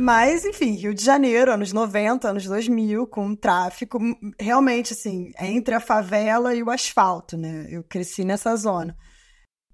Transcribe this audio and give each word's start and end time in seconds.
Mas, 0.00 0.46
enfim, 0.46 0.76
Rio 0.76 0.94
de 0.94 1.04
Janeiro, 1.04 1.52
anos 1.52 1.74
90, 1.74 2.26
anos 2.26 2.46
2000, 2.46 3.06
com 3.06 3.34
tráfico, 3.36 3.98
realmente, 4.40 4.94
assim, 4.94 5.30
entre 5.38 5.74
a 5.74 5.78
favela 5.78 6.54
e 6.54 6.62
o 6.62 6.70
asfalto, 6.70 7.36
né? 7.36 7.66
Eu 7.68 7.84
cresci 7.84 8.24
nessa 8.24 8.56
zona. 8.56 8.96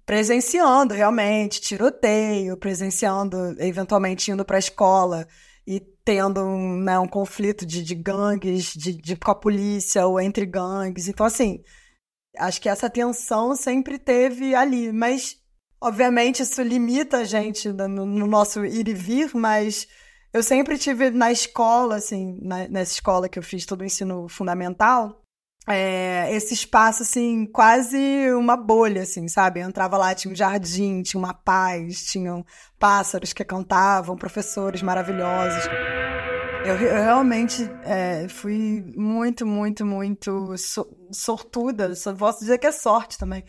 Presenciando, 0.05 0.93
realmente, 0.93 1.61
tiroteio, 1.61 2.57
presenciando, 2.57 3.55
eventualmente 3.57 4.29
indo 4.29 4.43
para 4.43 4.57
a 4.57 4.59
escola 4.59 5.25
e 5.65 5.79
tendo 6.03 6.41
um, 6.41 6.77
né, 6.77 6.99
um 6.99 7.07
conflito 7.07 7.65
de, 7.65 7.81
de 7.81 7.95
gangues, 7.95 8.73
de, 8.73 8.91
de, 9.01 9.15
com 9.15 9.31
a 9.31 9.35
polícia 9.35 10.05
ou 10.05 10.19
entre 10.19 10.45
gangues. 10.45 11.07
Então, 11.07 11.25
assim, 11.25 11.63
acho 12.37 12.59
que 12.59 12.67
essa 12.67 12.89
tensão 12.89 13.55
sempre 13.55 13.97
teve 13.97 14.53
ali, 14.53 14.91
mas 14.91 15.37
obviamente 15.79 16.41
isso 16.43 16.61
limita 16.61 17.19
a 17.19 17.23
gente 17.23 17.69
no, 17.69 18.05
no 18.05 18.27
nosso 18.27 18.65
ir 18.65 18.89
e 18.89 18.93
vir, 18.93 19.33
mas 19.33 19.87
eu 20.33 20.43
sempre 20.43 20.77
tive 20.77 21.09
na 21.09 21.31
escola, 21.31 21.95
assim, 21.95 22.39
na, 22.41 22.67
nessa 22.67 22.93
escola 22.93 23.29
que 23.29 23.39
eu 23.39 23.43
fiz 23.43 23.65
todo 23.65 23.81
o 23.81 23.85
ensino 23.85 24.27
fundamental, 24.27 25.21
é, 25.69 26.33
esse 26.33 26.53
espaço, 26.53 27.03
assim, 27.03 27.45
quase 27.45 27.97
uma 28.33 28.55
bolha, 28.55 29.01
assim, 29.01 29.27
sabe? 29.27 29.59
Eu 29.59 29.67
entrava 29.67 29.97
lá, 29.97 30.15
tinha 30.15 30.31
um 30.31 30.35
jardim, 30.35 31.01
tinha 31.01 31.19
uma 31.19 31.33
paz, 31.33 32.05
tinham 32.05 32.45
pássaros 32.79 33.33
que 33.33 33.43
cantavam, 33.43 34.15
professores 34.15 34.81
maravilhosos. 34.81 35.65
Eu, 36.65 36.75
eu 36.75 37.03
realmente 37.03 37.69
é, 37.83 38.27
fui 38.29 38.81
muito, 38.95 39.45
muito, 39.45 39.85
muito 39.85 40.57
so, 40.57 40.87
sortuda. 41.11 41.93
Só 41.95 42.13
posso 42.15 42.39
dizer 42.39 42.57
que 42.57 42.67
é 42.67 42.71
sorte 42.71 43.17
também. 43.17 43.43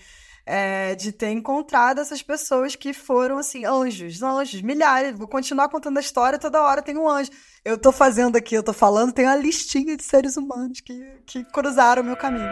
É, 0.51 0.95
de 0.95 1.13
ter 1.13 1.29
encontrado 1.29 2.01
essas 2.01 2.23
pessoas 2.23 2.75
que 2.75 2.95
foram, 2.95 3.37
assim, 3.37 3.67
anjos, 3.67 4.23
anjos, 4.23 4.63
milhares. 4.63 5.19
Vou 5.19 5.29
continuar 5.29 5.69
contando 5.69 5.99
a 5.99 6.01
história, 6.01 6.39
toda 6.39 6.63
hora 6.63 6.81
tem 6.81 6.97
um 6.97 7.07
anjo. 7.07 7.31
Eu 7.63 7.77
tô 7.77 7.93
fazendo 7.93 8.37
aqui, 8.37 8.55
eu 8.55 8.63
tô 8.63 8.73
falando, 8.73 9.13
tem 9.13 9.27
uma 9.27 9.37
listinha 9.37 9.95
de 9.95 10.03
seres 10.03 10.39
humanos 10.39 10.81
que, 10.81 10.99
que 11.27 11.45
cruzaram 11.45 12.01
o 12.03 12.05
meu 12.07 12.17
caminho. 12.17 12.49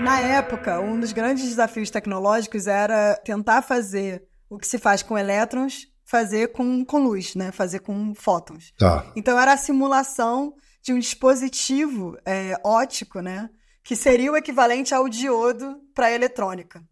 Na 0.00 0.18
época, 0.18 0.80
um 0.80 0.98
dos 0.98 1.12
grandes 1.12 1.44
desafios 1.44 1.88
tecnológicos 1.88 2.66
era 2.66 3.14
tentar 3.24 3.62
fazer 3.62 4.24
o 4.50 4.58
que 4.58 4.66
se 4.66 4.76
faz 4.76 5.04
com 5.04 5.16
elétrons 5.16 5.86
fazer 6.06 6.52
com, 6.52 6.84
com 6.84 6.98
luz, 6.98 7.34
né? 7.34 7.50
Fazer 7.50 7.80
com 7.80 8.14
fótons. 8.14 8.72
Tá. 8.78 9.04
Então 9.14 9.38
era 9.38 9.52
a 9.52 9.56
simulação 9.56 10.54
de 10.82 10.92
um 10.92 10.98
dispositivo 10.98 12.16
é, 12.24 12.54
óptico, 12.64 13.20
né? 13.20 13.50
Que 13.86 13.94
seria 13.94 14.32
o 14.32 14.36
equivalente 14.36 14.94
ao 14.94 15.08
diodo 15.08 15.76
para 15.94 16.06
a 16.06 16.12
eletrônica. 16.12 16.82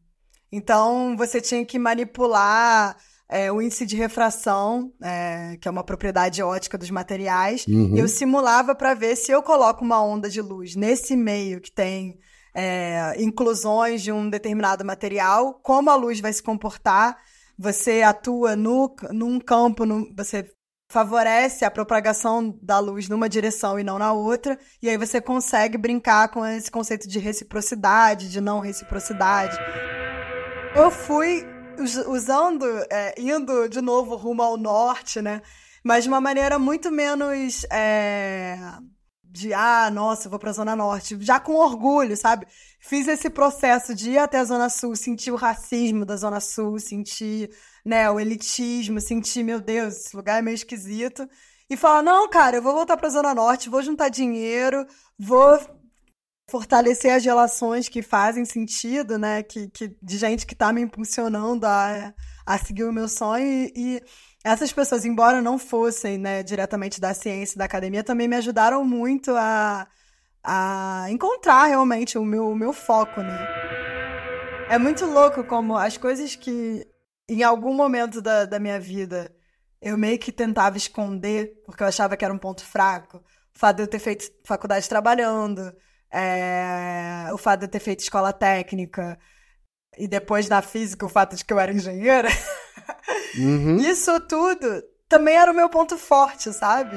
Então 0.50 1.16
você 1.16 1.40
tinha 1.40 1.64
que 1.64 1.78
manipular 1.78 2.96
é, 3.28 3.50
o 3.50 3.60
índice 3.60 3.84
de 3.84 3.96
refração, 3.96 4.92
é, 5.02 5.56
que 5.60 5.66
é 5.66 5.70
uma 5.70 5.82
propriedade 5.82 6.42
ótica 6.42 6.78
dos 6.78 6.90
materiais. 6.90 7.66
Uhum. 7.66 7.96
Eu 7.96 8.06
simulava 8.06 8.74
para 8.74 8.94
ver 8.94 9.16
se 9.16 9.32
eu 9.32 9.42
coloco 9.42 9.84
uma 9.84 10.02
onda 10.02 10.30
de 10.30 10.40
luz 10.40 10.76
nesse 10.76 11.16
meio 11.16 11.60
que 11.60 11.72
tem 11.72 12.18
é, 12.54 13.14
inclusões 13.18 14.02
de 14.02 14.12
um 14.12 14.30
determinado 14.30 14.84
material, 14.84 15.58
como 15.62 15.90
a 15.90 15.96
luz 15.96 16.20
vai 16.20 16.32
se 16.32 16.42
comportar 16.42 17.16
você 17.58 18.02
atua 18.02 18.56
no, 18.56 18.94
num 19.12 19.38
campo, 19.38 19.86
no, 19.86 20.12
você 20.14 20.48
favorece 20.94 21.64
a 21.64 21.70
propagação 21.72 22.56
da 22.62 22.78
luz 22.78 23.08
numa 23.08 23.28
direção 23.28 23.80
e 23.80 23.82
não 23.82 23.98
na 23.98 24.12
outra, 24.12 24.56
e 24.80 24.88
aí 24.88 24.96
você 24.96 25.20
consegue 25.20 25.76
brincar 25.76 26.28
com 26.28 26.46
esse 26.46 26.70
conceito 26.70 27.08
de 27.08 27.18
reciprocidade, 27.18 28.30
de 28.30 28.40
não 28.40 28.60
reciprocidade. 28.60 29.58
Eu 30.72 30.92
fui 30.92 31.44
usando, 32.06 32.64
é, 32.88 33.12
indo 33.18 33.68
de 33.68 33.80
novo 33.80 34.14
rumo 34.14 34.40
ao 34.40 34.56
norte, 34.56 35.20
né? 35.20 35.42
Mas 35.82 36.04
de 36.04 36.08
uma 36.08 36.20
maneira 36.20 36.60
muito 36.60 36.92
menos 36.92 37.66
é, 37.72 38.56
de, 39.24 39.52
ah, 39.52 39.90
nossa, 39.90 40.28
eu 40.28 40.30
vou 40.30 40.38
pra 40.38 40.52
Zona 40.52 40.76
Norte, 40.76 41.18
já 41.20 41.40
com 41.40 41.54
orgulho, 41.56 42.16
sabe? 42.16 42.46
Fiz 42.78 43.08
esse 43.08 43.28
processo 43.28 43.96
de 43.96 44.12
ir 44.12 44.18
até 44.18 44.38
a 44.38 44.44
Zona 44.44 44.70
Sul, 44.70 44.94
sentir 44.94 45.32
o 45.32 45.36
racismo 45.36 46.04
da 46.04 46.16
Zona 46.16 46.38
Sul, 46.38 46.78
sentir, 46.78 47.50
né, 47.84 48.10
o 48.10 48.18
elitismo, 48.18 49.00
sentir, 49.00 49.42
meu 49.42 49.60
Deus, 49.60 49.96
esse 49.96 50.16
lugar 50.16 50.38
é 50.38 50.42
meio 50.42 50.54
esquisito. 50.54 51.28
E 51.68 51.76
falar, 51.76 52.02
não, 52.02 52.28
cara, 52.28 52.56
eu 52.56 52.62
vou 52.62 52.74
voltar 52.74 52.96
pra 52.96 53.08
Zona 53.08 53.34
Norte, 53.34 53.70
vou 53.70 53.82
juntar 53.82 54.08
dinheiro, 54.08 54.86
vou 55.18 55.58
fortalecer 56.50 57.12
as 57.12 57.24
relações 57.24 57.88
que 57.88 58.02
fazem 58.02 58.44
sentido, 58.44 59.18
né, 59.18 59.42
que, 59.42 59.68
que, 59.68 59.96
de 60.02 60.18
gente 60.18 60.46
que 60.46 60.54
tá 60.54 60.72
me 60.72 60.82
impulsionando 60.82 61.66
a, 61.66 62.12
a 62.44 62.58
seguir 62.58 62.84
o 62.84 62.92
meu 62.92 63.08
sonho 63.08 63.46
e, 63.46 63.72
e 63.74 64.02
essas 64.44 64.70
pessoas, 64.70 65.06
embora 65.06 65.40
não 65.40 65.58
fossem 65.58 66.18
né, 66.18 66.42
diretamente 66.42 67.00
da 67.00 67.14
ciência 67.14 67.56
da 67.56 67.64
academia, 67.64 68.04
também 68.04 68.28
me 68.28 68.36
ajudaram 68.36 68.84
muito 68.84 69.34
a, 69.34 69.88
a 70.44 71.06
encontrar 71.08 71.64
realmente 71.64 72.18
o 72.18 72.24
meu, 72.24 72.50
o 72.50 72.54
meu 72.54 72.74
foco, 72.74 73.22
né? 73.22 73.38
É 74.68 74.78
muito 74.78 75.06
louco 75.06 75.44
como 75.44 75.76
as 75.76 75.96
coisas 75.96 76.36
que 76.36 76.86
em 77.28 77.42
algum 77.42 77.74
momento 77.74 78.20
da, 78.20 78.44
da 78.44 78.58
minha 78.58 78.78
vida 78.78 79.34
eu 79.80 79.98
meio 79.98 80.18
que 80.18 80.32
tentava 80.32 80.78
esconder, 80.78 81.62
porque 81.66 81.82
eu 81.82 81.86
achava 81.86 82.16
que 82.16 82.24
era 82.24 82.32
um 82.32 82.38
ponto 82.38 82.64
fraco. 82.64 83.18
O 83.54 83.58
fato 83.58 83.76
de 83.76 83.82
eu 83.82 83.86
ter 83.86 83.98
feito 83.98 84.24
faculdade 84.42 84.88
trabalhando, 84.88 85.72
é, 86.10 87.28
o 87.32 87.36
fato 87.36 87.60
de 87.60 87.66
eu 87.66 87.70
ter 87.70 87.80
feito 87.80 88.00
escola 88.00 88.32
técnica, 88.32 89.18
e 89.98 90.08
depois 90.08 90.48
na 90.48 90.62
física 90.62 91.04
o 91.04 91.08
fato 91.08 91.36
de 91.36 91.44
que 91.44 91.52
eu 91.52 91.60
era 91.60 91.72
engenheira. 91.72 92.28
Uhum. 93.38 93.76
Isso 93.84 94.18
tudo 94.20 94.82
também 95.08 95.36
era 95.36 95.52
o 95.52 95.54
meu 95.54 95.68
ponto 95.68 95.98
forte, 95.98 96.50
sabe? 96.52 96.96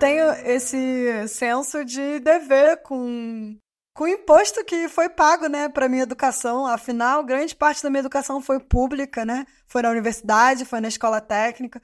Tenho 0.00 0.30
esse 0.44 1.28
senso 1.28 1.84
de 1.84 2.18
dever 2.18 2.82
com, 2.82 3.56
com 3.94 4.04
o 4.04 4.08
imposto 4.08 4.64
que 4.64 4.88
foi 4.88 5.08
pago, 5.08 5.46
né, 5.46 5.68
para 5.68 5.88
minha 5.88 6.02
educação. 6.02 6.66
Afinal, 6.66 7.24
grande 7.24 7.54
parte 7.54 7.82
da 7.82 7.88
minha 7.88 8.00
educação 8.00 8.42
foi 8.42 8.58
pública, 8.58 9.24
né? 9.24 9.46
Foi 9.68 9.80
na 9.80 9.90
universidade, 9.90 10.64
foi 10.64 10.80
na 10.80 10.88
escola 10.88 11.20
técnica. 11.20 11.80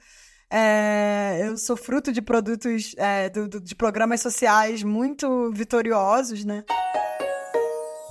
É, 0.49 1.39
eu 1.45 1.57
sou 1.57 1.77
fruto 1.77 2.11
de 2.11 2.21
produtos, 2.21 2.93
é, 2.97 3.29
do, 3.29 3.47
do, 3.47 3.61
de 3.61 3.73
programas 3.73 4.19
sociais 4.19 4.83
muito 4.83 5.49
vitoriosos, 5.53 6.43
né? 6.43 6.65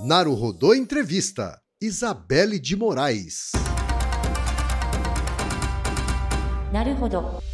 Naruhodô 0.02 0.74
Entrevista. 0.74 1.60
Isabelle 1.82 2.58
de 2.58 2.76
Moraes. 2.76 3.52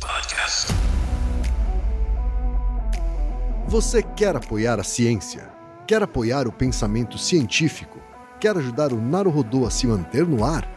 Podcast. 0.00 0.72
Você 3.68 4.02
quer 4.02 4.36
apoiar 4.36 4.78
a 4.78 4.84
ciência? 4.84 5.55
Quer 5.86 6.02
apoiar 6.02 6.48
o 6.48 6.52
pensamento 6.52 7.16
científico? 7.16 8.00
Quer 8.40 8.56
ajudar 8.56 8.92
o 8.92 9.00
Naruhodô 9.00 9.64
a 9.64 9.70
se 9.70 9.86
manter 9.86 10.26
no 10.26 10.44
ar? 10.44 10.68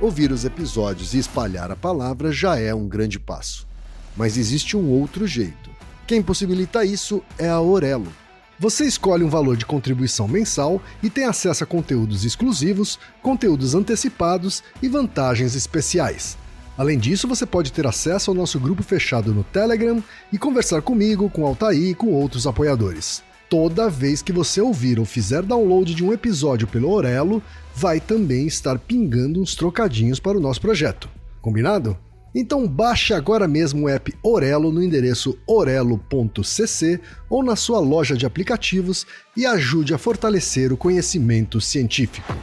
Ouvir 0.00 0.32
os 0.32 0.44
episódios 0.44 1.14
e 1.14 1.18
espalhar 1.18 1.70
a 1.70 1.76
palavra 1.76 2.32
já 2.32 2.58
é 2.58 2.74
um 2.74 2.88
grande 2.88 3.20
passo. 3.20 3.68
Mas 4.16 4.36
existe 4.36 4.76
um 4.76 4.90
outro 4.90 5.28
jeito. 5.28 5.70
Quem 6.08 6.20
possibilita 6.20 6.84
isso 6.84 7.22
é 7.38 7.48
a 7.48 7.54
Aurelo. 7.54 8.12
Você 8.58 8.84
escolhe 8.84 9.22
um 9.22 9.28
valor 9.28 9.56
de 9.56 9.64
contribuição 9.64 10.26
mensal 10.26 10.82
e 11.00 11.08
tem 11.08 11.24
acesso 11.24 11.62
a 11.62 11.66
conteúdos 11.66 12.24
exclusivos, 12.24 12.98
conteúdos 13.22 13.76
antecipados 13.76 14.64
e 14.82 14.88
vantagens 14.88 15.54
especiais. 15.54 16.36
Além 16.76 16.98
disso, 16.98 17.28
você 17.28 17.46
pode 17.46 17.72
ter 17.72 17.86
acesso 17.86 18.32
ao 18.32 18.36
nosso 18.36 18.58
grupo 18.58 18.82
fechado 18.82 19.32
no 19.32 19.44
Telegram 19.44 20.02
e 20.32 20.38
conversar 20.38 20.82
comigo, 20.82 21.30
com 21.30 21.46
Altair 21.46 21.90
e 21.90 21.94
com 21.94 22.12
outros 22.12 22.44
apoiadores. 22.44 23.27
Toda 23.48 23.88
vez 23.88 24.20
que 24.20 24.32
você 24.32 24.60
ouvir 24.60 24.98
ou 24.98 25.06
fizer 25.06 25.42
download 25.42 25.94
de 25.94 26.04
um 26.04 26.12
episódio 26.12 26.66
pelo 26.66 26.90
Orelo, 26.90 27.42
vai 27.74 27.98
também 27.98 28.46
estar 28.46 28.78
pingando 28.78 29.40
uns 29.40 29.54
trocadinhos 29.54 30.20
para 30.20 30.36
o 30.36 30.40
nosso 30.40 30.60
projeto. 30.60 31.08
Combinado? 31.40 31.96
Então 32.34 32.68
baixe 32.68 33.14
agora 33.14 33.48
mesmo 33.48 33.86
o 33.86 33.88
app 33.88 34.14
Orelo 34.22 34.70
no 34.70 34.82
endereço 34.82 35.38
orelo.cc 35.46 37.00
ou 37.30 37.42
na 37.42 37.56
sua 37.56 37.78
loja 37.78 38.16
de 38.16 38.26
aplicativos 38.26 39.06
e 39.34 39.46
ajude 39.46 39.94
a 39.94 39.98
fortalecer 39.98 40.72
o 40.72 40.76
conhecimento 40.76 41.60
científico. 41.60 42.34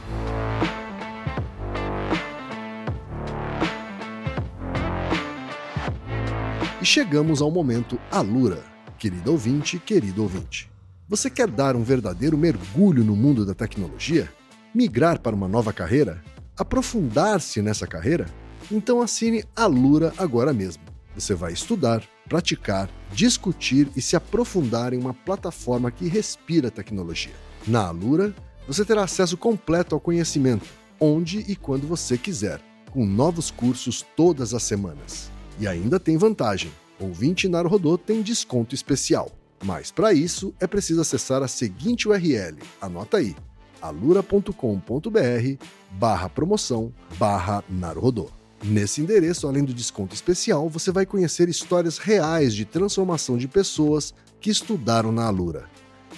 chegamos 6.86 7.42
ao 7.42 7.50
momento 7.50 7.98
Alura. 8.10 8.64
Querido 8.96 9.32
ouvinte, 9.32 9.78
querido 9.78 10.22
ouvinte. 10.22 10.75
Você 11.08 11.30
quer 11.30 11.46
dar 11.46 11.76
um 11.76 11.84
verdadeiro 11.84 12.36
mergulho 12.36 13.04
no 13.04 13.14
mundo 13.14 13.46
da 13.46 13.54
tecnologia? 13.54 14.28
Migrar 14.74 15.20
para 15.20 15.36
uma 15.36 15.46
nova 15.46 15.72
carreira? 15.72 16.20
Aprofundar-se 16.56 17.62
nessa 17.62 17.86
carreira? 17.86 18.26
Então 18.72 19.00
assine 19.00 19.44
Alura 19.54 20.12
agora 20.18 20.52
mesmo. 20.52 20.82
Você 21.14 21.32
vai 21.32 21.52
estudar, 21.52 22.02
praticar, 22.28 22.90
discutir 23.12 23.88
e 23.94 24.02
se 24.02 24.16
aprofundar 24.16 24.92
em 24.92 24.98
uma 24.98 25.14
plataforma 25.14 25.92
que 25.92 26.08
respira 26.08 26.72
tecnologia. 26.72 27.34
Na 27.68 27.86
Alura, 27.86 28.34
você 28.66 28.84
terá 28.84 29.04
acesso 29.04 29.36
completo 29.36 29.94
ao 29.94 30.00
conhecimento, 30.00 30.66
onde 30.98 31.38
e 31.46 31.54
quando 31.54 31.86
você 31.86 32.18
quiser, 32.18 32.60
com 32.90 33.06
novos 33.06 33.48
cursos 33.48 34.04
todas 34.16 34.52
as 34.52 34.64
semanas. 34.64 35.30
E 35.60 35.68
ainda 35.68 36.00
tem 36.00 36.16
vantagem. 36.16 36.72
Ouvinte 36.98 37.46
Naruhodô 37.46 37.96
tem 37.96 38.22
desconto 38.22 38.74
especial. 38.74 39.30
Mas 39.64 39.90
para 39.90 40.12
isso 40.12 40.54
é 40.60 40.66
preciso 40.66 41.00
acessar 41.00 41.42
a 41.42 41.48
seguinte 41.48 42.08
URL. 42.08 42.58
Anota 42.80 43.18
aí: 43.18 43.34
alura.com.br 43.80 45.64
barra 45.92 46.28
promoção 46.28 46.92
barra 47.18 47.64
Naruhodô. 47.68 48.30
Nesse 48.64 49.00
endereço, 49.00 49.46
além 49.46 49.64
do 49.64 49.74
desconto 49.74 50.14
especial, 50.14 50.68
você 50.68 50.90
vai 50.90 51.04
conhecer 51.04 51.48
histórias 51.48 51.98
reais 51.98 52.54
de 52.54 52.64
transformação 52.64 53.36
de 53.36 53.46
pessoas 53.46 54.14
que 54.40 54.50
estudaram 54.50 55.12
na 55.12 55.26
Alura. 55.26 55.68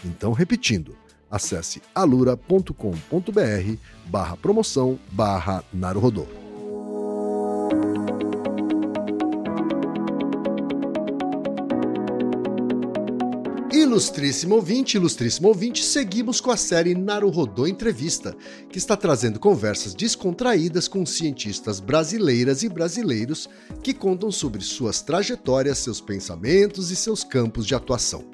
Então, 0.04 0.32
repetindo, 0.32 0.96
acesse 1.30 1.82
alura.com.br 1.94 2.72
barra 4.06 4.36
promoção 4.36 4.98
barra 5.12 5.64
Naruhodô. 5.72 6.47
Ilustríssimo 13.88 14.56
ouvinte, 14.56 14.98
ilustríssimo 14.98 15.48
ouvinte, 15.48 15.82
seguimos 15.82 16.42
com 16.42 16.50
a 16.50 16.58
série 16.58 16.94
Naruhodô 16.94 17.66
Entrevista, 17.66 18.36
que 18.68 18.76
está 18.76 18.94
trazendo 18.94 19.40
conversas 19.40 19.94
descontraídas 19.94 20.86
com 20.86 21.06
cientistas 21.06 21.80
brasileiras 21.80 22.62
e 22.62 22.68
brasileiros 22.68 23.48
que 23.82 23.94
contam 23.94 24.30
sobre 24.30 24.60
suas 24.60 25.00
trajetórias, 25.00 25.78
seus 25.78 26.02
pensamentos 26.02 26.90
e 26.90 26.96
seus 26.96 27.24
campos 27.24 27.66
de 27.66 27.74
atuação. 27.74 28.26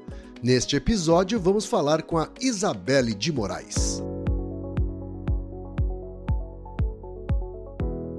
Neste 0.42 0.74
episódio, 0.74 1.38
vamos 1.38 1.66
falar 1.66 2.02
com 2.02 2.18
a 2.18 2.28
Isabelle 2.40 3.14
de 3.14 3.32
Moraes. 3.32 4.02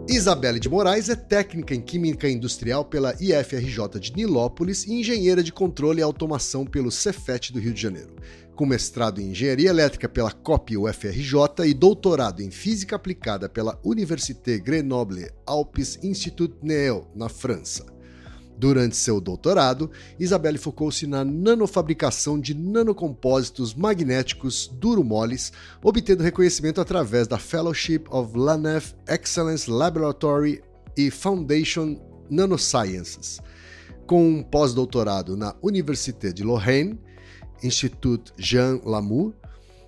Isabelle 0.07 0.59
de 0.59 0.69
Moraes 0.69 1.09
é 1.09 1.15
técnica 1.15 1.73
em 1.73 1.81
Química 1.81 2.29
Industrial 2.29 2.85
pela 2.85 3.15
IFRJ 3.19 3.99
de 3.99 4.15
Nilópolis 4.15 4.85
e 4.85 4.93
engenheira 4.93 5.41
de 5.41 5.51
controle 5.51 5.99
e 5.99 6.03
automação 6.03 6.63
pelo 6.63 6.91
Cefet 6.91 7.51
do 7.51 7.59
Rio 7.59 7.73
de 7.73 7.81
Janeiro. 7.81 8.15
Com 8.55 8.67
mestrado 8.67 9.19
em 9.19 9.31
Engenharia 9.31 9.69
Elétrica 9.69 10.07
pela 10.07 10.31
COP 10.31 10.77
UFRJ 10.77 11.65
e 11.65 11.73
doutorado 11.73 12.41
em 12.41 12.51
Física 12.51 12.95
Aplicada 12.95 13.49
pela 13.49 13.79
Université 13.83 14.59
Grenoble 14.59 15.31
Alpes 15.45 15.97
Institut 16.03 16.53
Neo, 16.61 17.07
na 17.15 17.27
França. 17.27 17.94
Durante 18.57 18.95
seu 18.95 19.19
doutorado, 19.19 19.91
Isabelle 20.17 20.57
focou-se 20.57 21.05
na 21.05 21.25
nanofabricação 21.25 22.39
de 22.39 22.53
nanocompósitos 22.53 23.73
magnéticos 23.73 24.71
duro-moles, 24.73 25.51
obtendo 25.83 26.23
reconhecimento 26.23 26.79
através 26.79 27.27
da 27.27 27.37
Fellowship 27.37 28.03
of 28.09 28.37
LANEF 28.37 28.95
Excellence 29.07 29.69
Laboratory 29.69 30.63
e 30.95 31.11
Foundation 31.11 31.99
Nanosciences. 32.29 33.41
Com 34.07 34.25
um 34.25 34.43
pós-doutorado 34.43 35.35
na 35.35 35.53
Université 35.61 36.31
de 36.31 36.43
Lorraine, 36.43 36.97
Institut 37.61 38.31
Jean 38.37 38.79
Lamour, 38.85 39.33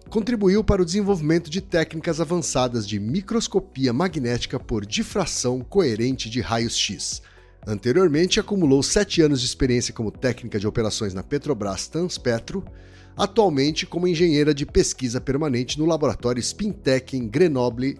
contribuiu 0.09 0.63
para 0.63 0.81
o 0.81 0.85
desenvolvimento 0.85 1.49
de 1.49 1.61
técnicas 1.61 2.19
avançadas 2.19 2.87
de 2.87 2.99
microscopia 2.99 3.93
magnética 3.93 4.59
por 4.59 4.85
difração 4.85 5.61
coerente 5.61 6.29
de 6.29 6.41
raios-x 6.41 7.21
Anteriormente, 7.67 8.39
acumulou 8.39 8.81
sete 8.81 9.21
anos 9.21 9.41
de 9.41 9.45
experiência 9.45 9.93
como 9.93 10.09
técnica 10.09 10.57
de 10.57 10.65
operações 10.65 11.13
na 11.13 11.21
Petrobras 11.21 11.89
Transpetro, 11.89 12.63
atualmente 13.17 13.85
como 13.85 14.07
engenheira 14.07 14.53
de 14.53 14.65
pesquisa 14.65 15.19
permanente 15.19 15.77
no 15.77 15.85
laboratório 15.85 16.41
Spintec 16.41 17.17
em 17.17 17.27
Grenoble. 17.27 17.99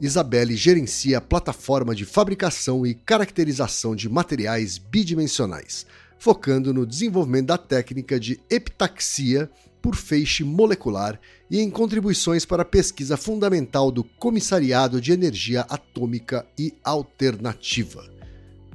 Isabelle 0.00 0.54
gerencia 0.54 1.18
a 1.18 1.20
plataforma 1.20 1.96
de 1.96 2.04
fabricação 2.04 2.86
e 2.86 2.94
caracterização 2.94 3.96
de 3.96 4.08
materiais 4.08 4.78
bidimensionais, 4.78 5.84
focando 6.16 6.72
no 6.72 6.86
desenvolvimento 6.86 7.46
da 7.46 7.58
técnica 7.58 8.20
de 8.20 8.38
epitaxia 8.48 9.50
por 9.80 9.96
feixe 9.96 10.44
molecular 10.44 11.20
e 11.50 11.58
em 11.58 11.68
contribuições 11.68 12.44
para 12.44 12.62
a 12.62 12.64
pesquisa 12.64 13.16
fundamental 13.16 13.90
do 13.90 14.04
Comissariado 14.04 15.00
de 15.00 15.10
Energia 15.10 15.62
Atômica 15.62 16.46
e 16.56 16.72
Alternativa. 16.84 18.21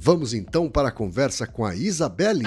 Vamos 0.07 0.33
então 0.33 0.69
para 0.69 0.87
a 0.87 0.91
conversa 0.91 1.45
com 1.45 1.65
a 1.65 1.75
Isabelle. 1.75 2.45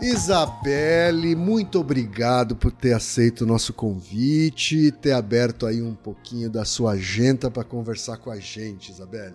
Isabelle, 0.00 1.34
muito 1.34 1.80
obrigado 1.80 2.54
por 2.54 2.70
ter 2.70 2.92
aceito 2.92 3.40
o 3.40 3.46
nosso 3.46 3.72
convite, 3.72 4.92
ter 4.92 5.10
aberto 5.10 5.66
aí 5.66 5.82
um 5.82 5.96
pouquinho 5.96 6.48
da 6.48 6.64
sua 6.64 6.92
agenda 6.92 7.50
para 7.50 7.64
conversar 7.64 8.18
com 8.18 8.30
a 8.30 8.38
gente, 8.38 8.92
Isabelle. 8.92 9.34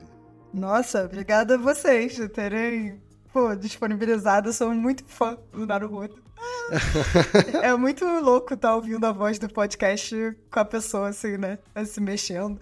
Nossa, 0.54 1.04
obrigada 1.04 1.56
a 1.56 1.58
vocês 1.58 2.16
por 2.16 2.30
terem 2.30 3.06
pô, 3.32 3.56
disponibilizado. 3.56 4.50
Eu 4.50 4.54
sou 4.54 4.74
muito 4.74 5.04
fã 5.06 5.38
do 5.52 5.66
Naruto. 5.66 6.22
é 7.64 7.76
muito 7.76 8.06
louco 8.06 8.54
estar 8.54 8.70
tá 8.70 8.76
ouvindo 8.76 9.06
a 9.06 9.12
voz 9.12 9.40
do 9.40 9.50
podcast 9.50 10.16
com 10.52 10.60
a 10.60 10.66
pessoa 10.66 11.10
assim, 11.10 11.38
né? 11.38 11.58
Se 11.86 12.00
mexendo. 12.00 12.60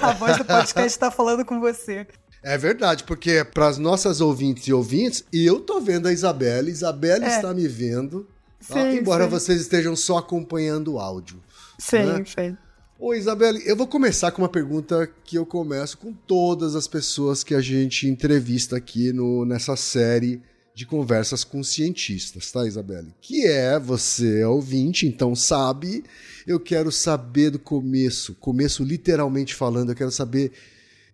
A 0.00 0.12
voz 0.12 0.38
do 0.38 0.44
podcast 0.44 0.98
tá 0.98 1.10
falando 1.10 1.44
com 1.44 1.60
você. 1.60 2.06
É 2.42 2.58
verdade, 2.58 3.04
porque 3.04 3.42
para 3.42 3.68
as 3.68 3.78
nossas 3.78 4.20
ouvintes 4.20 4.66
e 4.66 4.72
ouvintes, 4.72 5.24
e 5.32 5.46
eu 5.46 5.60
tô 5.60 5.80
vendo 5.80 6.08
a 6.08 6.12
Isabelle, 6.12 6.70
Isabelle 6.70 7.24
é. 7.24 7.28
está 7.28 7.54
me 7.54 7.66
vendo, 7.66 8.28
tá? 8.68 8.74
sim, 8.74 8.98
embora 8.98 9.24
sim. 9.24 9.30
vocês 9.30 9.62
estejam 9.62 9.96
só 9.96 10.18
acompanhando 10.18 10.92
o 10.92 10.98
áudio. 10.98 11.40
Sim, 11.78 12.04
né? 12.04 12.24
sim. 12.26 12.56
Ô 13.06 13.12
Isabelle, 13.12 13.62
eu 13.66 13.76
vou 13.76 13.86
começar 13.86 14.30
com 14.30 14.40
uma 14.40 14.48
pergunta 14.48 15.06
que 15.24 15.36
eu 15.36 15.44
começo 15.44 15.98
com 15.98 16.10
todas 16.10 16.74
as 16.74 16.88
pessoas 16.88 17.44
que 17.44 17.54
a 17.54 17.60
gente 17.60 18.08
entrevista 18.08 18.78
aqui 18.78 19.12
no, 19.12 19.44
nessa 19.44 19.76
série 19.76 20.40
de 20.74 20.86
conversas 20.86 21.44
com 21.44 21.62
cientistas, 21.62 22.50
tá, 22.50 22.66
Isabelle? 22.66 23.14
Que 23.20 23.46
é 23.46 23.78
você 23.78 24.40
é 24.40 24.46
ouvinte, 24.46 25.06
então 25.06 25.36
sabe. 25.36 26.02
Eu 26.46 26.58
quero 26.58 26.90
saber 26.90 27.50
do 27.50 27.58
começo, 27.58 28.34
começo 28.36 28.82
literalmente 28.82 29.54
falando, 29.54 29.90
eu 29.90 29.96
quero 29.96 30.10
saber 30.10 30.52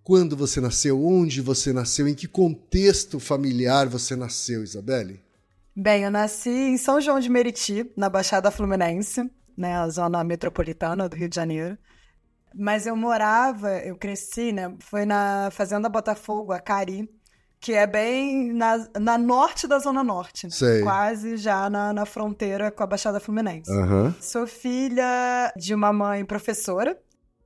quando 0.04 0.36
você 0.36 0.60
nasceu, 0.60 1.04
onde 1.04 1.40
você 1.40 1.72
nasceu, 1.72 2.06
em 2.06 2.14
que 2.14 2.28
contexto 2.28 3.18
familiar 3.18 3.88
você 3.88 4.14
nasceu, 4.14 4.62
Isabelle? 4.62 5.20
Bem, 5.74 6.04
eu 6.04 6.10
nasci 6.12 6.50
em 6.50 6.76
São 6.76 7.00
João 7.00 7.18
de 7.18 7.28
Meriti, 7.28 7.84
na 7.96 8.08
Baixada 8.08 8.48
Fluminense 8.52 9.28
né, 9.60 9.76
a 9.76 9.88
zona 9.90 10.24
metropolitana 10.24 11.06
do 11.08 11.14
Rio 11.14 11.28
de 11.28 11.36
Janeiro. 11.36 11.76
Mas 12.54 12.86
eu 12.86 12.96
morava, 12.96 13.70
eu 13.78 13.94
cresci, 13.94 14.50
né, 14.50 14.74
foi 14.80 15.04
na 15.04 15.50
Fazenda 15.52 15.88
Botafogo, 15.88 16.52
a 16.52 16.58
Cari, 16.58 17.08
que 17.60 17.74
é 17.74 17.86
bem 17.86 18.54
na, 18.54 18.88
na 18.98 19.18
norte 19.18 19.68
da 19.68 19.78
Zona 19.78 20.02
Norte. 20.02 20.50
Sei. 20.50 20.80
Quase 20.80 21.36
já 21.36 21.68
na, 21.68 21.92
na 21.92 22.06
fronteira 22.06 22.70
com 22.70 22.82
a 22.82 22.86
Baixada 22.86 23.20
Fluminense. 23.20 23.70
Uhum. 23.70 24.14
Sou 24.18 24.46
filha 24.46 25.52
de 25.54 25.74
uma 25.74 25.92
mãe 25.92 26.24
professora. 26.24 26.96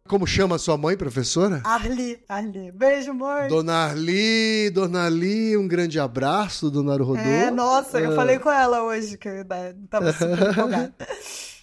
Como 0.06 0.26
chama 0.26 0.59
sua 0.59 0.76
mãe, 0.76 0.97
professora? 0.97 1.62
Arli, 1.64 2.23
Arli. 2.28 2.71
Beijo, 2.71 3.12
mãe. 3.12 3.49
Dona 3.49 3.87
Arli, 3.87 4.71
Dona 4.71 5.06
Arli, 5.06 5.56
um 5.56 5.66
grande 5.66 5.99
abraço, 5.99 6.71
Dona 6.71 6.97
Rodô. 6.97 7.18
É, 7.18 7.50
nossa, 7.50 7.99
eu 7.99 8.12
ah. 8.12 8.14
falei 8.14 8.38
com 8.38 8.50
ela 8.50 8.83
hoje, 8.83 9.18
que 9.18 9.26
eu 9.26 9.44
tava 9.90 10.12
super 10.12 10.50
empolgada. 10.50 10.94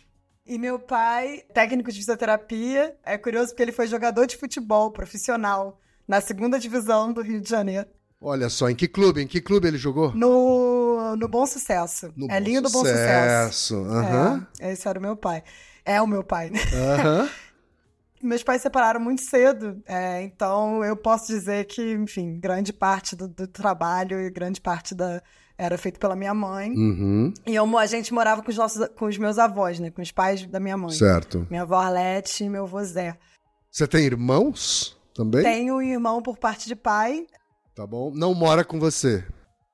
E 0.52 0.58
meu 0.58 0.78
pai, 0.78 1.46
técnico 1.54 1.90
de 1.90 1.98
fisioterapia, 1.98 2.94
é 3.06 3.18
curioso 3.18 3.52
porque 3.52 3.64
ele 3.64 3.72
foi 3.72 3.88
jogador 3.88 4.28
de 4.28 4.36
futebol 4.36 4.92
profissional 4.92 5.80
na 6.06 6.20
segunda 6.20 6.60
divisão 6.60 7.14
do 7.14 7.22
Rio 7.22 7.40
de 7.40 7.50
Janeiro. 7.50 7.88
Olha 8.20 8.50
só, 8.50 8.70
em 8.70 8.76
que 8.76 8.86
clube? 8.86 9.22
Em 9.22 9.28
que 9.28 9.40
clube 9.40 9.70
ele 9.70 9.78
jogou? 9.78 10.14
No, 10.14 11.16
no 11.16 11.30
Bom 11.30 11.46
Sucesso. 11.46 12.12
No 12.18 12.30
é 12.30 12.38
bom 12.38 12.46
linho 12.46 12.62
do 12.62 12.70
Bom 12.70 12.80
Sucesso. 12.80 13.78
Uhum. 13.78 14.46
É, 14.60 14.74
esse 14.74 14.86
era 14.86 15.00
o 15.00 15.02
meu 15.02 15.16
pai. 15.16 15.42
É 15.86 16.02
o 16.02 16.06
meu 16.06 16.22
pai, 16.22 16.50
né? 16.50 16.60
Uhum. 16.60 17.30
Meus 18.22 18.44
pais 18.44 18.62
separaram 18.62 19.00
muito 19.00 19.22
cedo, 19.22 19.82
é, 19.86 20.22
então 20.22 20.84
eu 20.84 20.98
posso 20.98 21.28
dizer 21.28 21.66
que, 21.66 21.94
enfim, 21.94 22.38
grande 22.42 22.74
parte 22.74 23.16
do, 23.16 23.30
do 23.30 23.48
trabalho 23.48 24.20
e 24.20 24.30
grande 24.30 24.60
parte 24.60 24.94
da, 24.94 25.24
era 25.62 25.78
feito 25.78 26.00
pela 26.00 26.16
minha 26.16 26.34
mãe. 26.34 26.72
Uhum. 26.72 27.32
E 27.46 27.54
eu, 27.54 27.78
a 27.78 27.86
gente 27.86 28.12
morava 28.12 28.42
com 28.42 28.50
os, 28.50 28.58
nossos, 28.58 28.88
com 28.98 29.06
os 29.06 29.16
meus 29.16 29.38
avós, 29.38 29.80
né? 29.80 29.92
Com 29.92 30.02
os 30.02 30.12
pais 30.12 30.44
da 30.48 30.60
minha 30.60 30.76
mãe. 30.76 30.90
Certo. 30.90 31.46
Minha 31.52 31.62
avó 31.62 31.76
Arlete 31.76 32.44
e 32.44 32.50
meu 32.50 32.64
avô 32.64 32.84
Zé. 32.84 33.16
Você 33.70 33.88
tem 33.88 34.04
irmãos 34.04 34.98
também? 35.14 35.44
Tenho 35.44 35.76
um 35.76 35.82
irmão 35.82 36.20
por 36.20 36.40
parte 36.40 36.68
de 36.68 36.76
pai. 36.76 37.28
Tá 37.76 37.86
bom. 37.86 38.12
Não 38.12 38.34
mora 38.34 38.64
com 38.64 38.80
você? 38.80 39.24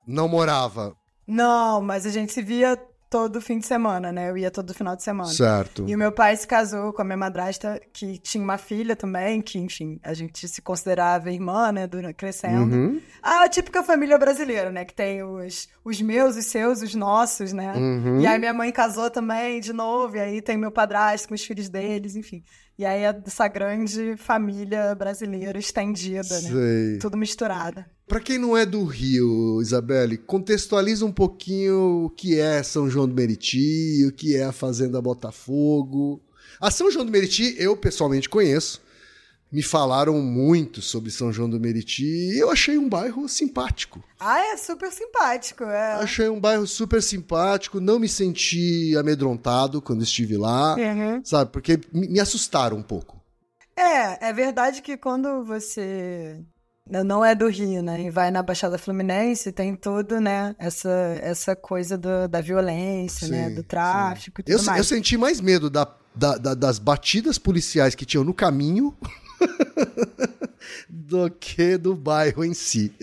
Não 0.06 0.28
morava? 0.28 0.94
Não, 1.26 1.82
mas 1.82 2.06
a 2.06 2.10
gente 2.10 2.34
se 2.34 2.42
via 2.42 2.78
todo 3.10 3.42
fim 3.42 3.60
de 3.60 3.66
semana, 3.66 4.12
né? 4.12 4.30
Eu 4.30 4.38
ia 4.38 4.52
todo 4.52 4.74
final 4.74 4.96
de 4.96 5.04
semana. 5.04 5.30
Certo. 5.30 5.86
E 5.88 5.96
o 5.96 5.98
meu 5.98 6.12
pai 6.12 6.36
se 6.36 6.46
casou 6.46 6.92
com 6.92 7.02
a 7.02 7.06
minha 7.06 7.18
madrasta, 7.18 7.80
que 7.94 8.18
tinha 8.18 8.44
uma 8.44 8.58
filha 8.58 8.96
também, 8.96 9.42
que, 9.42 9.58
enfim, 9.58 10.00
a 10.04 10.14
gente 10.14 10.48
se 10.48 10.62
considerava 10.62 11.32
irmã, 11.32 11.72
né? 11.72 11.88
Durante, 11.88 12.16
crescendo. 12.16 12.76
Uhum. 12.76 13.02
A 13.22 13.48
típica 13.48 13.82
família 13.84 14.18
brasileira, 14.18 14.72
né? 14.72 14.84
Que 14.84 14.94
tem 14.94 15.24
os, 15.24 15.70
os 15.84 16.02
meus, 16.02 16.36
os 16.36 16.46
seus, 16.46 16.82
os 16.82 16.94
nossos, 16.94 17.54
né? 17.54 17.74
Uhum. 17.76 18.20
E 18.20 18.28
aí 18.28 18.38
minha 18.38 18.54
mãe 18.54 18.72
casou 18.72 19.10
também, 19.10 19.60
de 19.62 19.72
novo, 19.72 20.18
e 20.18 20.20
aí 20.20 20.42
tem 20.42 20.58
meu 20.58 20.72
padrasto 20.72 21.28
com 21.30 21.34
os 21.36 21.44
filhos 21.44 21.70
deles, 21.70 22.16
enfim. 22.16 22.44
E 22.78 22.86
aí 22.86 23.02
essa 23.02 23.48
grande 23.48 24.16
família 24.18 24.94
brasileira 24.94 25.58
estendida, 25.58 26.40
né? 26.42 26.98
Tudo 27.02 27.18
misturado. 27.18 27.84
Pra 28.08 28.20
quem 28.20 28.38
não 28.38 28.56
é 28.56 28.66
do 28.66 28.86
Rio, 28.86 29.62
Isabelle, 29.62 30.18
contextualiza 30.18 31.04
um 31.06 31.12
pouquinho 31.12 32.06
o 32.06 32.10
que 32.10 32.40
é 32.40 32.62
São 32.62 32.90
João 32.90 33.08
do 33.08 33.16
Meriti, 33.16 34.06
o 34.08 34.14
que 34.14 34.36
é 34.36 34.44
a 34.44 34.52
Fazenda 34.52 35.02
Botafogo. 35.02 36.22
A 36.62 36.72
São 36.72 36.90
João 36.92 37.06
do 37.06 37.12
Meriti 37.12 37.56
eu 37.58 37.76
pessoalmente 37.76 38.30
conheço. 38.30 38.82
Me 39.50 39.64
falaram 39.64 40.20
muito 40.22 40.82
sobre 40.82 41.10
São 41.10 41.32
João 41.32 41.50
do 41.50 41.58
Meriti 41.60 42.04
e 42.04 42.38
eu 42.38 42.52
achei 42.52 42.78
um 42.78 42.90
bairro 42.90 43.30
simpático. 43.30 44.04
Ah, 44.20 44.40
é 44.40 44.58
super 44.58 44.92
simpático, 44.92 45.64
é. 45.64 45.94
Achei 45.94 46.28
um 46.28 46.40
bairro 46.40 46.68
super 46.68 47.02
simpático, 47.02 47.80
não 47.80 47.98
me 47.98 48.10
senti 48.10 48.94
amedrontado 48.98 49.82
quando 49.82 50.04
estive 50.04 50.36
lá, 50.36 50.76
Uhum. 50.76 51.22
sabe? 51.24 51.52
Porque 51.52 51.80
me 51.94 52.20
assustaram 52.20 52.76
um 52.78 52.84
pouco. 52.84 53.22
É, 53.76 54.30
é 54.30 54.34
verdade 54.34 54.82
que 54.82 54.98
quando 54.98 55.46
você 55.46 56.44
não 56.90 57.24
é 57.24 57.34
do 57.36 57.48
Rio, 57.48 57.82
né, 57.82 58.02
e 58.02 58.10
vai 58.10 58.32
na 58.32 58.42
Baixada 58.44 58.78
Fluminense, 58.78 59.52
tem 59.54 59.76
tudo, 59.76 60.20
né, 60.20 60.56
essa, 60.60 60.90
essa 61.22 61.56
coisa 61.56 61.98
do- 61.98 62.28
da 62.28 62.42
violência, 62.42 63.28
né, 63.28 63.50
Sim, 63.50 63.56
do 63.56 63.64
tráfico 63.64 64.42
e 64.42 64.44
tudo 64.44 64.54
Eu, 64.58 64.64
mais. 64.66 64.78
eu 64.78 64.84
senti 64.84 65.16
mais 65.18 65.40
medo 65.40 65.70
da- 65.70 65.94
da- 66.16 66.38
da- 66.38 66.54
das 66.54 66.80
batidas 66.80 67.38
policiais 67.38 67.94
que 67.94 68.06
tinham 68.06 68.24
no 68.24 68.34
caminho 68.34 68.96
do 70.90 71.30
que 71.32 71.78
do 71.78 71.96
bairro 71.96 72.44
em 72.44 72.54
si. 72.54 72.94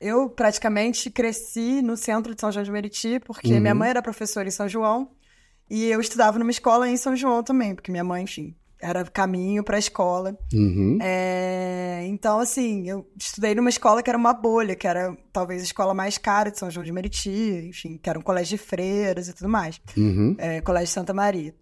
Eu 0.00 0.28
praticamente 0.28 1.10
cresci 1.10 1.80
no 1.80 1.96
centro 1.96 2.34
de 2.34 2.40
São 2.40 2.52
João 2.52 2.64
de 2.64 2.70
Meriti, 2.70 3.20
porque 3.20 3.52
Uhum. 3.54 3.60
minha 3.60 3.74
mãe 3.74 3.90
era 3.90 4.02
professora 4.02 4.46
em 4.46 4.50
São 4.50 4.68
João 4.68 5.10
e 5.70 5.84
eu 5.86 6.00
estudava 6.00 6.38
numa 6.38 6.50
escola 6.50 6.88
em 6.88 6.96
São 6.96 7.16
João 7.16 7.42
também, 7.42 7.74
porque 7.74 7.90
minha 7.90 8.04
mãe, 8.04 8.24
enfim, 8.24 8.54
era 8.78 9.02
caminho 9.04 9.64
para 9.64 9.76
a 9.76 9.78
escola. 9.78 10.36
Uhum. 10.52 10.98
É, 11.00 12.04
então, 12.06 12.38
assim, 12.38 12.86
eu 12.86 13.08
estudei 13.18 13.54
numa 13.54 13.70
escola 13.70 14.02
que 14.02 14.10
era 14.10 14.18
uma 14.18 14.34
bolha, 14.34 14.76
que 14.76 14.86
era 14.86 15.16
talvez 15.32 15.62
a 15.62 15.64
escola 15.64 15.94
mais 15.94 16.18
cara 16.18 16.50
de 16.50 16.58
São 16.58 16.70
João 16.70 16.84
de 16.84 16.92
Meriti, 16.92 17.30
enfim, 17.70 17.96
que 18.02 18.10
era 18.10 18.18
um 18.18 18.22
colégio 18.22 18.58
de 18.58 18.62
freiras 18.62 19.28
e 19.28 19.32
tudo 19.32 19.48
mais, 19.48 19.80
Uhum. 19.96 20.34
é, 20.36 20.60
Colégio 20.60 20.92
Santa 20.92 21.14
Maria. 21.14 21.54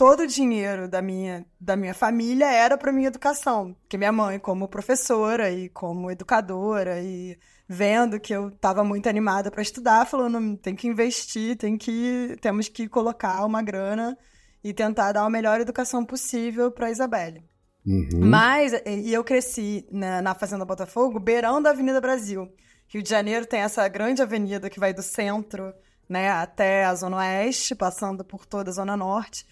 Todo 0.00 0.20
o 0.20 0.26
dinheiro 0.26 0.88
da 0.88 1.02
minha, 1.02 1.44
da 1.60 1.76
minha 1.76 1.92
família 1.92 2.50
era 2.50 2.78
para 2.78 2.90
minha 2.90 3.08
educação, 3.08 3.76
porque 3.82 3.98
minha 3.98 4.10
mãe, 4.10 4.38
como 4.38 4.66
professora 4.66 5.50
e 5.50 5.68
como 5.68 6.10
educadora, 6.10 7.02
e 7.02 7.38
vendo 7.68 8.18
que 8.18 8.32
eu 8.32 8.48
estava 8.48 8.82
muito 8.82 9.10
animada 9.10 9.50
para 9.50 9.60
estudar, 9.60 10.06
falou: 10.06 10.30
não, 10.30 10.56
tem 10.56 10.74
que 10.74 10.88
investir, 10.88 11.54
tem 11.54 11.76
que, 11.76 12.34
temos 12.40 12.66
que 12.66 12.88
colocar 12.88 13.44
uma 13.44 13.60
grana 13.60 14.16
e 14.64 14.72
tentar 14.72 15.12
dar 15.12 15.20
a 15.20 15.28
melhor 15.28 15.60
educação 15.60 16.02
possível 16.02 16.72
para 16.72 16.86
a 16.86 16.90
Isabelle. 16.90 17.44
Uhum. 17.84 18.20
Mas, 18.22 18.72
e 18.86 19.12
eu 19.12 19.22
cresci 19.22 19.86
na, 19.92 20.22
na 20.22 20.34
Fazenda 20.34 20.64
Botafogo, 20.64 21.20
beirão 21.20 21.60
da 21.60 21.72
Avenida 21.72 22.00
Brasil. 22.00 22.50
Rio 22.88 23.02
de 23.02 23.10
Janeiro 23.10 23.44
tem 23.44 23.60
essa 23.60 23.86
grande 23.86 24.22
avenida 24.22 24.70
que 24.70 24.80
vai 24.80 24.94
do 24.94 25.02
centro, 25.02 25.74
né, 26.08 26.30
até 26.30 26.86
a 26.86 26.94
Zona 26.94 27.18
Oeste, 27.18 27.74
passando 27.74 28.24
por 28.24 28.46
toda 28.46 28.70
a 28.70 28.72
Zona 28.72 28.96
Norte. 28.96 29.44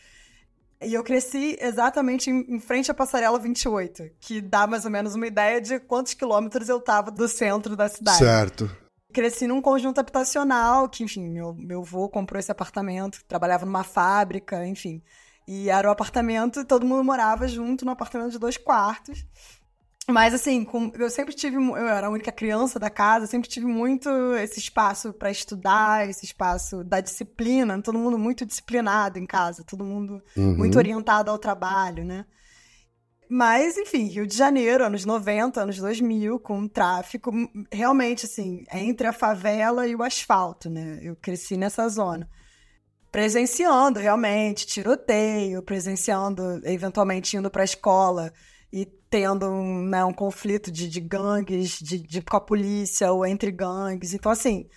E 0.80 0.94
eu 0.94 1.02
cresci 1.02 1.56
exatamente 1.60 2.30
em, 2.30 2.60
frente 2.60 2.90
à 2.90 2.94
Passarela 2.94 3.38
28, 3.38 4.10
que 4.20 4.40
dá 4.40 4.66
mais 4.66 4.84
ou 4.84 4.90
menos 4.90 5.14
uma 5.14 5.26
ideia 5.26 5.60
de 5.60 5.80
quantos 5.80 6.14
quilômetros 6.14 6.68
eu 6.68 6.80
tava 6.80 7.10
do 7.10 7.26
centro 7.26 7.74
da 7.74 7.88
cidade. 7.88 8.18
Certo. 8.18 8.70
Cresci 9.12 9.46
num 9.46 9.60
conjunto 9.60 9.98
habitacional, 9.98 10.88
que, 10.88 11.02
enfim, 11.02 11.28
meu, 11.28 11.52
meu 11.54 11.80
avô 11.80 12.08
comprou 12.08 12.38
esse 12.38 12.52
apartamento, 12.52 13.24
trabalhava 13.26 13.66
numa 13.66 13.82
fábrica, 13.82 14.64
enfim. 14.66 15.02
E 15.48 15.70
era 15.70 15.88
o 15.88 15.90
apartamento, 15.90 16.64
todo 16.64 16.86
mundo 16.86 17.02
morava 17.02 17.48
junto 17.48 17.84
no 17.84 17.90
apartamento 17.90 18.32
de 18.32 18.38
dois 18.38 18.56
quartos. 18.56 19.26
Mas, 20.10 20.32
assim, 20.32 20.64
com- 20.64 20.90
eu 20.98 21.10
sempre 21.10 21.34
tive. 21.34 21.56
Eu 21.56 21.76
era 21.76 22.06
a 22.06 22.10
única 22.10 22.32
criança 22.32 22.78
da 22.78 22.88
casa, 22.88 23.26
sempre 23.26 23.48
tive 23.48 23.66
muito 23.66 24.08
esse 24.36 24.58
espaço 24.58 25.12
para 25.12 25.30
estudar, 25.30 26.08
esse 26.08 26.24
espaço 26.24 26.82
da 26.82 27.00
disciplina, 27.00 27.80
todo 27.82 27.98
mundo 27.98 28.18
muito 28.18 28.46
disciplinado 28.46 29.18
em 29.18 29.26
casa, 29.26 29.62
todo 29.64 29.84
mundo 29.84 30.22
Uhum. 30.34 30.56
muito 30.56 30.78
orientado 30.78 31.30
ao 31.30 31.38
trabalho, 31.38 32.04
né? 32.06 32.24
Mas, 33.30 33.76
enfim, 33.76 34.04
Rio 34.06 34.26
de 34.26 34.34
Janeiro, 34.34 34.82
anos 34.86 35.04
90, 35.04 35.60
anos 35.60 35.76
2000, 35.76 36.40
com 36.40 36.66
tráfico, 36.66 37.30
realmente, 37.70 38.24
assim, 38.24 38.64
entre 38.72 39.06
a 39.06 39.12
favela 39.12 39.86
e 39.86 39.94
o 39.94 40.02
asfalto, 40.02 40.70
né? 40.70 40.98
Eu 41.02 41.14
cresci 41.16 41.54
nessa 41.58 41.86
zona. 41.90 42.26
Presenciando, 43.12 44.00
realmente, 44.00 44.66
tiroteio, 44.66 45.62
presenciando, 45.62 46.42
eventualmente 46.64 47.36
indo 47.36 47.50
para 47.50 47.62
a 47.62 47.64
escola 47.64 48.32
e 48.72 48.86
tendo 49.10 49.46
um, 49.46 49.82
né, 49.86 50.04
um 50.04 50.12
conflito 50.12 50.70
de, 50.70 50.88
de 50.88 51.00
gangues, 51.00 51.78
de, 51.78 51.98
de, 51.98 52.22
com 52.22 52.36
a 52.36 52.40
polícia 52.40 53.10
ou 53.12 53.24
entre 53.26 53.50
gangues. 53.50 54.14
Então, 54.14 54.30
assim, 54.30 54.68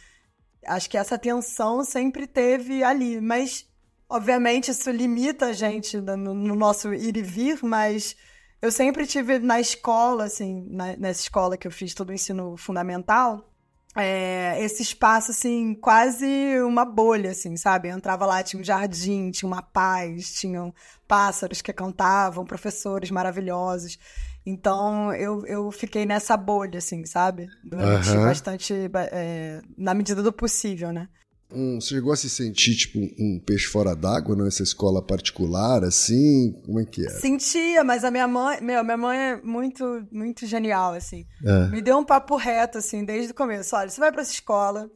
acho 0.65 0.89
que 0.89 0.97
essa 0.97 1.17
tensão 1.17 1.83
sempre 1.83 2.27
teve 2.27 2.83
ali, 2.83 3.19
mas 3.21 3.67
obviamente 4.09 4.71
isso 4.71 4.89
limita 4.91 5.47
a 5.47 5.53
gente 5.53 5.97
no, 5.99 6.17
no 6.17 6.55
nosso 6.55 6.93
ir 6.93 7.17
e 7.17 7.21
vir, 7.21 7.59
mas 7.63 8.15
eu 8.61 8.71
sempre 8.71 9.07
tive 9.07 9.39
na 9.39 9.59
escola, 9.59 10.25
assim, 10.25 10.65
na- 10.69 10.95
nessa 10.97 11.21
escola 11.21 11.57
que 11.57 11.67
eu 11.67 11.71
fiz 11.71 11.93
todo 11.93 12.09
o 12.09 12.13
ensino 12.13 12.55
fundamental, 12.57 13.50
é, 13.95 14.57
esse 14.63 14.81
espaço, 14.81 15.31
assim, 15.31 15.73
quase 15.75 16.25
uma 16.61 16.85
bolha, 16.85 17.31
assim, 17.31 17.57
sabe? 17.57 17.89
Eu 17.89 17.97
entrava 17.97 18.25
lá, 18.25 18.41
tinha 18.41 18.59
um 18.61 18.63
jardim, 18.63 19.31
tinha 19.31 19.47
uma 19.47 19.61
paz, 19.61 20.33
tinham 20.33 20.73
pássaros 21.07 21.61
que 21.61 21.73
cantavam, 21.73 22.45
professores 22.45 23.11
maravilhosos. 23.11 23.97
Então, 24.45 25.13
eu, 25.13 25.45
eu 25.45 25.71
fiquei 25.71 26.05
nessa 26.05 26.35
bolha, 26.37 26.79
assim, 26.79 27.05
sabe? 27.05 27.49
Durante 27.63 28.09
Aham. 28.09 28.25
bastante, 28.25 28.87
ba- 28.87 29.09
é, 29.11 29.61
na 29.77 29.93
medida 29.93 30.23
do 30.23 30.31
possível, 30.33 30.91
né? 30.91 31.07
Um, 31.53 31.79
você 31.81 31.89
chegou 31.95 32.13
a 32.13 32.15
se 32.15 32.29
sentir 32.29 32.75
tipo 32.75 32.99
um 32.99 33.39
peixe 33.45 33.65
fora 33.67 33.95
d'água 33.95 34.35
nessa 34.35 34.63
escola 34.63 35.01
particular, 35.01 35.83
assim? 35.83 36.53
Como 36.65 36.79
é 36.79 36.85
que 36.85 37.05
era? 37.05 37.19
Sentia, 37.19 37.83
mas 37.83 38.03
a 38.03 38.11
minha 38.11 38.27
mãe, 38.27 38.61
meu, 38.61 38.83
minha 38.83 38.97
mãe 38.97 39.17
é 39.17 39.41
muito, 39.41 40.07
muito 40.11 40.45
genial, 40.45 40.93
assim. 40.93 41.25
É. 41.45 41.67
Me 41.67 41.81
deu 41.81 41.97
um 41.97 42.05
papo 42.05 42.35
reto, 42.35 42.77
assim, 42.77 43.03
desde 43.03 43.31
o 43.31 43.35
começo. 43.35 43.75
Olha, 43.75 43.89
você 43.89 43.99
vai 43.99 44.11
pra 44.11 44.21
essa 44.21 44.31
escola, 44.31 44.89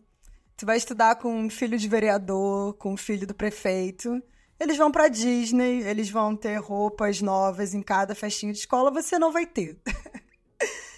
você 0.55 0.65
vai 0.65 0.77
estudar 0.77 1.15
com 1.15 1.33
um 1.45 1.49
filho 1.49 1.77
de 1.77 1.87
vereador, 1.87 2.73
com 2.75 2.93
um 2.93 2.97
filho 2.97 3.27
do 3.27 3.33
prefeito. 3.33 4.21
Eles 4.57 4.77
vão 4.77 4.89
pra 4.89 5.09
Disney, 5.09 5.81
eles 5.81 6.09
vão 6.09 6.33
ter 6.35 6.55
roupas 6.61 7.21
novas 7.21 7.73
em 7.73 7.81
cada 7.81 8.15
festinha 8.15 8.53
de 8.53 8.59
escola, 8.59 8.89
você 8.89 9.19
não 9.19 9.31
vai 9.31 9.45
ter. 9.45 9.77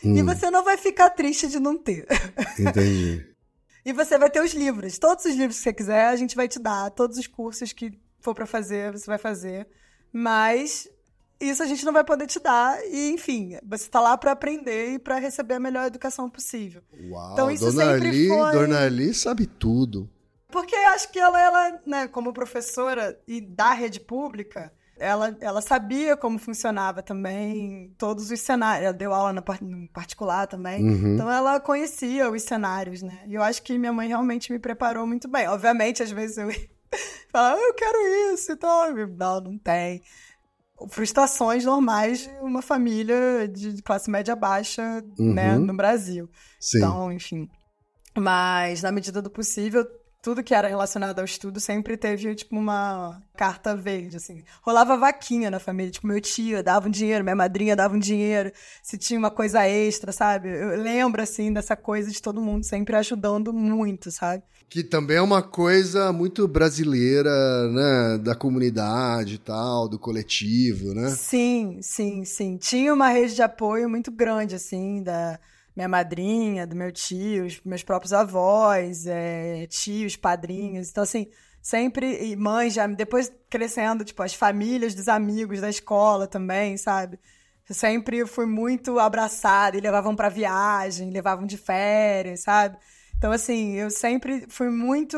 E 0.03 0.21
Hum, 0.21 0.25
você 0.25 0.51
não 0.51 0.63
vai 0.63 0.77
ficar 0.77 1.09
triste 1.09 1.47
de 1.47 1.59
não 1.59 1.75
ter. 1.75 2.05
entendi. 2.57 3.25
E 3.87 3.93
você 3.93 4.17
vai 4.17 4.29
ter 4.29 4.41
os 4.41 4.53
livros. 4.53 4.97
Todos 4.99 5.23
os 5.23 5.33
livros 5.33 5.55
que 5.57 5.63
você 5.63 5.71
quiser, 5.73 6.07
a 6.07 6.15
gente 6.17 6.35
vai 6.35 6.47
te 6.47 6.59
dar. 6.59 6.91
Todos 6.91 7.17
os 7.17 7.25
cursos 7.25 7.71
que 7.71 7.97
for 8.19 8.35
pra 8.35 8.45
fazer, 8.45 8.91
você 8.91 9.05
vai 9.05 9.17
fazer. 9.17 9.65
Mas 10.11 10.89
isso 11.39 11.63
a 11.63 11.65
gente 11.65 11.85
não 11.85 11.93
vai 11.93 12.03
poder 12.03 12.27
te 12.27 12.37
dar. 12.39 12.77
E, 12.85 13.11
enfim, 13.11 13.57
você 13.63 13.87
tá 13.89 14.01
lá 14.01 14.17
pra 14.17 14.33
aprender 14.33 14.93
e 14.95 14.99
pra 14.99 15.19
receber 15.19 15.53
a 15.53 15.59
melhor 15.59 15.85
educação 15.87 16.29
possível. 16.29 16.81
Uau, 17.09 17.31
Então, 17.33 17.49
isso 17.51 17.65
Dona 17.71 17.93
sempre 17.93 18.07
Ali, 18.09 18.27
foi- 18.27 18.51
Dona 18.51 18.83
Ali 18.83 19.13
sabe 19.13 19.45
tudo. 19.45 20.09
Porque 20.49 20.75
acho 20.75 21.09
que 21.11 21.19
ela, 21.19 21.39
ela 21.41 21.81
né, 21.85 22.07
como 22.07 22.33
professora 22.33 23.17
e 23.27 23.39
da 23.39 23.71
rede 23.73 23.99
pública, 23.99 24.73
ela, 24.99 25.35
ela 25.39 25.61
sabia 25.61 26.15
como 26.17 26.37
funcionava 26.39 27.01
também 27.01 27.93
todos 27.97 28.29
os 28.31 28.39
cenários. 28.41 28.85
Ela 28.85 28.93
deu 28.93 29.13
aula 29.13 29.33
na 29.33 29.43
no 29.61 29.87
particular 29.89 30.47
também. 30.47 30.83
Uhum. 30.83 31.13
Então 31.15 31.31
ela 31.31 31.59
conhecia 31.59 32.29
os 32.29 32.43
cenários, 32.43 33.01
né? 33.01 33.23
E 33.27 33.33
eu 33.35 33.43
acho 33.43 33.61
que 33.63 33.77
minha 33.77 33.93
mãe 33.93 34.07
realmente 34.07 34.51
me 34.51 34.59
preparou 34.59 35.05
muito 35.07 35.27
bem. 35.27 35.47
Obviamente, 35.47 36.01
às 36.03 36.11
vezes 36.11 36.37
eu 36.37 36.47
falo, 37.31 37.55
"Ah, 37.55 37.59
eu 37.59 37.73
quero 37.73 37.97
isso 38.33 38.51
e 38.51 38.55
tal. 38.55 38.93
Não, 38.93 39.41
não 39.41 39.57
tem. 39.57 40.01
Frustrações 40.89 41.65
normais 41.65 42.19
de 42.19 42.29
uma 42.41 42.61
família 42.61 43.47
de 43.47 43.81
classe 43.81 44.11
média 44.11 44.35
baixa, 44.35 45.03
né, 45.17 45.55
Uhum. 45.57 45.65
no 45.65 45.75
Brasil. 45.75 46.29
Sim. 46.59 46.77
Então, 46.77 47.11
enfim. 47.11 47.49
Mas, 48.15 48.83
na 48.83 48.91
medida 48.91 49.21
do 49.21 49.29
possível, 49.29 49.85
tudo 50.27 50.43
que 50.43 50.53
era 50.53 50.67
relacionado 50.67 51.19
ao 51.19 51.23
estudo 51.23 51.57
sempre 51.57 51.95
teve, 51.95 52.35
tipo, 52.35 52.53
uma 52.53 53.21
carta 53.37 53.73
verde, 53.73 54.17
assim. 54.17 54.43
Rolava 54.61 54.97
vaquinha 54.97 55.49
na 55.49 55.57
família, 55.57 55.89
tipo, 55.89 56.05
meu 56.05 56.19
tio 56.19 56.61
dava 56.61 56.89
um 56.89 56.91
dinheiro, 56.91 57.23
minha 57.23 57.33
madrinha 57.33 57.77
dava 57.77 57.95
um 57.95 57.99
dinheiro, 57.99 58.51
se 58.83 58.97
tinha 58.97 59.17
uma 59.17 59.31
coisa 59.31 59.65
extra, 59.65 60.11
sabe? 60.11 60.49
Eu 60.49 60.81
lembro, 60.81 61.21
assim, 61.21 61.53
dessa 61.53 61.77
coisa 61.77 62.11
de 62.11 62.21
todo 62.21 62.41
mundo 62.41 62.65
sempre 62.65 62.97
ajudando 62.97 63.53
muito, 63.53 64.11
sabe? 64.11 64.43
Que 64.67 64.83
também 64.83 65.15
é 65.15 65.21
uma 65.21 65.41
coisa 65.41 66.11
muito 66.11 66.45
brasileira, 66.45 67.31
né? 67.69 68.17
Da 68.17 68.35
comunidade 68.35 69.35
e 69.35 69.37
tal, 69.37 69.87
do 69.87 69.97
coletivo, 69.97 70.93
né? 70.93 71.09
Sim, 71.11 71.79
sim, 71.81 72.25
sim. 72.25 72.57
Tinha 72.57 72.93
uma 72.93 73.07
rede 73.07 73.33
de 73.33 73.41
apoio 73.41 73.89
muito 73.89 74.11
grande, 74.11 74.55
assim, 74.55 75.01
da 75.01 75.39
minha 75.77 75.87
madrinha, 75.87 76.65
do 76.65 76.75
meu 76.75 76.91
tio, 76.91 77.47
meus 77.63 77.83
próprios 77.83 78.11
avós, 78.11 79.05
é, 79.05 79.67
tios, 79.67 80.15
padrinhos. 80.15 80.89
Então, 80.89 81.03
assim, 81.03 81.27
sempre. 81.61 82.31
E 82.31 82.35
mães 82.35 82.73
já, 82.73 82.87
depois 82.87 83.31
crescendo, 83.47 84.03
tipo, 84.03 84.23
as 84.23 84.33
famílias 84.33 84.95
dos 84.95 85.07
amigos 85.07 85.61
da 85.61 85.69
escola 85.69 86.25
também, 86.25 86.77
sabe? 86.77 87.19
Eu 87.69 87.75
sempre 87.75 88.25
fui 88.25 88.47
muito 88.47 88.97
abraçada 88.97 89.77
e 89.77 89.81
levavam 89.81 90.15
para 90.15 90.29
viagem, 90.29 91.11
levavam 91.11 91.45
de 91.45 91.57
férias, 91.57 92.39
sabe? 92.39 92.75
Então, 93.15 93.31
assim, 93.31 93.73
eu 93.73 93.91
sempre 93.91 94.45
fui 94.49 94.71
muito, 94.71 95.17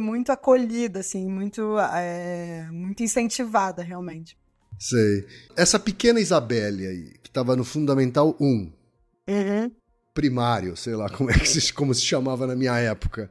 muito 0.00 0.32
acolhida, 0.32 1.00
assim, 1.00 1.28
muito, 1.30 1.78
é, 1.78 2.66
muito 2.72 3.00
incentivada, 3.02 3.82
realmente. 3.82 4.36
Sei. 4.76 5.26
Essa 5.56 5.78
pequena 5.78 6.18
Isabelle 6.18 6.86
aí, 6.86 7.18
que 7.22 7.28
estava 7.28 7.54
no 7.54 7.64
Fundamental 7.64 8.36
1, 8.40 8.72
uhum 9.28 9.79
primário, 10.20 10.76
sei 10.76 10.94
lá 10.94 11.08
como, 11.08 11.30
é 11.30 11.32
que 11.32 11.48
se, 11.48 11.72
como 11.72 11.94
se 11.94 12.02
chamava 12.02 12.46
na 12.46 12.54
minha 12.54 12.76
época. 12.78 13.30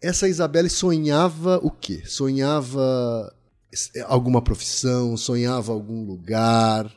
Essa 0.00 0.28
Isabelle 0.28 0.70
sonhava 0.70 1.58
o 1.60 1.72
quê? 1.72 2.04
Sonhava 2.06 3.34
alguma 4.06 4.40
profissão, 4.40 5.16
sonhava 5.16 5.72
algum 5.72 6.06
lugar? 6.06 6.88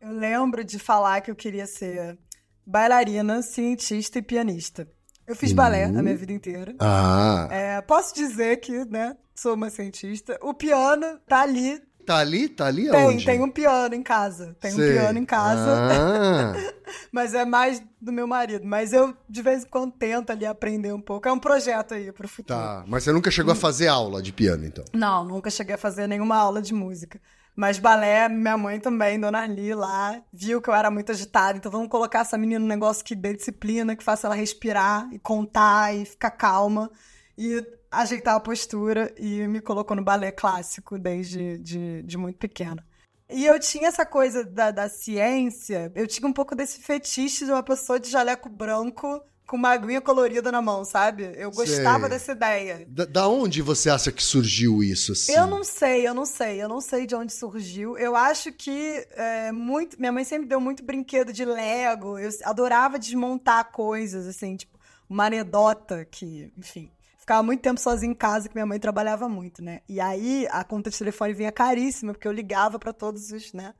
Eu 0.00 0.12
lembro 0.12 0.64
de 0.64 0.78
falar 0.78 1.20
que 1.20 1.30
eu 1.30 1.36
queria 1.36 1.66
ser 1.66 2.18
bailarina, 2.66 3.42
cientista 3.42 4.18
e 4.18 4.22
pianista. 4.22 4.88
Eu 5.26 5.36
fiz 5.36 5.52
balé 5.52 5.84
a 5.84 6.02
minha 6.02 6.16
vida 6.16 6.32
inteira. 6.32 6.74
Ah. 6.80 7.48
É, 7.50 7.80
posso 7.82 8.14
dizer 8.14 8.56
que, 8.56 8.86
né, 8.86 9.16
sou 9.34 9.54
uma 9.54 9.68
cientista. 9.68 10.38
O 10.42 10.54
piano 10.54 11.18
tá 11.28 11.42
ali 11.42 11.80
Tá 12.04 12.18
ali? 12.18 12.48
Tá 12.48 12.66
ali 12.66 12.90
tem, 12.90 13.02
aonde? 13.02 13.24
Tem 13.24 13.40
um 13.40 13.50
piano 13.50 13.94
em 13.94 14.02
casa. 14.02 14.56
Tem 14.60 14.70
Sei. 14.72 14.90
um 14.90 14.92
piano 14.92 15.18
em 15.18 15.24
casa. 15.24 15.70
Ah. 15.70 16.52
mas 17.12 17.34
é 17.34 17.44
mais 17.44 17.82
do 18.00 18.12
meu 18.12 18.26
marido. 18.26 18.66
Mas 18.66 18.92
eu, 18.92 19.14
de 19.28 19.42
vez 19.42 19.64
em 19.64 19.68
quando, 19.68 19.92
tento 19.92 20.30
ali 20.30 20.44
aprender 20.44 20.92
um 20.92 21.00
pouco. 21.00 21.28
É 21.28 21.32
um 21.32 21.38
projeto 21.38 21.94
aí 21.94 22.10
pro 22.12 22.28
futuro. 22.28 22.58
Tá, 22.58 22.84
mas 22.86 23.04
você 23.04 23.12
nunca 23.12 23.30
chegou 23.30 23.52
a 23.52 23.56
fazer 23.56 23.88
aula 23.88 24.20
de 24.20 24.32
piano, 24.32 24.66
então? 24.66 24.84
Não, 24.92 25.24
nunca 25.24 25.50
cheguei 25.50 25.74
a 25.74 25.78
fazer 25.78 26.06
nenhuma 26.06 26.36
aula 26.36 26.60
de 26.60 26.74
música. 26.74 27.20
Mas 27.54 27.78
balé, 27.78 28.28
minha 28.28 28.56
mãe 28.56 28.80
também, 28.80 29.20
Dona 29.20 29.40
Arli, 29.40 29.74
lá, 29.74 30.22
viu 30.32 30.60
que 30.60 30.70
eu 30.70 30.74
era 30.74 30.90
muito 30.90 31.12
agitada. 31.12 31.58
Então 31.58 31.70
vamos 31.70 31.88
colocar 31.88 32.20
essa 32.20 32.38
menina 32.38 32.58
num 32.58 32.66
negócio 32.66 33.04
que 33.04 33.14
dê 33.14 33.34
disciplina, 33.34 33.94
que 33.94 34.02
faça 34.02 34.26
ela 34.26 34.34
respirar 34.34 35.06
e 35.12 35.18
contar 35.18 35.94
e 35.94 36.04
ficar 36.04 36.30
calma. 36.30 36.90
E 37.36 37.62
ajeitar 37.92 38.34
a 38.34 38.40
postura 38.40 39.14
e 39.18 39.46
me 39.46 39.60
colocou 39.60 39.94
no 39.94 40.02
balé 40.02 40.32
clássico 40.32 40.98
desde 40.98 41.58
de, 41.58 42.02
de 42.02 42.16
muito 42.16 42.38
pequena. 42.38 42.84
E 43.30 43.46
eu 43.46 43.58
tinha 43.58 43.88
essa 43.88 44.04
coisa 44.04 44.44
da, 44.44 44.70
da 44.70 44.88
ciência, 44.88 45.90
eu 45.94 46.06
tinha 46.06 46.28
um 46.28 46.32
pouco 46.32 46.54
desse 46.54 46.80
fetiche 46.80 47.44
de 47.44 47.50
uma 47.50 47.62
pessoa 47.62 47.98
de 47.98 48.10
jaleco 48.10 48.48
branco 48.48 49.22
com 49.46 49.56
uma 49.56 49.70
aguinha 49.70 50.00
colorida 50.00 50.52
na 50.52 50.62
mão, 50.62 50.84
sabe? 50.84 51.32
Eu 51.36 51.50
gostava 51.50 52.00
sei. 52.00 52.08
dessa 52.08 52.32
ideia. 52.32 52.86
Da, 52.88 53.04
da, 53.04 53.28
onde 53.28 53.60
você 53.60 53.90
acha 53.90 54.12
que 54.12 54.22
surgiu 54.22 54.82
isso? 54.82 55.12
Assim? 55.12 55.32
Eu 55.32 55.46
não 55.46 55.64
sei, 55.64 56.06
eu 56.06 56.14
não 56.14 56.26
sei, 56.26 56.62
eu 56.62 56.68
não 56.68 56.80
sei 56.80 57.06
de 57.06 57.14
onde 57.14 57.32
surgiu. 57.32 57.96
Eu 57.98 58.14
acho 58.14 58.52
que 58.52 59.06
é, 59.10 59.50
muito. 59.50 59.98
Minha 59.98 60.12
mãe 60.12 60.24
sempre 60.24 60.46
deu 60.46 60.60
muito 60.60 60.84
brinquedo 60.84 61.32
de 61.32 61.44
Lego. 61.44 62.18
Eu 62.18 62.30
adorava 62.44 62.98
desmontar 62.98 63.72
coisas, 63.72 64.26
assim, 64.26 64.56
tipo, 64.56 64.78
uma 65.08 65.26
anedota 65.26 66.04
que, 66.04 66.52
enfim 66.56 66.91
ficava 67.22 67.40
muito 67.40 67.62
tempo 67.62 67.80
sozinha 67.80 68.10
em 68.10 68.14
casa, 68.14 68.48
que 68.48 68.54
minha 68.54 68.66
mãe 68.66 68.80
trabalhava 68.80 69.28
muito, 69.28 69.62
né? 69.62 69.80
E 69.88 70.00
aí 70.00 70.46
a 70.50 70.64
conta 70.64 70.90
de 70.90 70.98
telefone 70.98 71.32
vinha 71.32 71.52
caríssima, 71.52 72.12
porque 72.12 72.26
eu 72.26 72.32
ligava 72.32 72.80
para 72.80 72.92
todos 72.92 73.30
os, 73.30 73.52
né? 73.52 73.74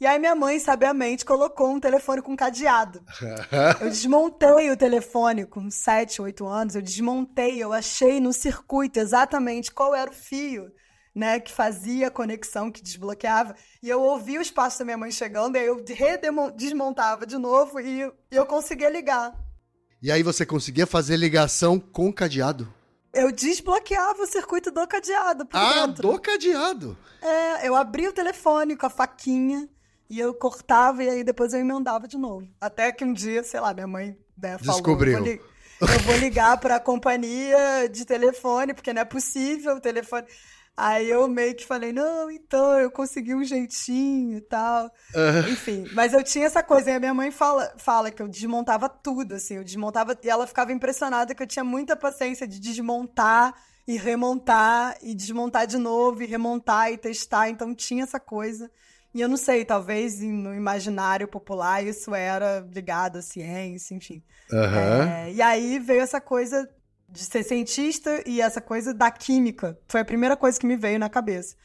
E 0.00 0.06
aí 0.06 0.18
minha 0.18 0.34
mãe, 0.34 0.58
sabiamente, 0.58 1.24
colocou 1.24 1.70
um 1.70 1.78
telefone 1.78 2.20
com 2.20 2.36
cadeado. 2.36 3.00
Eu 3.80 3.88
desmontei 3.88 4.70
o 4.70 4.76
telefone 4.76 5.44
com 5.44 5.70
7, 5.70 6.22
8 6.22 6.46
anos, 6.46 6.74
eu 6.76 6.82
desmontei, 6.82 7.62
eu 7.62 7.72
achei 7.72 8.20
no 8.20 8.32
circuito 8.32 9.00
exatamente 9.00 9.72
qual 9.72 9.94
era 9.94 10.08
o 10.08 10.14
fio, 10.14 10.70
né, 11.14 11.40
que 11.40 11.50
fazia 11.50 12.06
a 12.06 12.10
conexão, 12.12 12.70
que 12.70 12.82
desbloqueava. 12.82 13.56
E 13.82 13.88
eu 13.88 14.00
ouvi 14.00 14.38
os 14.38 14.52
passos 14.52 14.78
da 14.78 14.84
minha 14.84 14.96
mãe 14.96 15.10
chegando, 15.10 15.56
e 15.56 15.58
aí 15.58 15.66
eu 15.66 15.84
desmontava 16.54 17.26
de 17.26 17.38
novo 17.38 17.80
e 17.80 18.08
eu 18.30 18.46
conseguia 18.46 18.88
ligar. 18.88 19.32
E 20.00 20.12
aí 20.12 20.22
você 20.22 20.46
conseguia 20.46 20.86
fazer 20.86 21.16
ligação 21.16 21.80
com 21.80 22.12
cadeado? 22.12 22.72
Eu 23.18 23.32
desbloqueava 23.32 24.22
o 24.22 24.26
circuito 24.26 24.70
do 24.70 24.86
cadeado 24.86 25.44
por 25.44 25.58
ah, 25.58 25.86
dentro. 25.86 26.08
do 26.08 26.20
cadeado? 26.20 26.96
É, 27.20 27.68
eu 27.68 27.74
abria 27.74 28.10
o 28.10 28.12
telefone 28.12 28.76
com 28.76 28.86
a 28.86 28.90
faquinha 28.90 29.68
e 30.08 30.18
eu 30.18 30.32
cortava 30.32 31.02
e 31.02 31.10
aí 31.10 31.24
depois 31.24 31.52
eu 31.52 31.60
emendava 31.60 32.06
de 32.06 32.16
novo. 32.16 32.48
Até 32.60 32.92
que 32.92 33.04
um 33.04 33.12
dia, 33.12 33.42
sei 33.42 33.60
lá, 33.60 33.74
minha 33.74 33.86
mãe 33.86 34.16
né, 34.36 34.56
falou... 34.58 34.74
Descobriu. 34.74 35.18
Eu 35.18 35.24
vou, 35.24 35.32
li 35.32 35.40
eu 35.80 36.00
vou 36.00 36.16
ligar 36.16 36.58
para 36.58 36.76
a 36.76 36.80
companhia 36.80 37.88
de 37.90 38.04
telefone, 38.04 38.74
porque 38.74 38.92
não 38.92 39.02
é 39.02 39.04
possível 39.04 39.76
o 39.76 39.80
telefone... 39.80 40.26
Aí 40.80 41.10
eu 41.10 41.26
meio 41.26 41.56
que 41.56 41.66
falei, 41.66 41.92
não, 41.92 42.30
então, 42.30 42.78
eu 42.78 42.88
consegui 42.88 43.34
um 43.34 43.42
jeitinho 43.42 44.38
e 44.38 44.40
tal. 44.40 44.84
Uhum. 45.12 45.52
Enfim, 45.52 45.84
mas 45.92 46.12
eu 46.12 46.22
tinha 46.22 46.46
essa 46.46 46.62
coisa. 46.62 46.88
E 46.88 46.94
a 46.94 47.00
minha 47.00 47.12
mãe 47.12 47.32
fala, 47.32 47.74
fala 47.78 48.12
que 48.12 48.22
eu 48.22 48.28
desmontava 48.28 48.88
tudo, 48.88 49.34
assim. 49.34 49.56
Eu 49.56 49.64
desmontava... 49.64 50.16
E 50.22 50.30
ela 50.30 50.46
ficava 50.46 50.72
impressionada 50.72 51.34
que 51.34 51.42
eu 51.42 51.48
tinha 51.48 51.64
muita 51.64 51.96
paciência 51.96 52.46
de 52.46 52.60
desmontar 52.60 53.54
e 53.88 53.96
remontar 53.96 54.96
e 55.02 55.16
desmontar 55.16 55.66
de 55.66 55.78
novo 55.78 56.22
e 56.22 56.26
remontar 56.26 56.92
e 56.92 56.96
testar. 56.96 57.48
Então 57.48 57.74
tinha 57.74 58.04
essa 58.04 58.20
coisa. 58.20 58.70
E 59.12 59.20
eu 59.20 59.28
não 59.28 59.36
sei, 59.36 59.64
talvez 59.64 60.20
no 60.20 60.54
imaginário 60.54 61.26
popular 61.26 61.84
isso 61.84 62.14
era 62.14 62.60
ligado 62.72 63.18
à 63.18 63.22
ciência, 63.22 63.96
enfim. 63.96 64.22
Uhum. 64.52 65.02
É, 65.02 65.32
e 65.32 65.42
aí 65.42 65.80
veio 65.80 66.02
essa 66.02 66.20
coisa 66.20 66.70
de 67.08 67.24
ser 67.24 67.42
cientista 67.42 68.22
e 68.26 68.40
essa 68.40 68.60
coisa 68.60 68.92
da 68.92 69.10
química. 69.10 69.78
Foi 69.88 70.00
a 70.00 70.04
primeira 70.04 70.36
coisa 70.36 70.58
que 70.58 70.66
me 70.66 70.76
veio 70.76 70.98
na 70.98 71.08
cabeça. 71.08 71.56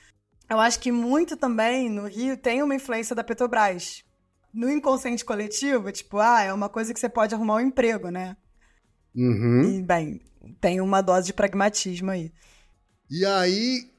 Eu 0.50 0.60
acho 0.60 0.80
que 0.80 0.92
muito 0.92 1.36
também 1.36 1.90
no 1.90 2.08
Rio 2.08 2.38
tem 2.38 2.64
uma 2.64 2.76
influência 2.76 3.16
da 3.16 3.24
Petrobras. 3.24 4.04
No 4.54 4.70
inconsciente 4.70 5.26
coletivo, 5.26 5.92
tipo, 5.92 6.20
ah, 6.20 6.44
é 6.44 6.54
uma 6.54 6.70
coisa 6.70 6.94
que 6.94 7.00
você 7.00 7.10
pode 7.10 7.34
arrumar 7.34 7.56
um 7.56 7.62
emprego, 7.62 8.10
né? 8.10 8.38
Uhum. 9.16 9.80
E, 9.80 9.82
bem, 9.82 10.22
tem 10.62 10.80
uma 10.80 11.02
dose 11.02 11.28
de 11.28 11.34
pragmatismo 11.34 12.12
aí. 12.12 12.32
E 13.10 13.26
aí, 13.26 13.90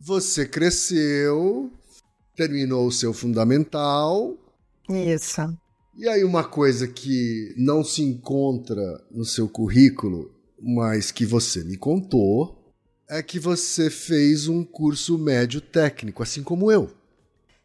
você 0.00 0.46
cresceu, 0.46 1.70
terminou 2.34 2.86
o 2.86 2.92
seu 2.92 3.12
fundamental. 3.12 4.34
Isso. 4.88 5.42
E 5.94 6.08
aí, 6.08 6.24
uma 6.24 6.44
coisa 6.44 6.88
que 6.88 7.54
não 7.56 7.84
se 7.84 8.02
encontra 8.02 8.82
no 9.10 9.24
seu 9.24 9.48
currículo 9.48 10.37
mas 10.60 11.10
que 11.10 11.24
você 11.24 11.64
me 11.64 11.76
contou 11.76 12.74
é 13.08 13.22
que 13.22 13.38
você 13.38 13.88
fez 13.88 14.48
um 14.48 14.64
curso 14.64 15.16
médio 15.16 15.60
técnico, 15.60 16.22
assim 16.22 16.42
como 16.42 16.70
eu. 16.70 16.92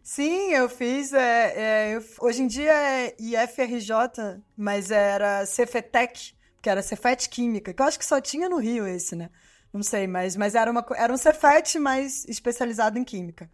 Sim, 0.02 0.52
eu 0.52 0.70
fiz. 0.70 1.14
É, 1.14 1.54
é, 1.56 1.96
eu, 1.96 2.04
hoje 2.20 2.42
em 2.42 2.48
dia 2.48 2.74
é 2.74 3.16
IFRJ, 3.20 4.42
mas 4.56 4.92
era 4.92 5.46
Cefetec, 5.46 6.34
que 6.62 6.70
era 6.70 6.82
Cefet 6.82 7.30
Química, 7.30 7.74
que 7.74 7.82
eu 7.82 7.86
acho 7.86 8.00
que 8.00 8.06
só 8.06 8.20
tinha 8.20 8.50
no 8.50 8.58
Rio 8.58 8.88
esse, 8.88 9.16
né? 9.16 9.30
Não 9.74 9.82
sei, 9.82 10.06
mas, 10.06 10.36
mas 10.36 10.56
era, 10.56 10.70
uma, 10.70 10.86
era 10.96 11.12
um 11.12 11.18
Cefet, 11.18 11.80
mas 11.80 12.26
especializado 12.28 13.00
em 13.00 13.04
Química. 13.04 13.50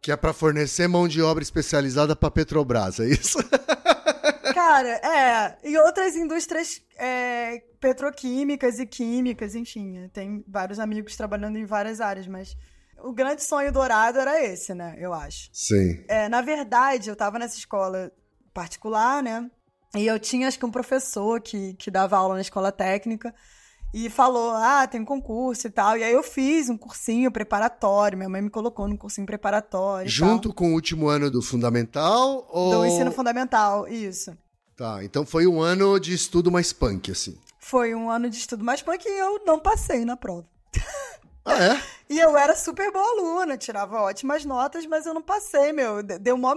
Que 0.00 0.12
é 0.12 0.16
para 0.16 0.32
fornecer 0.32 0.86
mão 0.86 1.08
de 1.08 1.20
obra 1.20 1.42
especializada 1.42 2.14
para 2.14 2.30
Petrobras, 2.30 3.00
é 3.00 3.08
isso? 3.08 3.38
Cara, 4.66 4.88
é. 4.88 5.58
E 5.62 5.78
outras 5.78 6.16
indústrias 6.16 6.82
é, 6.98 7.62
petroquímicas 7.78 8.80
e 8.80 8.86
químicas, 8.86 9.54
enfim. 9.54 10.08
Tem 10.12 10.44
vários 10.48 10.80
amigos 10.80 11.16
trabalhando 11.16 11.56
em 11.56 11.64
várias 11.64 12.00
áreas, 12.00 12.26
mas 12.26 12.56
o 12.98 13.12
grande 13.12 13.44
sonho 13.44 13.72
dourado 13.72 14.18
era 14.18 14.44
esse, 14.44 14.74
né? 14.74 14.96
Eu 14.98 15.14
acho. 15.14 15.48
Sim. 15.52 16.04
É, 16.08 16.28
na 16.28 16.42
verdade, 16.42 17.08
eu 17.08 17.14
tava 17.14 17.38
nessa 17.38 17.56
escola 17.56 18.10
particular, 18.52 19.22
né? 19.22 19.48
E 19.94 20.04
eu 20.04 20.18
tinha, 20.18 20.48
acho 20.48 20.58
que, 20.58 20.66
um 20.66 20.70
professor 20.70 21.40
que, 21.40 21.74
que 21.74 21.88
dava 21.88 22.16
aula 22.16 22.34
na 22.34 22.40
escola 22.40 22.72
técnica 22.72 23.32
e 23.94 24.10
falou: 24.10 24.50
Ah, 24.52 24.84
tem 24.88 25.00
um 25.00 25.04
concurso 25.04 25.68
e 25.68 25.70
tal. 25.70 25.96
E 25.96 26.02
aí 26.02 26.12
eu 26.12 26.24
fiz 26.24 26.68
um 26.68 26.76
cursinho 26.76 27.30
preparatório. 27.30 28.18
Minha 28.18 28.28
mãe 28.28 28.42
me 28.42 28.50
colocou 28.50 28.88
num 28.88 28.96
cursinho 28.96 29.28
preparatório. 29.28 30.10
Junto 30.10 30.52
com 30.52 30.72
o 30.72 30.74
último 30.74 31.06
ano 31.06 31.30
do 31.30 31.40
fundamental? 31.40 32.48
Ou... 32.50 32.70
Do 32.72 32.84
ensino 32.84 33.12
fundamental, 33.12 33.86
isso. 33.86 34.36
Tá, 34.76 35.02
então 35.02 35.24
foi 35.24 35.46
um 35.46 35.62
ano 35.62 35.98
de 35.98 36.12
estudo 36.12 36.52
mais 36.52 36.70
punk, 36.70 37.10
assim. 37.10 37.40
Foi 37.58 37.94
um 37.94 38.10
ano 38.10 38.28
de 38.28 38.36
estudo 38.36 38.62
mais 38.62 38.82
punk 38.82 39.06
e 39.06 39.18
eu 39.18 39.42
não 39.46 39.58
passei 39.58 40.04
na 40.04 40.18
prova. 40.18 40.46
Ah, 41.44 41.64
é? 41.64 41.82
E 42.08 42.20
eu 42.20 42.36
era 42.36 42.54
super 42.54 42.92
boa 42.92 43.04
aluna, 43.04 43.56
tirava 43.56 44.00
ótimas 44.00 44.44
notas, 44.44 44.86
mas 44.86 45.06
eu 45.06 45.14
não 45.14 45.22
passei, 45.22 45.72
meu. 45.72 46.04
Deu 46.04 46.38
mó. 46.38 46.54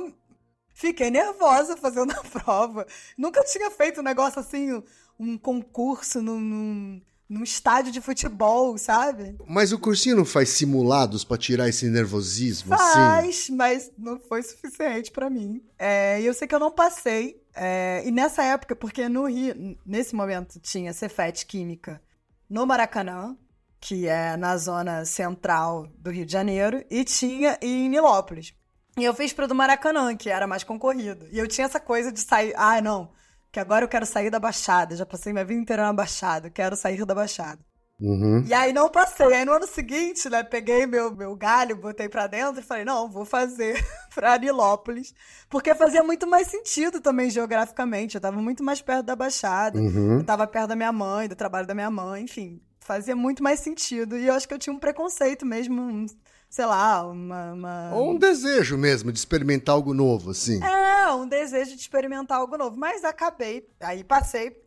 Fiquei 0.76 1.10
nervosa 1.10 1.76
fazendo 1.76 2.12
a 2.12 2.22
prova. 2.22 2.86
Nunca 3.18 3.44
tinha 3.44 3.72
feito 3.72 4.02
um 4.02 4.04
negócio 4.04 4.40
assim, 4.40 4.84
um 5.18 5.40
concurso 5.40 6.22
num, 6.22 7.02
num, 7.30 7.44
estádio 7.44 7.92
de 7.92 8.02
futebol, 8.02 8.78
sabe? 8.78 9.38
Mas 9.48 9.72
o 9.72 9.80
cursinho 9.80 10.16
não 10.16 10.26
faz 10.26 10.50
simulados 10.50 11.24
para 11.24 11.38
tirar 11.38 11.70
esse 11.70 11.88
nervosismo 11.88 12.76
faz, 12.76 13.28
assim? 13.28 13.56
mas 13.56 13.92
não 13.98 14.20
foi 14.20 14.42
suficiente 14.42 15.12
para 15.12 15.30
mim. 15.30 15.62
É, 15.78 16.20
e 16.22 16.26
eu 16.26 16.34
sei 16.34 16.48
que 16.48 16.56
eu 16.56 16.60
não 16.60 16.72
passei. 16.72 17.42
É, 17.54 18.04
e 18.06 18.12
nessa 18.12 18.44
época, 18.44 18.76
porque 18.76 19.08
no 19.08 19.28
Rio, 19.28 19.78
nesse 19.86 20.16
momento, 20.16 20.60
tinha 20.60 20.94
Cefet 20.94 21.46
Química 21.46 22.02
no 22.50 22.66
Maracanã, 22.66 23.38
que 23.80 24.08
é 24.08 24.36
na 24.36 24.58
zona 24.58 25.06
central 25.06 25.88
do 25.98 26.10
Rio 26.10 26.26
de 26.26 26.32
Janeiro, 26.32 26.84
e 26.90 27.04
tinha 27.04 27.58
em 27.62 27.88
Nilópolis. 27.88 28.54
E 28.98 29.04
eu 29.04 29.14
fiz 29.14 29.32
pro 29.32 29.48
do 29.48 29.56
Maracanã, 29.56 30.16
que 30.16 30.30
era 30.30 30.46
mais 30.46 30.64
concorrido. 30.64 31.26
E 31.32 31.40
eu 31.40 31.48
tinha 31.48 31.66
essa 31.66 31.80
coisa 31.80 32.12
de 32.12 32.20
sair. 32.20 32.54
Ah, 32.58 32.82
não, 32.82 33.10
que 33.52 33.60
agora 33.60 33.86
eu 33.86 33.90
quero 33.90 34.06
sair 34.06 34.30
da 34.30 34.40
Baixada. 34.40 34.96
Já 34.96 35.06
passei 35.06 35.34
minha 35.34 35.46
vida 35.46 35.62
inteira 35.62 35.84
na 35.84 35.94
Baixada, 35.94 36.50
quero 36.50 36.76
sair 36.76 37.06
da 37.06 37.16
Baixada. 37.16 37.60
Uhum. 38.00 38.44
E 38.46 38.54
aí 38.54 38.72
não 38.72 38.90
passei. 38.90 39.34
Aí 39.34 39.44
no 39.44 39.52
ano 39.52 39.68
seguinte, 39.68 40.30
né, 40.30 40.42
peguei 40.42 40.86
meu, 40.86 41.14
meu 41.14 41.36
galho, 41.36 41.76
botei 41.76 42.08
pra 42.08 42.28
dentro 42.28 42.62
e 42.62 42.64
falei, 42.64 42.86
não, 42.86 43.10
vou 43.10 43.26
fazer 43.26 43.86
pra 44.16 44.38
Nilópolis. 44.38 45.14
Porque 45.50 45.76
fazia 45.76 46.02
muito 46.02 46.26
mais 46.26 46.48
sentido 46.48 47.02
também 47.02 47.30
geograficamente. 47.30 48.16
Eu 48.16 48.22
tava 48.22 48.42
muito 48.42 48.64
mais 48.64 48.82
perto 48.82 49.06
da 49.06 49.16
Baixada. 49.16 49.78
Uhum. 49.78 50.20
Eu 50.20 50.24
tava 50.24 50.48
perto 50.48 50.70
da 50.70 50.76
minha 50.76 50.92
mãe, 50.92 51.28
do 51.28 51.36
trabalho 51.36 51.68
da 51.68 51.76
minha 51.76 51.92
mãe, 51.92 52.24
enfim 52.24 52.62
fazia 52.90 53.16
muito 53.16 53.44
mais 53.44 53.60
sentido. 53.60 54.18
E 54.18 54.26
eu 54.26 54.34
acho 54.34 54.48
que 54.48 54.54
eu 54.54 54.58
tinha 54.58 54.74
um 54.74 54.80
preconceito 54.80 55.46
mesmo, 55.46 56.08
sei 56.50 56.66
lá, 56.66 57.06
uma. 57.06 57.54
uma... 57.54 57.92
Ou 57.94 58.12
um 58.12 58.18
desejo 58.18 58.78
mesmo 58.78 59.12
de 59.12 59.20
experimentar 59.20 59.76
algo 59.76 59.94
novo, 59.94 60.32
assim. 60.32 60.60
É, 60.64 61.12
um 61.14 61.28
desejo 61.28 61.76
de 61.76 61.82
experimentar 61.82 62.40
algo 62.40 62.58
novo. 62.58 62.78
Mas 62.78 63.04
acabei, 63.04 63.68
aí 63.80 64.04
passei, 64.04 64.58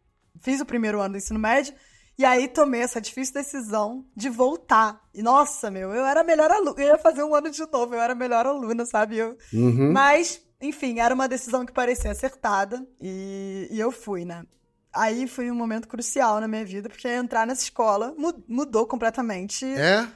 fiz 0.40 0.60
o 0.60 0.66
primeiro 0.66 1.00
ano 1.00 1.14
do 1.14 1.18
ensino 1.18 1.38
médio. 1.38 1.74
E 2.18 2.24
aí 2.24 2.46
tomei 2.46 2.82
essa 2.82 3.00
difícil 3.00 3.34
decisão 3.34 4.04
de 4.14 4.28
voltar. 4.28 5.00
E 5.14 5.22
nossa, 5.22 5.70
meu, 5.70 5.92
eu 5.92 6.04
era 6.04 6.22
melhor 6.22 6.50
aluna. 6.50 6.74
Eu 6.78 6.88
ia 6.88 6.98
fazer 6.98 7.22
um 7.24 7.34
ano 7.34 7.50
de 7.50 7.60
novo, 7.72 7.94
eu 7.94 8.00
era 8.00 8.14
melhor 8.14 8.46
aluna, 8.46 8.84
sabe? 8.84 9.16
Eu... 9.16 9.36
Uhum. 9.52 9.90
Mas, 9.92 10.40
enfim, 10.60 11.00
era 11.00 11.14
uma 11.14 11.26
decisão 11.26 11.64
que 11.64 11.72
parecia 11.72 12.10
acertada. 12.10 12.86
E, 13.00 13.66
e 13.70 13.80
eu 13.80 13.90
fui, 13.90 14.24
né? 14.24 14.44
aí 14.92 15.26
foi 15.26 15.50
um 15.50 15.54
momento 15.54 15.88
crucial 15.88 16.38
na 16.38 16.46
minha 16.46 16.64
vida, 16.64 16.88
porque 16.88 17.08
entrar 17.08 17.46
nessa 17.46 17.62
escola 17.62 18.14
mudou 18.46 18.86
completamente 18.86 19.64
é? 19.64 20.06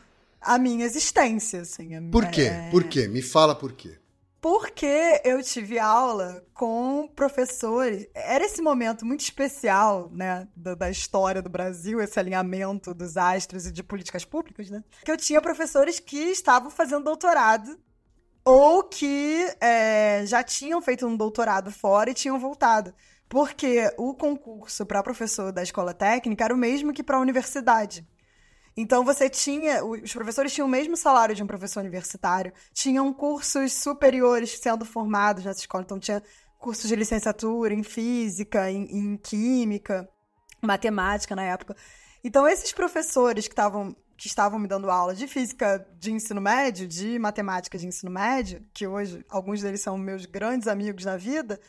A 0.41 0.59
minha 0.59 0.85
existência. 0.85 1.63
Assim, 1.63 2.11
por 2.11 2.27
quê? 2.31 2.43
É... 2.43 2.71
Por 2.71 2.85
quê? 2.85 3.09
Me 3.09 3.23
fala 3.23 3.55
por 3.55 3.73
quê. 3.73 3.99
Porque 4.41 5.21
eu 5.25 5.43
tive 5.43 5.79
aula 5.79 6.45
com 6.55 7.09
professores. 7.17 8.07
Era 8.15 8.45
esse 8.45 8.63
momento 8.63 9.05
muito 9.05 9.21
especial, 9.21 10.09
né, 10.13 10.47
da, 10.55 10.75
da, 10.75 10.91
história 10.91 11.43
do 11.43 11.49
Brasil, 11.49 12.01
esse 12.01 12.21
alinhamento 12.21 12.95
dos 12.95 13.17
astros 13.17 13.67
e 13.67 13.73
de 13.73 13.83
políticas 13.83 14.25
públicas, 14.25 14.71
né? 14.71 14.85
Que 15.05 15.11
eu 15.11 15.17
tinha 15.17 15.41
professores 15.41 15.99
que 15.99 16.31
estavam 16.31 16.71
fazendo 16.71 17.03
doutorado 17.03 17.77
ou 18.45 18.85
que 18.85 19.45
é, 19.61 20.23
já 20.27 20.45
tinham 20.45 20.81
feito 20.81 21.05
um 21.05 21.17
doutorado 21.17 21.73
fora 21.73 22.11
e 22.11 22.15
tinham 22.15 22.39
voltado. 22.39 22.95
Porque 23.29 23.93
o 23.99 24.15
concurso 24.15 24.87
para 24.87 25.03
professor 25.03 25.51
da 25.51 25.65
escola 25.65 25.93
técnica 25.93 26.45
era 26.45 26.55
o 26.55 26.57
mesmo 26.57 26.93
que 26.93 27.03
para 27.03 27.17
a 27.17 27.21
universidade. 27.21 28.07
Então 28.77 29.05
você 29.05 29.31
tinha, 29.31 29.83
os 29.85 30.13
professores 30.13 30.53
tinham 30.53 30.67
o 30.67 30.71
mesmo 30.71 30.97
salário 30.97 31.35
de 31.35 31.43
um 31.43 31.47
professor 31.47 31.81
universitário, 31.81 32.53
tinham 32.75 33.11
cursos 33.13 33.73
superiores 33.73 34.59
sendo 34.59 34.85
formados 34.85 35.45
nessa 35.45 35.61
escola, 35.61 35.83
então 35.83 35.99
tinha 35.99 36.23
cursos 36.59 36.89
de 36.89 36.95
licenciatura 36.95 37.73
em 37.73 37.83
física, 37.83 38.71
em, 38.71 38.85
em 38.85 39.17
química, 39.17 40.07
matemática 40.61 41.35
na 41.35 41.45
época. 41.45 41.75
Então 42.23 42.47
esses 42.47 42.73
professores 42.73 43.47
que 43.47 43.53
estavam 43.53 43.97
que 44.17 44.29
estavam 44.29 44.59
me 44.59 44.67
dando 44.67 44.91
aula 44.91 45.15
de 45.15 45.27
física 45.29 45.87
de 45.99 46.11
ensino 46.11 46.41
médio, 46.41 46.89
de 46.89 47.19
matemática 47.19 47.77
de 47.77 47.87
ensino 47.87 48.11
médio, 48.11 48.65
que 48.73 48.87
hoje 48.87 49.23
alguns 49.29 49.61
deles 49.61 49.83
são 49.83 49.99
meus 49.99 50.25
grandes 50.25 50.67
amigos 50.69 51.05
na 51.05 51.19
vida, 51.19 51.61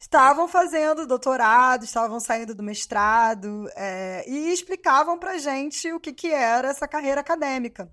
estavam 0.00 0.48
fazendo 0.48 1.06
doutorado, 1.06 1.84
estavam 1.84 2.18
saindo 2.18 2.54
do 2.54 2.62
mestrado 2.62 3.68
é, 3.76 4.24
e 4.26 4.50
explicavam 4.50 5.18
pra 5.18 5.36
gente 5.36 5.92
o 5.92 6.00
que, 6.00 6.12
que 6.12 6.28
era 6.28 6.68
essa 6.68 6.88
carreira 6.88 7.20
acadêmica. 7.20 7.92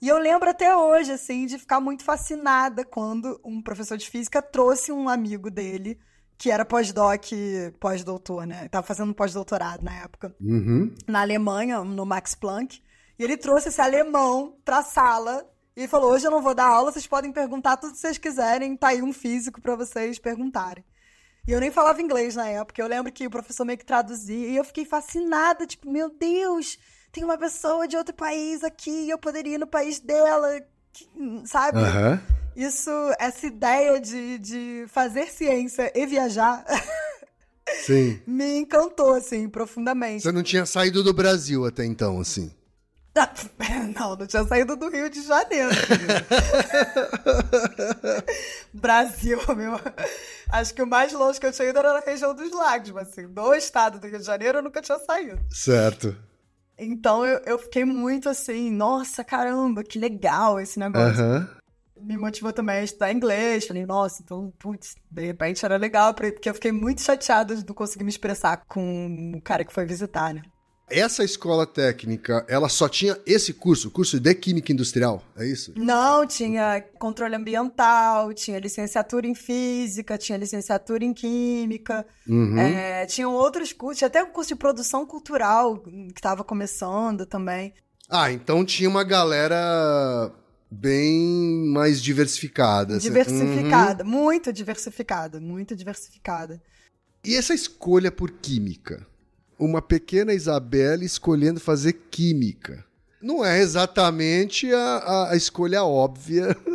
E 0.00 0.06
eu 0.06 0.16
lembro 0.16 0.48
até 0.48 0.76
hoje, 0.76 1.10
assim, 1.10 1.44
de 1.44 1.58
ficar 1.58 1.80
muito 1.80 2.04
fascinada 2.04 2.84
quando 2.84 3.40
um 3.44 3.60
professor 3.60 3.98
de 3.98 4.08
física 4.08 4.40
trouxe 4.40 4.92
um 4.92 5.08
amigo 5.08 5.50
dele, 5.50 5.98
que 6.38 6.52
era 6.52 6.64
pós-doc, 6.64 7.24
pós-doutor, 7.80 8.46
né? 8.46 8.66
Estava 8.66 8.86
fazendo 8.86 9.10
um 9.10 9.14
pós-doutorado 9.14 9.82
na 9.82 9.92
época, 10.04 10.32
uhum. 10.40 10.94
na 11.08 11.22
Alemanha, 11.22 11.82
no 11.82 12.06
Max 12.06 12.36
Planck. 12.36 12.80
E 13.18 13.24
ele 13.24 13.36
trouxe 13.36 13.70
esse 13.70 13.80
alemão 13.80 14.56
pra 14.64 14.84
sala 14.84 15.44
e 15.76 15.88
falou: 15.88 16.12
Hoje 16.12 16.28
eu 16.28 16.30
não 16.30 16.40
vou 16.40 16.54
dar 16.54 16.68
aula, 16.68 16.92
vocês 16.92 17.08
podem 17.08 17.32
perguntar 17.32 17.76
tudo 17.76 17.94
que 17.94 17.98
vocês 17.98 18.18
quiserem, 18.18 18.76
tá 18.76 18.88
aí 18.88 19.02
um 19.02 19.12
físico 19.12 19.60
para 19.60 19.74
vocês 19.74 20.20
perguntarem. 20.20 20.84
E 21.48 21.52
eu 21.52 21.60
nem 21.60 21.70
falava 21.70 22.02
inglês 22.02 22.36
na 22.36 22.46
época. 22.46 22.82
Eu 22.82 22.86
lembro 22.86 23.10
que 23.10 23.26
o 23.26 23.30
professor 23.30 23.64
meio 23.64 23.78
que 23.78 23.84
traduzia 23.86 24.48
e 24.48 24.54
eu 24.54 24.62
fiquei 24.62 24.84
fascinada, 24.84 25.66
tipo, 25.66 25.90
meu 25.90 26.10
Deus, 26.10 26.78
tem 27.10 27.24
uma 27.24 27.38
pessoa 27.38 27.88
de 27.88 27.96
outro 27.96 28.14
país 28.14 28.62
aqui, 28.62 29.08
eu 29.08 29.16
poderia 29.16 29.54
ir 29.54 29.58
no 29.58 29.66
país 29.66 29.98
dela, 29.98 30.60
sabe? 31.46 31.78
Uhum. 31.78 32.20
Isso, 32.54 32.90
essa 33.18 33.46
ideia 33.46 33.98
de, 33.98 34.38
de 34.38 34.84
fazer 34.88 35.28
ciência 35.28 35.90
e 35.94 36.04
viajar. 36.04 36.66
Sim. 37.86 38.20
me 38.28 38.58
encantou, 38.58 39.14
assim, 39.14 39.48
profundamente. 39.48 40.24
Você 40.24 40.32
não 40.32 40.42
tinha 40.42 40.66
saído 40.66 41.02
do 41.02 41.14
Brasil 41.14 41.64
até 41.64 41.82
então, 41.82 42.20
assim? 42.20 42.52
Não, 43.98 44.16
não 44.16 44.26
tinha 44.26 44.44
saído 44.44 44.76
do 44.76 44.88
Rio 44.88 45.10
de 45.10 45.22
Janeiro. 45.22 45.70
Brasil, 48.72 49.40
meu. 49.56 49.80
Acho 50.50 50.74
que 50.74 50.82
o 50.82 50.86
mais 50.86 51.12
longe 51.12 51.40
que 51.40 51.46
eu 51.46 51.52
tinha 51.52 51.68
ido 51.68 51.78
era 51.78 51.94
na 51.94 52.00
região 52.00 52.34
dos 52.34 52.52
lagos, 52.52 52.90
mas 52.90 53.08
assim, 53.08 53.26
do 53.26 53.54
estado 53.54 53.98
do 53.98 54.06
Rio 54.06 54.18
de 54.18 54.24
Janeiro 54.24 54.58
eu 54.58 54.62
nunca 54.62 54.80
tinha 54.80 54.98
saído. 54.98 55.40
Certo. 55.50 56.16
Então 56.78 57.26
eu, 57.26 57.40
eu 57.44 57.58
fiquei 57.58 57.84
muito 57.84 58.28
assim, 58.28 58.70
nossa, 58.70 59.24
caramba, 59.24 59.82
que 59.82 59.98
legal 59.98 60.60
esse 60.60 60.78
negócio. 60.78 61.24
Uhum. 61.24 61.46
Me 62.00 62.16
motivou 62.16 62.52
também 62.52 62.76
a 62.76 62.84
estudar 62.84 63.12
inglês. 63.12 63.66
Falei, 63.66 63.84
nossa, 63.84 64.22
então, 64.22 64.52
putz, 64.58 64.94
de 65.10 65.26
repente 65.26 65.64
era 65.64 65.76
legal, 65.76 66.14
porque 66.14 66.48
eu 66.48 66.54
fiquei 66.54 66.70
muito 66.70 67.02
chateada 67.02 67.56
de 67.56 67.66
não 67.66 67.74
conseguir 67.74 68.04
me 68.04 68.10
expressar 68.10 68.64
com 68.68 69.32
o 69.34 69.42
cara 69.42 69.64
que 69.64 69.72
foi 69.72 69.84
visitar, 69.84 70.32
né? 70.32 70.42
Essa 70.90 71.22
escola 71.22 71.66
técnica, 71.66 72.44
ela 72.48 72.68
só 72.68 72.88
tinha 72.88 73.18
esse 73.26 73.52
curso, 73.52 73.90
curso 73.90 74.18
de 74.18 74.34
Química 74.34 74.72
Industrial, 74.72 75.22
é 75.36 75.46
isso? 75.46 75.72
Não, 75.76 76.26
tinha 76.26 76.80
controle 76.98 77.34
ambiental, 77.34 78.32
tinha 78.32 78.58
licenciatura 78.58 79.26
em 79.26 79.34
Física, 79.34 80.16
tinha 80.16 80.38
licenciatura 80.38 81.04
em 81.04 81.12
Química, 81.12 82.06
uhum. 82.26 82.58
é, 82.58 83.04
tinham 83.06 83.32
outros 83.32 83.72
cursos, 83.72 83.98
tinha 83.98 84.08
até 84.08 84.22
um 84.22 84.30
curso 84.30 84.48
de 84.48 84.56
produção 84.56 85.06
cultural 85.06 85.78
que 85.78 86.12
estava 86.16 86.42
começando 86.42 87.26
também. 87.26 87.74
Ah, 88.08 88.32
então 88.32 88.64
tinha 88.64 88.88
uma 88.88 89.04
galera 89.04 90.32
bem 90.70 91.66
mais 91.72 92.02
diversificada. 92.02 92.96
Assim. 92.96 93.08
Diversificada, 93.08 94.04
uhum. 94.04 94.10
muito 94.10 94.52
diversificada, 94.52 95.40
muito 95.40 95.76
diversificada. 95.76 96.62
E 97.24 97.34
essa 97.34 97.52
escolha 97.52 98.10
por 98.10 98.30
Química? 98.30 99.06
Uma 99.58 99.82
pequena 99.82 100.32
Isabelle 100.32 101.04
escolhendo 101.04 101.60
fazer 101.60 101.94
química. 102.10 102.84
Não 103.20 103.44
é 103.44 103.58
exatamente 103.58 104.72
a, 104.72 105.30
a, 105.30 105.36
escolha 105.36 105.84
óbvia. 105.84 106.56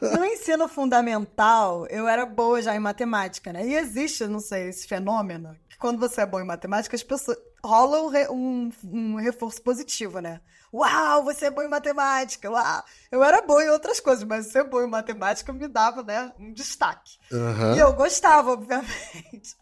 No 0.00 0.24
ensino 0.24 0.68
fundamental, 0.68 1.86
eu 1.88 2.06
era 2.06 2.24
boa 2.24 2.62
já 2.62 2.74
em 2.74 2.78
matemática, 2.78 3.52
né? 3.52 3.66
E 3.66 3.74
existe, 3.74 4.24
não 4.26 4.38
sei, 4.38 4.68
esse 4.68 4.86
fenômeno, 4.86 5.56
que 5.68 5.76
quando 5.76 5.98
você 5.98 6.20
é 6.20 6.26
bom 6.26 6.40
em 6.40 6.46
matemática, 6.46 6.94
as 6.94 7.02
pessoas 7.02 7.36
rola 7.64 8.00
um, 8.00 8.30
um, 8.32 8.70
um 8.92 9.14
reforço 9.16 9.60
positivo, 9.62 10.20
né? 10.20 10.40
Uau, 10.72 11.24
você 11.24 11.46
é 11.46 11.50
bom 11.50 11.62
em 11.62 11.68
matemática. 11.68 12.50
Uau. 12.50 12.84
Eu 13.10 13.24
era 13.24 13.42
boa 13.42 13.64
em 13.64 13.68
outras 13.68 13.98
coisas, 13.98 14.24
mas 14.24 14.46
ser 14.46 14.64
bom 14.64 14.82
em 14.82 14.88
matemática 14.88 15.52
me 15.52 15.66
dava, 15.66 16.02
né, 16.02 16.32
um 16.38 16.52
destaque. 16.52 17.18
Uhum. 17.32 17.74
E 17.74 17.78
eu 17.78 17.92
gostava, 17.92 18.52
obviamente. 18.52 19.56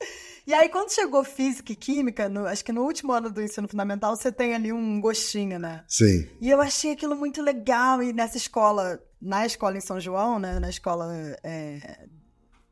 E 0.47 0.55
aí, 0.55 0.68
quando 0.68 0.90
chegou 0.90 1.23
física 1.25 1.73
e 1.73 1.77
química, 1.77 2.29
no, 2.29 2.47
acho 2.47 2.64
que 2.64 2.73
no 2.73 2.83
último 2.83 3.12
ano 3.12 3.31
do 3.31 3.42
ensino 3.42 3.68
fundamental, 3.68 4.16
você 4.16 4.33
tem 4.33 4.55
ali 4.55 4.73
um 4.73 4.99
gostinho, 5.01 5.59
né? 5.59 5.85
Sim. 5.87 6.27
E 6.40 6.49
eu 6.49 6.61
achei 6.61 6.92
aquilo 6.92 7.14
muito 7.14 7.42
legal. 7.42 8.03
E 8.03 8.12
nessa 8.14 8.38
escola, 8.38 8.99
na 9.21 9.44
escola 9.44 9.77
em 9.77 9.81
São 9.83 10.01
João, 10.01 10.38
né, 10.38 10.59
na 10.59 10.71
escola 10.71 11.14
é, 11.42 12.07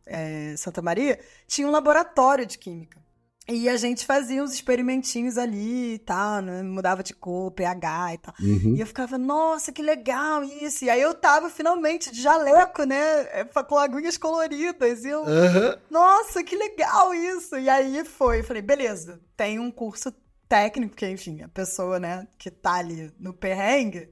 é, 0.06 0.54
Santa 0.56 0.80
Maria, 0.80 1.18
tinha 1.46 1.68
um 1.68 1.70
laboratório 1.70 2.46
de 2.46 2.56
química. 2.56 2.98
E 3.48 3.68
a 3.68 3.76
gente 3.76 4.04
fazia 4.04 4.42
uns 4.42 4.52
experimentinhos 4.52 5.38
ali 5.38 5.94
e 5.94 5.98
tal, 5.98 6.42
né? 6.42 6.62
mudava 6.64 7.02
de 7.02 7.14
cor, 7.14 7.52
pH 7.52 8.14
e 8.14 8.18
tal. 8.18 8.34
Uhum. 8.40 8.74
E 8.74 8.80
eu 8.80 8.86
ficava, 8.86 9.16
nossa, 9.16 9.70
que 9.70 9.82
legal 9.82 10.42
isso. 10.42 10.84
E 10.84 10.90
aí 10.90 11.00
eu 11.00 11.14
tava 11.14 11.48
finalmente 11.48 12.10
de 12.10 12.20
jaleco, 12.20 12.82
né? 12.82 13.20
É, 13.30 13.44
com 13.44 13.78
aguinhas 13.78 14.18
coloridas. 14.18 15.04
E 15.04 15.08
eu, 15.10 15.20
uhum. 15.20 15.76
nossa, 15.88 16.42
que 16.42 16.56
legal 16.56 17.14
isso. 17.14 17.56
E 17.56 17.68
aí 17.68 18.04
foi, 18.04 18.42
falei, 18.42 18.62
beleza, 18.62 19.20
tem 19.36 19.60
um 19.60 19.70
curso 19.70 20.12
técnico, 20.48 20.90
porque 20.90 21.08
enfim, 21.08 21.42
a 21.42 21.48
pessoa, 21.48 21.98
né, 21.98 22.26
que 22.38 22.50
tá 22.50 22.74
ali 22.74 23.12
no 23.18 23.32
perrengue, 23.32 24.08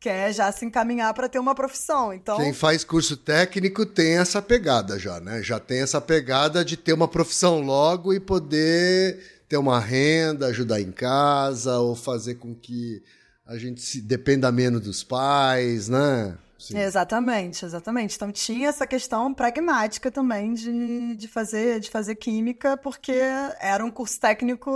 quer 0.00 0.32
já 0.32 0.50
se 0.50 0.64
encaminhar 0.64 1.12
para 1.12 1.28
ter 1.28 1.38
uma 1.38 1.54
profissão. 1.54 2.12
Então, 2.12 2.38
quem 2.38 2.54
faz 2.54 2.82
curso 2.82 3.16
técnico 3.16 3.84
tem 3.84 4.18
essa 4.18 4.40
pegada 4.40 4.98
já, 4.98 5.20
né? 5.20 5.42
Já 5.42 5.60
tem 5.60 5.82
essa 5.82 6.00
pegada 6.00 6.64
de 6.64 6.76
ter 6.76 6.94
uma 6.94 7.06
profissão 7.06 7.60
logo 7.60 8.14
e 8.14 8.18
poder 8.18 9.42
ter 9.46 9.58
uma 9.58 9.78
renda, 9.78 10.46
ajudar 10.46 10.80
em 10.80 10.90
casa 10.90 11.78
ou 11.78 11.94
fazer 11.94 12.36
com 12.36 12.54
que 12.54 13.02
a 13.46 13.58
gente 13.58 13.82
se 13.82 14.00
dependa 14.00 14.50
menos 14.50 14.80
dos 14.80 15.04
pais, 15.04 15.88
né? 15.88 16.38
Sim. 16.58 16.78
Exatamente, 16.78 17.64
exatamente. 17.64 18.14
Então 18.16 18.30
tinha 18.30 18.68
essa 18.68 18.86
questão 18.86 19.32
pragmática 19.34 20.10
também 20.10 20.54
de, 20.54 21.16
de, 21.16 21.26
fazer, 21.26 21.80
de 21.80 21.90
fazer 21.90 22.14
química, 22.14 22.76
porque 22.76 23.12
era 23.60 23.84
um 23.84 23.90
curso 23.90 24.20
técnico, 24.20 24.70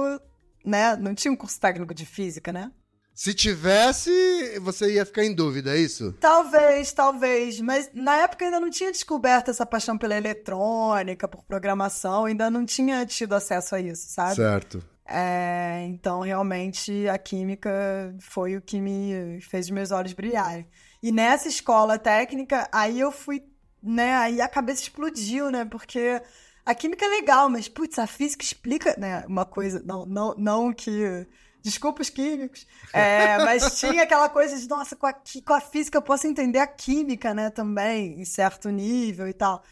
né? 0.65 0.97
Não 0.97 1.15
tinha 1.15 1.31
um 1.31 1.37
curso 1.37 1.61
técnico 1.61 1.95
de 1.95 2.05
física, 2.05 2.53
né? 2.53 2.73
Se 3.15 3.33
tivesse, 3.33 4.59
você 4.59 4.95
ia 4.95 5.07
ficar 5.07 5.25
em 5.25 5.33
dúvida, 5.33 5.77
é 5.77 5.79
isso? 5.79 6.13
Talvez, 6.19 6.93
talvez. 6.93 7.61
Mas 7.61 7.89
na 7.95 8.17
época 8.17 8.45
ainda 8.45 8.59
não 8.59 8.69
tinha 8.69 8.91
descoberto 8.91 9.51
essa 9.51 9.65
paixão 9.65 9.97
pela 9.97 10.17
eletrônica, 10.17 11.29
por 11.29 11.45
programação, 11.45 12.25
ainda 12.25 12.51
não 12.51 12.67
tinha 12.67 13.07
tido 13.07 13.35
acesso 13.35 13.77
a 13.77 13.81
isso, 13.81 14.09
sabe? 14.09 14.35
Certo. 14.35 14.85
É, 15.07 15.85
então, 15.87 16.21
realmente, 16.21 17.09
a 17.09 17.17
química 17.17 17.71
foi 18.19 18.57
o 18.57 18.61
que 18.61 18.81
me 18.81 19.39
fez 19.43 19.67
os 19.67 19.71
meus 19.71 19.93
olhos 19.93 20.13
brilharem. 20.13 20.67
E 21.01 21.13
nessa 21.13 21.47
escola 21.47 21.99
técnica, 21.99 22.69
aí 22.73 22.99
eu 22.99 23.13
fui, 23.13 23.45
né? 23.81 24.17
Aí 24.17 24.41
a 24.41 24.49
cabeça 24.49 24.83
explodiu, 24.83 25.51
né? 25.53 25.65
Porque 25.65 26.21
a 26.67 26.75
química 26.75 27.05
é 27.05 27.09
legal, 27.09 27.49
mas, 27.49 27.69
putz, 27.69 27.97
a 27.99 28.09
física 28.09 28.43
explica, 28.43 28.97
né? 28.99 29.25
Uma 29.29 29.45
coisa, 29.45 29.81
não, 29.85 30.05
não, 30.05 30.35
não 30.37 30.73
que 30.73 31.27
Desculpa 31.65 32.03
os 32.03 32.11
químicos. 32.11 32.67
É, 32.93 33.39
mas 33.39 33.81
tinha 33.81 34.03
aquela 34.03 34.29
coisa 34.29 34.55
de, 34.59 34.69
nossa, 34.69 34.95
com 34.95 35.07
a, 35.07 35.15
com 35.15 35.55
a 35.55 35.61
física 35.63 35.97
eu 35.97 36.03
posso 36.03 36.27
entender 36.27 36.59
a 36.59 36.67
química, 36.67 37.33
né, 37.33 37.49
também, 37.49 38.21
em 38.21 38.25
certo 38.27 38.69
nível 38.69 39.27
e 39.27 39.33
tal. 39.33 39.65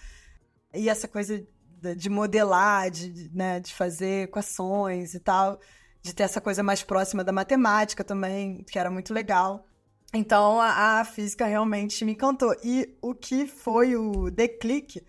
E 0.72 0.88
essa 0.88 1.07
coisa 1.07 1.46
de 1.94 2.09
modelar, 2.09 2.90
de, 2.90 3.31
né, 3.35 3.61
de 3.61 3.74
fazer 3.74 4.24
equações 4.24 5.12
e 5.12 5.20
tal, 5.20 5.61
de 6.00 6.14
ter 6.14 6.22
essa 6.22 6.40
coisa 6.40 6.62
mais 6.62 6.83
próxima 6.83 7.22
da 7.22 7.31
matemática 7.31 8.02
também, 8.02 8.64
que 8.64 8.78
era 8.78 8.90
muito 8.90 9.12
legal. 9.12 9.66
Então 10.14 10.59
a, 10.59 11.00
a 11.00 11.05
física 11.05 11.44
realmente 11.44 12.07
me 12.07 12.12
encantou. 12.12 12.57
E 12.64 12.96
o 13.02 13.14
que 13.14 13.46
foi 13.46 13.96
o 13.96 14.31
declique 14.31 15.05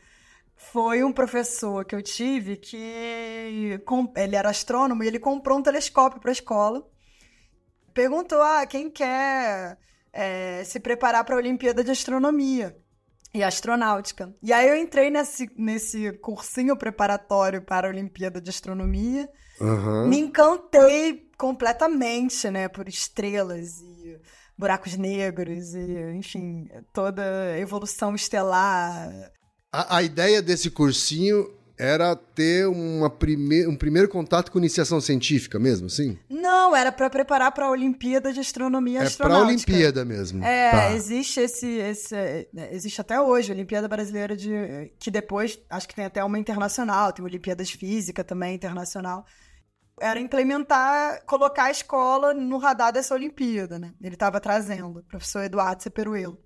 foi 0.56 1.04
um 1.04 1.12
professor 1.12 1.86
que 1.86 1.96
eu 1.96 2.02
tive 2.02 2.56
que 2.56 3.80
ele 4.16 4.36
era 4.36 4.50
astrônomo 4.50 5.04
e 5.04 5.08
ele 5.08 5.20
comprou 5.20 5.60
um 5.60 5.64
telescópio 5.64 6.20
para 6.20 6.32
a 6.32 6.34
escola. 6.34 6.84
Perguntou: 7.94 8.42
ah, 8.42 8.66
quem 8.66 8.90
quer 8.90 9.78
é, 10.12 10.64
se 10.64 10.80
preparar 10.80 11.24
para 11.24 11.36
a 11.36 11.38
Olimpíada 11.38 11.84
de 11.84 11.92
Astronomia 11.92 12.76
e 13.34 13.44
Astronáutica? 13.44 14.34
E 14.42 14.52
aí 14.52 14.68
eu 14.68 14.76
entrei 14.76 15.10
nesse, 15.10 15.50
nesse 15.56 16.12
cursinho 16.14 16.76
preparatório 16.76 17.62
para 17.62 17.88
a 17.88 17.92
Olimpíada 17.92 18.42
de 18.42 18.50
Astronomia. 18.50 19.30
Uhum. 19.60 20.08
Me 20.08 20.18
encantei 20.18 21.30
completamente, 21.38 22.50
né, 22.50 22.68
por 22.68 22.88
estrelas 22.88 23.80
e 23.82 24.20
buracos 24.58 24.96
negros 24.96 25.74
e, 25.76 26.16
enfim, 26.16 26.68
toda 26.92 27.22
a 27.24 27.60
evolução 27.60 28.16
estelar, 28.16 29.10
a, 29.74 29.98
a 29.98 30.04
ideia 30.04 30.40
desse 30.40 30.70
cursinho 30.70 31.50
era 31.76 32.16
ter 32.16 32.68
uma 32.68 33.10
prime 33.10 33.66
um 33.66 33.76
primeiro 33.76 34.08
contato 34.08 34.52
com 34.52 34.60
iniciação 34.60 35.02
científica 35.02 35.58
mesmo, 35.58 35.90
sim? 35.90 36.18
Não, 36.30 36.76
era 36.76 36.92
para 36.92 37.10
preparar 37.10 37.52
para 37.52 37.66
a 37.66 37.72
Olimpíada 37.72 38.32
de 38.32 38.40
Astronomia 38.40 39.00
é 39.00 39.04
Astronáutica. 39.04 39.42
É 39.42 39.66
para 39.66 39.74
a 39.74 39.82
Olimpíada 39.82 40.06
mesmo. 40.06 40.44
É, 40.44 40.72
tá. 40.72 40.92
existe 40.94 41.40
esse, 41.40 41.68
esse 41.68 42.16
existe 42.72 43.02
até 43.02 43.20
hoje 43.20 43.52
a 43.52 43.56
Olimpíada 43.56 43.88
Brasileira 43.88 44.38
de 44.38 44.92
que 45.00 45.10
depois 45.10 45.60
acho 45.68 45.88
que 45.88 45.96
tem 45.96 46.06
até 46.06 46.24
uma 46.24 46.38
internacional, 46.38 47.12
tem 47.12 47.26
Olimpíadas 47.26 47.72
Física 47.72 48.24
também 48.24 48.54
internacional. 48.54 49.26
Era 50.00 50.20
implementar, 50.20 51.24
colocar 51.26 51.66
a 51.66 51.72
escola 51.72 52.34
no 52.34 52.58
radar 52.58 52.92
dessa 52.92 53.14
Olimpíada, 53.14 53.78
né? 53.78 53.94
Ele 54.02 54.16
estava 54.16 54.40
trazendo, 54.40 55.00
o 55.00 55.04
professor 55.04 55.44
Eduardo 55.44 55.84
Seperuelo. 55.84 56.38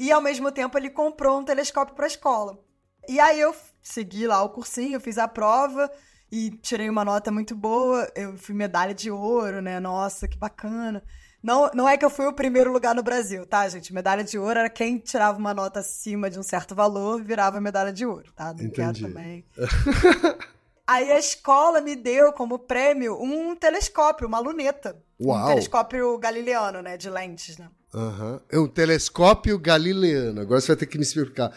E 0.00 0.10
ao 0.10 0.22
mesmo 0.22 0.50
tempo 0.50 0.78
ele 0.78 0.88
comprou 0.88 1.38
um 1.38 1.44
telescópio 1.44 1.94
para 1.94 2.06
a 2.06 2.08
escola. 2.08 2.58
E 3.06 3.20
aí 3.20 3.38
eu 3.38 3.54
segui 3.82 4.26
lá 4.26 4.42
o 4.42 4.48
cursinho, 4.48 4.98
fiz 4.98 5.18
a 5.18 5.28
prova 5.28 5.92
e 6.32 6.52
tirei 6.52 6.88
uma 6.88 7.04
nota 7.04 7.30
muito 7.30 7.54
boa. 7.54 8.10
Eu 8.14 8.34
fui 8.38 8.54
medalha 8.54 8.94
de 8.94 9.10
ouro, 9.10 9.60
né? 9.60 9.78
Nossa, 9.78 10.26
que 10.26 10.38
bacana. 10.38 11.04
Não, 11.42 11.70
não 11.74 11.86
é 11.86 11.98
que 11.98 12.04
eu 12.04 12.08
fui 12.08 12.24
o 12.24 12.32
primeiro 12.32 12.72
lugar 12.72 12.94
no 12.94 13.02
Brasil, 13.02 13.44
tá, 13.44 13.68
gente? 13.68 13.92
Medalha 13.92 14.24
de 14.24 14.38
ouro 14.38 14.58
era 14.58 14.70
quem 14.70 14.96
tirava 14.96 15.36
uma 15.36 15.52
nota 15.52 15.80
acima 15.80 16.30
de 16.30 16.38
um 16.38 16.42
certo 16.42 16.74
valor, 16.74 17.22
virava 17.22 17.60
medalha 17.60 17.92
de 17.92 18.06
ouro, 18.06 18.32
tá? 18.32 18.54
Não 18.54 18.64
Entendi. 18.64 18.72
quero 18.72 19.00
também. 19.00 19.44
Aí 20.88 21.12
a 21.12 21.18
escola 21.18 21.82
me 21.82 21.94
deu 21.94 22.32
como 22.32 22.58
prêmio 22.58 23.22
um 23.22 23.54
telescópio, 23.54 24.26
uma 24.26 24.38
luneta. 24.38 24.98
Uau. 25.20 25.44
Um 25.44 25.48
telescópio 25.48 26.16
galileano, 26.16 26.80
né? 26.80 26.96
De 26.96 27.10
lentes, 27.10 27.58
né? 27.58 27.68
Uhum. 27.92 28.40
É 28.50 28.58
um 28.58 28.68
telescópio 28.68 29.58
galileano. 29.58 30.40
Agora 30.40 30.60
você 30.60 30.68
vai 30.68 30.76
ter 30.76 30.86
que 30.86 30.98
me 30.98 31.04
explicar. 31.04 31.52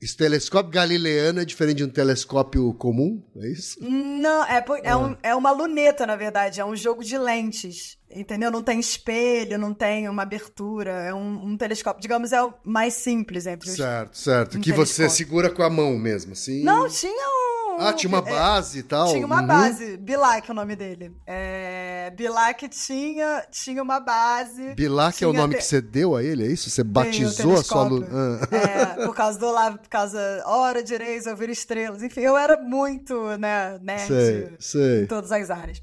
Esse 0.00 0.16
telescópio 0.16 0.70
galileano 0.70 1.40
é 1.40 1.44
diferente 1.44 1.78
de 1.78 1.84
um 1.84 1.88
telescópio 1.88 2.72
comum? 2.74 3.20
É 3.36 3.48
isso? 3.48 3.78
Não, 3.82 4.44
é, 4.44 4.64
é, 4.84 4.94
um, 4.94 5.16
é 5.24 5.34
uma 5.34 5.50
luneta, 5.50 6.06
na 6.06 6.14
verdade. 6.14 6.60
É 6.60 6.64
um 6.64 6.76
jogo 6.76 7.02
de 7.02 7.18
lentes. 7.18 7.98
Entendeu? 8.08 8.50
Não 8.50 8.62
tem 8.62 8.78
espelho, 8.78 9.58
não 9.58 9.74
tem 9.74 10.08
uma 10.08 10.22
abertura. 10.22 10.92
É 10.92 11.12
um, 11.12 11.46
um 11.46 11.56
telescópio. 11.56 12.00
Digamos, 12.00 12.32
é 12.32 12.40
o 12.40 12.54
mais 12.64 12.94
simples 12.94 13.44
entre 13.46 13.70
os. 13.70 13.76
Certo, 13.76 14.16
certo. 14.16 14.58
Um 14.58 14.60
que 14.60 14.70
telescópio. 14.70 14.94
você 14.94 15.10
segura 15.10 15.50
com 15.50 15.64
a 15.64 15.70
mão 15.70 15.98
mesmo, 15.98 16.32
assim. 16.32 16.62
Não, 16.62 16.88
tinha 16.88 17.12
um 17.12 17.58
ah, 17.78 17.92
tinha 17.92 18.08
uma 18.08 18.18
é, 18.18 18.22
base 18.22 18.78
é, 18.78 18.80
e 18.80 18.82
tal. 18.82 19.12
Tinha 19.12 19.24
uma 19.24 19.40
uhum. 19.40 19.46
base. 19.46 19.96
Bilac 19.96 20.48
é 20.48 20.52
o 20.52 20.54
nome 20.54 20.74
dele. 20.74 21.12
É, 21.24 21.87
Bilac 22.10 22.68
tinha, 22.68 23.46
tinha 23.50 23.82
uma 23.82 24.00
base. 24.00 24.74
Bilac 24.74 25.22
é 25.22 25.26
o 25.26 25.32
nome 25.32 25.54
te... 25.54 25.58
que 25.58 25.64
você 25.64 25.80
deu 25.80 26.16
a 26.16 26.22
ele, 26.22 26.44
é 26.44 26.46
isso? 26.46 26.70
Você 26.70 26.84
batizou 26.84 27.54
a 27.54 27.62
sua 27.62 27.82
luz? 27.82 28.06
Ah. 28.10 28.48
É, 28.54 29.02
por 29.06 29.14
causa 29.14 29.38
do 29.38 29.50
lá, 29.50 29.72
por 29.72 29.88
causa 29.88 30.18
hora 30.46 30.82
direita, 30.82 31.30
ouvir 31.30 31.50
estrelas. 31.50 32.02
Enfim, 32.02 32.20
eu 32.20 32.36
era 32.36 32.60
muito, 32.60 33.36
né, 33.38 33.78
nerd 33.80 34.06
sei, 34.06 34.56
sei. 34.58 35.02
em 35.02 35.06
todas 35.06 35.32
as 35.32 35.50
áreas. 35.50 35.82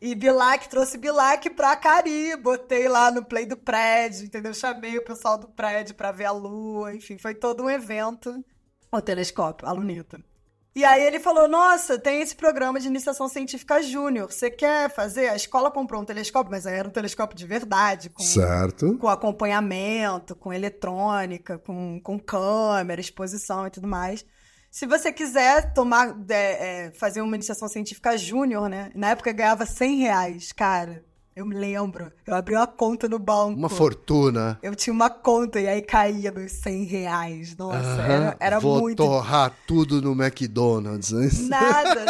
E 0.00 0.14
Bilac 0.14 0.68
trouxe 0.68 0.96
Bilac 0.96 1.50
pra 1.50 1.74
Cari, 1.74 2.36
botei 2.36 2.88
lá 2.88 3.10
no 3.10 3.24
play 3.24 3.46
do 3.46 3.56
prédio, 3.56 4.26
entendeu? 4.26 4.54
Chamei 4.54 4.96
o 4.96 5.04
pessoal 5.04 5.36
do 5.36 5.48
prédio 5.48 5.94
pra 5.94 6.12
ver 6.12 6.26
a 6.26 6.30
lua, 6.30 6.94
enfim, 6.94 7.18
foi 7.18 7.34
todo 7.34 7.64
um 7.64 7.70
evento. 7.70 8.44
O 8.92 9.00
telescópio, 9.00 9.66
a 9.66 9.72
luneta. 9.72 10.20
E 10.78 10.84
aí 10.84 11.02
ele 11.02 11.18
falou: 11.18 11.48
Nossa, 11.48 11.98
tem 11.98 12.22
esse 12.22 12.36
programa 12.36 12.78
de 12.78 12.86
iniciação 12.86 13.26
científica 13.26 13.82
júnior. 13.82 14.30
Você 14.30 14.48
quer 14.48 14.88
fazer? 14.88 15.28
A 15.28 15.34
escola 15.34 15.72
comprou 15.72 16.00
um 16.00 16.04
telescópio, 16.04 16.52
mas 16.52 16.68
aí 16.68 16.74
era 16.76 16.86
um 16.86 16.92
telescópio 16.92 17.36
de 17.36 17.44
verdade. 17.44 18.08
Com, 18.10 18.22
certo. 18.22 18.96
Com 18.96 19.08
acompanhamento, 19.08 20.36
com 20.36 20.52
eletrônica, 20.52 21.58
com, 21.58 22.00
com 22.00 22.16
câmera, 22.16 23.00
exposição 23.00 23.66
e 23.66 23.70
tudo 23.70 23.88
mais. 23.88 24.24
Se 24.70 24.86
você 24.86 25.12
quiser 25.12 25.72
tomar, 25.74 26.16
é, 26.28 26.84
é, 26.86 26.90
fazer 26.92 27.22
uma 27.22 27.34
iniciação 27.34 27.66
científica 27.66 28.16
júnior, 28.16 28.68
né? 28.68 28.92
Na 28.94 29.10
época 29.10 29.32
ganhava 29.32 29.66
100 29.66 29.96
reais, 29.96 30.52
cara. 30.52 31.04
Eu 31.38 31.46
me 31.46 31.54
lembro. 31.54 32.12
Eu 32.26 32.34
abri 32.34 32.56
uma 32.56 32.66
conta 32.66 33.08
no 33.08 33.16
banco. 33.16 33.56
Uma 33.56 33.68
fortuna. 33.68 34.58
Eu 34.60 34.74
tinha 34.74 34.92
uma 34.92 35.08
conta 35.08 35.60
e 35.60 35.68
aí 35.68 35.80
caía 35.80 36.32
nos 36.32 36.50
100 36.50 36.82
reais. 36.82 37.56
Nossa, 37.56 38.02
era, 38.02 38.36
era 38.40 38.58
Vou 38.58 38.80
muito. 38.80 39.04
Vou 39.04 39.20
torrar 39.20 39.54
tudo 39.64 40.02
no 40.02 40.20
McDonald's. 40.20 41.12
Né? 41.12 41.28
Nada. 41.48 42.06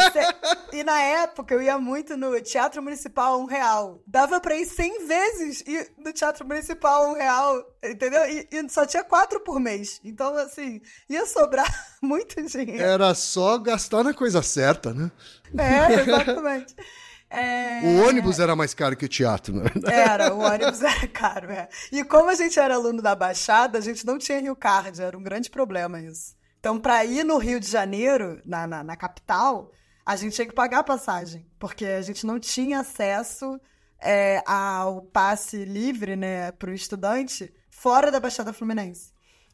E 0.73 0.83
na 0.83 0.99
época 0.99 1.53
eu 1.53 1.61
ia 1.61 1.77
muito 1.77 2.17
no 2.17 2.41
Teatro 2.41 2.81
Municipal, 2.81 3.39
um 3.39 3.45
real. 3.45 4.01
Dava 4.07 4.39
pra 4.41 4.55
ir 4.55 4.65
100 4.65 5.05
vezes 5.05 5.63
e 5.67 5.91
no 6.03 6.11
Teatro 6.11 6.43
Municipal, 6.47 7.11
um 7.11 7.13
real. 7.13 7.63
Entendeu? 7.83 8.25
E, 8.25 8.47
e 8.51 8.67
só 8.67 8.83
tinha 8.83 9.03
quatro 9.03 9.41
por 9.41 9.59
mês. 9.59 10.01
Então, 10.03 10.35
assim, 10.37 10.81
ia 11.07 11.27
sobrar 11.27 11.71
muito 12.01 12.41
dinheiro. 12.47 12.81
Era 12.81 13.13
só 13.13 13.59
gastar 13.59 14.03
na 14.03 14.13
coisa 14.13 14.41
certa, 14.41 14.91
né? 14.91 15.11
É, 15.55 16.01
exatamente. 16.01 16.75
É... 17.29 17.81
O 17.83 18.07
ônibus 18.07 18.39
era 18.39 18.55
mais 18.55 18.73
caro 18.73 18.97
que 18.97 19.05
o 19.05 19.09
teatro, 19.09 19.53
não 19.53 19.63
é? 19.63 19.93
Era, 19.93 20.33
o 20.33 20.39
ônibus 20.43 20.81
era 20.81 21.07
caro, 21.07 21.51
é. 21.51 21.69
E 21.91 22.03
como 22.03 22.29
a 22.29 22.35
gente 22.35 22.59
era 22.59 22.75
aluno 22.75 23.01
da 23.01 23.15
Baixada, 23.15 23.77
a 23.77 23.81
gente 23.81 24.05
não 24.05 24.17
tinha 24.17 24.39
Rio 24.39 24.55
Card, 24.55 25.01
era 25.01 25.17
um 25.17 25.21
grande 25.21 25.49
problema 25.49 26.01
isso. 26.01 26.35
Então, 26.59 26.79
para 26.79 27.05
ir 27.05 27.23
no 27.23 27.37
Rio 27.37 27.59
de 27.59 27.69
Janeiro, 27.69 28.41
na, 28.43 28.67
na, 28.67 28.83
na 28.83 28.95
capital, 28.95 29.71
a 30.05 30.15
gente 30.15 30.35
tinha 30.35 30.47
que 30.47 30.53
pagar 30.53 30.79
a 30.79 30.83
passagem, 30.83 31.45
porque 31.59 31.85
a 31.85 32.01
gente 32.01 32.25
não 32.25 32.39
tinha 32.39 32.79
acesso 32.79 33.59
é, 34.01 34.41
ao 34.45 35.03
passe 35.03 35.63
livre, 35.65 36.15
né, 36.15 36.51
para 36.53 36.71
o 36.71 36.73
estudante 36.73 37.53
fora 37.69 38.11
da 38.11 38.19
Baixada 38.19 38.51
Fluminense. 38.51 39.11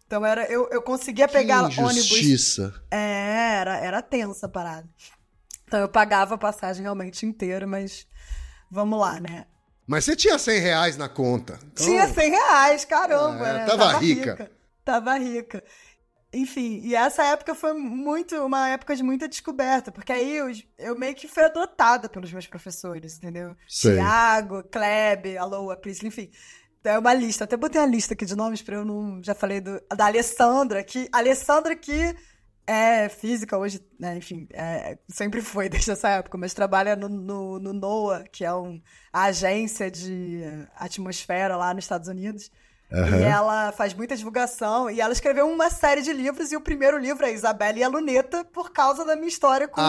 Então 0.08 0.26
era, 0.26 0.46
eu, 0.46 0.70
eu 0.72 0.82
conseguia 0.82 1.28
pegar 1.28 1.68
que 1.68 1.82
injustiça. 1.82 2.64
ônibus. 2.64 2.82
É, 2.92 3.58
era, 3.60 3.78
era 3.78 4.02
tensa 4.02 4.46
a 4.46 4.50
parada. 4.50 4.88
Então 5.66 5.80
eu 5.80 5.90
pagava 5.90 6.36
a 6.36 6.38
passagem 6.38 6.84
realmente 6.84 7.26
inteira, 7.26 7.66
mas 7.66 8.08
vamos 8.70 9.00
lá, 9.00 9.20
né? 9.20 9.46
Mas 9.88 10.06
você 10.06 10.16
tinha 10.16 10.38
100 10.38 10.60
reais 10.60 10.98
na 10.98 11.08
conta. 11.08 11.60
Então... 11.64 11.86
Tinha 11.86 12.08
100 12.08 12.30
reais, 12.32 12.86
caramba. 12.86 13.48
É, 13.48 13.54
né? 13.54 13.66
tava, 13.66 13.86
tava 13.86 13.98
rica. 14.00 14.32
rica. 14.32 14.52
Tava 14.84 15.18
rica. 15.18 15.64
Enfim, 16.34 16.82
e 16.84 16.94
essa 16.94 17.24
época 17.24 17.56
foi 17.56 17.74
muito 17.74 18.36
uma 18.46 18.68
época 18.68 18.94
de 18.94 19.02
muita 19.02 19.28
descoberta, 19.28 19.90
porque 19.90 20.12
aí 20.12 20.36
eu, 20.36 20.52
eu 20.78 20.98
meio 20.98 21.16
que 21.16 21.30
fui 21.30 21.44
adotada 21.44 22.10
pelos 22.10 22.32
meus 22.32 22.46
professores, 22.46 23.18
entendeu? 23.18 23.56
Sei. 23.70 23.94
Tiago, 23.94 24.62
Kleb, 24.64 25.38
Alô, 25.38 25.72
a 25.72 25.78
Priscila, 25.78 26.10
enfim. 26.10 26.30
É 26.84 27.00
uma 27.00 27.14
lista, 27.14 27.46
até 27.46 27.56
botei 27.56 27.80
uma 27.80 27.88
lista 27.88 28.14
aqui 28.14 28.26
de 28.26 28.36
nomes 28.36 28.62
para 28.62 28.76
eu 28.76 28.86
não. 28.86 29.24
Já 29.24 29.34
falei 29.34 29.62
do, 29.62 29.82
da 29.96 30.08
Alessandra, 30.08 30.84
que. 30.84 31.08
Alessandra 31.12 31.76
que 31.76 32.16
é 32.68 33.10
física 33.10 33.58
hoje, 33.58 33.82
né? 34.00 34.18
Enfim, 34.18 34.48
é, 34.52 34.98
sempre 35.08 35.42
foi 35.42 35.68
desde 35.70 35.92
essa 35.92 36.10
época, 36.10 36.38
mas 36.38 36.54
trabalha 36.54 36.96
no, 36.96 37.10
no, 37.10 37.60
no 37.60 37.74
NOAA, 37.74 38.24
que 38.32 38.44
é 38.44 38.54
um, 38.54 38.82
a 39.12 39.24
agência 39.26 39.90
de 39.90 40.42
atmosfera 40.76 41.56
lá 41.56 41.74
nos 41.74 41.84
Estados 41.84 42.08
Unidos. 42.08 42.52
Uhum. 42.92 43.20
E 43.20 43.24
ela 43.24 43.72
faz 43.72 43.94
muita 43.94 44.16
divulgação. 44.16 44.90
E 44.90 45.02
ela 45.02 45.12
escreveu 45.12 45.50
uma 45.50 45.70
série 45.70 46.02
de 46.02 46.14
livros. 46.14 46.52
E 46.52 46.56
o 46.56 46.62
primeiro 46.62 46.98
livro 46.98 47.26
é 47.26 47.34
Isabela 47.34 47.80
e 47.80 47.84
a 47.84 47.88
Luneta, 47.88 48.46
por 48.46 48.72
causa 48.72 49.04
da 49.04 49.16
minha 49.16 49.28
história 49.28 49.68
com 49.68 49.82
ah, 49.82 49.84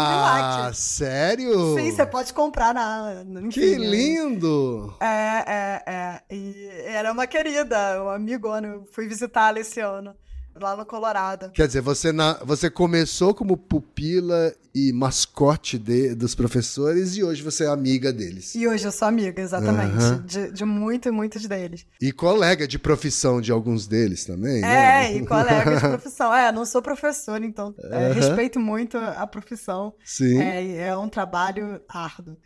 o 0.65 0.69
Ah, 0.69 0.73
sério? 0.73 1.77
Sim, 1.77 1.93
você 1.93 2.07
pode 2.07 2.33
comprar 2.33 2.73
na. 2.73 3.23
Enfim, 3.43 3.51
que 3.51 3.75
lindo! 3.75 4.97
É, 4.99 5.45
é, 5.47 5.83
é. 5.87 6.23
E 6.35 6.71
era 6.87 7.13
uma 7.13 7.27
querida, 7.27 8.03
um 8.03 8.09
amigona. 8.09 8.69
Eu 8.69 8.87
fui 8.91 9.07
visitá-la 9.07 9.61
esse 9.61 9.79
ano 9.79 10.17
lá 10.61 10.77
no 10.77 10.87
Colorado. 10.87 11.51
Quer 11.51 11.67
dizer, 11.67 11.81
você, 11.81 12.13
na, 12.13 12.35
você 12.45 12.71
começou 12.71 13.35
como 13.35 13.57
pupila 13.57 14.55
e 14.75 14.93
mascote 14.93 15.79
de, 15.79 16.15
dos 16.15 16.35
professores 16.35 17.17
e 17.17 17.25
hoje 17.25 17.43
você 17.43 17.65
é 17.65 17.69
amiga 17.69 18.13
deles. 18.13 18.55
E 18.55 18.69
hoje 18.69 18.87
eu 18.87 18.93
sou 18.93 19.09
amiga, 19.09 19.41
exatamente. 19.41 19.97
Uhum. 19.97 20.23
De, 20.27 20.53
de 20.53 20.65
muito 20.65 21.09
e 21.09 21.11
muitos 21.11 21.47
deles. 21.47 21.87
E 22.01 22.13
colega 22.13 22.69
de 22.69 22.79
profissão 22.79 23.41
de 23.41 23.51
alguns 23.51 23.87
deles 23.87 24.25
também, 24.25 24.59
é, 24.59 24.61
né? 24.61 25.07
É, 25.07 25.17
e 25.17 25.27
colega 25.27 25.77
de 25.77 25.81
profissão. 25.81 26.35
É, 26.35 26.53
não 26.53 26.67
sou 26.67 26.83
professora, 26.83 27.45
então 27.45 27.75
uhum. 27.79 27.93
é, 27.93 28.13
respeito 28.13 28.61
muito 28.61 28.99
a 28.99 29.27
profissão. 29.27 29.95
Sim. 30.05 30.41
É, 30.41 30.89
é 30.89 30.97
um 30.97 31.09
trabalho 31.09 31.81
árduo. 31.89 32.37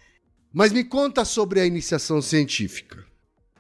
Mas 0.53 0.73
me 0.73 0.83
conta 0.83 1.25
sobre 1.25 1.61
a 1.61 1.67
iniciação 1.67 2.21
científica 2.21 3.10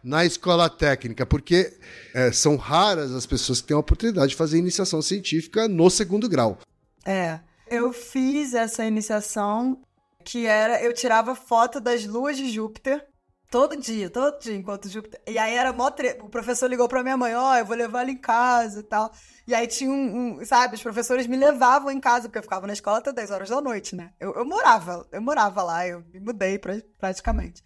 na 0.02 0.24
escola 0.24 0.68
técnica, 0.68 1.26
porque 1.26 1.76
é, 2.14 2.32
são 2.32 2.56
raras 2.56 3.12
as 3.12 3.26
pessoas 3.26 3.60
que 3.60 3.68
têm 3.68 3.76
a 3.76 3.80
oportunidade 3.80 4.30
de 4.30 4.36
fazer 4.36 4.58
iniciação 4.58 5.02
científica 5.02 5.68
no 5.68 5.90
segundo 5.90 6.28
grau. 6.28 6.58
É, 7.04 7.40
eu 7.68 7.92
fiz 7.92 8.54
essa 8.54 8.84
iniciação 8.84 9.80
que 10.24 10.46
era 10.46 10.82
eu 10.82 10.92
tirava 10.92 11.34
foto 11.34 11.80
das 11.80 12.04
luas 12.04 12.36
de 12.36 12.50
Júpiter 12.50 13.06
todo 13.50 13.76
dia, 13.76 14.08
todo 14.08 14.38
dia 14.38 14.54
enquanto 14.54 14.88
Júpiter. 14.88 15.20
E 15.26 15.36
aí 15.36 15.54
era 15.54 15.72
mó 15.72 15.90
tre... 15.90 16.18
o 16.20 16.28
professor 16.28 16.68
ligou 16.68 16.88
para 16.88 17.02
minha 17.02 17.16
mãe, 17.16 17.34
ó, 17.34 17.52
oh, 17.52 17.56
eu 17.56 17.64
vou 17.66 17.76
levar 17.76 18.02
ela 18.02 18.10
em 18.10 18.16
casa 18.16 18.80
e 18.80 18.82
tal. 18.84 19.10
E 19.46 19.54
aí 19.54 19.66
tinha 19.66 19.90
um, 19.90 20.40
um, 20.40 20.44
sabe, 20.44 20.76
os 20.76 20.82
professores 20.82 21.26
me 21.26 21.36
levavam 21.36 21.90
em 21.90 22.00
casa 22.00 22.28
porque 22.28 22.38
eu 22.38 22.42
ficava 22.42 22.66
na 22.66 22.72
escola 22.72 22.98
até 22.98 23.12
10 23.12 23.30
horas 23.30 23.48
da 23.48 23.60
noite, 23.60 23.96
né? 23.96 24.12
Eu, 24.20 24.32
eu 24.34 24.44
morava, 24.44 25.06
eu 25.10 25.20
morava 25.20 25.62
lá, 25.62 25.86
eu 25.86 26.04
me 26.12 26.20
mudei 26.20 26.58
pra, 26.58 26.80
praticamente. 26.98 27.62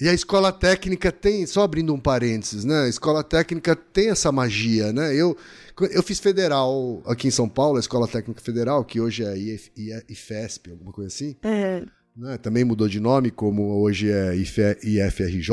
E 0.00 0.08
a 0.08 0.14
escola 0.14 0.52
técnica 0.52 1.10
tem, 1.10 1.44
só 1.44 1.62
abrindo 1.62 1.92
um 1.92 1.98
parênteses, 1.98 2.64
né? 2.64 2.82
A 2.82 2.88
escola 2.88 3.24
técnica 3.24 3.74
tem 3.74 4.10
essa 4.10 4.30
magia, 4.30 4.92
né? 4.92 5.12
Eu, 5.12 5.36
eu 5.90 6.02
fiz 6.04 6.20
federal 6.20 7.02
aqui 7.04 7.26
em 7.26 7.32
São 7.32 7.48
Paulo, 7.48 7.78
a 7.78 7.80
Escola 7.80 8.06
Técnica 8.06 8.40
Federal, 8.40 8.84
que 8.84 9.00
hoje 9.00 9.24
é 9.24 9.36
IF, 9.36 9.72
IFESP, 10.08 10.70
alguma 10.70 10.92
coisa 10.92 11.08
assim. 11.08 11.34
É. 11.42 11.84
Né? 12.16 12.38
Também 12.38 12.64
mudou 12.64 12.88
de 12.88 13.00
nome, 13.00 13.32
como 13.32 13.80
hoje 13.80 14.08
é 14.08 14.36
IFRJ, 14.36 14.78
IFRJ. 14.84 15.50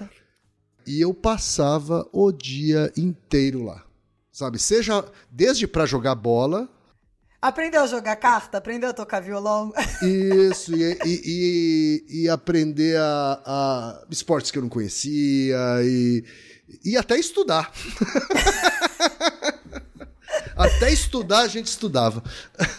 Né? 0.00 0.10
E 0.86 1.00
eu 1.00 1.12
passava 1.12 2.08
o 2.12 2.32
dia 2.32 2.90
inteiro 2.96 3.62
lá. 3.62 3.84
Sabe? 4.32 4.58
Seja 4.58 5.04
desde 5.30 5.66
para 5.66 5.84
jogar 5.84 6.14
bola, 6.14 6.66
Aprendeu 7.40 7.82
a 7.82 7.86
jogar 7.86 8.16
carta? 8.16 8.58
Aprendeu 8.58 8.90
a 8.90 8.92
tocar 8.92 9.20
violão? 9.20 9.72
Isso, 10.02 10.74
e, 10.74 10.98
e, 11.04 11.20
e, 11.24 12.04
e 12.22 12.28
aprender 12.28 12.98
a, 12.98 13.40
a, 13.44 14.02
esportes 14.10 14.50
que 14.50 14.58
eu 14.58 14.62
não 14.62 14.68
conhecia 14.68 15.56
e, 15.82 16.24
e 16.84 16.96
até 16.96 17.16
estudar. 17.18 17.70
até 20.56 20.90
estudar 20.90 21.40
a 21.40 21.48
gente 21.48 21.66
estudava. 21.66 22.22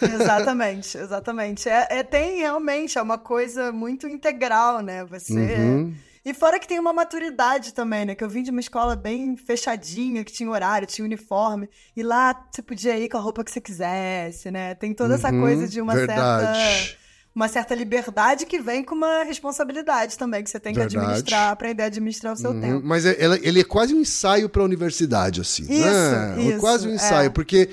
exatamente, 0.02 0.98
exatamente. 0.98 1.68
É, 1.68 1.86
é, 1.90 2.02
tem 2.02 2.38
realmente, 2.38 2.98
é 2.98 3.02
uma 3.02 3.18
coisa 3.18 3.70
muito 3.72 4.08
integral, 4.08 4.80
né? 4.80 5.04
Você. 5.04 5.32
Uhum 5.32 6.07
e 6.24 6.34
fora 6.34 6.58
que 6.58 6.68
tem 6.68 6.78
uma 6.78 6.92
maturidade 6.92 7.72
também, 7.72 8.04
né? 8.04 8.14
Que 8.14 8.24
eu 8.24 8.28
vim 8.28 8.42
de 8.42 8.50
uma 8.50 8.60
escola 8.60 8.96
bem 8.96 9.36
fechadinha, 9.36 10.24
que 10.24 10.32
tinha 10.32 10.50
horário, 10.50 10.86
tinha 10.86 11.04
uniforme. 11.04 11.68
E 11.96 12.02
lá 12.02 12.46
você 12.50 12.62
podia 12.62 12.98
ir 12.98 13.08
com 13.08 13.16
a 13.16 13.20
roupa 13.20 13.44
que 13.44 13.50
você 13.50 13.60
quisesse, 13.60 14.50
né? 14.50 14.74
Tem 14.74 14.92
toda 14.94 15.14
essa 15.14 15.30
uhum, 15.30 15.40
coisa 15.40 15.68
de 15.68 15.80
uma 15.80 15.94
verdade. 15.94 16.56
certa 16.56 16.98
uma 17.38 17.46
certa 17.46 17.72
liberdade 17.72 18.46
que 18.46 18.58
vem 18.58 18.82
com 18.82 18.96
uma 18.96 19.22
responsabilidade 19.22 20.18
também, 20.18 20.42
que 20.42 20.50
você 20.50 20.58
tem 20.58 20.72
que 20.72 20.80
Verdade. 20.80 20.98
administrar, 20.98 21.52
aprender 21.52 21.84
a 21.84 21.86
administrar 21.86 22.32
o 22.32 22.36
seu 22.36 22.50
uhum. 22.50 22.60
tempo. 22.60 22.82
Mas 22.84 23.06
é, 23.06 23.16
ele 23.42 23.60
é 23.60 23.64
quase 23.64 23.94
um 23.94 24.00
ensaio 24.00 24.48
para 24.48 24.60
a 24.60 24.64
universidade, 24.64 25.40
assim. 25.40 25.62
Isso, 25.62 25.70
né? 25.70 26.36
isso 26.42 26.58
Quase 26.58 26.88
um 26.88 26.94
ensaio, 26.94 27.26
é. 27.26 27.30
porque 27.30 27.68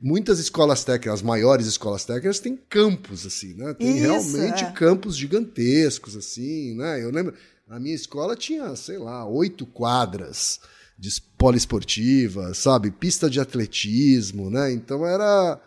muitas 0.00 0.38
escolas 0.38 0.84
técnicas, 0.84 1.14
as 1.14 1.22
maiores 1.22 1.66
escolas 1.66 2.04
técnicas, 2.06 2.40
têm 2.40 2.58
campos, 2.68 3.26
assim, 3.26 3.52
né? 3.52 3.74
Tem 3.74 3.90
isso, 3.90 4.00
realmente 4.00 4.64
é. 4.64 4.72
campos 4.72 5.16
gigantescos, 5.16 6.16
assim, 6.16 6.74
né? 6.76 7.04
Eu 7.04 7.10
lembro, 7.10 7.34
a 7.70 7.78
minha 7.78 7.94
escola 7.94 8.34
tinha, 8.34 8.74
sei 8.74 8.98
lá, 8.98 9.24
oito 9.26 9.64
quadras 9.64 10.60
de 10.98 11.08
poliesportiva, 11.38 12.52
sabe? 12.52 12.90
Pista 12.90 13.30
de 13.30 13.40
atletismo, 13.40 14.50
né? 14.50 14.72
Então 14.72 15.06
era. 15.06 15.58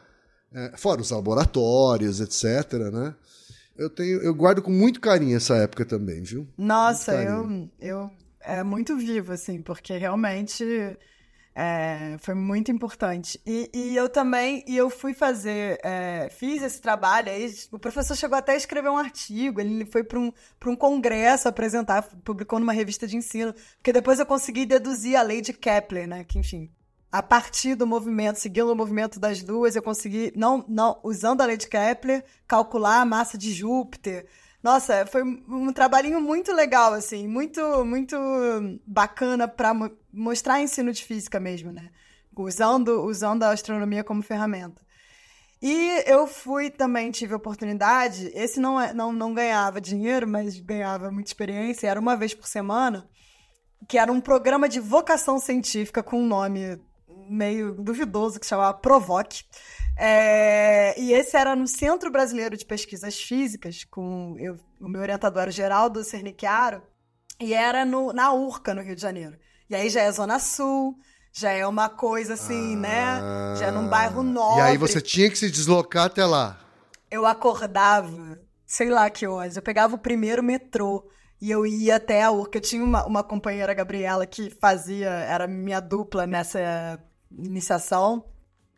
É, 0.54 0.78
fora 0.78 1.02
os 1.02 1.10
laboratórios, 1.10 2.20
etc, 2.20 2.74
né? 2.92 3.16
Eu 3.76 3.90
tenho, 3.90 4.22
eu 4.22 4.36
guardo 4.36 4.62
com 4.62 4.70
muito 4.70 5.02
carinho 5.02 5.36
essa 5.36 5.56
época 5.56 5.84
também, 5.84 6.22
viu? 6.22 6.48
Nossa, 6.56 7.16
eu, 7.16 7.68
eu 7.80 8.12
é 8.40 8.62
muito 8.62 8.96
vivo 8.96 9.32
assim, 9.32 9.62
porque 9.64 9.98
realmente 9.98 10.64
é, 11.56 12.18
foi 12.20 12.34
muito 12.34 12.72
importante. 12.72 13.40
E, 13.46 13.70
e, 13.74 13.96
eu 13.96 14.10
também, 14.10 14.64
e 14.68 14.76
eu 14.76 14.90
fui 14.90 15.14
fazer, 15.14 15.80
é, 15.84 16.30
fiz 16.32 16.62
esse 16.64 16.82
trabalho, 16.82 17.30
aí 17.30 17.54
o 17.72 17.78
professor 17.78 18.16
chegou 18.16 18.38
até 18.38 18.54
a 18.54 18.58
escrever 18.58 18.90
um 18.90 18.98
artigo, 18.98 19.62
ele 19.62 19.86
foi 19.86 20.04
para 20.04 20.20
um, 20.20 20.32
um 20.66 20.76
congresso 20.76 21.48
apresentar, 21.48 22.04
publicou 22.24 22.60
numa 22.60 22.74
revista 22.74 23.08
de 23.08 23.18
ensino, 23.18 23.54
porque 23.78 23.94
depois 23.94 24.20
eu 24.20 24.26
consegui 24.26 24.66
deduzir 24.66 25.16
a 25.16 25.22
lei 25.22 25.42
de 25.42 25.54
Kepler, 25.54 26.08
né, 26.08 26.24
que 26.24 26.40
enfim, 26.40 26.72
a 27.12 27.22
partir 27.22 27.76
do 27.76 27.86
movimento, 27.86 28.40
seguindo 28.40 28.72
o 28.72 28.76
movimento 28.76 29.20
das 29.20 29.44
duas, 29.44 29.76
eu 29.76 29.84
consegui, 29.84 30.34
não, 30.36 30.66
não 30.68 31.00
usando 31.04 31.42
a 31.42 31.46
lei 31.46 31.58
de 31.58 31.68
Kepler, 31.68 32.26
calcular 32.48 33.02
a 33.02 33.06
massa 33.06 33.38
de 33.38 33.54
Júpiter, 33.54 34.26
nossa, 34.64 35.06
foi 35.06 35.24
um 35.24 35.74
trabalhinho 35.74 36.22
muito 36.22 36.54
legal, 36.54 36.94
assim, 36.94 37.28
muito, 37.28 37.84
muito 37.84 38.16
bacana 38.88 39.46
para 39.46 39.74
mostrar 40.14 40.62
ensino 40.62 40.92
de 40.92 41.04
física 41.04 41.40
mesmo, 41.40 41.72
né? 41.72 41.90
Usando, 42.36 43.04
usando 43.04 43.44
a 43.44 43.52
astronomia 43.52 44.04
como 44.04 44.22
ferramenta. 44.22 44.82
E 45.62 46.04
eu 46.06 46.28
fui 46.28 46.70
também, 46.70 47.10
tive 47.10 47.34
oportunidade, 47.34 48.30
esse 48.34 48.60
não, 48.60 48.80
é, 48.80 48.94
não, 48.94 49.14
não 49.14 49.34
ganhava 49.34 49.80
dinheiro, 49.80 50.28
mas 50.28 50.60
ganhava 50.60 51.10
muita 51.10 51.30
experiência, 51.30 51.88
era 51.88 52.00
uma 52.00 52.18
vez 52.18 52.34
por 52.34 52.46
semana, 52.46 53.10
que 53.88 53.98
era 53.98 54.12
um 54.12 54.20
programa 54.20 54.68
de 54.68 54.82
vocação 54.82 55.40
científica 55.40 56.04
com 56.04 56.20
um 56.20 56.28
nome 56.28 56.82
meio 57.30 57.74
duvidoso 57.76 58.42
que 58.42 58.46
chamava 58.46 58.74
Provoque. 58.74 59.46
É, 59.98 61.00
e 61.00 61.14
esse 61.14 61.38
era 61.38 61.56
no 61.56 61.68
Centro 61.68 62.12
Brasileiro 62.12 62.58
de 62.58 62.66
Pesquisas 62.66 63.22
Físicas, 63.22 63.86
com 63.86 64.36
eu, 64.40 64.58
o 64.82 64.90
meu 64.90 65.02
orientador 65.02 65.44
era 65.44 65.50
o 65.50 65.54
Geraldo 65.54 66.04
Cernichiaro, 66.04 66.82
e 67.40 67.54
era 67.54 67.86
no, 67.86 68.12
na 68.12 68.34
URCA, 68.34 68.74
no 68.74 68.82
Rio 68.82 68.96
de 68.96 69.02
Janeiro. 69.02 69.38
E 69.70 69.76
aí 69.76 69.90
já 69.90 70.02
é 70.02 70.12
Zona 70.12 70.40
Sul, 70.40 70.96
já 71.32 71.52
é 71.52 71.66
uma 71.66 71.90
coisa 71.90 72.36
assim, 72.36 72.76
né? 72.76 73.04
ah, 73.04 73.54
né? 73.54 73.60
Já 73.60 73.66
é 73.68 73.72
num 73.72 73.88
bairro 73.88 74.22
nobre. 74.22 74.60
E 74.60 74.62
aí 74.62 74.78
você 74.78 75.02
tinha 75.02 75.30
que 75.30 75.38
se 75.38 75.50
deslocar 75.50 76.06
até 76.06 76.26
lá. 76.26 76.60
Eu 77.10 77.26
acordava, 77.26 78.40
sei 78.66 78.90
lá 78.90 79.10
que 79.10 79.26
horas, 79.26 79.56
eu 79.56 79.62
pegava 79.62 79.96
o 79.96 80.00
primeiro 80.00 80.44
metrô 80.44 81.08
e 81.42 81.52
eu 81.52 81.66
ia 81.66 81.96
até 81.96 82.24
a 82.24 82.32
URCA. 82.32 82.58
Eu 82.58 82.62
tinha 82.62 82.84
uma, 82.84 83.06
uma 83.06 83.24
companheira, 83.24 83.74
Gabriela, 83.74 84.26
que 84.26 84.50
fazia, 84.50 85.10
era 85.10 85.48
minha 85.48 85.80
dupla 85.80 86.26
nessa 86.26 87.00
iniciação. 87.32 88.26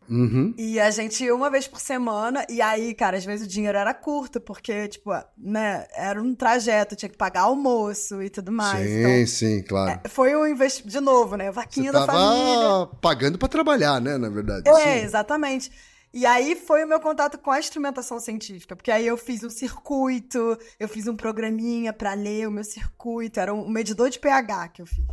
Uhum. 0.09 0.53
E 0.57 0.79
a 0.79 0.89
gente 0.91 1.23
ia 1.23 1.35
uma 1.35 1.49
vez 1.49 1.67
por 1.67 1.79
semana, 1.79 2.45
e 2.49 2.61
aí, 2.61 2.93
cara, 2.93 3.17
às 3.17 3.25
vezes 3.25 3.47
o 3.47 3.49
dinheiro 3.49 3.77
era 3.77 3.93
curto, 3.93 4.39
porque, 4.39 4.87
tipo, 4.87 5.11
né, 5.37 5.85
era 5.93 6.21
um 6.21 6.35
trajeto, 6.35 6.95
tinha 6.95 7.09
que 7.09 7.17
pagar 7.17 7.41
almoço 7.41 8.21
e 8.21 8.29
tudo 8.29 8.51
mais. 8.51 8.87
Sim, 8.87 8.99
então, 8.99 9.27
sim, 9.27 9.63
claro. 9.63 10.01
é, 10.03 10.09
foi 10.09 10.35
um 10.35 10.45
investimento, 10.47 10.91
de 10.91 10.99
novo, 10.99 11.35
né, 11.35 11.51
vaquinha 11.51 11.91
Você 11.91 11.99
da 11.99 12.05
família. 12.05 12.87
pagando 13.01 13.37
pra 13.37 13.47
trabalhar, 13.47 13.99
né, 13.99 14.17
na 14.17 14.29
verdade. 14.29 14.69
É, 14.69 14.99
Sim. 14.99 15.05
exatamente. 15.05 15.71
E 16.13 16.25
aí 16.25 16.55
foi 16.55 16.85
o 16.85 16.87
meu 16.87 16.99
contato 17.01 17.37
com 17.37 17.51
a 17.51 17.59
instrumentação 17.59 18.21
científica, 18.21 18.73
porque 18.73 18.89
aí 18.89 19.05
eu 19.05 19.17
fiz 19.17 19.43
um 19.43 19.49
circuito, 19.49 20.57
eu 20.79 20.87
fiz 20.87 21.07
um 21.07 21.15
programinha 21.15 21.91
para 21.91 22.13
ler 22.13 22.47
o 22.47 22.51
meu 22.51 22.63
circuito, 22.63 23.37
era 23.37 23.53
um 23.53 23.67
medidor 23.67 24.09
de 24.09 24.17
pH 24.17 24.69
que 24.69 24.81
eu 24.81 24.85
fiz. 24.85 25.03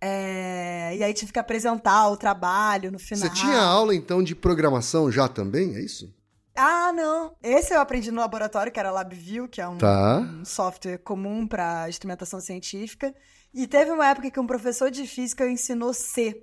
É, 0.00 0.94
e 0.96 1.02
aí 1.02 1.14
tive 1.14 1.32
que 1.32 1.38
apresentar 1.38 2.08
o 2.08 2.16
trabalho 2.16 2.92
no 2.92 2.98
final. 2.98 3.28
Você 3.28 3.34
tinha 3.34 3.60
aula, 3.60 3.94
então, 3.94 4.22
de 4.22 4.34
programação 4.34 5.10
já 5.10 5.26
também, 5.28 5.74
é 5.74 5.80
isso? 5.80 6.14
Ah, 6.54 6.92
não. 6.92 7.34
Esse 7.42 7.74
eu 7.74 7.80
aprendi 7.80 8.10
no 8.10 8.20
laboratório, 8.20 8.72
que 8.72 8.80
era 8.80 8.90
LabVIEW, 8.90 9.48
que 9.48 9.60
é 9.60 9.68
um, 9.68 9.76
Tá. 9.76 10.18
um 10.20 10.44
software 10.44 10.98
comum 10.98 11.46
para 11.46 11.88
instrumentação 11.88 12.40
científica. 12.40 13.14
E 13.52 13.66
teve 13.66 13.90
uma 13.90 14.06
época 14.06 14.30
que 14.30 14.40
um 14.40 14.46
professor 14.46 14.90
de 14.90 15.06
física 15.06 15.48
ensinou 15.48 15.92
C. 15.92 16.42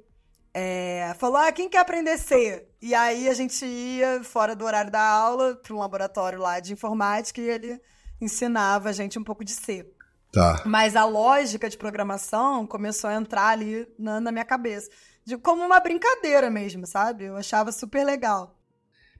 É, 0.53 1.15
falou, 1.17 1.37
ah, 1.37 1.51
quem 1.51 1.67
quer 1.67 1.79
aprender 1.79 2.17
C? 2.19 2.67
E 2.79 2.93
aí 2.93 3.27
a 3.27 3.33
gente 3.33 3.65
ia, 3.65 4.23
fora 4.23 4.55
do 4.55 4.65
horário 4.65 4.91
da 4.91 5.01
aula, 5.01 5.55
para 5.55 5.73
um 5.73 5.79
laboratório 5.79 6.39
lá 6.39 6.59
de 6.59 6.73
informática 6.73 7.41
e 7.41 7.49
ele 7.49 7.81
ensinava 8.21 8.89
a 8.89 8.93
gente 8.93 9.17
um 9.17 9.23
pouco 9.23 9.43
de 9.43 9.51
C. 9.51 9.85
Tá. 10.33 10.63
Mas 10.65 10.95
a 10.95 11.05
lógica 11.05 11.69
de 11.69 11.77
programação 11.77 12.65
começou 12.65 13.07
a 13.09 13.13
entrar 13.15 13.49
ali 13.49 13.87
na, 13.99 14.19
na 14.19 14.31
minha 14.31 14.43
cabeça. 14.43 14.89
De, 15.23 15.37
como 15.37 15.63
uma 15.63 15.79
brincadeira 15.79 16.49
mesmo, 16.49 16.87
sabe? 16.87 17.25
Eu 17.25 17.37
achava 17.37 17.71
super 17.71 18.03
legal. 18.03 18.59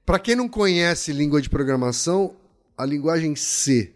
Para 0.04 0.18
quem 0.18 0.34
não 0.34 0.48
conhece 0.48 1.12
língua 1.12 1.40
de 1.40 1.48
programação, 1.48 2.36
a 2.76 2.84
linguagem 2.84 3.36
C 3.36 3.94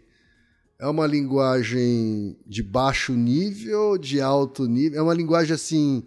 é 0.79 0.87
uma 0.87 1.05
linguagem 1.05 2.37
de 2.47 2.63
baixo 2.63 3.11
nível, 3.11 3.97
de 3.97 4.21
alto 4.21 4.65
nível, 4.65 4.99
é 4.99 5.03
uma 5.03 5.13
linguagem 5.13 5.53
assim 5.53 6.05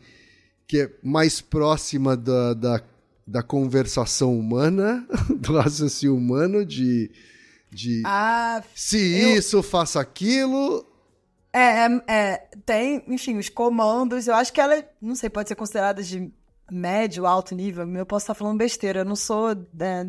que 0.66 0.80
é 0.80 0.90
mais 1.02 1.42
próxima 1.42 2.16
da, 2.16 2.54
da, 2.54 2.82
da 3.26 3.42
conversação 3.42 4.34
humana, 4.36 5.06
do 5.38 5.58
raciocínio 5.58 6.16
humano, 6.16 6.64
de, 6.64 7.10
de 7.70 8.02
Ah, 8.06 8.62
se 8.74 8.96
eu- 8.96 9.36
isso, 9.36 9.62
faça 9.62 10.00
aquilo. 10.00 10.86
É, 11.53 11.59
é, 11.86 12.03
é, 12.09 12.36
tem, 12.64 13.05
enfim, 13.09 13.36
os 13.38 13.48
comandos. 13.48 14.26
Eu 14.26 14.34
acho 14.34 14.53
que 14.53 14.61
ela, 14.61 14.82
não 15.00 15.14
sei, 15.14 15.28
pode 15.28 15.48
ser 15.48 15.55
considerada 15.55 16.03
de 16.03 16.32
médio, 16.70 17.26
alto 17.26 17.55
nível. 17.55 17.86
Eu 17.94 18.07
posso 18.07 18.24
estar 18.24 18.34
falando 18.34 18.57
besteira. 18.57 19.00
Eu 19.00 19.05
não 19.05 19.14
sou 19.16 19.50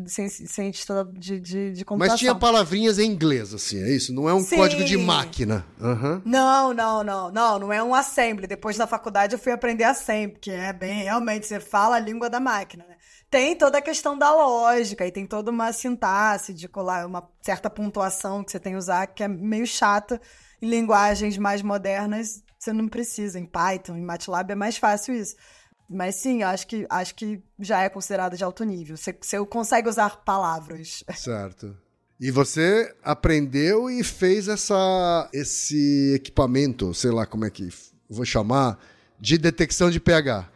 cien- 0.06 0.28
cientista 0.30 1.06
de, 1.12 1.38
de, 1.38 1.72
de 1.72 1.84
computação. 1.84 2.14
Mas 2.14 2.20
tinha 2.20 2.34
palavrinhas 2.34 2.98
em 2.98 3.10
inglês, 3.10 3.52
assim, 3.52 3.82
é 3.82 3.90
isso? 3.90 4.14
Não 4.14 4.26
é 4.26 4.32
um 4.32 4.40
Sim. 4.40 4.56
código 4.56 4.82
de 4.82 4.96
máquina. 4.96 5.66
Aham. 5.78 6.22
Não, 6.24 6.72
não, 6.72 7.04
não, 7.04 7.30
não, 7.30 7.58
não 7.58 7.72
é 7.72 7.82
um 7.82 7.94
assembly. 7.94 8.46
Depois 8.46 8.78
da 8.78 8.86
faculdade 8.86 9.34
eu 9.34 9.38
fui 9.38 9.52
aprender 9.52 9.84
assembly, 9.84 10.38
que 10.40 10.50
é 10.50 10.72
bem, 10.72 11.02
realmente, 11.02 11.46
você 11.46 11.60
fala 11.60 11.96
a 11.96 12.00
língua 12.00 12.30
da 12.30 12.40
máquina, 12.40 12.86
né? 12.88 12.96
Tem 13.30 13.54
toda 13.54 13.78
a 13.78 13.82
questão 13.82 14.16
da 14.16 14.32
lógica 14.32 15.04
e 15.06 15.10
tem 15.12 15.26
toda 15.26 15.50
uma 15.50 15.72
sintaxe 15.72 16.54
de 16.54 16.68
colar 16.68 17.04
uma 17.04 17.28
certa 17.42 17.68
pontuação 17.68 18.42
que 18.44 18.50
você 18.52 18.60
tem 18.60 18.72
que 18.72 18.78
usar, 18.78 19.08
que 19.08 19.22
é 19.24 19.28
meio 19.28 19.66
chata. 19.66 20.18
Em 20.64 20.70
linguagens 20.70 21.36
mais 21.36 21.60
modernas, 21.60 22.42
você 22.58 22.72
não 22.72 22.88
precisa. 22.88 23.38
Em 23.38 23.44
Python, 23.44 23.96
em 23.96 24.02
MATLAB 24.02 24.52
é 24.52 24.54
mais 24.54 24.78
fácil 24.78 25.14
isso. 25.14 25.36
Mas 25.90 26.14
sim, 26.14 26.42
acho 26.42 26.66
que, 26.66 26.86
acho 26.88 27.14
que 27.14 27.42
já 27.58 27.82
é 27.82 27.90
considerado 27.90 28.34
de 28.34 28.42
alto 28.42 28.64
nível. 28.64 28.96
Você, 28.96 29.14
você 29.20 29.44
consegue 29.44 29.90
usar 29.90 30.24
palavras. 30.24 31.04
Certo. 31.14 31.76
E 32.18 32.30
você 32.30 32.90
aprendeu 33.02 33.90
e 33.90 34.02
fez 34.02 34.48
essa, 34.48 35.28
esse 35.34 36.14
equipamento, 36.14 36.94
sei 36.94 37.10
lá 37.10 37.26
como 37.26 37.44
é 37.44 37.50
que 37.50 37.68
vou 38.08 38.24
chamar, 38.24 38.78
de 39.20 39.36
detecção 39.36 39.90
de 39.90 40.00
pH. 40.00 40.48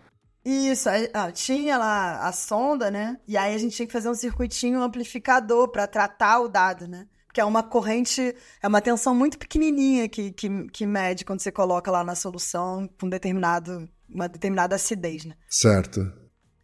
Isso, 0.43 0.89
ah, 1.13 1.31
tinha 1.33 1.77
lá 1.77 2.27
a 2.27 2.33
sonda, 2.33 2.91
né? 2.91 3.19
E 3.29 3.37
aí 3.37 3.55
a 3.55 3.59
gente 3.59 3.77
tinha 3.77 3.87
que 3.87 3.93
fazer 3.93 4.09
um 4.09 4.15
circuitinho 4.15 4.83
amplificador 4.83 5.69
para 5.69 5.87
tratar 5.87 6.41
o 6.41 6.49
dado, 6.49 6.89
né? 6.89 7.07
Porque 7.39 7.43
é 7.43 7.45
uma 7.45 7.63
corrente, 7.63 8.35
é 8.61 8.67
uma 8.67 8.81
tensão 8.81 9.15
muito 9.15 9.39
pequenininha 9.39 10.09
que, 10.09 10.33
que, 10.33 10.67
que 10.71 10.85
mede 10.85 11.25
quando 11.25 11.39
você 11.39 11.53
coloca 11.53 11.89
lá 11.89 12.03
na 12.03 12.17
solução 12.17 12.91
com 13.01 13.09
determinado, 13.09 13.89
uma 14.13 14.29
determinada 14.29 14.75
acidez, 14.75 15.25
né? 15.25 15.37
Certo. 15.49 16.01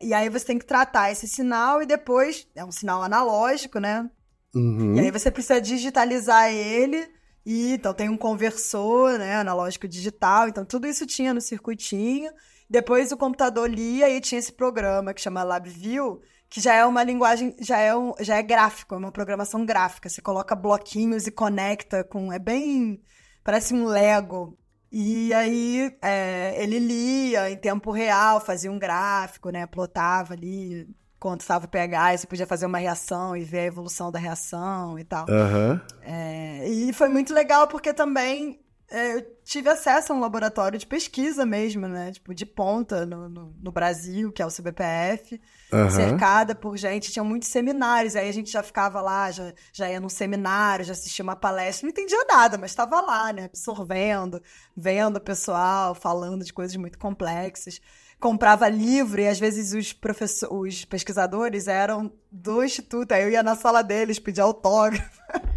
E 0.00 0.12
aí 0.12 0.28
você 0.28 0.46
tem 0.46 0.58
que 0.58 0.66
tratar 0.66 1.12
esse 1.12 1.28
sinal 1.28 1.80
e 1.80 1.86
depois, 1.86 2.48
é 2.56 2.64
um 2.64 2.72
sinal 2.72 3.04
analógico, 3.04 3.78
né? 3.78 4.10
Uhum. 4.52 4.96
E 4.96 5.00
aí 5.00 5.12
você 5.12 5.30
precisa 5.30 5.60
digitalizar 5.60 6.50
ele. 6.50 7.06
E 7.46 7.74
então 7.74 7.94
tem 7.94 8.08
um 8.08 8.16
conversor, 8.16 9.16
né, 9.16 9.36
analógico 9.36 9.86
digital. 9.86 10.48
Então 10.48 10.64
tudo 10.64 10.88
isso 10.88 11.06
tinha 11.06 11.32
no 11.32 11.40
circuitinho. 11.40 12.32
Depois 12.68 13.12
o 13.12 13.16
computador 13.16 13.70
lia 13.70 14.10
e 14.10 14.20
tinha 14.20 14.40
esse 14.40 14.52
programa 14.52 15.14
que 15.14 15.20
chama 15.20 15.44
LabVIEW, 15.44 16.20
que 16.54 16.60
já 16.60 16.72
é 16.72 16.86
uma 16.86 17.02
linguagem, 17.02 17.52
já 17.58 17.80
é 17.80 17.96
um, 17.96 18.14
já 18.20 18.36
é 18.36 18.42
gráfico, 18.42 18.94
é 18.94 18.98
uma 18.98 19.10
programação 19.10 19.66
gráfica. 19.66 20.08
Você 20.08 20.22
coloca 20.22 20.54
bloquinhos 20.54 21.26
e 21.26 21.32
conecta 21.32 22.04
com, 22.04 22.32
é 22.32 22.38
bem, 22.38 23.02
parece 23.42 23.74
um 23.74 23.86
Lego. 23.86 24.56
E 24.92 25.34
aí 25.34 25.92
é, 26.00 26.54
ele 26.62 26.78
lia 26.78 27.50
em 27.50 27.56
tempo 27.56 27.90
real, 27.90 28.40
fazia 28.40 28.70
um 28.70 28.78
gráfico, 28.78 29.50
né, 29.50 29.66
plotava 29.66 30.34
ali 30.34 30.88
quanto 31.18 31.40
estava 31.40 31.64
o 31.64 31.68
pH, 31.68 32.18
você 32.18 32.26
podia 32.28 32.46
fazer 32.46 32.66
uma 32.66 32.78
reação 32.78 33.36
e 33.36 33.42
ver 33.42 33.58
a 33.58 33.64
evolução 33.64 34.12
da 34.12 34.20
reação 34.20 34.96
e 34.96 35.02
tal. 35.02 35.26
Aham. 35.28 35.80
É, 36.02 36.68
e 36.68 36.92
foi 36.92 37.08
muito 37.08 37.34
legal 37.34 37.66
porque 37.66 37.92
também 37.92 38.63
eu 38.94 39.26
tive 39.44 39.68
acesso 39.68 40.12
a 40.12 40.16
um 40.16 40.20
laboratório 40.20 40.78
de 40.78 40.86
pesquisa 40.86 41.44
mesmo, 41.44 41.88
né? 41.88 42.12
Tipo, 42.12 42.34
de 42.34 42.46
ponta 42.46 43.04
no, 43.04 43.28
no, 43.28 43.54
no 43.60 43.72
Brasil, 43.72 44.30
que 44.30 44.40
é 44.40 44.46
o 44.46 44.50
CBPF, 44.50 45.40
Aham. 45.72 45.90
cercada 45.90 46.54
por 46.54 46.76
gente. 46.76 47.10
Tinha 47.10 47.24
muitos 47.24 47.48
seminários, 47.48 48.16
aí 48.16 48.28
a 48.28 48.32
gente 48.32 48.50
já 48.50 48.62
ficava 48.62 49.00
lá, 49.00 49.30
já, 49.30 49.52
já 49.72 49.90
ia 49.90 50.00
num 50.00 50.08
seminário, 50.08 50.84
já 50.84 50.92
assistia 50.92 51.22
uma 51.22 51.36
palestra. 51.36 51.86
Não 51.86 51.90
entendia 51.90 52.24
nada, 52.28 52.56
mas 52.56 52.70
estava 52.70 53.00
lá, 53.00 53.32
né? 53.32 53.44
Absorvendo, 53.44 54.40
vendo 54.76 55.16
o 55.16 55.20
pessoal, 55.20 55.94
falando 55.94 56.44
de 56.44 56.52
coisas 56.52 56.76
muito 56.76 56.98
complexas. 56.98 57.80
Comprava 58.20 58.68
livro 58.68 59.20
e 59.20 59.28
às 59.28 59.38
vezes 59.38 59.72
os, 59.72 59.92
professor, 59.92 60.52
os 60.52 60.84
pesquisadores 60.84 61.68
eram 61.68 62.12
do 62.30 62.64
instituto, 62.64 63.12
aí 63.12 63.22
eu 63.22 63.30
ia 63.30 63.42
na 63.42 63.54
sala 63.54 63.82
deles 63.82 64.18
pedir 64.18 64.40
autógrafo. 64.40 65.20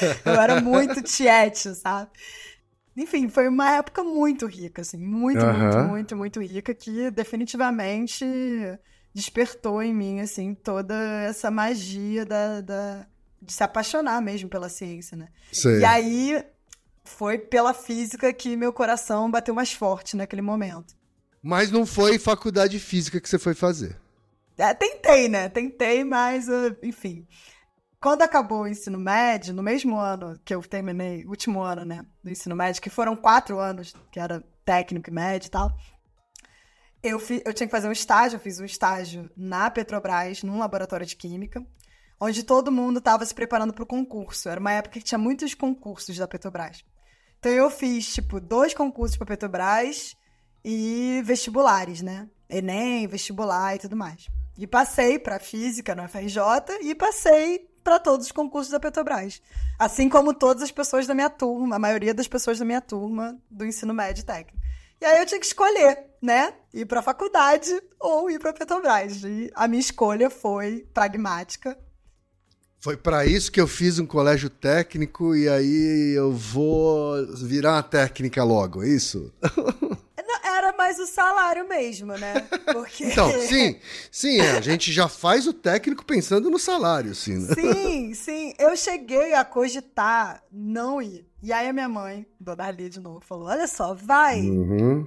Eu 0.24 0.38
era 0.38 0.56
muito 0.56 1.02
tiete, 1.02 1.74
sabe? 1.74 2.10
Enfim, 2.96 3.28
foi 3.28 3.48
uma 3.48 3.70
época 3.76 4.04
muito 4.04 4.46
rica, 4.46 4.82
assim, 4.82 4.98
muito, 4.98 5.46
Aham. 5.46 5.84
muito, 5.86 5.88
muito, 5.88 6.16
muito 6.16 6.42
rica, 6.42 6.74
que 6.74 7.10
definitivamente 7.10 8.24
despertou 9.14 9.82
em 9.82 9.94
mim, 9.94 10.20
assim, 10.20 10.54
toda 10.54 10.94
essa 11.22 11.50
magia 11.50 12.24
da, 12.24 12.60
da- 12.60 13.06
de 13.40 13.52
se 13.52 13.62
apaixonar 13.64 14.20
mesmo 14.22 14.48
pela 14.48 14.68
ciência, 14.68 15.16
né? 15.16 15.28
Sei. 15.52 15.80
E 15.80 15.84
aí 15.84 16.44
foi 17.04 17.38
pela 17.38 17.74
física 17.74 18.32
que 18.32 18.56
meu 18.56 18.72
coração 18.72 19.30
bateu 19.30 19.54
mais 19.54 19.72
forte 19.72 20.16
naquele 20.16 20.42
momento. 20.42 20.94
Mas 21.42 21.70
não 21.70 21.84
foi 21.84 22.18
faculdade 22.18 22.72
de 22.72 22.78
física 22.80 23.20
que 23.20 23.28
você 23.28 23.38
foi 23.38 23.54
fazer. 23.54 23.96
É, 24.56 24.74
tentei, 24.74 25.28
né? 25.28 25.48
Tentei, 25.48 26.04
mas, 26.04 26.48
uh, 26.48 26.76
enfim. 26.82 27.26
Quando 28.02 28.22
acabou 28.22 28.62
o 28.62 28.66
ensino 28.66 28.98
médio, 28.98 29.54
no 29.54 29.62
mesmo 29.62 29.96
ano 29.96 30.36
que 30.44 30.52
eu 30.52 30.60
terminei, 30.60 31.24
último 31.24 31.62
ano, 31.62 31.84
né, 31.84 32.04
do 32.20 32.32
ensino 32.32 32.56
médio, 32.56 32.82
que 32.82 32.90
foram 32.90 33.14
quatro 33.14 33.60
anos, 33.60 33.94
que 34.10 34.18
era 34.18 34.42
técnico 34.64 35.08
e 35.08 35.12
médio 35.12 35.46
e 35.46 35.50
tal, 35.50 35.70
eu, 37.00 37.20
fi, 37.20 37.40
eu 37.46 37.54
tinha 37.54 37.68
que 37.68 37.70
fazer 37.70 37.86
um 37.86 37.92
estágio, 37.92 38.36
eu 38.36 38.40
fiz 38.40 38.58
um 38.58 38.64
estágio 38.64 39.30
na 39.36 39.70
Petrobras, 39.70 40.42
num 40.42 40.58
laboratório 40.58 41.06
de 41.06 41.14
química, 41.14 41.64
onde 42.20 42.42
todo 42.42 42.72
mundo 42.72 42.98
estava 42.98 43.24
se 43.24 43.32
preparando 43.32 43.72
para 43.72 43.84
o 43.84 43.86
concurso. 43.86 44.48
Era 44.48 44.58
uma 44.58 44.72
época 44.72 44.98
que 44.98 45.04
tinha 45.04 45.18
muitos 45.18 45.54
concursos 45.54 46.18
da 46.18 46.26
Petrobras. 46.26 46.84
Então 47.38 47.52
eu 47.52 47.70
fiz, 47.70 48.12
tipo, 48.12 48.40
dois 48.40 48.74
concursos 48.74 49.16
para 49.16 49.28
Petrobras 49.28 50.16
e 50.64 51.22
vestibulares, 51.24 52.02
né? 52.02 52.28
Enem, 52.50 53.06
vestibular 53.06 53.76
e 53.76 53.78
tudo 53.78 53.94
mais. 53.94 54.26
E 54.58 54.66
passei 54.66 55.20
para 55.20 55.38
física 55.38 55.94
no 55.94 56.08
FRJ 56.08 56.80
e 56.82 56.96
passei 56.96 57.71
para 57.82 57.98
todos 57.98 58.26
os 58.26 58.32
concursos 58.32 58.70
da 58.70 58.80
Petrobras. 58.80 59.42
Assim 59.78 60.08
como 60.08 60.34
todas 60.34 60.62
as 60.62 60.70
pessoas 60.70 61.06
da 61.06 61.14
minha 61.14 61.30
turma, 61.30 61.76
a 61.76 61.78
maioria 61.78 62.14
das 62.14 62.28
pessoas 62.28 62.58
da 62.58 62.64
minha 62.64 62.80
turma 62.80 63.36
do 63.50 63.64
ensino 63.64 63.92
médio 63.92 64.24
técnico. 64.24 64.58
E 65.00 65.04
aí 65.04 65.18
eu 65.18 65.26
tinha 65.26 65.40
que 65.40 65.46
escolher, 65.46 65.98
né? 66.22 66.54
Ir 66.72 66.86
para 66.86 67.00
a 67.00 67.02
faculdade 67.02 67.70
ou 67.98 68.30
ir 68.30 68.38
para 68.38 68.50
a 68.50 68.54
Petrobras. 68.54 69.24
E 69.24 69.50
a 69.54 69.66
minha 69.66 69.80
escolha 69.80 70.30
foi 70.30 70.86
pragmática. 70.94 71.76
Foi 72.78 72.96
pra 72.96 73.24
isso 73.24 73.50
que 73.50 73.60
eu 73.60 73.68
fiz 73.68 73.98
um 73.98 74.06
colégio 74.06 74.50
técnico 74.50 75.36
e 75.36 75.48
aí 75.48 76.14
eu 76.16 76.32
vou 76.32 77.14
virar 77.36 77.74
uma 77.74 77.82
técnica 77.82 78.42
logo, 78.42 78.82
é 78.82 78.88
isso? 78.88 79.32
Era 80.44 80.72
mais 80.72 80.98
o 80.98 81.06
salário 81.06 81.68
mesmo, 81.68 82.12
né? 82.16 82.40
Porque... 82.72 83.04
então, 83.04 83.30
sim, 83.40 83.78
sim, 84.10 84.40
é, 84.40 84.58
a 84.58 84.60
gente 84.60 84.92
já 84.92 85.08
faz 85.08 85.46
o 85.46 85.52
técnico 85.52 86.04
pensando 86.04 86.50
no 86.50 86.58
salário, 86.58 87.14
sim. 87.14 87.38
Né? 87.38 87.54
Sim, 87.54 88.14
sim. 88.14 88.54
Eu 88.58 88.76
cheguei 88.76 89.34
a 89.34 89.44
cogitar 89.44 90.42
não 90.50 91.00
ir. 91.02 91.26
E 91.42 91.52
aí 91.52 91.68
a 91.68 91.72
minha 91.72 91.88
mãe, 91.88 92.26
Dona 92.38 92.66
Ali 92.66 92.88
de 92.88 93.00
novo, 93.00 93.20
falou: 93.20 93.48
olha 93.48 93.66
só, 93.66 93.94
vai. 93.94 94.40
Uhum. 94.40 95.06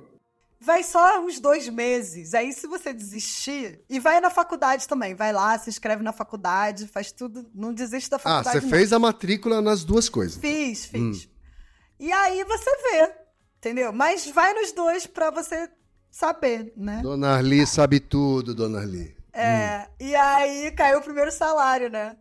Vai 0.59 0.83
só 0.83 1.21
uns 1.23 1.39
dois 1.39 1.69
meses. 1.69 2.33
Aí, 2.33 2.51
se 2.51 2.65
você 2.65 2.91
desistir, 2.91 3.81
e 3.87 3.99
vai 3.99 4.19
na 4.19 4.31
faculdade 4.31 4.87
também. 4.87 5.13
Vai 5.13 5.31
lá, 5.31 5.57
se 5.59 5.69
inscreve 5.69 6.01
na 6.01 6.11
faculdade, 6.11 6.87
faz 6.87 7.11
tudo. 7.11 7.45
Não 7.53 7.71
desiste 7.71 8.09
da 8.09 8.15
Ah, 8.15 8.19
faculdade. 8.19 8.57
você 8.59 8.61
não. 8.61 8.69
fez 8.71 8.91
a 8.91 8.97
matrícula 8.97 9.61
nas 9.61 9.83
duas 9.83 10.09
coisas. 10.09 10.37
Fiz, 10.37 10.85
fiz. 10.85 11.29
E 11.99 12.11
aí 12.11 12.43
você 12.45 12.69
vê, 12.77 13.11
entendeu? 13.65 13.91
Mas 13.91 14.29
vai 14.29 14.53
nos 14.53 14.71
dois 14.71 15.07
pra 15.07 15.31
você 15.31 15.67
saber, 16.11 16.71
né? 16.77 16.99
Dona 17.01 17.35
Arli 17.35 17.65
sabe 17.65 17.99
tudo, 17.99 18.53
Dona 18.53 18.79
Arli. 18.79 19.15
É, 19.33 19.87
e 19.99 20.15
aí 20.15 20.71
caiu 20.71 20.99
o 20.99 21.03
primeiro 21.03 21.31
salário, 21.31 21.89
né? 21.89 22.15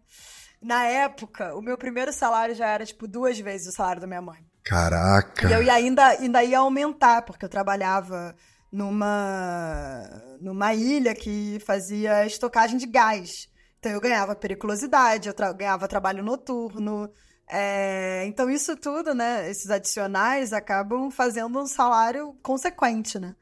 Na 0.60 0.84
época, 0.86 1.54
o 1.54 1.60
meu 1.60 1.76
primeiro 1.76 2.12
salário 2.12 2.54
já 2.54 2.66
era, 2.66 2.86
tipo, 2.86 3.06
duas 3.06 3.38
vezes 3.38 3.68
o 3.68 3.72
salário 3.72 4.00
da 4.00 4.06
minha 4.06 4.22
mãe. 4.22 4.38
Caraca. 4.64 5.48
E 5.48 5.52
eu 5.52 5.62
ia 5.62 5.74
ainda, 5.74 6.06
ainda 6.08 6.42
ia 6.42 6.58
aumentar, 6.58 7.22
porque 7.22 7.44
eu 7.44 7.48
trabalhava 7.50 8.34
numa, 8.72 10.00
numa 10.40 10.72
ilha 10.72 11.14
que 11.14 11.58
fazia 11.66 12.24
estocagem 12.26 12.78
de 12.78 12.86
gás. 12.86 13.46
Então 13.78 13.92
eu 13.92 14.00
ganhava 14.00 14.34
periculosidade, 14.34 15.28
eu 15.28 15.34
tra- 15.34 15.52
ganhava 15.52 15.86
trabalho 15.86 16.24
noturno. 16.24 17.10
É, 17.48 18.24
então 18.26 18.48
isso 18.50 18.76
tudo, 18.76 19.14
né? 19.14 19.50
Esses 19.50 19.70
adicionais 19.70 20.52
acabam 20.52 21.10
fazendo 21.10 21.58
um 21.58 21.66
salário 21.66 22.34
consequente, 22.42 23.18
né? 23.18 23.34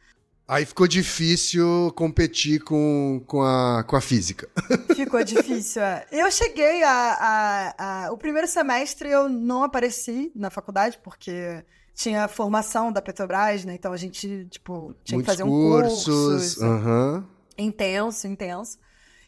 Aí 0.48 0.66
ficou 0.66 0.86
difícil 0.88 1.92
competir 1.96 2.61
com, 2.62 3.22
com, 3.26 3.42
a, 3.42 3.84
com 3.84 3.96
a 3.96 4.00
física. 4.00 4.48
Ficou 4.94 5.22
difícil. 5.24 5.80
é. 5.80 6.05
Eu 6.11 6.30
cheguei 6.30 6.82
a, 6.82 6.90
a- 6.92 8.05
a- 8.07 8.12
O 8.12 8.18
primeiro 8.18 8.46
semestre 8.48 9.09
eu 9.09 9.28
não 9.28 9.62
apareci 9.62 10.30
na 10.34 10.50
faculdade, 10.50 10.98
porque 11.03 11.64
tinha 11.94 12.26
formação 12.28 12.92
da 12.92 13.00
Petrobras, 13.00 13.64
né? 13.64 13.74
Então 13.74 13.92
a 13.92 13.96
gente, 13.96 14.46
tipo, 14.50 14.94
tinha 15.05 15.16
Muitos 15.16 15.32
que 15.32 15.38
fazer 15.38 15.44
um 15.44 15.48
curso. 15.50 16.11
cursos. 16.11 16.61
Aham. 16.61 17.24
Intenso, 17.57 18.26
intenso. 18.26 18.78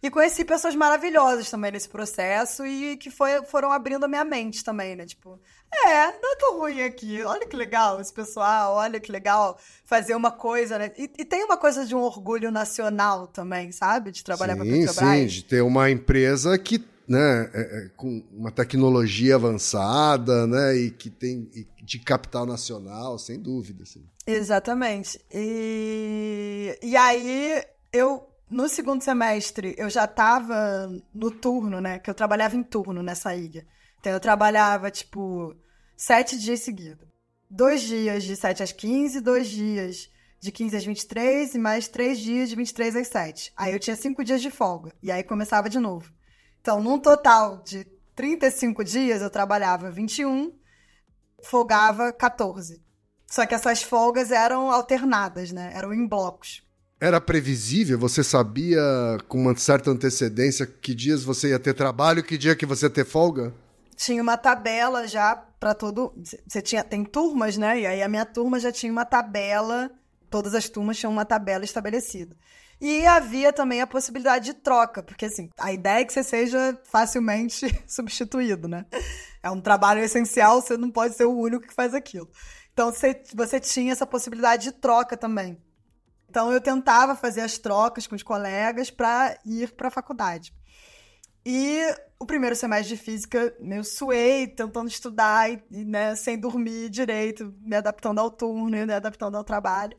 E 0.04 0.10
conheci 0.10 0.44
pessoas 0.44 0.74
maravilhosas 0.74 1.48
também 1.48 1.72
nesse 1.72 1.88
processo 1.88 2.66
e 2.66 2.94
que 2.98 3.10
foi, 3.10 3.42
foram 3.46 3.72
abrindo 3.72 4.04
a 4.04 4.08
minha 4.08 4.22
mente 4.22 4.62
também, 4.62 4.94
né? 4.94 5.06
Tipo, 5.06 5.40
é, 5.72 6.20
não 6.20 6.32
é 6.34 6.36
tão 6.36 6.58
ruim 6.58 6.82
aqui. 6.82 7.22
Olha 7.22 7.46
que 7.46 7.56
legal 7.56 7.98
esse 7.98 8.12
pessoal, 8.12 8.74
olha 8.74 9.00
que 9.00 9.10
legal 9.10 9.58
fazer 9.86 10.14
uma 10.14 10.30
coisa, 10.30 10.76
né? 10.78 10.92
E, 10.98 11.04
e 11.18 11.24
tem 11.24 11.42
uma 11.42 11.56
coisa 11.56 11.86
de 11.86 11.94
um 11.94 12.02
orgulho 12.02 12.50
nacional 12.50 13.26
também, 13.26 13.72
sabe? 13.72 14.12
De 14.12 14.22
trabalhar 14.22 14.56
para 14.56 14.66
Sim, 14.66 14.84
Petrobras. 14.84 15.18
sim, 15.20 15.26
de 15.26 15.42
ter 15.42 15.62
uma 15.62 15.90
empresa 15.90 16.58
que, 16.58 16.84
né, 17.08 17.50
é- 17.54 17.60
é 17.86 17.90
com 17.96 18.22
uma 18.30 18.50
tecnologia 18.52 19.36
avançada, 19.36 20.46
né, 20.46 20.76
e 20.76 20.90
que 20.90 21.08
tem 21.08 21.48
e 21.54 21.66
de 21.82 21.98
capital 21.98 22.44
nacional, 22.44 23.18
sem 23.18 23.40
dúvida. 23.40 23.84
Assim. 23.84 24.04
Exatamente. 24.26 25.18
E, 25.32 26.78
e 26.82 26.94
aí, 26.94 27.62
eu, 27.90 28.26
no 28.50 28.68
segundo 28.68 29.02
semestre, 29.02 29.74
eu 29.78 29.88
já 29.88 30.06
tava 30.06 30.88
no 31.12 31.30
turno, 31.30 31.80
né? 31.80 31.98
Que 31.98 32.10
eu 32.10 32.14
trabalhava 32.14 32.56
em 32.56 32.62
turno 32.62 33.02
nessa 33.02 33.34
ilha. 33.34 33.66
Então, 33.98 34.12
eu 34.12 34.20
trabalhava, 34.20 34.90
tipo, 34.90 35.54
sete 35.96 36.38
dias 36.38 36.60
seguidos. 36.60 37.08
Dois 37.50 37.82
dias 37.82 38.24
de 38.24 38.34
7 38.34 38.62
às 38.62 38.72
15, 38.72 39.20
dois 39.20 39.46
dias 39.46 40.10
de 40.40 40.50
15 40.50 40.76
às 40.76 40.84
23 40.84 41.54
e 41.54 41.58
mais 41.58 41.86
três 41.86 42.18
dias 42.18 42.48
de 42.48 42.56
23 42.56 42.96
às 42.96 43.06
7. 43.06 43.52
Aí 43.56 43.72
eu 43.72 43.78
tinha 43.78 43.94
cinco 43.94 44.24
dias 44.24 44.42
de 44.42 44.50
folga. 44.50 44.92
E 45.02 45.12
aí 45.12 45.22
começava 45.22 45.70
de 45.70 45.78
novo. 45.78 46.12
Então, 46.60 46.82
num 46.82 46.98
total 46.98 47.62
de 47.62 47.86
35 48.16 48.82
dias, 48.82 49.22
eu 49.22 49.30
trabalhava 49.30 49.90
21, 49.90 50.52
folgava 51.42 52.12
14. 52.12 52.82
Só 53.26 53.46
que 53.46 53.54
essas 53.54 53.82
folgas 53.82 54.30
eram 54.30 54.70
alternadas, 54.70 55.52
né? 55.52 55.72
Eram 55.74 55.92
em 55.92 56.06
blocos. 56.06 56.63
Era 57.04 57.20
previsível? 57.20 57.98
Você 57.98 58.24
sabia 58.24 58.80
com 59.28 59.38
uma 59.38 59.54
certa 59.54 59.90
antecedência 59.90 60.64
que 60.64 60.94
dias 60.94 61.22
você 61.22 61.50
ia 61.50 61.58
ter 61.58 61.74
trabalho, 61.74 62.24
que 62.24 62.38
dia 62.38 62.56
que 62.56 62.64
você 62.64 62.86
ia 62.86 62.90
ter 62.90 63.04
folga? 63.04 63.52
Tinha 63.94 64.22
uma 64.22 64.38
tabela 64.38 65.06
já 65.06 65.36
para 65.36 65.74
todo. 65.74 66.14
Você 66.48 66.62
tinha 66.62 66.82
tem 66.82 67.04
turmas, 67.04 67.58
né? 67.58 67.80
E 67.80 67.86
aí 67.86 68.02
a 68.02 68.08
minha 68.08 68.24
turma 68.24 68.58
já 68.58 68.72
tinha 68.72 68.90
uma 68.90 69.04
tabela. 69.04 69.90
Todas 70.30 70.54
as 70.54 70.66
turmas 70.70 70.96
tinham 70.96 71.12
uma 71.12 71.26
tabela 71.26 71.62
estabelecida. 71.62 72.34
E 72.80 73.04
havia 73.04 73.52
também 73.52 73.82
a 73.82 73.86
possibilidade 73.86 74.46
de 74.46 74.54
troca, 74.54 75.02
porque 75.02 75.26
assim, 75.26 75.50
a 75.58 75.74
ideia 75.74 76.00
é 76.00 76.04
que 76.06 76.12
você 76.12 76.24
seja 76.24 76.80
facilmente 76.84 77.66
substituído, 77.86 78.66
né? 78.66 78.86
É 79.42 79.50
um 79.50 79.60
trabalho 79.60 80.02
essencial, 80.02 80.62
você 80.62 80.74
não 80.78 80.90
pode 80.90 81.14
ser 81.16 81.26
o 81.26 81.38
único 81.38 81.66
que 81.68 81.74
faz 81.74 81.92
aquilo. 81.92 82.30
Então 82.72 82.90
você, 82.90 83.22
você 83.34 83.60
tinha 83.60 83.92
essa 83.92 84.06
possibilidade 84.06 84.62
de 84.62 84.72
troca 84.72 85.18
também. 85.18 85.58
Então 86.34 86.52
eu 86.52 86.60
tentava 86.60 87.14
fazer 87.14 87.42
as 87.42 87.58
trocas 87.58 88.08
com 88.08 88.16
os 88.16 88.22
colegas 88.24 88.90
para 88.90 89.38
ir 89.46 89.70
para 89.70 89.86
a 89.86 89.90
faculdade. 89.90 90.52
E 91.46 91.80
o 92.18 92.26
primeiro 92.26 92.56
semestre 92.56 92.96
de 92.96 93.00
física, 93.00 93.54
eu 93.60 93.84
suei 93.84 94.48
tentando 94.48 94.88
estudar 94.88 95.48
e, 95.48 95.62
né, 95.84 96.16
sem 96.16 96.36
dormir 96.36 96.88
direito, 96.90 97.54
me 97.60 97.76
adaptando 97.76 98.18
ao 98.18 98.32
turno 98.32 98.76
e 98.76 98.84
me 98.84 98.92
adaptando 98.92 99.36
ao 99.36 99.44
trabalho. 99.44 99.96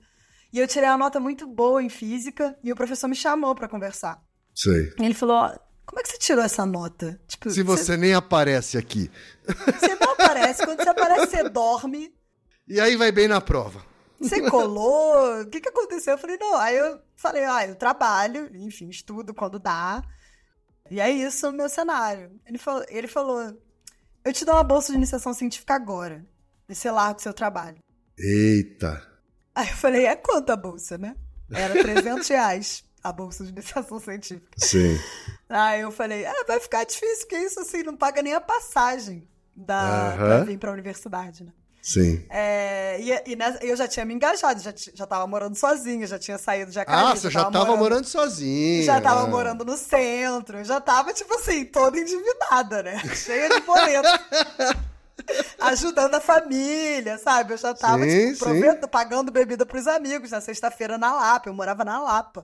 E 0.52 0.60
eu 0.60 0.68
tirei 0.68 0.90
uma 0.90 0.98
nota 0.98 1.22
muito 1.22 1.48
boa 1.48 1.82
em 1.82 1.88
física 1.88 2.54
e 2.62 2.70
o 2.70 2.76
professor 2.76 3.08
me 3.08 3.16
chamou 3.16 3.56
para 3.56 3.70
conversar. 3.70 4.22
Sei. 4.54 4.92
E 5.00 5.06
ele 5.06 5.14
falou: 5.14 5.38
"Ó, 5.38 5.58
como 5.86 6.02
é 6.02 6.04
que 6.04 6.10
você 6.10 6.18
tirou 6.18 6.44
essa 6.44 6.66
nota? 6.66 7.18
Tipo, 7.30 7.50
Se 7.50 7.64
você 7.64 7.96
nem 7.96 8.14
aparece 8.14 8.78
aqui. 8.78 9.10
você 9.46 9.96
não 9.96 10.12
aparece, 10.12 10.66
quando 10.66 10.84
você 10.84 10.90
aparece, 10.90 11.28
você 11.28 11.50
dorme. 11.50 12.14
E 12.68 12.78
aí 12.82 12.98
vai 12.98 13.10
bem 13.10 13.30
na 13.30 13.40
prova. 13.40 13.95
Você 14.20 14.42
colou? 14.50 15.42
O 15.42 15.48
que, 15.48 15.62
que 15.62 15.70
aconteceu? 15.70 16.14
Eu 16.14 16.18
falei, 16.18 16.38
não. 16.38 16.58
Aí 16.58 16.76
eu 16.76 17.00
falei, 17.16 17.44
ah, 17.46 17.68
eu 17.68 17.76
trabalho, 17.76 18.50
enfim, 18.56 18.90
estudo 18.90 19.34
quando 19.34 19.60
dá. 19.60 20.04
E 20.90 21.00
é 21.00 21.10
isso 21.10 21.50
o 21.50 21.54
meu 21.54 21.68
cenário. 21.68 22.32
Ele 22.46 22.58
falou, 22.58 22.86
ele 22.90 23.08
falou 23.08 23.56
eu 24.26 24.34
te 24.34 24.44
dou 24.44 24.56
uma 24.56 24.64
bolsa 24.64 24.92
de 24.92 24.98
iniciação 24.98 25.36
científica 25.36 25.76
agora. 25.76 26.26
E 26.68 26.74
você 26.74 26.90
larga 26.90 27.20
o 27.20 27.22
seu 27.22 27.32
trabalho. 27.32 27.78
Eita. 28.18 29.06
Aí 29.54 29.70
eu 29.70 29.76
falei, 29.76 30.08
é 30.08 30.16
quanto 30.16 30.50
a 30.50 30.56
bolsa, 30.56 30.98
né? 30.98 31.16
Era 31.52 31.76
300 31.76 32.28
reais 32.28 32.84
a 33.04 33.12
bolsa 33.12 33.44
de 33.44 33.52
iniciação 33.52 34.00
científica. 34.00 34.58
Sim. 34.58 34.98
Aí 35.48 35.82
eu 35.82 35.92
falei, 35.92 36.26
ah, 36.26 36.44
vai 36.48 36.60
ficar 36.60 36.84
difícil, 36.86 37.28
porque 37.28 37.38
isso 37.38 37.60
assim, 37.60 37.84
não 37.84 37.96
paga 37.96 38.24
nem 38.24 38.34
a 38.34 38.42
passagem 38.42 39.30
da, 39.56 40.08
Aham. 40.08 40.18
pra 40.18 40.44
vir 40.44 40.58
pra 40.58 40.72
universidade, 40.72 41.44
né? 41.44 41.54
Sim. 41.88 42.26
É, 42.32 42.98
e 43.00 43.32
e 43.34 43.36
nessa- 43.36 43.64
eu 43.64 43.76
já 43.76 43.88
tinha 43.88 44.04
me 44.04 44.12
engajado, 44.12 44.60
já, 44.60 44.74
já 44.76 45.06
tava 45.06 45.28
morando 45.28 45.56
sozinha, 45.56 46.08
já 46.08 46.18
tinha 46.18 46.36
saído 46.40 46.70
de 46.72 46.76
Jacareí. 46.76 47.12
Ah, 47.12 47.16
você 47.16 47.30
já 47.30 47.46
tava 47.52 47.78
morando 47.78 48.06
sozinha. 48.06 48.82
Já 48.84 49.00
tava 49.00 49.22
Ah. 49.22 49.28
morando 49.28 49.64
no 49.64 49.78
centro, 49.78 50.64
já 50.64 50.82
tava, 50.82 51.14
tipo 51.14 51.32
assim, 51.36 51.64
toda 51.64 52.00
endividada, 52.00 52.82
né? 52.82 52.98
Cheia 53.16 53.50
de 53.50 53.62
boleto. 53.62 54.10
Ajudando 55.60 56.16
a 56.16 56.20
família, 56.20 57.20
sabe? 57.20 57.54
Eu 57.54 57.58
já 57.58 57.74
tava, 57.76 58.04
Sim, 58.04 58.34
tipo, 58.34 58.46
provendo, 58.46 58.88
pagando 58.88 59.32
bebida 59.32 59.64
pros 59.64 59.86
amigos 59.88 60.32
na 60.32 60.42
sexta-feira 60.42 60.98
na 60.98 61.14
Lapa. 61.14 61.50
Eu 61.50 61.54
morava 61.54 61.86
na 61.86 62.02
Lapa. 62.02 62.44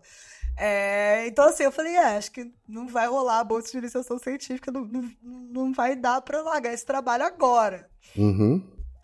É, 0.55 1.25
então, 1.27 1.45
assim, 1.45 1.63
eu 1.63 1.71
falei, 1.71 1.95
é, 1.95 2.17
acho 2.17 2.31
que 2.31 2.51
não 2.67 2.87
vai 2.87 3.07
rolar 3.07 3.39
a 3.39 3.43
bolsa 3.43 3.71
de 3.71 3.77
iniciação 3.79 4.19
científica, 4.19 4.71
não, 4.71 4.81
não, 4.81 5.09
não 5.23 5.73
vai 5.73 5.95
dar 5.95 6.21
pra 6.21 6.37
eu 6.37 6.43
largar 6.43 6.73
esse 6.73 6.85
trabalho 6.85 7.23
agora. 7.25 7.89
Uhum. 8.15 8.61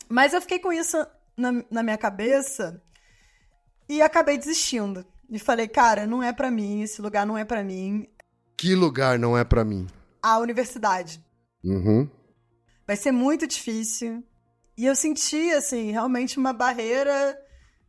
Mas 0.08 0.32
eu 0.32 0.40
fiquei 0.40 0.58
com 0.58 0.72
isso 0.72 0.96
na, 1.36 1.64
na 1.70 1.82
minha 1.82 1.98
cabeça 1.98 2.82
e 3.88 4.02
acabei 4.02 4.38
desistindo. 4.38 5.04
E 5.30 5.38
falei, 5.38 5.68
cara, 5.68 6.06
não 6.06 6.22
é 6.22 6.32
pra 6.32 6.50
mim, 6.50 6.82
esse 6.82 7.02
lugar 7.02 7.26
não 7.26 7.36
é 7.36 7.44
pra 7.44 7.62
mim. 7.62 8.08
Que 8.56 8.74
lugar 8.74 9.18
não 9.18 9.36
é 9.36 9.44
pra 9.44 9.64
mim? 9.64 9.86
A 10.22 10.38
universidade. 10.38 11.22
Uhum. 11.62 12.08
Vai 12.86 12.96
ser 12.96 13.12
muito 13.12 13.46
difícil. 13.46 14.24
E 14.76 14.86
eu 14.86 14.96
senti, 14.96 15.50
assim, 15.50 15.90
realmente 15.90 16.38
uma 16.38 16.52
barreira, 16.52 17.38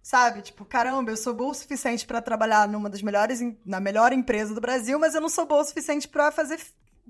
sabe? 0.01 0.41
Tipo, 0.41 0.65
caramba, 0.65 1.11
eu 1.11 1.17
sou 1.17 1.33
boa 1.33 1.51
o 1.51 1.53
suficiente 1.53 2.05
pra 2.05 2.21
trabalhar 2.21 2.67
numa 2.67 2.89
das 2.89 3.01
melhores, 3.01 3.39
na 3.65 3.79
melhor 3.79 4.11
empresa 4.11 4.53
do 4.53 4.61
Brasil, 4.61 4.99
mas 4.99 5.15
eu 5.15 5.21
não 5.21 5.29
sou 5.29 5.45
boa 5.45 5.61
o 5.61 5.65
suficiente 5.65 6.07
pra 6.07 6.31
fazer, 6.31 6.59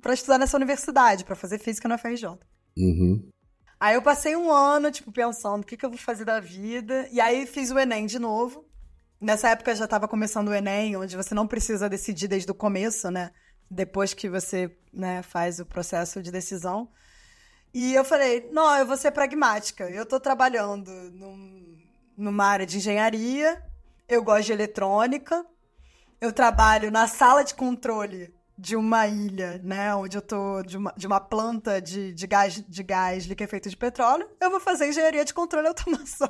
para 0.01 0.14
estudar 0.14 0.38
nessa 0.38 0.57
universidade, 0.57 1.26
pra 1.26 1.36
fazer 1.36 1.57
física 1.60 1.88
na 1.88 1.97
FRJ. 1.97 2.38
Uhum. 2.78 3.30
Aí 3.80 3.95
eu 3.95 4.01
passei 4.01 4.36
um 4.36 4.51
ano, 4.51 4.91
tipo, 4.91 5.11
pensando 5.11 5.61
o 5.63 5.65
que, 5.65 5.77
que 5.77 5.86
eu 5.86 5.89
vou 5.89 5.97
fazer 5.99 6.25
da 6.25 6.39
vida. 6.39 7.07
E 7.11 7.21
aí 7.21 7.45
fiz 7.47 7.71
o 7.71 7.80
Enem 7.80 8.05
de 8.05 8.19
novo. 8.19 8.65
Nessa 9.21 9.49
época 9.49 9.75
já 9.75 9.86
estava 9.86 10.07
começando 10.07 10.49
o 10.49 10.53
Enem, 10.53 10.95
onde 10.97 11.15
você 11.15 11.34
não 11.34 11.47
precisa 11.47 11.89
decidir 11.89 12.27
desde 12.27 12.51
o 12.51 12.55
começo, 12.55 13.09
né? 13.09 13.32
Depois 13.71 14.13
que 14.13 14.30
você 14.30 14.75
né, 14.91 15.21
faz 15.21 15.59
o 15.59 15.65
processo 15.65 16.21
de 16.21 16.32
decisão. 16.32 16.89
E 17.73 17.93
eu 17.93 18.03
falei, 18.03 18.49
não, 18.51 18.75
eu 18.77 18.86
vou 18.86 18.97
ser 18.97 19.11
pragmática. 19.11 19.89
Eu 19.89 20.05
tô 20.05 20.19
trabalhando 20.19 20.91
num- 21.11 21.77
numa 22.17 22.45
área 22.45 22.65
de 22.65 22.77
engenharia. 22.77 23.63
eu 24.07 24.23
gosto 24.23 24.47
de 24.47 24.53
eletrônica, 24.53 25.45
eu 26.19 26.34
trabalho 26.34 26.89
na 26.91 27.07
sala 27.07 27.43
de 27.43 27.53
controle 27.53 28.34
de 28.60 28.76
uma 28.76 29.07
ilha, 29.07 29.62
né, 29.64 29.95
onde 29.95 30.18
eu 30.18 30.22
tô 30.22 30.62
de 30.64 30.76
uma, 30.76 30.93
de 30.97 31.07
uma 31.07 31.20
planta 31.20 31.82
de, 31.82 32.14
de 32.14 32.28
gás 32.28 32.62
de 32.68 32.84
gás 32.84 33.24
liquefeito 33.24 33.70
de 33.70 33.78
petróleo, 33.78 34.30
eu 34.39 34.51
vou 34.51 34.60
fazer 34.60 34.89
engenharia 34.89 35.24
de 35.24 35.34
controle 35.34 35.66
e 35.66 35.70
automação. 35.70 36.30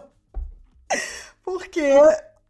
Porque 1.43 1.81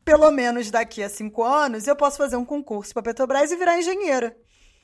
pelo 0.03 0.29
menos 0.31 0.69
daqui 0.69 1.01
a 1.01 1.09
cinco 1.09 1.43
anos 1.43 1.87
eu 1.87 1.95
posso 1.95 2.17
fazer 2.17 2.35
um 2.35 2.43
concurso 2.43 2.93
para 2.93 3.03
Petrobras 3.03 3.51
e 3.51 3.55
virar 3.55 3.79
engenheira. 3.79 4.35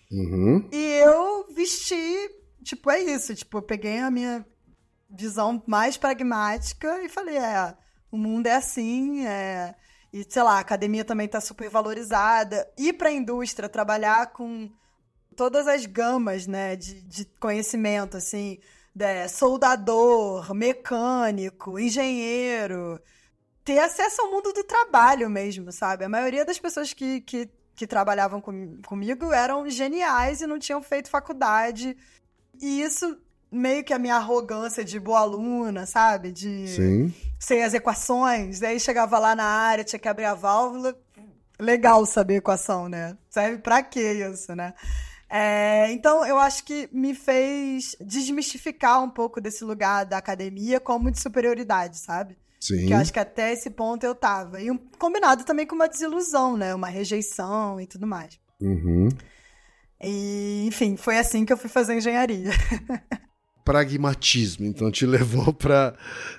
Uhum. 0.10 0.70
E 0.72 0.84
eu 1.04 1.46
vesti, 1.54 2.30
tipo, 2.64 2.89
é 2.89 3.00
isso, 3.00 3.36
tipo, 3.36 3.58
eu 3.58 3.64
peguei 3.64 4.00
a 4.00 4.10
minha 4.10 4.46
visão 5.10 5.62
mais 5.68 5.98
pragmática 5.98 7.04
e 7.04 7.10
falei, 7.10 7.38
é, 7.38 7.76
o 8.10 8.18
mundo 8.18 8.48
é 8.48 8.56
assim, 8.56 9.26
é, 9.26 9.76
e 10.14 10.26
sei 10.30 10.41
lá, 10.41 10.54
a 10.54 10.60
academia 10.60 11.04
também 11.04 11.26
está 11.26 11.41
super 11.41 11.70
valorizada. 11.70 12.66
Ir 12.78 12.93
para 12.93 13.10
a 13.10 13.14
indústria, 13.14 13.68
trabalhar 13.68 14.32
com 14.32 14.72
todas 15.36 15.68
as 15.68 15.86
gamas, 15.86 16.48
né, 16.48 16.76
de, 16.76 17.02
de 17.02 17.26
conhecimento, 17.40 18.18
assim, 18.18 18.60
de 18.94 19.28
soldador, 19.28 20.54
mecânico, 20.54 21.78
engenheiro, 21.78 23.00
ter 23.64 23.80
acesso 23.80 24.22
ao 24.22 24.32
mundo 24.32 24.54
do 24.54 24.64
trabalho 24.64 25.30
mesmo, 25.30 25.72
sabe? 25.72 26.06
A 26.06 26.10
maioria 26.10 26.46
das 26.46 26.60
pessoas 26.60 26.94
que, 26.94 27.20
que, 27.22 27.50
que 27.76 27.86
trabalhavam 27.86 28.40
com, 28.40 28.78
comigo 28.86 29.34
eram 29.34 29.70
geniais 29.70 30.42
e 30.42 30.48
não 30.48 30.58
tinham 30.60 30.82
feito 30.82 31.10
faculdade. 31.10 31.98
E 32.62 32.82
isso 32.82 33.18
meio 33.52 33.84
que 33.84 33.94
a 33.94 34.00
minha 34.00 34.16
arrogância 34.16 34.84
de 34.84 35.00
boa 35.00 35.20
aluna, 35.20 35.86
sabe? 35.86 36.32
De 36.32 36.68
Sim. 36.68 37.14
sei 37.40 37.64
as 37.64 37.74
equações. 37.74 38.60
Daí 38.60 38.80
chegava 38.80 39.18
lá 39.18 39.36
na 39.36 39.46
área, 39.46 39.84
tinha 39.84 40.00
que 40.00 40.08
abrir 40.08 40.26
a 40.26 40.34
válvula. 40.34 40.96
Legal 41.60 42.06
saber 42.06 42.36
equação, 42.36 42.90
né? 42.90 43.18
Serve 43.30 43.60
pra 43.60 43.82
quê 43.82 44.28
isso, 44.30 44.54
né? 44.56 44.74
É, 45.30 45.91
então, 45.91 46.26
eu 46.26 46.38
acho 46.38 46.63
que 46.63 46.88
me 46.91 47.15
fez 47.15 47.95
desmistificar 47.99 49.03
um 49.03 49.09
pouco 49.09 49.41
desse 49.41 49.63
lugar 49.63 50.05
da 50.05 50.17
academia 50.17 50.80
como 50.80 51.11
de 51.11 51.19
superioridade, 51.19 51.97
sabe? 51.97 52.38
Sim. 52.59 52.88
Que 52.88 52.93
eu 52.93 52.97
acho 52.97 53.13
que 53.13 53.19
até 53.19 53.53
esse 53.53 53.69
ponto 53.69 54.03
eu 54.03 54.15
tava. 54.15 54.61
E 54.61 54.71
um, 54.71 54.78
combinado 54.97 55.43
também 55.43 55.67
com 55.67 55.76
uma 55.76 55.89
desilusão, 55.89 56.57
né? 56.57 56.73
Uma 56.73 56.88
rejeição 56.88 57.80
e 57.80 57.86
tudo 57.86 58.07
mais. 58.07 58.39
Uhum. 58.61 59.09
E, 60.01 60.65
enfim, 60.67 60.97
foi 60.97 61.17
assim 61.17 61.45
que 61.45 61.53
eu 61.53 61.57
fui 61.57 61.69
fazer 61.69 61.95
engenharia. 61.95 62.51
Pragmatismo, 63.63 64.65
então 64.65 64.91
te 64.91 65.05
levou 65.07 65.51
para 65.51 65.95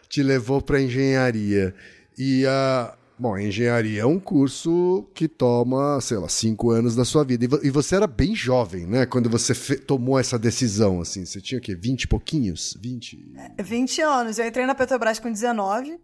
te 0.09 0.22
levou 0.22 0.62
para 0.62 0.80
engenharia. 0.80 1.74
E 2.16 2.47
a 2.47 2.97
Bom, 3.19 3.39
engenharia 3.39 4.03
é 4.03 4.07
um 4.07 4.21
curso 4.21 5.09
que 5.14 5.27
toma, 5.27 5.99
sei 6.03 6.19
lá, 6.19 6.29
cinco 6.29 6.71
anos 6.71 6.95
da 6.95 7.05
sua 7.05 7.25
vida. 7.25 7.47
E, 7.62 7.71
você 7.71 7.97
era 7.97 8.07
bem 8.07 8.35
jovem, 8.35 8.87
né? 8.87 9.07
Quando 9.07 9.31
você 9.31 9.55
tomou 9.77 10.19
essa 10.19 10.39
decisão, 10.39 11.01
assim. 11.01 11.25
Você 11.25 11.41
tinha 11.41 11.59
o 11.59 11.62
quê? 11.62 11.75
20 11.75 12.03
e 12.03 12.09
pouquinhos? 12.09 12.77
20? 12.79 13.33
É, 13.57 13.62
20 13.62 14.03
anos. 14.03 14.39
Eu 14.39 14.47
entrei 14.47 14.67
na 14.67 14.75
Petrobras 14.75 15.19
com 15.19 15.33
19 15.33 15.99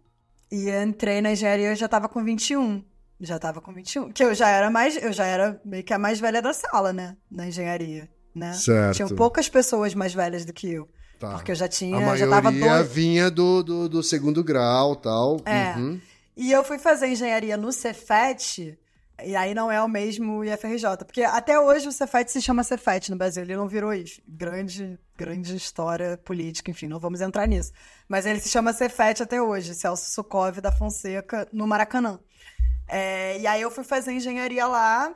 e 0.51 0.69
entrei 0.69 1.21
na 1.21 1.33
engenharia 1.33 1.69
eu 1.69 1.75
já 1.75 1.87
tava 1.87 2.09
com 2.09 2.23
21. 2.23 2.83
Já 3.21 3.37
tava 3.37 3.61
com 3.61 3.71
21. 3.71 4.11
Que 4.11 4.23
eu 4.23 4.33
já 4.33 4.49
era 4.49 4.71
mais. 4.71 5.01
Eu 5.01 5.13
já 5.13 5.25
era 5.25 5.61
meio 5.63 5.83
que 5.83 5.93
a 5.93 5.99
mais 5.99 6.19
velha 6.19 6.41
da 6.41 6.51
sala, 6.51 6.91
né? 6.91 7.15
Na 7.31 7.47
engenharia. 7.47 8.09
Né? 8.33 8.53
Certo. 8.53 8.95
Tinham 8.95 9.09
poucas 9.09 9.47
pessoas 9.47 9.93
mais 9.93 10.13
velhas 10.15 10.45
do 10.45 10.51
que 10.51 10.67
eu. 10.71 10.89
Tá. 11.19 11.35
Porque 11.35 11.51
eu 11.51 11.55
já 11.55 11.67
tinha. 11.67 11.95
A 11.95 11.99
maioria 12.01 12.25
já 12.25 12.29
tava 12.29 12.51
dois... 12.51 12.91
vinha 12.91 13.29
do, 13.29 13.61
do, 13.61 13.87
do 13.87 14.03
segundo 14.03 14.43
grau 14.43 14.95
tal. 14.95 15.37
É. 15.45 15.75
Uhum. 15.77 16.01
E 16.35 16.51
eu 16.51 16.63
fui 16.63 16.79
fazer 16.79 17.07
engenharia 17.07 17.55
no 17.55 17.71
Cefet, 17.71 18.77
e 19.23 19.35
aí 19.35 19.53
não 19.53 19.71
é 19.71 19.81
o 19.81 19.87
mesmo 19.87 20.43
IFRJ, 20.43 20.97
porque 21.05 21.23
até 21.23 21.59
hoje 21.59 21.87
o 21.87 21.91
Cefet 21.91 22.31
se 22.31 22.41
chama 22.41 22.63
Cefet 22.63 23.11
no 23.11 23.17
Brasil, 23.17 23.43
ele 23.43 23.55
não 23.55 23.67
virou 23.67 23.93
isso. 23.93 24.19
Grande, 24.27 24.99
grande 25.15 25.55
história 25.55 26.17
política, 26.17 26.71
enfim, 26.71 26.87
não 26.87 26.99
vamos 26.99 27.21
entrar 27.21 27.47
nisso. 27.47 27.71
Mas 28.07 28.25
ele 28.25 28.39
se 28.39 28.49
chama 28.49 28.73
Cefet 28.73 29.21
até 29.21 29.39
hoje, 29.39 29.75
Celso 29.75 30.09
Sukov 30.09 30.59
da 30.59 30.71
Fonseca, 30.71 31.47
no 31.53 31.67
Maracanã. 31.67 32.19
É, 32.87 33.39
e 33.39 33.45
aí 33.45 33.61
eu 33.61 33.69
fui 33.69 33.83
fazer 33.83 34.11
engenharia 34.11 34.65
lá, 34.65 35.13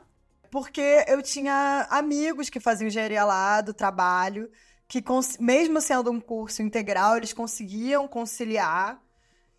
porque 0.52 1.04
eu 1.08 1.20
tinha 1.20 1.86
amigos 1.90 2.48
que 2.48 2.60
faziam 2.60 2.86
engenharia 2.86 3.24
lá, 3.24 3.60
do 3.60 3.74
trabalho, 3.74 4.48
que 4.86 5.02
mesmo 5.40 5.80
sendo 5.80 6.12
um 6.12 6.20
curso 6.20 6.62
integral, 6.62 7.16
eles 7.16 7.32
conseguiam 7.32 8.06
conciliar 8.06 9.02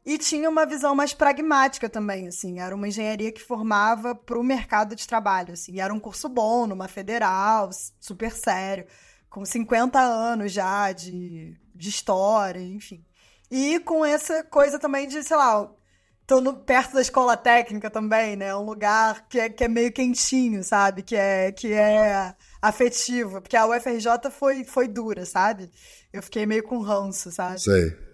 e 0.10 0.18
tinha 0.18 0.50
uma 0.50 0.66
visão 0.66 0.96
mais 0.96 1.14
pragmática 1.14 1.88
também, 1.88 2.28
assim. 2.28 2.60
Era 2.60 2.74
uma 2.74 2.88
engenharia 2.88 3.32
que 3.32 3.44
formava 3.44 4.16
para 4.16 4.40
o 4.40 4.44
mercado 4.44 4.96
de 4.96 5.08
trabalho, 5.08 5.54
assim. 5.54 5.80
Era 5.80 5.94
um 5.94 6.00
curso 6.00 6.28
bom, 6.28 6.66
numa 6.66 6.88
federal, 6.88 7.70
super 8.00 8.32
sério, 8.32 8.88
com 9.30 9.46
50 9.46 10.00
anos 10.00 10.52
já 10.52 10.92
de, 10.92 11.56
de 11.76 11.90
história, 11.90 12.60
enfim. 12.60 13.06
E 13.52 13.80
com 13.82 14.04
essa 14.04 14.44
coisa 14.44 14.80
também 14.80 15.08
de, 15.08 15.22
sei 15.22 15.38
lá, 15.38 15.70
tô 16.26 16.42
no, 16.42 16.56
perto 16.56 16.96
da 16.96 17.02
escola 17.02 17.38
técnica 17.38 17.88
também, 17.92 18.36
né? 18.36 18.56
Um 18.56 18.66
lugar 18.66 19.28
que 19.30 19.40
é, 19.40 19.48
que 19.48 19.64
é 19.64 19.68
meio 19.68 19.94
quentinho, 19.94 20.64
sabe? 20.64 21.04
Que 21.04 21.16
é, 21.16 21.52
que 21.52 21.72
é 21.72 22.34
afetivo. 22.60 23.42
Porque 23.42 23.56
a 23.56 23.68
UFRJ 23.68 24.32
foi, 24.32 24.64
foi 24.64 24.88
dura, 24.88 25.24
sabe? 25.24 25.70
Eu 26.12 26.24
fiquei 26.24 26.48
meio 26.48 26.64
com 26.64 26.80
ranço, 26.80 27.32
sabe? 27.32 27.62
Sei. 27.62 28.09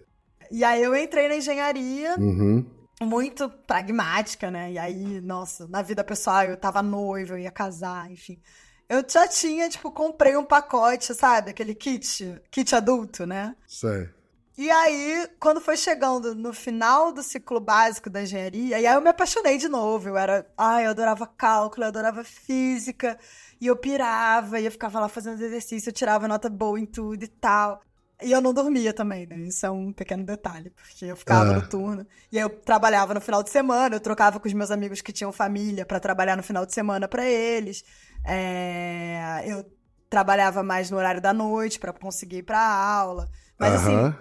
E 0.51 0.63
aí 0.63 0.81
eu 0.81 0.95
entrei 0.95 1.27
na 1.27 1.35
engenharia. 1.35 2.15
Uhum. 2.17 2.65
Muito 3.01 3.49
pragmática, 3.49 4.49
né? 4.49 4.71
E 4.71 4.77
aí, 4.77 5.19
nossa, 5.21 5.67
na 5.67 5.81
vida 5.81 6.03
pessoal, 6.03 6.43
eu 6.43 6.57
tava 6.57 6.81
noiva, 6.81 7.33
eu 7.33 7.39
ia 7.39 7.51
casar, 7.51 8.09
enfim. 8.09 8.39
Eu 8.87 9.03
já 9.07 9.27
tinha, 9.27 9.67
tipo, 9.69 9.91
comprei 9.91 10.37
um 10.37 10.45
pacote, 10.45 11.13
sabe? 11.13 11.51
Aquele 11.51 11.75
kit, 11.75 12.41
kit 12.51 12.75
adulto, 12.75 13.25
né? 13.25 13.55
Sei. 13.67 14.09
E 14.57 14.71
aí, 14.71 15.27
quando 15.37 15.59
foi 15.59 15.75
chegando 15.75 16.33
no 16.33 16.53
final 16.53 17.11
do 17.11 17.21
ciclo 17.21 17.59
básico 17.59 18.09
da 18.09 18.21
engenharia, 18.23 18.79
e 18.79 18.85
aí 18.85 18.95
eu 18.95 19.01
me 19.01 19.09
apaixonei 19.09 19.57
de 19.57 19.67
novo. 19.67 20.07
Eu 20.07 20.17
era, 20.17 20.47
ai, 20.57 20.85
eu 20.85 20.91
adorava 20.91 21.27
cálculo, 21.27 21.83
eu 21.83 21.89
adorava 21.89 22.23
física, 22.23 23.19
e 23.59 23.67
eu 23.67 23.75
pirava, 23.75 24.59
e 24.59 24.65
eu 24.65 24.71
ficava 24.71 24.99
lá 25.01 25.09
fazendo 25.09 25.41
exercício, 25.41 25.89
eu 25.89 25.93
tirava 25.93 26.27
nota 26.27 26.49
boa 26.49 26.79
em 26.79 26.85
tudo 26.85 27.23
e 27.23 27.27
tal. 27.27 27.81
E 28.21 28.31
eu 28.31 28.39
não 28.39 28.53
dormia 28.53 28.93
também, 28.93 29.25
né? 29.25 29.37
Isso 29.39 29.65
é 29.65 29.69
um 29.69 29.91
pequeno 29.91 30.23
detalhe, 30.25 30.69
porque 30.69 31.05
eu 31.05 31.17
ficava 31.17 31.53
no 31.53 31.67
turno. 31.67 32.07
E 32.31 32.37
aí 32.37 32.43
eu 32.43 32.49
trabalhava 32.49 33.13
no 33.13 33.19
final 33.19 33.43
de 33.43 33.49
semana, 33.49 33.95
eu 33.95 33.99
trocava 33.99 34.39
com 34.39 34.47
os 34.47 34.53
meus 34.53 34.71
amigos 34.71 35.01
que 35.01 35.11
tinham 35.11 35.31
família 35.31 35.85
para 35.85 35.99
trabalhar 35.99 36.37
no 36.37 36.43
final 36.43 36.65
de 36.65 36.73
semana 36.73 37.07
para 37.07 37.25
eles. 37.25 37.83
É... 38.23 39.43
Eu 39.45 39.65
trabalhava 40.09 40.63
mais 40.63 40.89
no 40.89 40.97
horário 40.97 41.21
da 41.21 41.33
noite 41.33 41.77
para 41.77 41.91
conseguir 41.91 42.37
ir 42.37 42.43
pra 42.43 42.59
aula. 42.59 43.29
Mas 43.59 43.73
assim, 43.73 44.13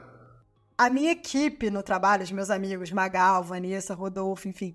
a 0.76 0.90
minha 0.90 1.12
equipe 1.12 1.70
no 1.70 1.82
trabalho, 1.82 2.24
os 2.24 2.32
meus 2.32 2.50
amigos, 2.50 2.90
Magal, 2.90 3.44
Vanessa, 3.44 3.94
Rodolfo, 3.94 4.48
enfim, 4.48 4.74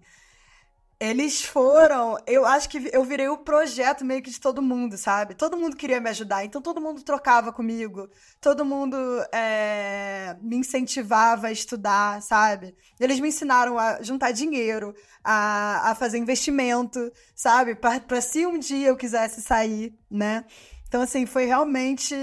eles 1.00 1.44
foram. 1.44 2.18
Eu 2.28 2.46
acho 2.46 2.68
que 2.68 2.90
eu 2.92 3.04
virei 3.06 3.30
o 3.30 3.38
projeto 3.38 4.04
meio 4.04 4.22
que 4.22 4.30
de 4.30 4.40
todo 4.40 4.62
mundo, 4.62 4.98
sabe? 4.98 5.34
Todo 5.34 5.58
mundo 5.58 5.78
queria 5.78 6.02
me 6.02 6.10
ajudar, 6.10 6.44
então 6.44 6.62
todo 6.62 6.82
mundo 6.82 7.02
trocava 7.04 7.54
comigo, 7.54 8.10
todo 8.42 8.66
mundo 8.66 8.98
é, 9.34 10.36
me 10.42 10.58
incentivava 10.58 11.48
a 11.48 11.52
estudar, 11.52 12.22
sabe? 12.22 12.76
Eles 13.00 13.20
me 13.20 13.30
ensinaram 13.30 13.80
a 13.80 14.02
juntar 14.02 14.32
dinheiro, 14.32 14.94
a, 15.24 15.92
a 15.92 15.96
fazer 15.96 16.18
investimento, 16.18 17.12
sabe? 17.34 17.76
Para 17.76 18.22
se 18.22 18.46
um 18.46 18.60
dia 18.60 18.90
eu 18.90 18.98
quisesse 18.98 19.42
sair, 19.42 19.98
né? 20.12 20.44
Então, 20.90 21.04
assim, 21.04 21.28
foi 21.28 21.46
realmente 21.46 22.16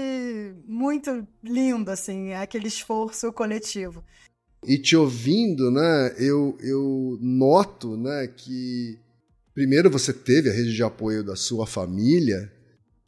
muito 0.67 1.25
lindo, 1.41 1.89
assim, 1.89 2.33
aquele 2.33 2.67
esforço 2.67 3.31
coletivo. 3.31 4.03
E 4.65 4.77
te 4.77 4.95
ouvindo, 4.95 5.69
né, 5.71 6.15
eu, 6.17 6.57
eu 6.61 7.17
noto, 7.21 7.95
né, 7.95 8.27
que 8.27 8.97
primeiro 9.53 9.89
você 9.89 10.11
teve 10.11 10.49
a 10.49 10.53
rede 10.53 10.73
de 10.73 10.83
apoio 10.83 11.23
da 11.23 11.35
sua 11.35 11.65
família, 11.67 12.51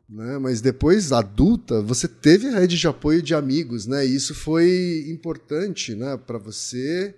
né, 0.09 0.37
mas 0.39 0.61
depois 0.61 1.11
adulta 1.11 1.81
você 1.81 2.07
teve 2.07 2.47
a 2.47 2.59
rede 2.59 2.77
de 2.77 2.87
apoio 2.87 3.21
de 3.21 3.35
amigos, 3.35 3.85
né? 3.85 4.05
E 4.05 4.15
isso 4.15 4.33
foi 4.33 5.05
importante, 5.07 5.93
né, 5.93 6.17
para 6.17 6.39
você. 6.39 7.13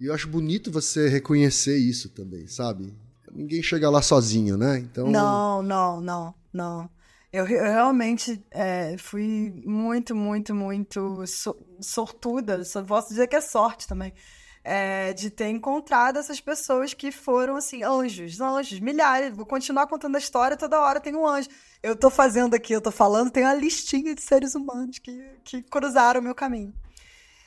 E 0.00 0.06
eu 0.06 0.14
acho 0.14 0.28
bonito 0.28 0.70
você 0.70 1.08
reconhecer 1.08 1.76
isso 1.76 2.08
também, 2.08 2.48
sabe? 2.48 2.92
Ninguém 3.32 3.62
chega 3.62 3.88
lá 3.88 4.02
sozinho, 4.02 4.56
né? 4.56 4.78
Então 4.78 5.10
Não, 5.10 5.62
não, 5.62 6.00
não, 6.00 6.34
não. 6.52 6.90
Eu, 7.34 7.44
realmente 7.44 8.46
é, 8.52 8.96
fui 8.96 9.52
muito, 9.66 10.14
muito, 10.14 10.54
muito 10.54 11.26
so, 11.26 11.56
sortuda. 11.80 12.62
Só 12.64 12.80
posso 12.84 13.08
dizer 13.08 13.26
que 13.26 13.34
é 13.34 13.40
sorte 13.40 13.88
também. 13.88 14.14
É, 14.62 15.12
de 15.12 15.30
ter 15.30 15.48
encontrado 15.48 16.16
essas 16.16 16.40
pessoas 16.40 16.94
que 16.94 17.10
foram, 17.10 17.56
assim, 17.56 17.82
anjos, 17.82 18.40
anjos, 18.40 18.78
milhares. 18.78 19.36
Vou 19.36 19.44
continuar 19.44 19.88
contando 19.88 20.14
a 20.14 20.20
história, 20.20 20.56
toda 20.56 20.80
hora 20.80 21.00
tem 21.00 21.16
um 21.16 21.26
anjo. 21.26 21.48
Eu 21.82 21.96
tô 21.96 22.08
fazendo 22.08 22.54
aqui, 22.54 22.72
eu 22.72 22.80
tô 22.80 22.92
falando, 22.92 23.32
tem 23.32 23.42
uma 23.42 23.52
listinha 23.54 24.14
de 24.14 24.22
seres 24.22 24.54
humanos 24.54 25.00
que, 25.00 25.20
que 25.42 25.60
cruzaram 25.64 26.20
o 26.20 26.22
meu 26.22 26.36
caminho. 26.36 26.72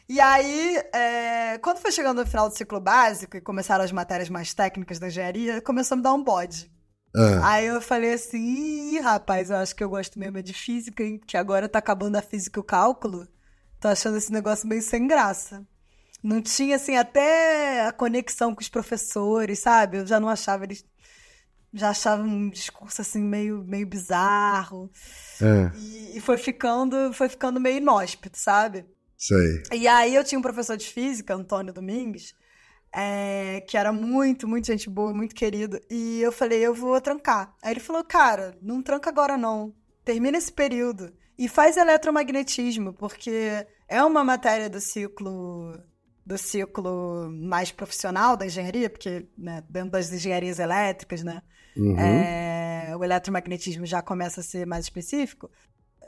E 0.10 0.20
aí, 0.20 0.84
é, 0.94 1.58
quando 1.60 1.78
foi 1.78 1.94
chegando 1.94 2.22
no 2.22 2.28
final 2.28 2.50
do 2.50 2.58
ciclo 2.58 2.82
básico 2.82 3.38
e 3.38 3.42
começaram 3.42 3.86
as 3.86 3.92
matérias 3.94 4.30
mais 4.30 4.54
técnicas 4.54 5.00
da 5.00 5.08
engenharia, 5.08 5.62
começou 5.62 5.96
a 5.96 5.98
me 5.98 6.04
dar 6.04 6.14
um 6.14 6.22
bode. 6.22 6.70
Ah. 7.18 7.54
Aí 7.54 7.66
eu 7.66 7.82
falei 7.82 8.14
assim, 8.14 8.94
Ih, 8.94 9.00
rapaz, 9.00 9.50
eu 9.50 9.58
acho 9.58 9.76
que 9.76 9.84
eu 9.84 9.90
gosto 9.90 10.20
mesmo 10.20 10.42
de 10.44 10.54
física, 10.54 11.04
hein? 11.04 11.20
que 11.26 11.36
agora 11.36 11.68
tá 11.68 11.80
acabando 11.80 12.16
a 12.16 12.22
física 12.22 12.60
e 12.60 12.62
o 12.62 12.64
cálculo. 12.64 13.28
Tô 13.80 13.88
achando 13.88 14.18
esse 14.18 14.32
negócio 14.32 14.68
meio 14.68 14.82
sem 14.82 15.08
graça. 15.08 15.66
Não 16.24 16.42
tinha, 16.42 16.76
assim, 16.76 16.96
até 16.96 17.86
a 17.88 17.92
conexão 17.92 18.54
com 18.54 18.62
os 18.62 18.70
professores, 18.70 19.60
sabe? 19.60 19.98
Eu 19.98 20.06
já 20.08 20.20
não 20.20 20.30
achava 20.30 20.64
eles. 20.64 20.86
Já 21.74 21.90
achava 21.90 22.24
um 22.24 22.50
discurso, 22.50 23.02
assim, 23.02 23.22
meio, 23.22 23.64
meio 23.64 23.86
bizarro. 23.86 24.92
É. 25.42 25.72
E, 25.78 26.18
e 26.18 26.22
foi 26.22 26.38
ficando 26.38 27.14
foi 27.14 27.30
ficando 27.30 27.60
meio 27.60 27.78
inóspito, 27.78 28.38
sabe? 28.38 28.86
Sei. 29.18 29.64
E 29.74 29.88
aí 29.88 30.16
eu 30.16 30.24
tinha 30.24 30.38
um 30.38 30.42
professor 30.42 30.78
de 30.78 30.88
física, 30.88 31.36
Antônio 31.36 31.74
Domingues, 31.74 32.34
é, 32.94 33.62
que 33.68 33.78
era 33.78 33.92
muito, 33.92 34.48
muito 34.48 34.68
gente 34.68 34.90
boa, 34.90 35.14
muito 35.14 35.36
querido. 35.36 35.80
E 35.90 36.22
eu 36.22 36.32
falei, 36.32 36.66
eu 36.66 36.74
vou 36.74 37.00
trancar. 37.02 37.56
Aí 37.62 37.74
ele 37.74 37.80
falou, 37.80 38.04
cara, 38.04 38.58
não 38.62 38.82
tranca 38.82 39.10
agora 39.10 39.38
não. 39.38 39.74
Termina 40.04 40.38
esse 40.38 40.52
período. 40.52 41.14
E 41.38 41.48
faz 41.48 41.78
eletromagnetismo, 41.78 42.94
porque 42.94 43.68
é 43.88 44.04
uma 44.04 44.24
matéria 44.24 44.70
do 44.70 44.80
ciclo 44.80 45.78
do 46.26 46.38
ciclo 46.38 47.32
mais 47.32 47.72
profissional 47.72 48.36
da 48.36 48.46
engenharia, 48.46 48.90
porque 48.90 49.30
né, 49.38 49.64
dentro 49.70 49.92
das 49.92 50.12
engenharias 50.12 50.60
elétricas, 50.60 51.24
né, 51.24 51.42
uhum. 51.78 51.98
é, 51.98 52.94
o 52.98 53.02
eletromagnetismo 53.02 53.86
já 53.86 54.02
começa 54.02 54.42
a 54.42 54.44
ser 54.44 54.68
mais 54.68 54.84
específico 54.84 55.50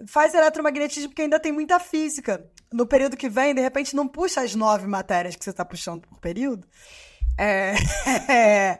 faz 0.07 0.33
eletromagnetismo 0.33 1.09
porque 1.09 1.23
ainda 1.23 1.39
tem 1.39 1.51
muita 1.51 1.79
física. 1.79 2.45
No 2.71 2.85
período 2.85 3.17
que 3.17 3.29
vem, 3.29 3.53
de 3.53 3.61
repente, 3.61 3.95
não 3.95 4.07
puxa 4.07 4.41
as 4.41 4.55
nove 4.55 4.87
matérias 4.87 5.35
que 5.35 5.43
você 5.43 5.49
está 5.49 5.65
puxando 5.65 6.01
por 6.01 6.19
período. 6.19 6.67
É, 7.37 7.73
é, 8.29 8.79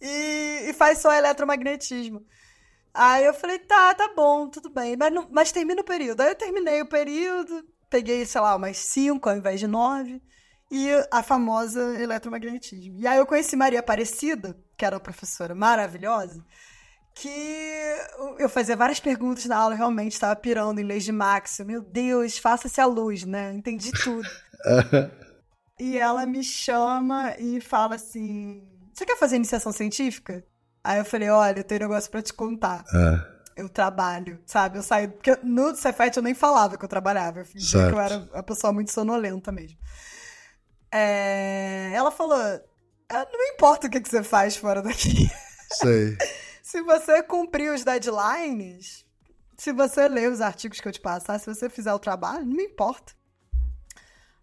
e, 0.00 0.70
e, 0.70 0.72
faz 0.72 0.98
só 0.98 1.12
eletromagnetismo. 1.12 2.24
Aí 2.92 3.24
eu 3.24 3.32
falei, 3.32 3.58
tá, 3.60 3.94
tá 3.94 4.12
bom, 4.14 4.48
tudo 4.48 4.68
bem. 4.68 4.96
Mas, 4.96 5.12
não, 5.12 5.28
mas 5.30 5.52
termina 5.52 5.80
o 5.80 5.84
período. 5.84 6.20
Aí 6.20 6.30
eu 6.30 6.34
terminei 6.34 6.82
o 6.82 6.88
período, 6.88 7.64
peguei, 7.88 8.26
sei 8.26 8.40
lá, 8.40 8.56
umas 8.56 8.76
cinco 8.76 9.28
ao 9.28 9.36
invés 9.36 9.60
de 9.60 9.66
nove. 9.66 10.20
E 10.70 10.88
a 11.10 11.22
famosa 11.22 12.00
eletromagnetismo. 12.00 12.98
E 12.98 13.06
aí 13.06 13.18
eu 13.18 13.26
conheci 13.26 13.56
Maria 13.56 13.80
Aparecida, 13.80 14.56
que 14.76 14.84
era 14.84 14.96
uma 14.96 15.02
professora 15.02 15.52
maravilhosa, 15.52 16.44
que 17.14 17.96
eu 18.38 18.48
fazia 18.48 18.76
várias 18.76 19.00
perguntas 19.00 19.44
na 19.44 19.56
aula, 19.56 19.74
realmente 19.74 20.12
estava 20.12 20.34
pirando 20.36 20.78
em 20.78 20.84
leis 20.84 21.04
de 21.04 21.12
Max. 21.12 21.60
Meu 21.60 21.82
Deus, 21.82 22.38
faça-se 22.38 22.80
a 22.80 22.86
luz, 22.86 23.24
né? 23.24 23.52
Entendi 23.52 23.90
tudo. 23.92 24.28
e 25.78 25.98
ela 25.98 26.26
me 26.26 26.42
chama 26.42 27.34
e 27.38 27.60
fala 27.60 27.96
assim: 27.96 28.62
Você 28.92 29.04
quer 29.04 29.16
fazer 29.16 29.36
iniciação 29.36 29.72
científica? 29.72 30.44
Aí 30.82 30.98
eu 30.98 31.04
falei: 31.04 31.28
Olha, 31.30 31.60
eu 31.60 31.64
tenho 31.64 31.80
um 31.82 31.88
negócio 31.88 32.10
para 32.10 32.22
te 32.22 32.32
contar. 32.32 32.84
Uh. 32.92 33.40
Eu 33.56 33.68
trabalho, 33.68 34.40
sabe? 34.46 34.78
Eu 34.78 34.82
saí. 34.82 35.08
Porque 35.08 35.36
no 35.42 35.74
Cefet 35.74 36.16
eu 36.16 36.22
nem 36.22 36.34
falava 36.34 36.78
que 36.78 36.84
eu 36.84 36.88
trabalhava. 36.88 37.40
Eu 37.40 37.44
fingia 37.44 37.88
que 37.88 37.94
eu 37.94 38.00
era 38.00 38.18
uma 38.32 38.42
pessoa 38.42 38.72
muito 38.72 38.90
sonolenta 38.90 39.52
mesmo. 39.52 39.76
É... 40.90 41.90
Ela 41.92 42.10
falou: 42.10 42.38
ah, 42.38 43.26
Não 43.30 43.52
importa 43.52 43.86
o 43.86 43.90
que, 43.90 44.00
que 44.00 44.08
você 44.08 44.22
faz 44.22 44.56
fora 44.56 44.80
daqui. 44.80 45.30
Sei. 45.72 46.16
se 46.70 46.82
você 46.82 47.20
cumprir 47.20 47.72
os 47.74 47.82
deadlines, 47.82 49.04
se 49.58 49.72
você 49.72 50.08
ler 50.08 50.30
os 50.30 50.40
artigos 50.40 50.80
que 50.80 50.86
eu 50.86 50.92
te 50.92 51.00
passar, 51.00 51.38
se 51.40 51.46
você 51.46 51.68
fizer 51.68 51.92
o 51.92 51.98
trabalho, 51.98 52.46
não 52.46 52.56
me 52.56 52.62
importa. 52.62 53.12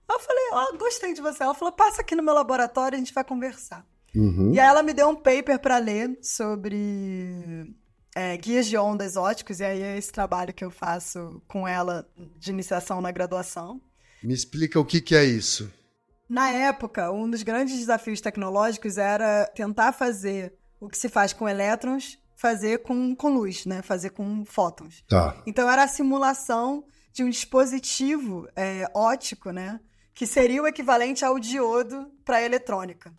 Eu 0.10 0.20
falei, 0.20 0.44
ó, 0.52 0.68
oh, 0.70 0.78
gostei 0.78 1.14
de 1.14 1.22
você. 1.22 1.44
Ela 1.44 1.54
falou, 1.54 1.74
passa 1.74 2.02
aqui 2.02 2.16
no 2.16 2.24
meu 2.24 2.34
laboratório, 2.34 2.98
a 2.98 3.00
gente 3.00 3.14
vai 3.14 3.24
conversar. 3.24 3.86
Uhum. 4.14 4.54
E 4.54 4.60
aí 4.60 4.68
ela 4.68 4.84
me 4.84 4.94
deu 4.94 5.08
um 5.08 5.16
paper 5.16 5.58
para 5.60 5.78
ler 5.78 6.18
sobre 6.22 7.74
é, 8.14 8.36
guias 8.36 8.68
de 8.68 8.78
ondas 8.78 9.16
óticos, 9.16 9.62
e 9.62 9.64
aí 9.64 9.82
é 9.82 9.98
esse 9.98 10.12
trabalho 10.12 10.54
que 10.54 10.66
eu 10.66 10.72
faço 10.72 11.42
com 11.48 11.66
ela 11.66 12.10
de 12.38 12.52
iniciação 12.52 13.00
na 13.00 13.12
graduação. 13.12 13.82
Me 14.22 14.34
explica 14.34 14.78
o 14.78 14.86
que, 14.86 15.00
que 15.00 15.16
é 15.16 15.24
isso. 15.24 15.72
Na 16.28 16.50
época, 16.50 17.10
um 17.10 17.30
dos 17.30 17.42
grandes 17.42 17.78
desafios 17.78 18.20
tecnológicos 18.20 18.98
era 18.98 19.46
tentar 19.56 19.94
fazer 19.94 20.54
o 20.80 20.90
que 20.90 20.98
se 20.98 21.10
faz 21.10 21.34
com 21.34 21.48
elétrons, 21.48 22.18
fazer 22.36 22.84
com, 22.84 23.16
com 23.16 23.30
luz, 23.30 23.66
né? 23.66 23.82
Fazer 23.82 24.12
com 24.12 24.46
fótons. 24.46 25.04
Tá. 25.08 25.36
Então 25.46 25.70
era 25.70 25.84
a 25.84 25.88
simulação 25.88 26.86
de 27.12 27.24
um 27.24 27.30
dispositivo 27.30 28.48
é, 28.56 28.86
óptico, 28.94 29.52
né? 29.52 29.80
Que 30.14 30.26
seria 30.26 30.62
o 30.62 30.68
equivalente 30.68 31.26
ao 31.26 31.40
diodo 31.40 32.12
para 32.24 32.38
a 32.38 32.44
eletrônica. 32.44 33.12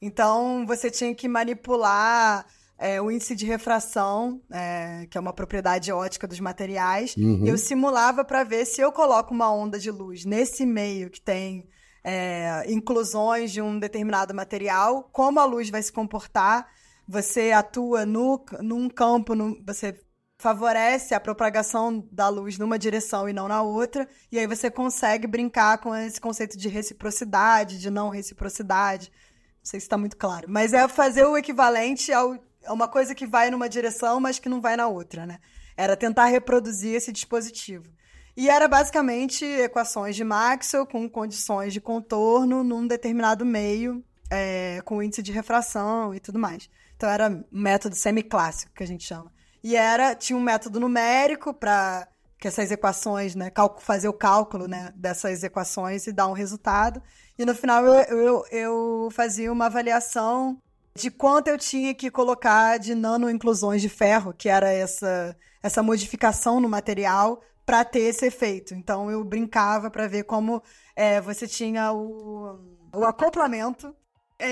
Então 0.00 0.66
você 0.66 0.90
tinha 0.90 1.14
que 1.14 1.28
manipular 1.28 2.46
é, 2.78 3.00
o 3.00 3.10
índice 3.10 3.34
de 3.34 3.46
refração, 3.46 4.42
é, 4.50 5.06
que 5.10 5.16
é 5.16 5.20
uma 5.20 5.32
propriedade 5.32 5.92
ótica 5.92 6.26
dos 6.26 6.40
materiais. 6.40 7.14
Uhum. 7.16 7.46
Eu 7.46 7.56
simulava 7.56 8.24
para 8.24 8.44
ver 8.44 8.64
se 8.64 8.80
eu 8.80 8.90
coloco 8.90 9.32
uma 9.32 9.52
onda 9.52 9.78
de 9.78 9.90
luz 9.90 10.24
nesse 10.24 10.66
meio 10.66 11.10
que 11.10 11.20
tem 11.20 11.68
é, 12.02 12.64
inclusões 12.68 13.52
de 13.52 13.62
um 13.62 13.78
determinado 13.78 14.34
material, 14.34 15.08
como 15.12 15.40
a 15.40 15.44
luz 15.44 15.70
vai 15.70 15.82
se 15.82 15.92
comportar 15.92 16.66
você 17.06 17.52
atua 17.52 18.06
no, 18.06 18.44
num 18.60 18.88
campo, 18.88 19.34
no, 19.34 19.62
você 19.64 19.98
favorece 20.38 21.14
a 21.14 21.20
propagação 21.20 22.06
da 22.10 22.28
luz 22.28 22.58
numa 22.58 22.78
direção 22.78 23.28
e 23.28 23.32
não 23.32 23.48
na 23.48 23.62
outra, 23.62 24.08
e 24.30 24.38
aí 24.38 24.46
você 24.46 24.70
consegue 24.70 25.26
brincar 25.26 25.78
com 25.78 25.94
esse 25.94 26.20
conceito 26.20 26.58
de 26.58 26.68
reciprocidade, 26.68 27.80
de 27.80 27.90
não 27.90 28.08
reciprocidade. 28.10 29.10
Não 29.10 29.64
sei 29.70 29.80
se 29.80 29.86
está 29.86 29.96
muito 29.96 30.16
claro, 30.16 30.46
mas 30.48 30.74
é 30.74 30.86
fazer 30.88 31.24
o 31.24 31.36
equivalente 31.36 32.12
ao, 32.12 32.36
a 32.66 32.72
uma 32.72 32.88
coisa 32.88 33.14
que 33.14 33.26
vai 33.26 33.50
numa 33.50 33.68
direção, 33.68 34.20
mas 34.20 34.38
que 34.38 34.48
não 34.48 34.60
vai 34.60 34.76
na 34.76 34.86
outra, 34.86 35.24
né? 35.24 35.38
Era 35.76 35.96
tentar 35.96 36.26
reproduzir 36.26 36.94
esse 36.94 37.10
dispositivo. 37.10 37.90
E 38.36 38.48
era 38.48 38.66
basicamente 38.66 39.44
equações 39.44 40.16
de 40.16 40.24
Maxwell 40.24 40.86
com 40.86 41.08
condições 41.08 41.72
de 41.72 41.80
contorno 41.80 42.64
num 42.64 42.86
determinado 42.86 43.44
meio, 43.44 44.04
é, 44.30 44.82
com 44.84 45.02
índice 45.02 45.22
de 45.22 45.32
refração 45.32 46.14
e 46.14 46.20
tudo 46.20 46.38
mais. 46.38 46.68
Então 47.04 47.12
era 47.12 47.28
um 47.28 47.44
método 47.52 47.94
semiclássico 47.94 48.72
que 48.72 48.82
a 48.82 48.86
gente 48.86 49.04
chama. 49.04 49.30
E 49.62 49.76
era 49.76 50.14
tinha 50.14 50.38
um 50.38 50.40
método 50.40 50.80
numérico 50.80 51.52
para 51.52 52.08
que 52.38 52.48
essas 52.48 52.70
equações, 52.70 53.34
né, 53.34 53.52
fazer 53.80 54.08
o 54.08 54.12
cálculo, 54.14 54.66
né, 54.66 54.90
dessas 54.96 55.42
equações 55.42 56.06
e 56.06 56.12
dar 56.12 56.28
um 56.28 56.32
resultado. 56.32 57.02
E 57.38 57.44
no 57.44 57.54
final 57.54 57.84
eu, 57.84 58.16
eu, 58.16 58.44
eu 58.50 59.08
fazia 59.12 59.52
uma 59.52 59.66
avaliação 59.66 60.58
de 60.94 61.10
quanto 61.10 61.48
eu 61.48 61.58
tinha 61.58 61.94
que 61.94 62.10
colocar 62.10 62.78
de 62.78 62.94
nano-inclusões 62.94 63.82
de 63.82 63.90
ferro, 63.90 64.32
que 64.32 64.48
era 64.48 64.70
essa, 64.70 65.36
essa 65.62 65.82
modificação 65.82 66.58
no 66.58 66.70
material 66.70 67.42
para 67.66 67.84
ter 67.84 68.00
esse 68.00 68.24
efeito. 68.24 68.72
Então 68.72 69.10
eu 69.10 69.22
brincava 69.22 69.90
para 69.90 70.08
ver 70.08 70.24
como 70.24 70.62
é, 70.96 71.20
você 71.20 71.46
tinha 71.46 71.92
o, 71.92 72.58
o 72.94 73.04
acoplamento 73.04 73.94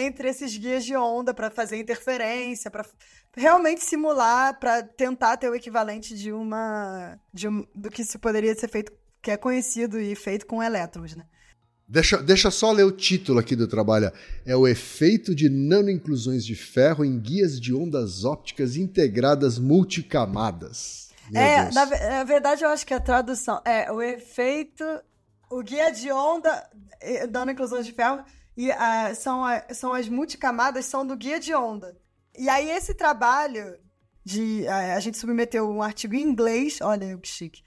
entre 0.00 0.28
esses 0.28 0.56
guias 0.56 0.84
de 0.84 0.96
onda 0.96 1.32
para 1.32 1.50
fazer 1.50 1.76
interferência, 1.76 2.70
para 2.70 2.84
realmente 3.36 3.82
simular, 3.84 4.58
para 4.58 4.82
tentar 4.82 5.36
ter 5.36 5.48
o 5.48 5.54
equivalente 5.54 6.16
de 6.16 6.32
uma 6.32 7.18
de 7.32 7.48
um, 7.48 7.66
do 7.74 7.90
que 7.90 8.04
se 8.04 8.18
poderia 8.18 8.54
ser 8.54 8.68
feito, 8.68 8.92
que 9.20 9.30
é 9.30 9.36
conhecido 9.36 10.00
e 10.00 10.14
feito 10.14 10.46
com 10.46 10.62
elétrons, 10.62 11.16
né? 11.16 11.24
Deixa, 11.88 12.22
deixa 12.22 12.50
só 12.50 12.72
ler 12.72 12.84
o 12.84 12.90
título 12.90 13.38
aqui 13.38 13.54
do 13.54 13.68
trabalho. 13.68 14.10
É 14.46 14.56
o 14.56 14.66
efeito 14.66 15.34
de 15.34 15.50
nanoinclusões 15.50 16.44
de 16.44 16.54
ferro 16.54 17.04
em 17.04 17.18
guias 17.18 17.60
de 17.60 17.74
ondas 17.74 18.24
ópticas 18.24 18.76
integradas 18.76 19.58
multicamadas. 19.58 21.10
Meu 21.30 21.42
é, 21.42 21.70
na, 21.70 21.84
na, 21.84 22.24
verdade, 22.24 22.64
eu 22.64 22.70
acho 22.70 22.86
que 22.86 22.94
a 22.94 23.00
tradução 23.00 23.60
é 23.64 23.92
o 23.92 24.00
efeito, 24.00 24.84
o 25.50 25.62
guia 25.62 25.90
de 25.90 26.10
onda, 26.10 26.66
eh, 27.00 27.26
nanoinclusões 27.26 27.84
de 27.84 27.92
ferro 27.92 28.24
e 28.56 28.70
uh, 28.70 29.14
são, 29.14 29.44
a, 29.44 29.62
são 29.72 29.92
as 29.92 30.08
multicamadas, 30.08 30.84
são 30.84 31.06
do 31.06 31.16
guia 31.16 31.40
de 31.40 31.54
onda. 31.54 31.96
E 32.36 32.48
aí 32.48 32.70
esse 32.70 32.94
trabalho 32.94 33.78
de... 34.24 34.64
Uh, 34.66 34.96
a 34.96 35.00
gente 35.00 35.18
submeteu 35.18 35.68
um 35.68 35.82
artigo 35.82 36.14
em 36.14 36.22
inglês, 36.22 36.78
olha 36.80 37.16
que 37.18 37.28
chique, 37.28 37.62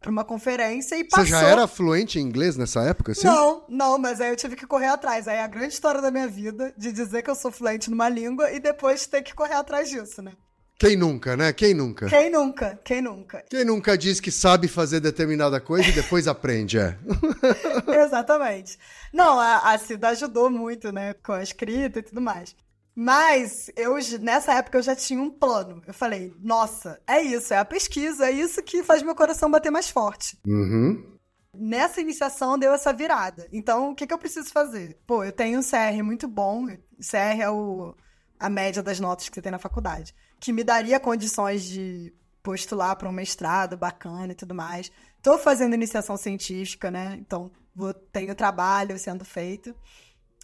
para 0.00 0.10
uma 0.10 0.24
conferência 0.24 0.96
e 0.96 1.04
passou... 1.04 1.24
Você 1.24 1.30
já 1.30 1.42
era 1.42 1.66
fluente 1.66 2.18
em 2.18 2.22
inglês 2.22 2.56
nessa 2.56 2.82
época, 2.82 3.14
sim? 3.14 3.26
Não, 3.26 3.64
não, 3.68 3.98
mas 3.98 4.20
aí 4.20 4.30
eu 4.30 4.36
tive 4.36 4.54
que 4.56 4.66
correr 4.66 4.86
atrás. 4.86 5.26
Aí 5.26 5.36
é 5.36 5.42
a 5.42 5.48
grande 5.48 5.74
história 5.74 6.00
da 6.00 6.10
minha 6.10 6.28
vida, 6.28 6.72
de 6.76 6.92
dizer 6.92 7.22
que 7.22 7.30
eu 7.30 7.34
sou 7.34 7.50
fluente 7.50 7.90
numa 7.90 8.08
língua 8.08 8.50
e 8.52 8.60
depois 8.60 9.06
ter 9.06 9.22
que 9.22 9.34
correr 9.34 9.54
atrás 9.54 9.88
disso, 9.88 10.22
né? 10.22 10.32
Quem 10.78 10.96
nunca, 10.96 11.36
né? 11.36 11.52
Quem 11.52 11.74
nunca? 11.74 12.08
Quem 12.08 12.30
nunca? 12.30 12.80
Quem 12.84 13.02
nunca? 13.02 13.44
Quem 13.50 13.64
nunca 13.64 13.98
diz 13.98 14.20
que 14.20 14.30
sabe 14.30 14.68
fazer 14.68 15.00
determinada 15.00 15.60
coisa 15.60 15.88
e 15.88 15.92
depois 15.92 16.28
aprende, 16.28 16.78
é. 16.78 16.96
Exatamente. 18.06 18.78
Não, 19.12 19.40
a, 19.40 19.72
a 19.72 19.78
Cida 19.78 20.10
ajudou 20.10 20.48
muito, 20.48 20.92
né? 20.92 21.14
Com 21.14 21.32
a 21.32 21.42
escrita 21.42 21.98
e 21.98 22.02
tudo 22.02 22.20
mais. 22.20 22.54
Mas 22.94 23.70
eu 23.76 23.96
nessa 24.20 24.54
época 24.54 24.78
eu 24.78 24.82
já 24.82 24.94
tinha 24.94 25.20
um 25.20 25.30
plano. 25.30 25.82
Eu 25.84 25.92
falei, 25.94 26.32
nossa, 26.40 27.00
é 27.08 27.20
isso, 27.22 27.52
é 27.52 27.58
a 27.58 27.64
pesquisa, 27.64 28.26
é 28.26 28.32
isso 28.32 28.62
que 28.62 28.84
faz 28.84 29.02
meu 29.02 29.16
coração 29.16 29.50
bater 29.50 29.70
mais 29.70 29.90
forte. 29.90 30.38
Uhum. 30.46 31.16
Nessa 31.54 32.00
iniciação 32.00 32.56
deu 32.56 32.72
essa 32.72 32.92
virada. 32.92 33.48
Então, 33.52 33.90
o 33.90 33.94
que, 33.96 34.06
que 34.06 34.14
eu 34.14 34.18
preciso 34.18 34.50
fazer? 34.50 34.96
Pô, 35.06 35.24
eu 35.24 35.32
tenho 35.32 35.58
um 35.58 35.62
CR 35.62 36.04
muito 36.04 36.28
bom. 36.28 36.66
CR 37.00 37.40
é 37.40 37.50
o, 37.50 37.96
a 38.38 38.48
média 38.48 38.82
das 38.82 39.00
notas 39.00 39.28
que 39.28 39.34
você 39.34 39.42
tem 39.42 39.50
na 39.50 39.58
faculdade. 39.58 40.14
Que 40.40 40.52
me 40.52 40.62
daria 40.62 41.00
condições 41.00 41.64
de 41.64 42.12
postular 42.42 42.96
para 42.96 43.08
um 43.08 43.12
mestrado 43.12 43.76
bacana 43.76 44.32
e 44.32 44.34
tudo 44.34 44.54
mais. 44.54 44.90
Estou 45.16 45.38
fazendo 45.38 45.74
iniciação 45.74 46.16
científica, 46.16 46.90
né? 46.90 47.16
Então, 47.20 47.50
vou, 47.74 47.92
tenho 47.92 48.34
trabalho 48.34 48.98
sendo 48.98 49.24
feito. 49.24 49.74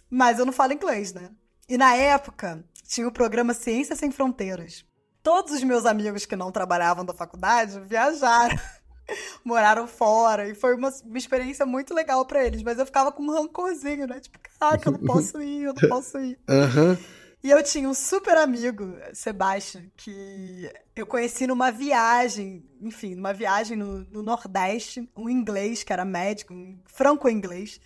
Mas 0.09 0.37
eu 0.37 0.45
não 0.45 0.53
falo 0.53 0.73
inglês, 0.73 1.13
né? 1.13 1.29
E 1.67 1.77
na 1.77 1.95
época, 1.95 2.63
tinha 2.87 3.07
o 3.07 3.11
programa 3.11 3.53
Ciências 3.53 3.97
Sem 3.97 4.11
Fronteiras. 4.11 4.85
Todos 5.23 5.53
os 5.53 5.63
meus 5.63 5.85
amigos 5.85 6.25
que 6.25 6.35
não 6.35 6.51
trabalhavam 6.51 7.03
da 7.03 7.13
faculdade 7.13 7.79
viajaram, 7.79 8.55
moraram 9.43 9.87
fora, 9.87 10.47
e 10.47 10.53
foi 10.53 10.75
uma, 10.75 10.93
uma 11.03 11.17
experiência 11.17 11.65
muito 11.65 11.93
legal 11.93 12.23
para 12.25 12.45
eles. 12.45 12.61
Mas 12.61 12.77
eu 12.77 12.85
ficava 12.85 13.11
com 13.11 13.23
um 13.23 13.31
rancorzinho, 13.31 14.05
né? 14.05 14.19
Tipo, 14.19 14.37
caraca, 14.59 14.89
eu 14.89 14.93
não 14.93 14.99
posso 15.07 15.41
ir, 15.41 15.63
eu 15.63 15.73
não 15.73 15.89
posso 15.89 16.19
ir. 16.19 16.37
Aham. 16.47 16.97
E 17.45 17.51
eu 17.51 17.61
tinha 17.61 17.87
um 17.87 17.93
super 17.93 18.35
amigo, 18.37 18.97
Sebastião, 19.13 19.83
que 19.95 20.67
eu 20.95 21.05
conheci 21.05 21.45
numa 21.45 21.71
viagem, 21.71 22.65
enfim, 22.81 23.13
numa 23.13 23.33
viagem 23.33 23.77
no, 23.77 23.99
no 24.05 24.23
Nordeste, 24.23 25.07
um 25.15 25.29
inglês 25.29 25.83
que 25.83 25.93
era 25.93 26.03
médico, 26.03 26.55
um 26.55 26.75
franco-inglês. 26.87 27.79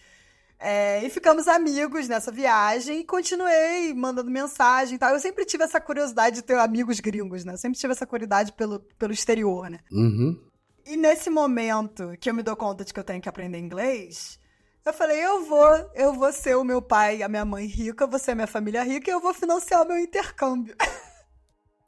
É, 0.58 1.06
e 1.06 1.10
ficamos 1.10 1.46
amigos 1.50 2.08
nessa 2.08 2.32
viagem 2.32 3.02
e 3.02 3.04
continuei 3.04 3.94
mandando 3.94 4.32
mensagem 4.32 4.96
e 4.96 4.98
tal. 4.98 5.14
Eu 5.14 5.20
sempre 5.20 5.44
tive 5.44 5.66
essa 5.66 5.82
curiosidade 5.82 6.38
de 6.38 6.42
ter 6.42 6.58
amigos 6.58 7.02
gringos, 7.02 7.44
né? 7.44 7.52
Eu 7.52 7.58
sempre 7.58 7.78
tive 7.78 7.92
essa 7.92 8.08
curiosidade 8.08 8.54
pelo, 8.54 8.80
pelo 8.98 9.12
exterior, 9.12 9.70
né? 9.70 9.80
Uhum. 9.92 10.42
E 10.86 10.96
nesse 10.96 11.30
momento 11.30 12.14
que 12.18 12.30
eu 12.30 12.34
me 12.34 12.44
dou 12.44 12.56
conta 12.56 12.86
de 12.86 12.94
que 12.94 13.00
eu 13.02 13.04
tenho 13.04 13.22
que 13.22 13.28
aprender 13.28 13.60
inglês, 13.60 14.40
eu 14.86 14.94
falei, 14.94 15.24
eu 15.24 15.46
vou, 15.46 15.92
eu 15.94 16.14
vou 16.14 16.32
ser 16.32 16.56
o 16.56 16.64
meu 16.64 16.82
pai 16.82 17.18
e 17.18 17.24
a 17.24 17.30
minha 17.30 17.46
mãe 17.46 17.66
rica, 17.66 18.08
você 18.08 18.32
é 18.32 18.36
minha 18.36 18.48
família 18.48 18.84
rica 18.84 19.10
e 19.10 19.14
eu 19.14 19.20
vou 19.20 19.34
financiar 19.34 19.84
o 19.84 19.88
meu 19.88 19.98
intercâmbio. 19.98 20.76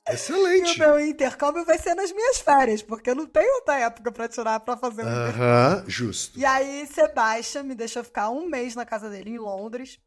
Excelente. 0.10 0.70
E 0.70 0.76
o 0.76 0.80
meu 0.80 1.00
intercâmbio 1.00 1.64
vai 1.64 1.78
ser 1.78 1.94
nas 1.94 2.12
minhas 2.12 2.39
férias, 2.39 2.82
porque 2.82 3.10
eu 3.10 3.16
não 3.16 3.26
tenho 3.26 3.54
outra 3.56 3.80
época 3.80 4.12
para 4.12 4.28
tirar 4.28 4.60
para 4.60 4.76
fazer 4.76 5.04
um 5.04 5.08
Aham, 5.08 5.84
justo. 5.88 6.38
E 6.39 6.44
aí, 6.46 6.88
Sebastian 6.88 7.64
me 7.64 7.76
deixou 7.76 8.04
ficar 8.04 8.30
um 8.30 8.48
mês 8.48 8.76
na 8.76 8.86
casa 8.86 9.10
dele 9.10 9.32
em 9.32 9.38
Londres. 9.38 10.00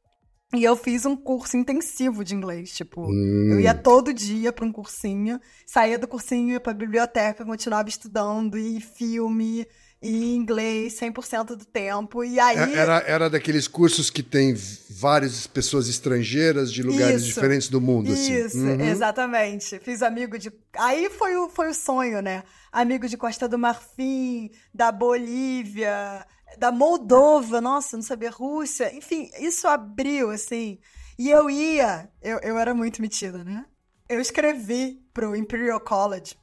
E 0.53 0.63
eu 0.63 0.77
fiz 0.77 1.05
um 1.05 1.17
curso 1.17 1.57
intensivo 1.57 2.23
de 2.23 2.35
inglês, 2.35 2.71
tipo, 2.73 3.09
Hum. 3.11 3.49
eu 3.53 3.61
ia 3.61 3.75
todo 3.75 4.15
dia 4.15 4.53
para 4.53 4.65
um 4.65 4.71
cursinho, 4.71 5.41
saía 5.67 5.99
do 5.99 6.07
cursinho, 6.07 6.53
ia 6.53 6.61
pra 6.61 6.73
biblioteca, 6.73 7.45
continuava 7.45 7.89
estudando, 7.89 8.57
e 8.57 8.81
filme, 8.81 9.67
e 10.05 10.35
inglês 10.35 10.95
100% 11.01 11.57
do 11.57 11.65
tempo. 11.65 12.23
E 12.23 12.39
aí 12.39 12.57
É- 12.59 12.77
Era, 12.79 12.99
era 13.07 13.31
daqueles 13.31 13.67
cursos 13.67 14.11
que 14.11 14.23
tem 14.23 14.55
várias 14.91 15.47
pessoas 15.47 15.89
estrangeiras 15.89 16.71
de 16.73 16.83
lugares 16.83 17.23
Isso. 17.23 17.35
diferentes 17.35 17.69
do 17.69 17.81
mundo, 17.81 18.13
assim. 18.13 18.35
Isso, 18.45 18.59
Uhum. 18.59 18.81
exatamente. 18.81 19.79
Fiz 19.81 20.03
amigo 20.03 20.39
de. 20.39 20.53
Aí 20.77 21.09
foi 21.09 21.37
o, 21.37 21.49
foi 21.49 21.71
o 21.71 21.75
sonho, 21.75 22.21
né? 22.21 22.43
Amigo 22.71 23.09
de 23.09 23.17
Costa 23.17 23.49
do 23.49 23.59
Marfim, 23.59 24.51
da 24.75 24.93
Bolívia, 24.93 26.27
da 26.59 26.71
Moldova, 26.71 27.61
nossa, 27.61 27.97
não 27.97 28.03
sabia, 28.05 28.31
Rússia. 28.31 28.95
Enfim, 28.95 29.31
isso 29.41 29.67
abriu, 29.67 30.31
assim. 30.31 30.79
E 31.19 31.31
eu 31.31 31.49
ia, 31.49 32.09
eu, 32.23 32.39
eu 32.43 32.59
era 32.59 32.75
muito 32.75 33.01
metida, 33.01 33.43
né? 33.45 33.65
Eu 34.09 34.21
escrevi 34.21 34.99
pro 35.15 35.35
Imperial 35.35 35.81
College, 35.81 36.35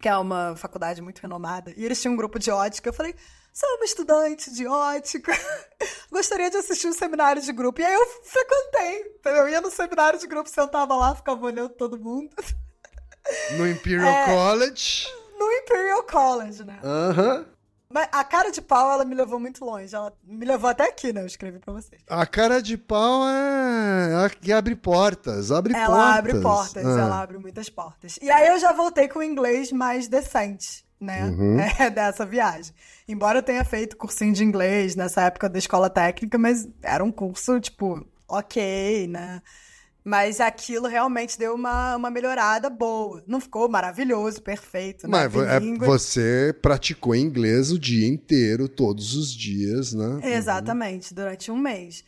que 0.00 0.08
é 0.08 0.16
uma 0.16 0.54
faculdade 0.56 1.00
muito 1.02 1.20
renomada, 1.20 1.72
e 1.76 1.84
eles 1.84 2.00
tinham 2.00 2.14
um 2.14 2.16
grupo 2.16 2.38
de 2.38 2.50
ótica. 2.50 2.88
Eu 2.88 2.92
falei, 2.92 3.14
sou 3.52 3.68
uma 3.76 3.84
estudante 3.84 4.52
de 4.52 4.66
ótica, 4.66 5.32
gostaria 6.12 6.50
de 6.50 6.56
assistir 6.56 6.86
um 6.86 6.92
seminário 6.92 7.42
de 7.42 7.52
grupo. 7.52 7.80
E 7.80 7.84
aí 7.84 7.94
eu 7.94 8.06
frequentei, 8.22 9.00
entendeu? 9.18 9.42
eu 9.42 9.48
ia 9.48 9.60
no 9.60 9.70
seminário 9.70 10.18
de 10.18 10.26
grupo, 10.26 10.48
sentava 10.48 10.94
lá, 10.94 11.14
ficava 11.14 11.44
olhando 11.44 11.70
todo 11.70 11.98
mundo. 11.98 12.30
No 13.58 13.68
Imperial 13.68 14.08
É. 14.08 14.24
College. 14.26 15.06
No 15.38 15.52
Imperial 15.52 16.02
College, 16.04 16.64
né? 16.64 16.80
Aham. 16.82 17.46
Mas 17.90 18.06
a 18.12 18.22
cara 18.22 18.50
de 18.50 18.60
pau, 18.60 18.92
ela 18.92 19.04
me 19.04 19.14
levou 19.14 19.40
muito 19.40 19.64
longe. 19.64 19.94
Ela 19.94 20.12
me 20.22 20.44
levou 20.44 20.68
até 20.68 20.84
aqui, 20.88 21.10
né? 21.12 21.22
Eu 21.22 21.26
escrevi 21.26 21.58
pra 21.58 21.72
vocês. 21.72 22.02
A 22.08 22.26
cara 22.26 22.60
de 22.60 22.76
pau 22.76 23.22
é 23.26 24.28
que 24.40 24.52
abre 24.52 24.76
portas. 24.76 25.50
Abre 25.50 25.74
ela 25.74 25.86
portas. 25.86 26.18
abre 26.18 26.40
portas, 26.40 26.84
Ah. 26.86 27.00
ela 27.00 27.22
abre 27.22 27.38
muitas 27.38 27.68
portas. 27.70 28.18
E 28.20 28.30
aí 28.30 28.48
eu 28.48 28.58
já 28.58 28.72
voltei 28.72 29.08
com 29.08 29.20
o 29.20 29.22
inglês 29.22 29.72
mais 29.72 30.06
decente, 30.06 30.84
né? 31.00 31.24
Uhum. 31.24 31.56
É, 31.78 31.88
dessa 31.88 32.26
viagem. 32.26 32.74
Embora 33.08 33.38
eu 33.38 33.42
tenha 33.42 33.64
feito 33.64 33.96
cursinho 33.96 34.34
de 34.34 34.44
inglês 34.44 34.94
nessa 34.94 35.22
época 35.22 35.48
da 35.48 35.58
escola 35.58 35.88
técnica, 35.88 36.36
mas 36.36 36.68
era 36.82 37.02
um 37.02 37.10
curso, 37.10 37.58
tipo, 37.58 38.06
ok, 38.28 39.06
né? 39.08 39.40
Mas 40.08 40.40
aquilo 40.40 40.88
realmente 40.88 41.38
deu 41.38 41.54
uma, 41.54 41.94
uma 41.94 42.10
melhorada 42.10 42.70
boa. 42.70 43.22
Não 43.26 43.38
ficou 43.38 43.68
maravilhoso, 43.68 44.40
perfeito, 44.40 45.06
né? 45.06 45.28
Mas 45.28 45.34
é- 45.34 45.60
você 45.84 46.56
praticou 46.62 47.14
inglês 47.14 47.70
o 47.70 47.78
dia 47.78 48.08
inteiro, 48.08 48.70
todos 48.70 49.14
os 49.14 49.30
dias, 49.30 49.92
né? 49.92 50.18
Exatamente, 50.22 51.12
durante 51.12 51.50
um 51.50 51.58
mês. 51.58 52.02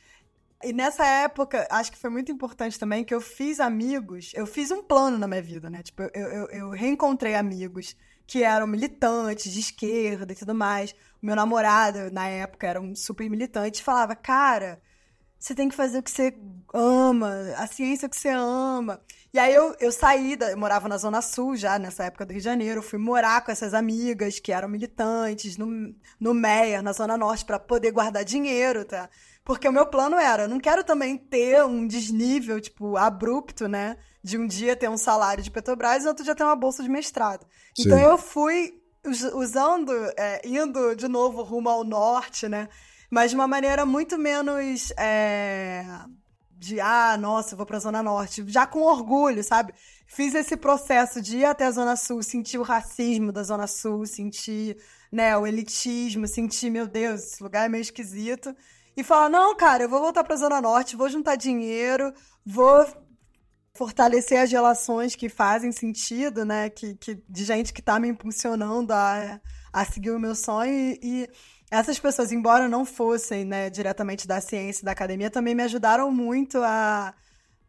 E 0.64 0.72
nessa 0.72 1.05
época, 1.05 1.68
acho 1.70 1.92
que 1.92 1.98
foi 1.98 2.09
muito 2.09 2.32
importante 2.32 2.78
também 2.78 3.05
que 3.05 3.12
eu 3.12 3.20
fiz 3.20 3.61
amigos, 3.61 4.32
eu 4.34 4.46
fiz 4.46 4.70
um 4.70 4.82
plano 4.82 5.18
na 5.18 5.28
minha 5.28 5.42
vida, 5.42 5.68
né? 5.68 5.82
Tipo, 5.82 6.05
eu, 6.05 6.11
eu, 6.14 6.46
eu 6.46 6.70
reencontrei 6.70 7.34
amigos 7.34 7.94
que 8.26 8.42
eram 8.42 8.66
militantes 8.66 9.53
de 9.53 9.61
esquerda 9.61 10.32
e 10.32 10.36
tudo 10.36 10.55
mais. 10.55 10.92
O 11.22 11.26
meu 11.26 11.36
namorado, 11.36 12.11
na 12.11 12.28
época, 12.28 12.66
era 12.66 12.80
um 12.80 12.94
super 12.94 13.28
militante 13.28 13.80
e 13.80 13.84
falava, 13.84 14.16
cara, 14.16 14.80
você 15.41 15.55
tem 15.55 15.68
que 15.70 15.74
fazer 15.74 15.99
o 15.99 16.03
que 16.03 16.11
você 16.11 16.34
ama, 16.72 17.32
a 17.57 17.66
ciência 17.66 18.09
que 18.09 18.16
você 18.16 18.28
ama. 18.28 19.01
E 19.32 19.38
aí 19.38 19.55
eu, 19.55 19.74
eu 19.80 19.91
saí, 19.91 20.36
da, 20.36 20.51
eu 20.51 20.59
morava 20.59 20.88
na 20.88 20.99
Zona 20.99 21.22
Sul 21.22 21.57
já, 21.57 21.78
nessa 21.78 22.05
época 22.05 22.26
do 22.26 22.32
Rio 22.32 22.41
de 22.41 22.45
Janeiro, 22.45 22.82
fui 22.82 22.99
morar 22.99 23.43
com 23.43 23.51
essas 23.51 23.72
amigas 23.72 24.38
que 24.38 24.53
eram 24.53 24.68
militantes 24.68 25.57
no, 25.57 25.66
no 26.20 26.34
Meyer, 26.34 26.82
na 26.82 26.93
Zona 26.93 27.16
Norte, 27.16 27.45
para 27.45 27.59
poder 27.59 27.91
guardar 27.91 28.22
dinheiro, 28.24 28.84
tá? 28.84 29.09
Porque 29.43 29.66
o 29.66 29.72
meu 29.72 29.86
plano 29.86 30.16
era, 30.16 30.47
não 30.47 30.61
quero 30.61 30.84
também 30.84 31.16
ter 31.16 31.64
um 31.64 31.86
desnível, 31.86 32.61
tipo, 32.61 32.97
abrupto, 32.97 33.66
né? 33.66 33.97
De 34.22 34.36
um 34.36 34.47
dia 34.47 34.76
ter 34.76 34.91
um 34.91 34.99
salário 34.99 35.43
de 35.43 35.51
Petrobras 35.51 36.05
e 36.05 36.09
outro 36.09 36.22
dia 36.22 36.34
ter 36.34 36.45
uma 36.45 36.55
bolsa 36.55 36.82
de 36.82 36.88
mestrado. 36.91 37.47
Então 37.78 37.97
Sim. 37.97 38.05
eu 38.05 38.18
fui 38.18 38.74
us- 39.07 39.32
usando, 39.32 39.91
é, 40.18 40.43
indo 40.47 40.95
de 40.95 41.09
novo 41.09 41.43
rumo 41.43 41.70
ao 41.70 41.82
norte, 41.82 42.47
né? 42.47 42.68
Mas 43.11 43.30
de 43.30 43.36
uma 43.36 43.48
maneira 43.48 43.84
muito 43.84 44.16
menos 44.16 44.92
é, 44.96 45.84
de, 46.52 46.78
ah, 46.78 47.16
nossa, 47.18 47.54
eu 47.54 47.56
vou 47.56 47.66
pra 47.66 47.78
Zona 47.78 48.02
Norte. 48.02 48.44
Já 48.46 48.66
com 48.66 48.82
orgulho, 48.82 49.42
sabe? 49.42 49.72
Fiz 50.06 50.34
esse 50.34 50.56
processo 50.56 51.20
de 51.20 51.38
ir 51.38 51.44
até 51.44 51.64
a 51.64 51.70
Zona 51.70 51.96
Sul, 51.96 52.22
sentir 52.22 52.58
o 52.58 52.62
racismo 52.62 53.32
da 53.32 53.42
Zona 53.42 53.66
Sul, 53.66 54.06
sentir 54.06 54.76
né, 55.11 55.36
o 55.36 55.46
elitismo, 55.46 56.26
sentir, 56.26 56.70
meu 56.70 56.86
Deus, 56.86 57.22
esse 57.22 57.42
lugar 57.42 57.66
é 57.66 57.68
meio 57.68 57.82
esquisito. 57.82 58.54
E 58.96 59.02
falar, 59.02 59.28
não, 59.28 59.56
cara, 59.56 59.84
eu 59.84 59.88
vou 59.88 60.00
voltar 60.00 60.22
pra 60.22 60.36
Zona 60.36 60.61
Norte, 60.61 60.96
vou 60.96 61.08
juntar 61.08 61.36
dinheiro, 61.36 62.12
vou 62.44 62.86
fortalecer 63.74 64.38
as 64.38 64.52
relações 64.52 65.16
que 65.16 65.28
fazem 65.28 65.72
sentido, 65.72 66.44
né? 66.44 66.68
Que, 66.68 66.94
que, 66.96 67.22
de 67.28 67.44
gente 67.44 67.72
que 67.72 67.80
tá 67.80 67.98
me 67.98 68.08
impulsionando 68.08 68.92
a, 68.92 69.40
a 69.72 69.84
seguir 69.84 70.11
o 70.11 70.18
meu 70.18 70.34
sonho. 70.34 70.70
E, 70.70 70.98
e 71.02 71.28
essas 71.71 71.99
pessoas, 71.99 72.33
embora 72.33 72.68
não 72.68 72.85
fossem 72.85 73.45
né, 73.45 73.71
diretamente 73.71 74.27
da 74.27 74.41
ciência 74.41 74.83
e 74.83 74.85
da 74.85 74.93
academia, 74.93 75.31
também 75.31 75.55
me 75.55 75.62
ajudaram 75.62 76.11
muito 76.11 76.59
a, 76.59 77.14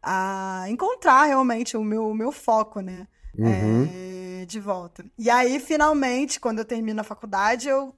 a 0.02 0.64
encontrar 0.68 1.24
realmente 1.24 1.76
o 1.76 1.84
meu, 1.84 2.08
o 2.08 2.14
meu 2.14 2.32
foco, 2.32 2.80
né? 2.80 3.06
Uhum. 3.38 3.88
É, 4.42 4.44
de 4.44 4.58
volta. 4.58 5.04
E 5.16 5.30
aí, 5.30 5.60
finalmente, 5.60 6.40
quando 6.40 6.58
eu 6.58 6.64
termino 6.64 7.00
a 7.00 7.04
faculdade, 7.04 7.68
eu 7.68 7.94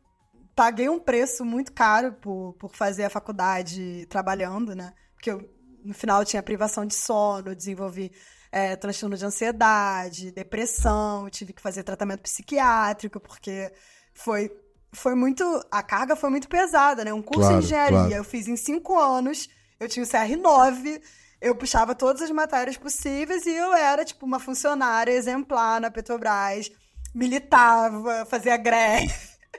paguei 0.55 0.89
um 0.89 0.99
preço 0.99 1.45
muito 1.45 1.73
caro 1.73 2.13
por, 2.13 2.55
por 2.59 2.75
fazer 2.75 3.05
a 3.05 3.11
faculdade 3.11 4.07
trabalhando, 4.09 4.75
né? 4.75 4.93
Porque 5.15 5.31
eu, 5.31 5.49
no 5.85 5.95
final 5.95 6.21
eu 6.21 6.27
tinha 6.27 6.43
privação 6.43 6.85
de 6.85 6.95
sono, 6.95 7.49
eu 7.49 7.55
desenvolvi 7.55 8.13
é, 8.53 8.77
transtorno 8.77 9.17
de 9.17 9.25
ansiedade, 9.25 10.31
depressão, 10.31 11.29
tive 11.29 11.53
que 11.53 11.63
fazer 11.63 11.83
tratamento 11.83 12.21
psiquiátrico, 12.21 13.19
porque 13.19 13.73
foi, 14.13 14.49
foi 14.95 15.14
muito. 15.14 15.45
A 15.70 15.82
carga 15.82 16.16
foi 16.16 16.30
muito 16.30 16.49
pesada, 16.49 17.05
né? 17.05 17.12
Um 17.12 17.22
curso 17.22 17.42
Claro, 17.42 17.57
em 17.57 17.64
engenharia, 17.64 17.99
claro. 17.99 18.14
eu 18.14 18.24
fiz 18.24 18.49
em 18.49 18.57
cinco 18.57 18.99
anos, 18.99 19.49
eu 19.78 19.88
tinha 19.88 20.05
o 20.05 20.09
CR9, 20.09 21.01
eu 21.40 21.55
puxava 21.55 21.95
todas 21.95 22.22
as 22.22 22.30
matérias 22.30 22.76
possíveis 22.76 23.45
e 23.45 23.51
eu 23.51 23.74
era, 23.74 24.05
tipo, 24.05 24.24
uma 24.24 24.38
funcionária 24.38 25.12
exemplar 25.12 25.80
na 25.80 25.90
Petrobras, 25.90 26.70
militava, 27.14 28.24
fazia 28.24 28.57
greve. 28.57 29.12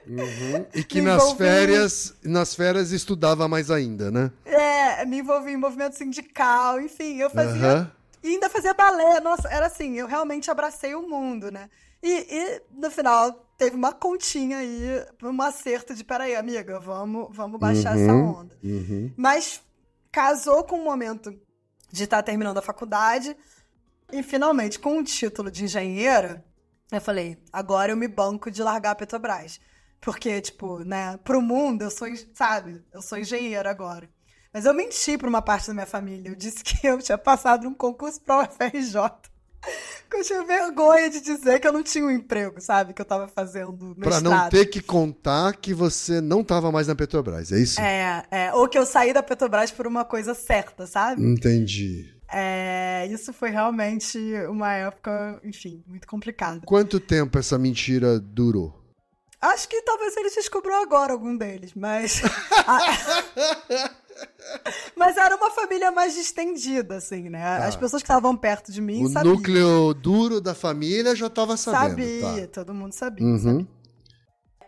Uhum. 0.06 0.66
E 0.74 0.82
que 0.84 1.00
nas 1.00 1.22
envolvi 1.22 1.38
férias, 1.38 2.14
nas 2.24 2.54
férias 2.54 2.90
estudava 2.90 3.46
mais 3.46 3.70
ainda, 3.70 4.10
né? 4.10 4.32
É, 4.44 5.04
me 5.04 5.18
envolvi 5.18 5.52
em 5.52 5.56
movimento 5.56 5.96
sindical, 5.96 6.80
enfim, 6.80 7.18
eu 7.18 7.30
fazia. 7.30 7.66
Aham. 7.66 7.92
E 8.22 8.28
ainda 8.30 8.50
fazia 8.50 8.74
balé, 8.74 9.20
nossa, 9.20 9.48
era 9.48 9.66
assim, 9.66 9.94
eu 9.94 10.06
realmente 10.08 10.50
abracei 10.50 10.94
o 10.96 11.08
mundo, 11.08 11.50
né? 11.50 11.70
E, 12.02 12.12
e, 12.12 12.62
no 12.72 12.90
final 12.90 13.45
teve 13.56 13.76
uma 13.76 13.92
continha 13.92 14.58
aí, 14.58 15.04
um 15.22 15.42
acerto 15.42 15.94
de, 15.94 16.04
peraí, 16.04 16.34
amiga, 16.34 16.78
vamos, 16.78 17.28
vamos 17.34 17.58
baixar 17.58 17.96
uhum, 17.96 18.02
essa 18.02 18.12
onda. 18.12 18.58
Uhum. 18.62 19.12
Mas 19.16 19.60
casou 20.12 20.64
com 20.64 20.80
o 20.80 20.84
momento 20.84 21.30
de 21.90 22.04
estar 22.04 22.18
tá 22.18 22.22
terminando 22.22 22.58
a 22.58 22.62
faculdade 22.62 23.36
e 24.12 24.22
finalmente, 24.22 24.78
com 24.78 24.98
o 24.98 25.04
título 25.04 25.50
de 25.50 25.64
engenheira, 25.64 26.44
eu 26.92 27.00
falei, 27.00 27.38
agora 27.52 27.92
eu 27.92 27.96
me 27.96 28.06
banco 28.06 28.50
de 28.50 28.62
largar 28.62 28.92
a 28.92 28.94
Petrobras. 28.94 29.60
Porque, 30.00 30.40
tipo, 30.40 30.80
né, 30.80 31.16
pro 31.24 31.42
mundo 31.42 31.82
eu 31.82 31.90
sou, 31.90 32.06
sabe, 32.32 32.84
eu 32.92 33.02
sou 33.02 33.18
engenheira 33.18 33.70
agora. 33.70 34.08
Mas 34.52 34.64
eu 34.64 34.72
menti 34.72 35.18
pra 35.18 35.28
uma 35.28 35.42
parte 35.42 35.66
da 35.66 35.74
minha 35.74 35.86
família. 35.86 36.30
Eu 36.30 36.36
disse 36.36 36.62
que 36.62 36.86
eu 36.86 36.98
tinha 36.98 37.18
passado 37.18 37.64
num 37.64 37.74
concurso 37.74 38.20
pra 38.20 38.42
UFRJ. 38.42 38.96
Eu 40.16 40.24
tinha 40.24 40.44
vergonha 40.44 41.10
de 41.10 41.20
dizer 41.20 41.60
que 41.60 41.68
eu 41.68 41.72
não 41.72 41.82
tinha 41.82 42.04
um 42.04 42.10
emprego, 42.10 42.60
sabe? 42.60 42.92
Que 42.94 43.02
eu 43.02 43.06
tava 43.06 43.28
fazendo 43.28 43.94
Pra 43.96 44.20
não 44.20 44.48
ter 44.48 44.66
que 44.66 44.80
contar 44.80 45.54
que 45.56 45.74
você 45.74 46.20
não 46.20 46.42
tava 46.42 46.72
mais 46.72 46.86
na 46.86 46.94
Petrobras, 46.94 47.52
é 47.52 47.58
isso? 47.58 47.80
É, 47.80 48.24
é. 48.30 48.54
Ou 48.54 48.68
que 48.68 48.78
eu 48.78 48.86
saí 48.86 49.12
da 49.12 49.22
Petrobras 49.22 49.70
por 49.70 49.86
uma 49.86 50.04
coisa 50.04 50.34
certa, 50.34 50.86
sabe? 50.86 51.22
Entendi. 51.22 52.14
É, 52.32 53.06
isso 53.10 53.32
foi 53.32 53.50
realmente 53.50 54.18
uma 54.48 54.72
época, 54.72 55.40
enfim, 55.44 55.82
muito 55.86 56.08
complicada. 56.08 56.60
Quanto 56.64 56.98
tempo 56.98 57.38
essa 57.38 57.56
mentira 57.56 58.18
durou? 58.18 58.82
Acho 59.40 59.68
que 59.68 59.82
talvez 59.82 60.16
ele 60.16 60.30
descobriu 60.30 60.74
agora 60.76 61.12
algum 61.12 61.36
deles, 61.36 61.72
mas. 61.74 62.22
Mas 64.96 65.16
era 65.16 65.36
uma 65.36 65.50
família 65.50 65.90
mais 65.90 66.14
distendida, 66.14 66.96
assim, 66.96 67.28
né? 67.28 67.58
Tá. 67.58 67.66
As 67.66 67.76
pessoas 67.76 68.02
que 68.02 68.08
estavam 68.08 68.36
perto 68.36 68.72
de 68.72 68.80
mim 68.80 69.04
o 69.04 69.08
sabiam. 69.08 69.34
O 69.34 69.36
núcleo 69.36 69.94
duro 69.94 70.40
da 70.40 70.54
família 70.54 71.14
já 71.14 71.26
estava 71.26 71.56
sabendo. 71.56 72.20
Sabia, 72.20 72.46
tá. 72.48 72.60
todo 72.60 72.74
mundo 72.74 72.92
sabia, 72.92 73.26
uhum. 73.26 73.38
sabia. 73.38 73.66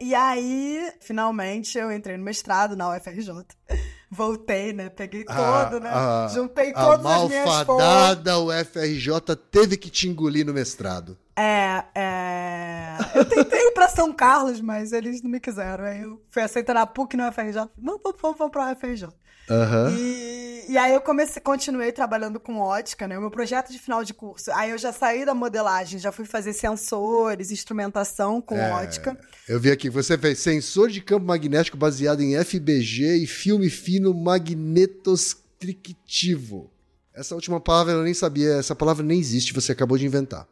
E 0.01 0.15
aí, 0.15 0.93
finalmente, 1.01 1.77
eu 1.77 1.91
entrei 1.91 2.17
no 2.17 2.25
mestrado 2.25 2.77
na 2.77 2.95
UFRJ. 2.97 3.33
Voltei, 4.11 4.73
né? 4.73 4.89
Peguei 4.89 5.25
todo, 5.25 5.81
né? 5.81 5.91
Juntei 6.33 6.73
todas 6.73 7.05
as 7.05 7.29
minhas 7.29 7.47
A 7.47 7.65
malfadada 7.65 8.39
UFRJ 8.39 9.37
teve 9.51 9.77
que 9.77 9.91
te 9.91 10.09
engolir 10.09 10.47
no 10.47 10.55
mestrado. 10.55 11.19
É, 11.37 11.85
é... 11.95 12.97
Eu 13.15 13.25
tentei 13.25 13.61
ir 13.61 13.73
pra 13.73 13.89
São 13.89 14.13
Carlos, 14.13 14.63
mas 14.63 14.93
eles 14.93 15.21
não 15.21 15.31
me 15.31 15.39
quiseram. 15.39 15.85
Aí 15.85 16.03
eu 16.03 16.23
fui 16.31 16.43
aceitar 16.43 16.73
na 16.73 16.87
PUC 16.87 17.17
no 17.17 17.29
UFRJ. 17.29 17.69
Não, 17.77 18.01
vamos, 18.03 18.19
vamos, 18.21 18.39
vamos 18.39 18.53
pra 18.53 18.73
UFRJ. 18.73 19.09
Uhum. 19.51 19.97
E, 19.97 20.67
e 20.69 20.77
aí 20.77 20.93
eu 20.93 21.01
comecei, 21.01 21.41
continuei 21.41 21.93
trabalhando 21.93 22.39
com 22.39 22.59
ótica, 22.59 23.09
né? 23.09 23.17
O 23.17 23.23
meu 23.23 23.31
projeto 23.31 23.73
de 23.73 23.79
final 23.79 24.05
de 24.05 24.13
curso. 24.13 24.53
Aí 24.53 24.69
eu 24.71 24.79
já 24.79 24.93
saí 24.93 25.25
da 25.25 25.35
modelagem, 25.35 25.99
já 25.99 26.13
fui 26.13 26.27
fazer 26.27 26.53
sensores, 26.53 27.51
instrumentação 27.51 28.43
com 28.43 28.57
é, 28.57 28.71
ótica. 28.73 29.19
Eu 29.49 29.59
vi 29.59 29.71
aqui, 29.71 29.89
você 29.89 30.19
fez 30.19 30.41
sensor 30.41 30.91
de 30.91 31.01
campo 31.01 31.25
magnético 31.25 31.75
baseado 31.77 32.21
em 32.21 32.35
FBG 32.45 33.17
e 33.17 33.27
filme 33.27 33.71
fino 33.71 34.13
magnetostrictivo. 34.13 36.71
Essa 37.15 37.35
última 37.35 37.59
palavra 37.61 37.95
eu 37.95 38.05
nem 38.05 38.15
sabia, 38.15 38.59
essa 38.59 38.77
palavra 38.77 39.05
nem 39.05 39.19
existe, 39.19 39.53
você 39.53 39.73
acabou 39.73 39.99
de 39.99 40.07
inventar. 40.07 40.47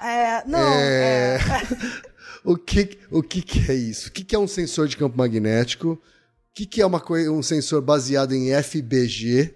É, 0.00 0.42
não. 0.46 0.58
É... 0.58 1.36
é... 1.36 1.38
o, 2.44 2.56
que, 2.56 2.96
o 3.10 3.22
que, 3.22 3.42
que 3.42 3.70
é 3.70 3.74
isso? 3.74 4.08
O 4.08 4.12
que, 4.12 4.24
que 4.24 4.36
é 4.36 4.38
um 4.38 4.46
sensor 4.46 4.86
de 4.86 4.96
campo 4.96 5.18
magnético? 5.18 6.00
Que, 6.58 6.66
que 6.66 6.82
é 6.82 6.86
uma 6.86 6.98
coisa, 6.98 7.30
um 7.30 7.40
sensor 7.40 7.80
baseado 7.80 8.34
em 8.34 8.50
FBG 8.60 9.54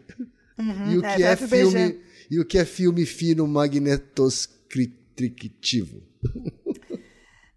uhum, 0.56 0.92
e 0.92 0.98
o 0.98 1.02
que 1.02 1.24
é, 1.24 1.32
é 1.32 1.36
filme 1.36 2.00
e 2.30 2.38
o 2.38 2.44
que 2.44 2.58
é 2.58 2.64
filme 2.64 3.04
fino 3.04 3.44
magnetoscriptivo? 3.48 6.00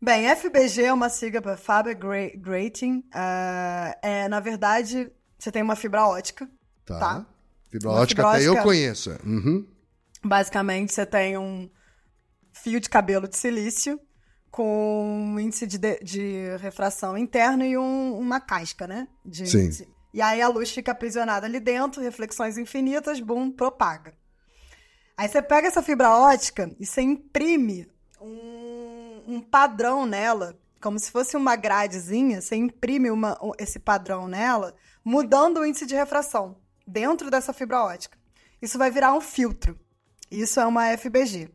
Bem, 0.02 0.28
FBG 0.36 0.86
é 0.86 0.94
uma 0.94 1.10
sigla 1.10 1.44
para 1.44 1.58
Faber 1.58 1.96
Grating. 1.96 3.04
Uh, 3.14 3.94
é, 4.02 4.28
na 4.28 4.40
verdade, 4.40 5.12
você 5.38 5.52
tem 5.52 5.62
uma 5.62 5.76
fibra 5.76 6.08
ótica. 6.08 6.50
Tá. 6.84 7.00
tá? 7.00 7.24
Fibra 7.70 7.92
ótica 7.92 8.24
fibra 8.24 8.38
até 8.38 8.48
ótica, 8.48 8.60
eu 8.60 8.64
conheço. 8.64 9.12
É. 9.12 9.20
Uhum. 9.24 9.68
Basicamente, 10.24 10.92
você 10.92 11.06
tem 11.06 11.38
um 11.38 11.70
fio 12.52 12.80
de 12.80 12.90
cabelo 12.90 13.28
de 13.28 13.38
silício 13.38 14.00
com 14.56 15.34
um 15.34 15.38
índice 15.38 15.68
de, 15.68 15.78
de, 15.78 16.00
de 16.02 16.58
refração 16.62 17.18
interno 17.18 17.66
e 17.66 17.78
um, 17.78 18.18
uma 18.18 18.40
casca, 18.40 18.88
né? 18.88 19.06
De 19.26 19.46
Sim. 19.46 19.86
E 20.14 20.22
aí 20.22 20.42
a 20.42 20.48
luz 20.48 20.72
fica 20.72 20.94
aprisionada 20.94 21.46
ali 21.46 21.60
dentro, 21.60 22.02
reflexões 22.02 22.58
infinitas, 22.58 23.20
boom, 23.20 23.52
propaga. 23.52 24.14
Aí 25.18 25.28
você 25.28 25.42
pega 25.42 25.68
essa 25.68 25.84
fibra 25.84 26.10
ótica 26.10 26.74
e 26.80 26.86
você 26.86 27.02
imprime 27.02 27.86
um, 28.22 29.24
um 29.28 29.42
padrão 29.42 30.06
nela, 30.06 30.58
como 30.80 30.98
se 30.98 31.12
fosse 31.12 31.36
uma 31.36 31.58
gradezinha, 31.58 32.40
você 32.40 32.56
imprime 32.56 33.12
uma, 33.12 33.38
esse 33.60 33.78
padrão 33.78 34.26
nela, 34.26 34.74
mudando 35.04 35.58
o 35.58 35.66
índice 35.66 35.86
de 35.86 35.96
refração 35.96 36.56
dentro 36.88 37.30
dessa 37.30 37.52
fibra 37.52 37.84
ótica. 37.84 38.18
Isso 38.62 38.78
vai 38.78 38.90
virar 38.90 39.14
um 39.14 39.20
filtro. 39.20 39.78
Isso 40.32 40.62
é 40.62 40.66
uma 40.66 40.96
FBG. 40.98 41.50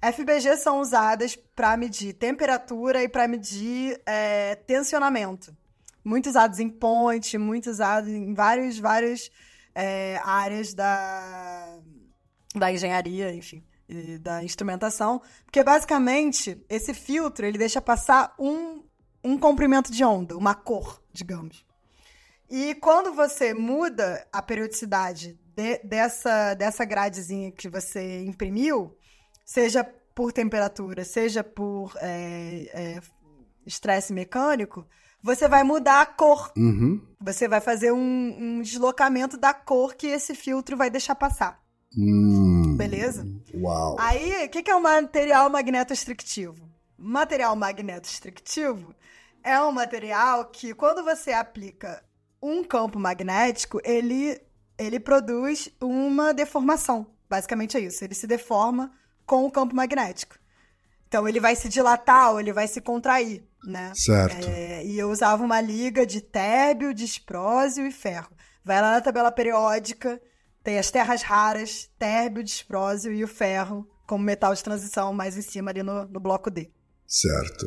FBG 0.00 0.56
são 0.56 0.80
usadas 0.80 1.34
para 1.34 1.76
medir 1.76 2.12
temperatura 2.12 3.02
e 3.02 3.08
para 3.08 3.26
medir 3.26 4.00
é, 4.06 4.54
tensionamento. 4.54 5.54
Muito 6.04 6.28
usados 6.28 6.60
em 6.60 6.68
ponte, 6.68 7.36
muito 7.36 7.68
usados 7.68 8.08
em 8.08 8.32
várias, 8.32 8.78
várias 8.78 9.30
é, 9.74 10.20
áreas 10.24 10.72
da, 10.72 11.78
da 12.54 12.72
engenharia, 12.72 13.34
enfim, 13.34 13.64
da 14.20 14.42
instrumentação. 14.44 15.20
Porque, 15.44 15.62
basicamente, 15.64 16.64
esse 16.68 16.94
filtro 16.94 17.44
ele 17.44 17.58
deixa 17.58 17.80
passar 17.80 18.34
um, 18.38 18.84
um 19.22 19.36
comprimento 19.36 19.90
de 19.90 20.04
onda, 20.04 20.36
uma 20.36 20.54
cor, 20.54 21.02
digamos. 21.12 21.66
E 22.48 22.74
quando 22.76 23.12
você 23.12 23.52
muda 23.52 24.26
a 24.32 24.40
periodicidade 24.40 25.38
de, 25.54 25.78
dessa, 25.78 26.54
dessa 26.54 26.84
gradezinha 26.84 27.50
que 27.50 27.68
você 27.68 28.24
imprimiu, 28.24 28.96
seja 29.48 29.82
por 30.14 30.30
temperatura, 30.30 31.04
seja 31.06 31.42
por 31.42 31.96
é, 32.02 32.70
é, 32.74 33.00
estresse 33.64 34.12
mecânico, 34.12 34.86
você 35.22 35.48
vai 35.48 35.64
mudar 35.64 36.02
a 36.02 36.06
cor. 36.06 36.52
Uhum. 36.54 37.00
Você 37.18 37.48
vai 37.48 37.58
fazer 37.58 37.90
um, 37.90 37.98
um, 37.98 38.60
deslocamento 38.60 39.38
da 39.38 39.54
cor 39.54 39.94
que 39.94 40.06
esse 40.06 40.34
filtro 40.34 40.76
vai 40.76 40.90
deixar 40.90 41.14
passar. 41.14 41.62
Hum. 41.96 42.76
Beleza? 42.76 43.26
Uau. 43.54 43.96
Aí, 43.98 44.44
o 44.44 44.50
que, 44.50 44.62
que 44.62 44.70
é 44.70 44.76
um 44.76 44.82
material 44.82 45.48
magnetostrictivo? 45.48 46.68
Material 46.98 47.56
magnetostrictivo 47.56 48.94
é 49.42 49.58
um 49.62 49.72
material 49.72 50.44
que, 50.50 50.74
quando 50.74 51.02
você 51.02 51.32
aplica 51.32 52.04
um 52.42 52.62
campo 52.62 52.98
magnético, 52.98 53.80
ele, 53.82 54.38
ele 54.76 55.00
produz 55.00 55.70
uma 55.80 56.34
deformação. 56.34 57.06
Basicamente 57.30 57.78
é 57.78 57.80
isso. 57.80 58.04
Ele 58.04 58.14
se 58.14 58.26
deforma 58.26 58.92
com 59.28 59.44
o 59.44 59.50
campo 59.50 59.76
magnético. 59.76 60.36
Então 61.06 61.28
ele 61.28 61.38
vai 61.38 61.54
se 61.54 61.68
dilatar 61.68 62.32
ou 62.32 62.40
ele 62.40 62.52
vai 62.52 62.66
se 62.66 62.80
contrair, 62.80 63.46
né? 63.62 63.92
Certo. 63.94 64.48
É, 64.48 64.84
e 64.84 64.98
eu 64.98 65.10
usava 65.10 65.44
uma 65.44 65.60
liga 65.60 66.04
de 66.04 66.20
térbio, 66.20 66.92
disprósio 66.92 67.86
e 67.86 67.92
ferro. 67.92 68.30
Vai 68.64 68.80
lá 68.80 68.92
na 68.92 69.00
tabela 69.00 69.30
periódica, 69.30 70.20
tem 70.64 70.78
as 70.78 70.90
terras 70.90 71.22
raras, 71.22 71.88
térbio, 71.98 72.42
disprósio 72.42 73.12
e 73.12 73.22
o 73.22 73.28
ferro 73.28 73.88
como 74.06 74.24
metal 74.24 74.54
de 74.54 74.64
transição 74.64 75.12
mais 75.12 75.36
em 75.36 75.42
cima 75.42 75.70
ali 75.70 75.82
no, 75.82 76.06
no 76.06 76.18
bloco 76.18 76.50
D. 76.50 76.70
Certo. 77.06 77.66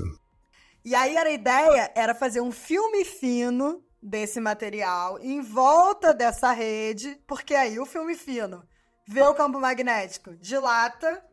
E 0.84 0.96
aí 0.96 1.16
a 1.16 1.32
ideia 1.32 1.92
era 1.96 2.16
fazer 2.16 2.42
um 2.42 2.52
filme 2.52 3.06
fino 3.06 3.84
desse 4.02 4.40
material 4.40 5.20
em 5.20 5.42
volta 5.42 6.12
dessa 6.12 6.52
rede, 6.52 7.20
porque 7.28 7.54
aí 7.54 7.80
o 7.80 7.86
filme 7.86 8.16
fino 8.16 8.64
vê 9.08 9.22
o 9.22 9.34
campo 9.36 9.60
magnético, 9.60 10.36
dilata, 10.38 11.24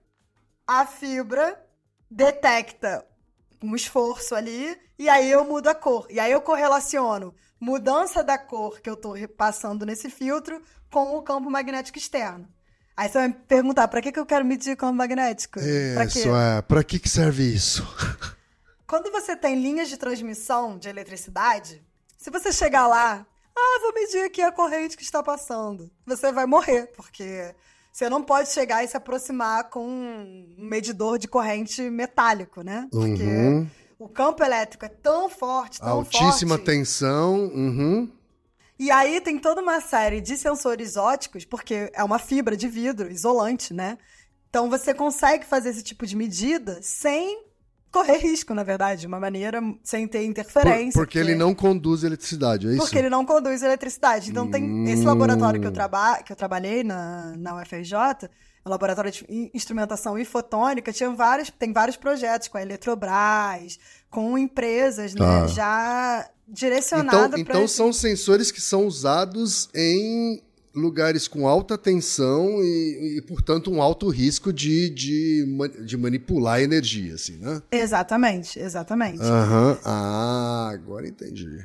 a 0.69 0.85
fibra 0.85 1.59
detecta 2.11 3.03
um 3.62 3.75
esforço 3.75 4.35
ali 4.35 4.79
e 4.99 5.09
aí 5.09 5.31
eu 5.31 5.43
mudo 5.47 5.69
a 5.69 5.75
cor. 5.75 6.07
E 6.11 6.21
aí 6.21 6.31
eu 6.31 6.43
correlaciono 6.43 7.35
mudança 7.59 8.23
da 8.23 8.37
cor 8.37 8.79
que 8.81 8.89
eu 8.89 8.95
estou 8.95 9.16
passando 9.29 9.87
nesse 9.87 10.11
filtro 10.11 10.62
com 10.91 11.16
o 11.16 11.23
campo 11.23 11.51
magnético 11.51 11.97
externo. 11.97 12.47
Aí 12.95 13.09
você 13.09 13.19
vai 13.19 13.29
me 13.29 13.35
perguntar, 13.35 13.89
para 13.89 14.03
que, 14.03 14.12
que 14.12 14.19
eu 14.19 14.27
quero 14.27 14.45
medir 14.45 14.77
campo 14.77 14.95
magnético? 14.95 15.59
Isso, 15.59 16.29
é. 16.37 16.61
Para 16.62 16.85
que, 16.85 16.99
que 16.99 17.09
serve 17.09 17.45
isso? 17.45 17.87
Quando 18.87 19.11
você 19.11 19.37
tem 19.37 19.61
linhas 19.61 19.89
de 19.89 19.97
transmissão 19.97 20.79
de 20.79 20.89
eletricidade, 20.89 21.83
se 22.16 22.31
você 22.31 22.53
chegar 22.53 22.87
lá, 22.87 23.27
ah, 23.57 23.79
vou 23.83 23.95
medir 23.95 24.25
aqui 24.25 24.43
a 24.43 24.53
corrente 24.53 24.97
que 24.97 25.03
está 25.03 25.23
passando, 25.23 25.91
você 26.05 26.33
vai 26.33 26.47
morrer, 26.47 26.93
porque 26.97 27.55
você 27.99 28.09
não 28.09 28.23
pode 28.23 28.51
chegar 28.51 28.85
e 28.85 28.87
se 28.87 28.97
aproximar 28.97 29.71
com 29.71 29.85
um 29.85 30.55
medidor 30.57 31.19
de 31.19 31.27
corrente 31.27 31.83
metálico, 31.91 32.63
né? 32.63 32.87
Porque 32.93 33.25
uhum. 33.25 33.67
o 33.99 34.09
campo 34.09 34.45
elétrico 34.45 34.85
é 34.85 34.89
tão 34.89 35.29
forte, 35.29 35.81
tão 35.81 35.89
Altíssima 35.89 36.55
forte. 36.55 36.65
tensão. 36.67 37.47
Uhum. 37.47 38.09
E 38.79 38.89
aí 38.93 39.21
tem 39.21 39.37
toda 39.37 39.61
uma 39.61 39.81
série 39.81 40.21
de 40.21 40.37
sensores 40.37 40.97
óticos, 40.97 41.45
porque 41.45 41.91
é 41.93 42.05
uma 42.05 42.21
fibra 42.21 42.57
de 42.57 42.69
vidro 42.69 43.11
isolante, 43.11 43.75
né? 43.75 43.99
Então 44.49 44.71
você 44.71 44.95
consegue 44.95 45.45
fazer 45.45 45.71
esse 45.71 45.83
tipo 45.83 46.07
de 46.07 46.15
medida 46.15 46.79
sem 46.81 47.48
correr 47.91 48.18
risco, 48.18 48.55
na 48.55 48.62
verdade, 48.62 49.03
de 49.03 49.07
uma 49.07 49.18
maneira 49.18 49.61
sem 49.82 50.07
ter 50.07 50.24
interferência. 50.24 50.93
Por, 50.93 51.07
porque, 51.07 51.18
porque, 51.18 51.30
ele 51.30 51.34
não 51.34 51.55
conduz 51.55 52.03
eletricidade, 52.03 52.66
é 52.66 52.70
isso? 52.70 52.78
Porque 52.78 52.99
ele 52.99 53.11
não 53.11 53.24
conduz 53.24 53.62
eletricidade. 53.62 54.30
Então 54.30 54.45
hum... 54.45 54.51
tem 54.51 54.91
esse 54.91 55.05
laboratório 55.05 55.61
que 55.61 55.66
eu, 55.66 55.72
traba 55.72 56.22
que 56.22 56.32
eu 56.32 56.36
trabalhei 56.36 56.84
na, 56.84 57.34
na 57.36 57.61
UFRJ, 57.61 58.28
o 58.64 58.70
laboratório 58.70 59.11
de 59.11 59.51
instrumentação 59.55 60.18
e 60.18 60.24
fotônica, 60.24 60.93
tinha 60.93 61.11
vários, 61.11 61.51
tem 61.51 61.72
vários 61.72 61.97
projetos 61.97 62.49
com 62.49 62.59
a 62.59 62.62
Eletrobras, 62.62 63.78
com 64.11 64.36
empresas, 64.36 65.14
né, 65.14 65.20
tá. 65.20 65.47
já 65.47 66.30
direcionadas 66.47 67.41
Então, 67.41 67.57
então 67.57 67.68
são 67.68 67.93
sensores 67.93 68.51
que 68.51 68.61
são 68.61 68.86
usados 68.86 69.68
em 69.74 70.43
lugares 70.75 71.27
com 71.27 71.47
alta 71.47 71.77
tensão 71.77 72.62
e, 72.62 73.19
e, 73.19 73.23
portanto, 73.23 73.71
um 73.71 73.83
alto 73.83 74.09
risco 74.09 74.53
de, 74.53 74.91
de, 74.91 75.47
de 75.85 75.97
manipular 75.97 76.57
a 76.57 76.62
energia, 76.62 77.14
assim, 77.14 77.37
né? 77.39 77.62
Exatamente, 77.71 78.59
exatamente. 78.59 79.23
Aham, 79.23 79.71
uhum. 79.71 79.79
ah, 79.85 80.71
agora 80.73 81.09
entendi. 81.09 81.64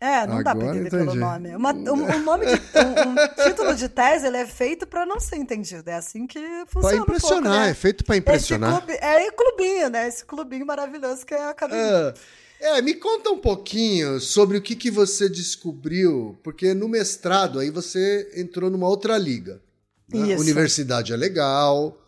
É, 0.00 0.26
não 0.26 0.38
agora 0.38 0.44
dá 0.44 0.54
pra 0.54 0.66
entender 0.66 0.88
entendi. 0.88 1.04
pelo 1.04 1.14
nome. 1.14 1.56
Uma, 1.56 1.72
um, 1.72 1.92
um, 1.92 2.22
nome 2.22 2.44
de, 2.44 2.52
um, 2.52 3.10
um, 3.10 3.48
título 3.48 3.74
de 3.74 3.88
tese 3.88 4.26
ele 4.26 4.36
é 4.36 4.46
feito 4.46 4.86
para 4.86 5.06
não 5.06 5.18
ser 5.18 5.36
entendido. 5.36 5.88
É 5.88 5.94
assim 5.94 6.26
que 6.26 6.38
funciona. 6.66 7.04
Pra 7.04 7.14
impressionar, 7.14 7.40
um 7.40 7.42
pouco, 7.42 7.64
né? 7.64 7.70
é 7.70 7.74
feito 7.74 8.04
para 8.04 8.16
impressionar. 8.16 8.76
Clube, 8.82 8.92
é 9.00 9.30
clubinho, 9.30 9.88
né? 9.88 10.06
Esse 10.06 10.24
clubinho 10.26 10.66
maravilhoso 10.66 11.24
que 11.24 11.32
é 11.32 11.40
a 11.40 11.50
academia. 11.50 11.82
É. 11.82 12.14
É, 12.60 12.80
me 12.80 12.94
conta 12.94 13.30
um 13.30 13.38
pouquinho 13.38 14.20
sobre 14.20 14.56
o 14.56 14.62
que, 14.62 14.74
que 14.74 14.90
você 14.90 15.28
descobriu, 15.28 16.38
porque 16.42 16.72
no 16.72 16.88
mestrado 16.88 17.58
aí 17.58 17.70
você 17.70 18.30
entrou 18.36 18.70
numa 18.70 18.88
outra 18.88 19.18
liga. 19.18 19.60
Né? 20.08 20.36
Universidade 20.36 21.12
é 21.12 21.16
legal, 21.16 22.00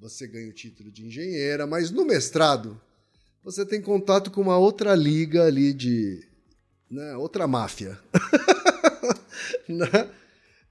você 0.00 0.26
ganha 0.26 0.48
o 0.48 0.52
título 0.52 0.90
de 0.90 1.06
engenheira, 1.06 1.66
mas 1.66 1.90
no 1.90 2.04
mestrado 2.04 2.80
você 3.42 3.64
tem 3.64 3.80
contato 3.80 4.30
com 4.30 4.40
uma 4.40 4.58
outra 4.58 4.94
liga 4.94 5.44
ali 5.44 5.72
de. 5.72 6.26
Né, 6.90 7.16
outra 7.16 7.46
máfia. 7.46 7.98
né? 9.68 10.08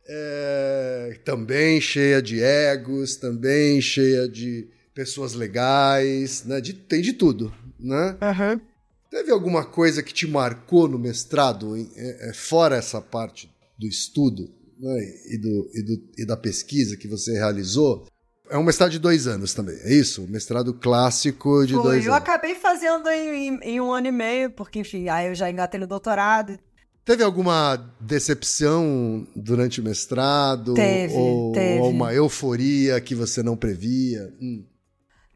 é, 0.07 1.19
também 1.23 1.79
cheia 1.79 2.21
de 2.21 2.41
egos, 2.41 3.15
também 3.15 3.81
cheia 3.81 4.27
de 4.27 4.67
pessoas 4.93 5.33
legais, 5.33 6.43
né? 6.45 6.59
De, 6.61 6.73
tem 6.73 7.01
de 7.01 7.13
tudo, 7.13 7.53
né? 7.79 8.17
Uhum. 8.21 8.61
Teve 9.13 9.31
alguma 9.31 9.63
coisa 9.63 10.01
que 10.01 10.11
te 10.11 10.25
marcou 10.25 10.87
no 10.87 10.97
mestrado, 10.97 11.77
é, 11.77 12.29
é, 12.29 12.33
fora 12.33 12.77
essa 12.77 12.99
parte 12.99 13.47
do 13.77 13.85
estudo 13.85 14.49
né, 14.79 14.97
e, 15.29 15.37
do, 15.37 15.69
e, 15.71 15.83
do, 15.83 16.03
e 16.17 16.25
da 16.25 16.35
pesquisa 16.35 16.97
que 16.97 17.07
você 17.07 17.33
realizou? 17.33 18.07
É 18.49 18.57
um 18.57 18.63
mestrado 18.63 18.89
de 18.89 18.97
dois 18.97 19.27
anos 19.27 19.53
também, 19.53 19.75
é 19.83 19.93
isso? 19.93 20.23
Um 20.23 20.27
mestrado 20.27 20.73
clássico 20.73 21.63
de 21.63 21.75
Foi, 21.75 21.83
dois 21.83 21.85
eu 21.85 21.91
anos. 21.91 22.05
Eu 22.07 22.13
acabei 22.15 22.55
fazendo 22.55 23.07
em, 23.07 23.59
em, 23.61 23.79
um 23.79 23.91
ano 23.91 24.07
e 24.07 24.11
meio, 24.11 24.49
porque, 24.49 24.79
enfim, 24.79 25.07
aí 25.07 25.27
eu 25.27 25.35
já 25.35 25.47
engatei 25.47 25.79
no 25.79 25.85
doutorado. 25.85 26.57
Teve 27.05 27.23
alguma 27.23 27.75
decepção 28.01 29.27
durante 29.35 29.79
o 29.79 29.83
mestrado? 29.83 30.73
Teve, 30.73 31.13
ou, 31.13 31.51
teve. 31.51 31.81
Ou 31.81 31.91
uma 31.91 32.11
euforia 32.15 32.99
que 32.99 33.13
você 33.13 33.43
não 33.43 33.55
previa? 33.55 34.33
Hum. 34.41 34.65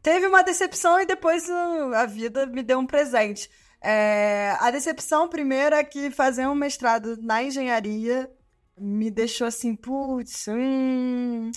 Teve 0.02 0.26
uma 0.26 0.42
decepção 0.42 1.00
e 1.00 1.06
depois 1.06 1.44
uh, 1.48 1.94
a 1.94 2.06
vida 2.06 2.44
me 2.44 2.64
deu 2.64 2.80
um 2.80 2.86
presente. 2.86 3.48
É, 3.80 4.56
a 4.58 4.70
decepção 4.70 5.28
primeira 5.28 5.76
é 5.76 5.84
que 5.84 6.10
fazer 6.10 6.46
um 6.46 6.54
mestrado 6.54 7.16
na 7.22 7.42
engenharia 7.42 8.30
me 8.76 9.10
deixou 9.10 9.46
assim, 9.46 9.74
putz, 9.74 10.46
hum, 10.48 11.50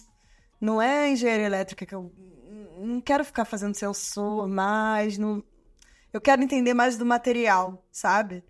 não 0.59 0.81
é 0.81 1.09
engenharia 1.09 1.45
elétrica 1.45 1.85
que 1.85 1.95
eu 1.95 2.11
não 2.77 3.01
quero 3.01 3.23
ficar 3.25 3.45
fazendo 3.45 3.75
sensor 3.75 4.47
mais, 4.47 5.17
não, 5.17 5.43
eu 6.13 6.21
quero 6.21 6.43
entender 6.43 6.73
mais 6.73 6.97
do 6.97 7.05
material, 7.05 7.85
sabe? 7.91 8.43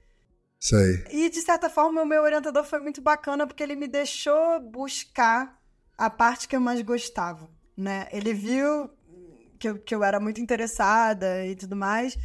Sei. 0.60 1.04
E 1.12 1.30
de 1.30 1.42
certa 1.42 1.70
forma 1.70 2.02
o 2.02 2.06
meu 2.06 2.22
orientador 2.22 2.64
foi 2.64 2.80
muito 2.80 3.02
bacana 3.02 3.48
porque 3.48 3.64
ele 3.64 3.76
me 3.76 3.88
deixou 3.88 4.60
buscar 4.60 5.60
a 5.98 6.10
parte 6.10 6.48
que 6.48 6.56
eu 6.56 6.62
mais 6.62 6.82
gostava, 6.82 7.50
né? 7.76 8.08
Ele 8.12 8.34
viu 8.34 8.90
que 9.60 9.70
eu, 9.70 9.80
que 9.80 9.94
eu 9.94 10.04
era 10.04 10.20
muito 10.20 10.42
interessada 10.42 11.46
e 11.46 11.56
tudo 11.56 11.76
mais 11.76 12.18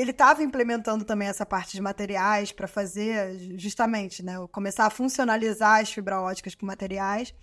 ele 0.00 0.10
estava 0.10 0.42
implementando 0.42 1.04
também 1.04 1.28
essa 1.28 1.46
parte 1.46 1.72
de 1.72 1.80
materiais 1.80 2.52
para 2.52 2.66
fazer 2.66 3.58
justamente, 3.58 4.24
né, 4.24 4.34
começar 4.50 4.86
a 4.86 4.90
funcionalizar 4.90 5.80
as 5.80 5.92
fibra 5.92 6.20
óticas 6.20 6.54
com 6.54 6.66
materiais. 6.66 7.34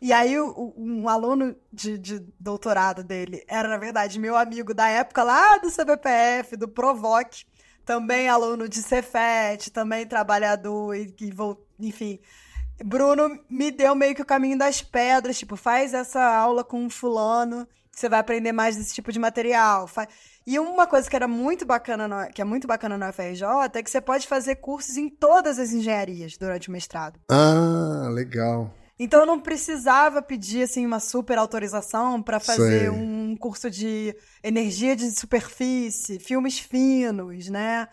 E 0.00 0.12
aí, 0.12 0.40
um 0.40 1.08
aluno 1.08 1.56
de, 1.72 1.98
de, 1.98 2.20
doutorado 2.38 3.02
dele 3.02 3.44
era, 3.48 3.68
na 3.68 3.76
verdade, 3.76 4.20
meu 4.20 4.36
amigo 4.36 4.72
da 4.72 4.88
época 4.88 5.24
lá 5.24 5.58
do 5.58 5.72
CBPF, 5.72 6.56
do 6.56 6.68
Provoc, 6.68 7.44
também 7.84 8.28
aluno 8.28 8.68
de 8.68 8.80
Cefet, 8.80 9.70
também 9.72 10.06
trabalhador, 10.06 10.94
e, 10.94 11.12
e 11.20 11.34
enfim. 11.80 12.20
Bruno 12.84 13.40
me 13.50 13.72
deu 13.72 13.94
meio 13.96 14.14
que 14.14 14.22
o 14.22 14.26
caminho 14.26 14.56
das 14.56 14.80
pedras, 14.80 15.36
tipo, 15.36 15.56
faz 15.56 15.92
essa 15.92 16.22
aula 16.22 16.62
com 16.62 16.84
um 16.84 16.90
fulano, 16.90 17.66
você 17.90 18.08
vai 18.08 18.20
aprender 18.20 18.52
mais 18.52 18.76
desse 18.76 18.94
tipo 18.94 19.10
de 19.10 19.18
material. 19.18 19.88
Faz... 19.88 20.08
E 20.48 20.58
uma 20.58 20.86
coisa 20.86 21.10
que 21.10 21.14
era 21.14 21.28
muito 21.28 21.66
bacana, 21.66 22.08
no, 22.08 22.32
que 22.32 22.40
é 22.40 22.44
muito 22.44 22.66
bacana 22.66 22.96
no 22.96 23.12
FRJ, 23.12 23.44
é 23.74 23.82
que 23.82 23.90
você 23.90 24.00
pode 24.00 24.26
fazer 24.26 24.56
cursos 24.56 24.96
em 24.96 25.06
todas 25.06 25.58
as 25.58 25.74
engenharias 25.74 26.38
durante 26.38 26.70
o 26.70 26.72
mestrado. 26.72 27.20
Ah, 27.30 28.08
legal. 28.10 28.74
Então 28.98 29.20
eu 29.20 29.26
não 29.26 29.38
precisava 29.38 30.22
pedir 30.22 30.62
assim 30.62 30.86
uma 30.86 31.00
super 31.00 31.36
autorização 31.36 32.22
para 32.22 32.40
fazer 32.40 32.80
Sei. 32.80 32.88
um 32.88 33.36
curso 33.36 33.70
de 33.70 34.16
energia 34.42 34.96
de 34.96 35.10
superfície, 35.10 36.18
filmes 36.18 36.58
finos, 36.58 37.50
né? 37.50 37.86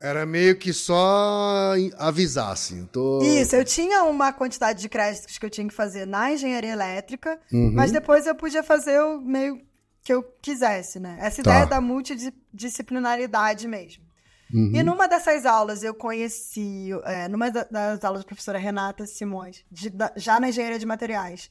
Era 0.00 0.24
meio 0.24 0.56
que 0.56 0.72
só 0.72 1.74
avisar, 1.98 2.52
assim. 2.52 2.86
Tô... 2.86 3.20
Isso, 3.20 3.54
eu 3.54 3.64
tinha 3.66 4.04
uma 4.04 4.32
quantidade 4.32 4.80
de 4.80 4.88
créditos 4.88 5.36
que 5.36 5.44
eu 5.44 5.50
tinha 5.50 5.68
que 5.68 5.74
fazer 5.74 6.06
na 6.06 6.32
engenharia 6.32 6.72
elétrica, 6.72 7.38
uhum. 7.52 7.72
mas 7.74 7.92
depois 7.92 8.26
eu 8.26 8.34
podia 8.34 8.62
fazer 8.62 8.98
o 9.02 9.20
meio 9.20 9.60
que 10.08 10.14
eu 10.14 10.22
quisesse, 10.40 10.98
né? 10.98 11.18
Essa 11.20 11.42
tá. 11.42 11.50
ideia 11.50 11.66
da 11.66 11.82
multidisciplinaridade 11.82 13.68
mesmo. 13.68 14.02
Uhum. 14.50 14.72
E 14.74 14.82
numa 14.82 15.06
dessas 15.06 15.44
aulas 15.44 15.82
eu 15.82 15.92
conheci, 15.92 16.88
é, 17.04 17.28
numa 17.28 17.50
das 17.50 18.02
aulas 18.02 18.22
da 18.22 18.26
professora 18.26 18.56
Renata 18.56 19.04
Simões, 19.04 19.66
de, 19.70 19.90
da, 19.90 20.10
já 20.16 20.40
na 20.40 20.48
engenharia 20.48 20.78
de 20.78 20.86
materiais, 20.86 21.50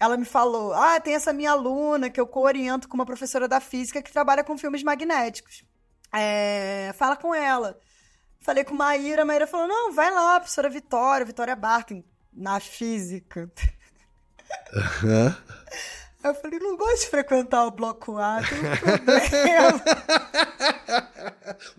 ela 0.00 0.16
me 0.16 0.24
falou: 0.24 0.72
Ah, 0.72 0.98
tem 0.98 1.14
essa 1.16 1.34
minha 1.34 1.50
aluna 1.50 2.08
que 2.08 2.18
eu 2.18 2.26
co-oriento 2.26 2.88
com 2.88 2.94
uma 2.94 3.04
professora 3.04 3.46
da 3.46 3.60
física 3.60 4.00
que 4.00 4.10
trabalha 4.10 4.42
com 4.42 4.56
filmes 4.56 4.82
magnéticos. 4.82 5.62
É, 6.10 6.94
fala 6.96 7.14
com 7.14 7.34
ela. 7.34 7.78
Falei 8.40 8.64
com 8.64 8.74
Maíra, 8.74 9.22
Maíra 9.22 9.46
falou: 9.46 9.68
Não, 9.68 9.92
vai 9.92 10.10
lá, 10.10 10.40
professora 10.40 10.70
Vitória, 10.70 11.26
Vitória 11.26 11.54
Barton, 11.54 12.02
na 12.32 12.58
física. 12.58 13.52
Uhum. 14.72 15.34
Eu 16.28 16.34
falei, 16.34 16.58
não 16.58 16.76
gosto 16.76 17.00
de 17.00 17.06
frequentar 17.08 17.66
o 17.66 17.70
bloco 17.70 18.18
A, 18.18 18.40
tem 18.42 18.58
um 18.58 18.76
problema. 18.76 19.82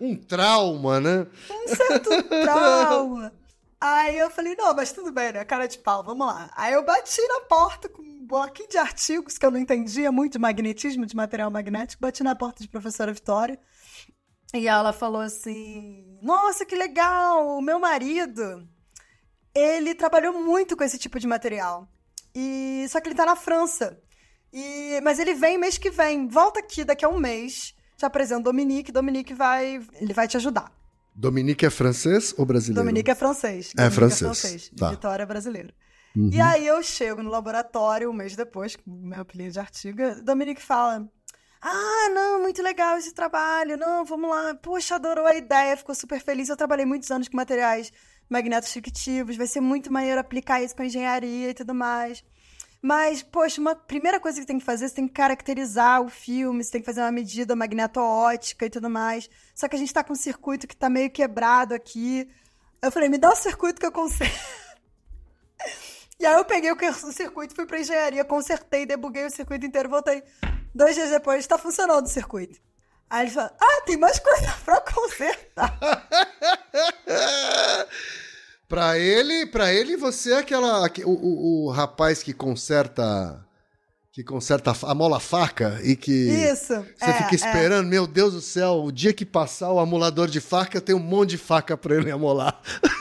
um 0.00 0.16
trauma, 0.16 1.00
né? 1.00 1.26
Um 1.50 1.68
certo 1.68 2.22
trauma. 2.24 3.32
Aí 3.80 4.18
eu 4.18 4.28
falei, 4.28 4.54
não, 4.56 4.74
mas 4.74 4.92
tudo 4.92 5.10
bem, 5.10 5.32
né? 5.32 5.44
Cara 5.44 5.66
de 5.66 5.78
pau, 5.78 6.04
vamos 6.04 6.26
lá. 6.26 6.50
Aí 6.54 6.74
eu 6.74 6.84
bati 6.84 7.20
na 7.28 7.40
porta 7.42 7.88
com 7.88 8.02
um 8.02 8.26
bloquinho 8.26 8.68
de 8.68 8.76
artigos 8.76 9.38
que 9.38 9.46
eu 9.46 9.50
não 9.50 9.58
entendia 9.58 10.12
muito 10.12 10.32
de 10.32 10.38
magnetismo, 10.38 11.06
de 11.06 11.16
material 11.16 11.50
magnético. 11.50 12.02
Bati 12.02 12.22
na 12.22 12.34
porta 12.34 12.62
de 12.62 12.68
professora 12.68 13.12
Vitória. 13.12 13.58
E 14.52 14.68
ela 14.68 14.92
falou 14.92 15.22
assim: 15.22 16.18
Nossa, 16.20 16.66
que 16.66 16.74
legal! 16.74 17.56
O 17.56 17.62
meu 17.62 17.78
marido, 17.78 18.68
ele 19.54 19.94
trabalhou 19.94 20.34
muito 20.34 20.76
com 20.76 20.84
esse 20.84 20.98
tipo 20.98 21.18
de 21.18 21.26
material. 21.26 21.88
E 22.34 22.84
só 22.88 23.00
que 23.00 23.08
ele 23.08 23.16
tá 23.16 23.24
na 23.24 23.36
França. 23.36 23.98
E, 24.52 25.00
mas 25.02 25.18
ele 25.18 25.34
vem 25.34 25.58
mês 25.58 25.78
que 25.78 25.90
vem. 25.90 26.28
Volta 26.28 26.60
aqui 26.60 26.84
daqui 26.84 27.04
a 27.04 27.08
um 27.08 27.18
mês. 27.18 27.74
Te 27.96 28.04
apresento 28.04 28.42
Dominique. 28.42 28.90
Dominique 28.90 29.34
vai. 29.34 29.80
Ele 30.00 30.12
vai 30.12 30.26
te 30.26 30.36
ajudar. 30.36 30.72
Dominique 31.14 31.66
é 31.66 31.70
francês 31.70 32.34
ou 32.38 32.46
brasileiro? 32.46 32.82
Dominique 32.82 33.10
é 33.10 33.14
francês. 33.14 33.72
É 33.76 33.90
francês. 33.90 34.22
É 34.22 34.24
francês. 34.24 34.70
Tá. 34.76 34.90
Vitória 34.90 35.22
é 35.22 35.26
brasileiro. 35.26 35.72
Uhum. 36.16 36.30
E 36.32 36.40
aí 36.40 36.66
eu 36.66 36.82
chego 36.82 37.22
no 37.22 37.30
laboratório 37.30 38.10
um 38.10 38.12
mês 38.12 38.34
depois, 38.34 38.74
com 38.74 38.90
meu 38.90 39.20
apelido 39.20 39.52
de 39.52 39.60
artigo. 39.60 39.98
Dominique 40.24 40.62
fala: 40.62 41.08
Ah, 41.60 42.08
não, 42.12 42.42
muito 42.42 42.62
legal 42.62 42.96
esse 42.96 43.12
trabalho. 43.12 43.76
Não, 43.76 44.04
vamos 44.04 44.30
lá. 44.30 44.54
Poxa, 44.54 44.96
adorou 44.96 45.26
a 45.26 45.36
ideia, 45.36 45.76
ficou 45.76 45.94
super 45.94 46.20
feliz. 46.20 46.48
Eu 46.48 46.56
trabalhei 46.56 46.84
muitos 46.84 47.10
anos 47.10 47.28
com 47.28 47.36
materiais 47.36 47.92
magnetos 48.28 48.72
fictivos. 48.72 49.36
Vai 49.36 49.46
ser 49.46 49.60
muito 49.60 49.92
maneiro 49.92 50.20
aplicar 50.20 50.62
isso 50.62 50.74
com 50.74 50.82
engenharia 50.82 51.50
e 51.50 51.54
tudo 51.54 51.74
mais. 51.74 52.24
Mas, 52.82 53.22
poxa, 53.22 53.60
uma 53.60 53.74
primeira 53.74 54.18
coisa 54.18 54.40
que 54.40 54.46
tem 54.46 54.58
que 54.58 54.64
fazer, 54.64 54.88
você 54.88 54.94
tem 54.94 55.06
que 55.06 55.12
caracterizar 55.12 56.00
o 56.00 56.08
filme, 56.08 56.64
você 56.64 56.72
tem 56.72 56.80
que 56.80 56.86
fazer 56.86 57.02
uma 57.02 57.12
medida 57.12 57.54
magneto-ótica 57.54 58.64
e 58.64 58.70
tudo 58.70 58.88
mais. 58.88 59.28
Só 59.54 59.68
que 59.68 59.76
a 59.76 59.78
gente 59.78 59.92
tá 59.92 60.02
com 60.02 60.14
um 60.14 60.16
circuito 60.16 60.66
que 60.66 60.74
tá 60.74 60.88
meio 60.88 61.10
quebrado 61.10 61.74
aqui. 61.74 62.26
Eu 62.80 62.90
falei, 62.90 63.10
me 63.10 63.18
dá 63.18 63.30
o 63.30 63.36
circuito 63.36 63.78
que 63.78 63.86
eu 63.86 63.92
conserto. 63.92 64.32
e 66.18 66.24
aí 66.24 66.34
eu 66.34 66.44
peguei 66.44 66.72
o 66.72 67.12
circuito, 67.12 67.54
fui 67.54 67.66
pra 67.66 67.80
engenharia, 67.80 68.24
consertei, 68.24 68.86
debuguei 68.86 69.26
o 69.26 69.30
circuito 69.30 69.66
inteiro, 69.66 69.90
voltei. 69.90 70.22
Dois 70.74 70.94
dias 70.94 71.10
depois, 71.10 71.46
tá 71.46 71.58
funcionando 71.58 72.06
o 72.06 72.08
circuito. 72.08 72.58
Aí 73.10 73.26
ele 73.26 73.30
fala, 73.30 73.54
ah, 73.60 73.82
tem 73.84 73.98
mais 73.98 74.18
coisa 74.18 74.54
pra 74.64 74.80
consertar. 74.80 75.78
pra 78.70 78.96
ele, 78.96 79.44
pra 79.46 79.74
ele, 79.74 79.96
você 79.96 80.32
é 80.32 80.38
aquela. 80.38 80.88
O, 81.04 81.10
o, 81.10 81.66
o 81.66 81.70
rapaz 81.70 82.22
que 82.22 82.32
conserta 82.32 83.44
que 84.12 84.24
conserta 84.24 84.72
a 84.82 84.94
mola 84.94 85.20
faca 85.20 85.80
e 85.84 85.94
que 85.94 86.10
Isso, 86.10 86.74
você 86.74 87.10
é, 87.10 87.12
fica 87.12 87.34
esperando, 87.34 87.86
é. 87.86 87.90
meu 87.90 88.06
Deus 88.06 88.32
do 88.32 88.40
céu, 88.40 88.82
o 88.84 88.90
dia 88.90 89.12
que 89.12 89.24
passar 89.24 89.70
o 89.70 89.78
amolador 89.78 90.28
de 90.28 90.40
faca, 90.40 90.80
tem 90.80 90.94
um 90.94 91.00
monte 91.00 91.30
de 91.30 91.38
faca 91.38 91.76
para 91.76 91.96
ele 91.96 92.10
amolar. 92.10 92.60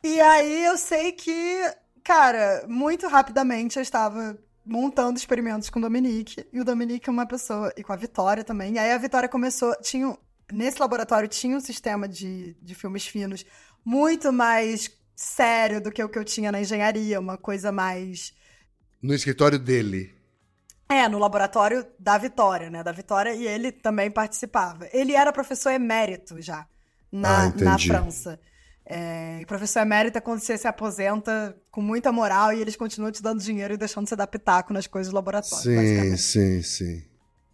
E 0.00 0.20
aí 0.20 0.64
eu 0.64 0.78
sei 0.78 1.10
que, 1.10 1.60
cara, 2.04 2.64
muito 2.68 3.08
rapidamente 3.08 3.76
eu 3.76 3.82
estava 3.82 4.38
montando 4.64 5.18
experimentos 5.18 5.68
com 5.68 5.80
o 5.80 5.82
Dominique, 5.82 6.46
e 6.52 6.60
o 6.60 6.64
Dominique 6.64 7.08
é 7.08 7.12
uma 7.12 7.26
pessoa, 7.26 7.72
e 7.76 7.82
com 7.82 7.92
a 7.92 7.96
Vitória 7.96 8.44
também. 8.44 8.74
E 8.74 8.78
aí 8.78 8.92
a 8.92 8.98
Vitória 8.98 9.28
começou, 9.28 9.74
tinha, 9.82 10.16
nesse 10.52 10.80
laboratório 10.80 11.28
tinha 11.28 11.56
um 11.56 11.60
sistema 11.60 12.08
de, 12.08 12.56
de 12.62 12.74
filmes 12.76 13.06
finos 13.06 13.44
muito 13.88 14.30
mais 14.30 14.90
sério 15.16 15.80
do 15.80 15.90
que 15.90 16.04
o 16.04 16.10
que 16.10 16.18
eu 16.18 16.24
tinha 16.24 16.52
na 16.52 16.60
engenharia, 16.60 17.18
uma 17.18 17.38
coisa 17.38 17.72
mais 17.72 18.34
no 19.02 19.14
escritório 19.14 19.58
dele. 19.58 20.14
É, 20.88 21.08
no 21.08 21.18
laboratório 21.18 21.86
da 21.98 22.18
Vitória, 22.18 22.68
né? 22.68 22.82
Da 22.82 22.92
Vitória, 22.92 23.34
e 23.34 23.46
ele 23.46 23.72
também 23.72 24.10
participava. 24.10 24.88
Ele 24.92 25.14
era 25.14 25.32
professor 25.32 25.70
emérito 25.70 26.40
já, 26.40 26.66
na, 27.10 27.46
ah, 27.46 27.52
na 27.56 27.78
França. 27.78 28.38
É, 28.84 29.42
professor 29.46 29.80
emérito 29.80 30.18
é 30.18 30.20
quando 30.20 30.40
você 30.40 30.58
se 30.58 30.66
aposenta 30.66 31.56
com 31.70 31.80
muita 31.80 32.12
moral 32.12 32.52
e 32.52 32.60
eles 32.60 32.76
continuam 32.76 33.12
te 33.12 33.22
dando 33.22 33.42
dinheiro 33.42 33.74
e 33.74 33.76
deixando 33.78 34.06
você 34.06 34.16
dar 34.16 34.26
pitaco 34.26 34.72
nas 34.72 34.86
coisas 34.86 35.10
do 35.10 35.16
laboratório. 35.16 35.62
Sim, 35.62 36.16
sim, 36.16 36.62
sim. 36.62 37.04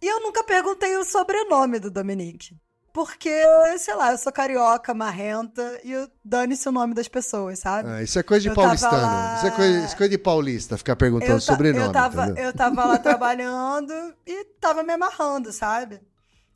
E 0.01 0.07
eu 0.07 0.21
nunca 0.21 0.43
perguntei 0.43 0.97
o 0.97 1.05
sobrenome 1.05 1.79
do 1.79 1.89
Dominique. 1.89 2.57
Porque, 2.95 3.29
sei 3.77 3.93
lá, 3.93 4.13
eu 4.13 4.17
sou 4.17 4.31
carioca, 4.31 4.93
marrenta, 4.93 5.61
e 5.83 6.09
dane-se 6.23 6.69
o 6.69 6.71
nome 6.71 6.93
das 6.93 7.09
pessoas, 7.09 7.59
sabe? 7.59 7.89
Ah, 7.89 8.01
isso 8.01 8.17
é 8.17 8.23
coisa 8.23 8.43
de 8.43 8.47
eu 8.47 8.55
paulistano. 8.55 9.01
Lá... 9.01 9.35
Isso, 9.35 9.47
é 9.47 9.51
coisa, 9.51 9.77
isso, 9.79 9.93
é 9.93 9.97
coisa, 9.97 10.09
de 10.11 10.17
paulista, 10.17 10.77
ficar 10.77 10.95
perguntando 10.95 11.41
sobrenome. 11.41 11.87
Eu 11.87 11.91
tava, 11.91 12.33
eu 12.37 12.53
tava 12.53 12.85
lá 12.85 12.97
trabalhando 12.97 13.91
e 14.25 14.45
tava 14.61 14.81
me 14.81 14.93
amarrando, 14.93 15.51
sabe? 15.51 15.99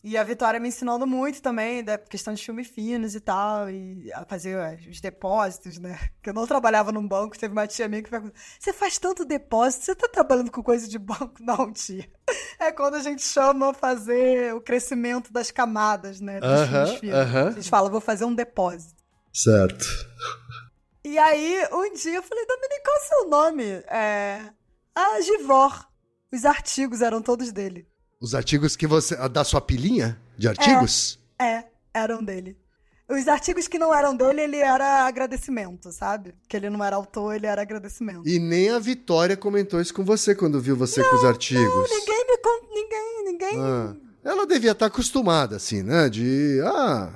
E 0.01 0.17
a 0.17 0.23
Vitória 0.23 0.61
me 0.61 0.69
ensinando 0.69 1.05
muito 1.05 1.41
também 1.41 1.83
da 1.83 1.97
questão 1.97 2.33
de 2.33 2.41
filmes 2.41 2.67
finos 2.67 3.15
e 3.15 3.19
tal, 3.19 3.69
e 3.69 4.09
a 4.13 4.23
fazer 4.23 4.79
os 4.89 5.01
depósitos, 5.01 5.77
né? 5.77 5.99
Que 6.23 6.29
eu 6.29 6.33
não 6.33 6.47
trabalhava 6.47 6.89
num 6.89 7.05
banco, 7.05 7.37
teve 7.37 7.51
uma 7.51 7.67
tia 7.67 7.87
minha 7.89 8.01
que 8.01 8.09
perguntou: 8.09 8.33
Você 8.57 8.71
faz 8.71 8.97
tanto 8.97 9.25
depósito, 9.25 9.83
você 9.83 9.95
tá 9.95 10.07
trabalhando 10.07 10.51
com 10.51 10.63
coisa 10.63 10.87
de 10.87 10.97
banco? 10.97 11.33
Não, 11.43 11.73
tia. 11.73 12.09
É 12.57 12.71
quando 12.71 12.95
a 12.95 13.01
gente 13.01 13.21
chama 13.21 13.73
fazer 13.73 14.53
o 14.55 14.61
crescimento 14.61 15.33
das 15.33 15.51
camadas, 15.51 16.21
né? 16.21 16.39
Dos 16.39 16.49
uh 16.49 16.53
-huh, 16.53 16.67
filmes 16.67 16.99
finos. 16.99 17.17
Uh 17.17 17.33
-huh. 17.33 17.47
A 17.47 17.51
gente 17.51 17.69
fala: 17.69 17.89
Vou 17.89 18.01
fazer 18.01 18.23
um 18.23 18.33
depósito. 18.33 19.03
Certo. 19.33 19.85
E 21.03 21.17
aí, 21.17 21.67
um 21.73 21.93
dia 21.93 22.15
eu 22.15 22.23
falei: 22.23 22.45
Dominique, 22.45 22.83
qual 22.83 22.95
é 22.95 22.99
o 22.99 23.07
seu 23.07 23.29
nome? 23.29 23.65
É. 23.89 24.49
Ah, 24.95 25.19
Givor. 25.21 25.89
Os 26.31 26.45
artigos 26.45 27.01
eram 27.01 27.21
todos 27.21 27.51
dele. 27.51 27.88
Os 28.21 28.35
artigos 28.35 28.75
que 28.75 28.85
você. 28.85 29.15
da 29.29 29.43
sua 29.43 29.61
pilinha 29.61 30.19
de 30.37 30.47
artigos? 30.47 31.17
É, 31.39 31.45
é, 31.45 31.67
eram 31.93 32.21
dele. 32.21 32.57
Os 33.07 33.27
artigos 33.27 33.67
que 33.67 33.79
não 33.79 33.95
eram 33.95 34.15
dele, 34.15 34.41
ele 34.41 34.57
era 34.57 35.07
agradecimento, 35.07 35.91
sabe? 35.91 36.35
Que 36.47 36.57
ele 36.57 36.69
não 36.69 36.83
era 36.83 36.95
autor, 36.95 37.33
ele 37.33 37.47
era 37.47 37.61
agradecimento. 37.61 38.27
E 38.27 38.37
nem 38.37 38.69
a 38.69 38.77
Vitória 38.77 39.35
comentou 39.35 39.81
isso 39.81 39.93
com 39.93 40.03
você 40.03 40.35
quando 40.35 40.59
viu 40.61 40.75
você 40.75 41.01
não, 41.01 41.09
com 41.09 41.15
os 41.15 41.25
artigos. 41.25 41.65
Não, 41.65 41.97
ninguém 41.97 42.25
me 42.27 42.37
contou. 42.37 42.59
Ninguém, 42.71 43.23
ninguém. 43.23 43.59
Ah, 43.59 43.95
ela 44.23 44.45
devia 44.45 44.71
estar 44.71 44.85
acostumada, 44.87 45.55
assim, 45.55 45.81
né? 45.81 46.09
De. 46.09 46.59
Ah. 46.63 47.11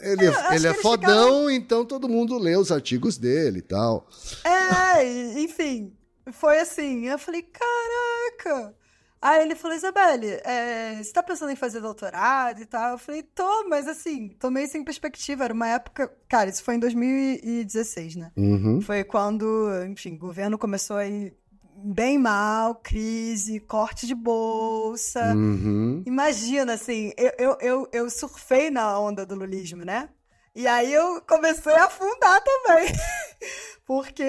Ele, 0.00 0.26
é, 0.26 0.54
ele 0.54 0.66
é 0.66 0.74
fodão, 0.74 1.28
chegaram... 1.28 1.50
então 1.50 1.84
todo 1.84 2.08
mundo 2.08 2.38
lê 2.38 2.56
os 2.56 2.70
artigos 2.70 3.16
dele 3.16 3.60
e 3.60 3.62
tal. 3.62 4.08
É, 4.44 5.40
enfim. 5.40 5.92
Foi 6.32 6.58
assim. 6.58 7.06
Eu 7.06 7.18
falei, 7.18 7.42
caraca. 7.42 8.74
Aí 9.20 9.42
ele 9.42 9.56
falou, 9.56 9.76
Isabelle, 9.76 10.40
é, 10.44 11.02
você 11.02 11.12
tá 11.12 11.22
pensando 11.22 11.50
em 11.50 11.56
fazer 11.56 11.80
doutorado 11.80 12.60
e 12.60 12.66
tal? 12.66 12.92
Eu 12.92 12.98
falei, 12.98 13.22
tô, 13.22 13.68
mas 13.68 13.88
assim, 13.88 14.28
tô 14.38 14.50
meio 14.50 14.68
sem 14.68 14.84
perspectiva. 14.84 15.44
Era 15.44 15.52
uma 15.52 15.68
época. 15.68 16.12
Cara, 16.28 16.48
isso 16.48 16.62
foi 16.62 16.76
em 16.76 16.78
2016, 16.78 18.16
né? 18.16 18.30
Uhum. 18.36 18.80
Foi 18.80 19.02
quando, 19.02 19.68
enfim, 19.88 20.14
o 20.14 20.18
governo 20.18 20.56
começou 20.56 20.96
a 20.96 21.06
ir 21.06 21.36
bem 21.84 22.18
mal, 22.18 22.76
crise, 22.76 23.60
corte 23.60 24.06
de 24.06 24.14
bolsa. 24.14 25.34
Uhum. 25.34 26.02
Imagina, 26.06 26.74
assim, 26.74 27.12
eu, 27.16 27.32
eu, 27.38 27.58
eu, 27.60 27.88
eu 27.92 28.10
surfei 28.10 28.70
na 28.70 28.98
onda 28.98 29.26
do 29.26 29.34
lulismo, 29.34 29.84
né? 29.84 30.08
E 30.54 30.66
aí 30.66 30.92
eu 30.92 31.20
comecei 31.22 31.72
a 31.72 31.84
afundar 31.84 32.42
também. 32.42 32.92
Porque 33.86 34.24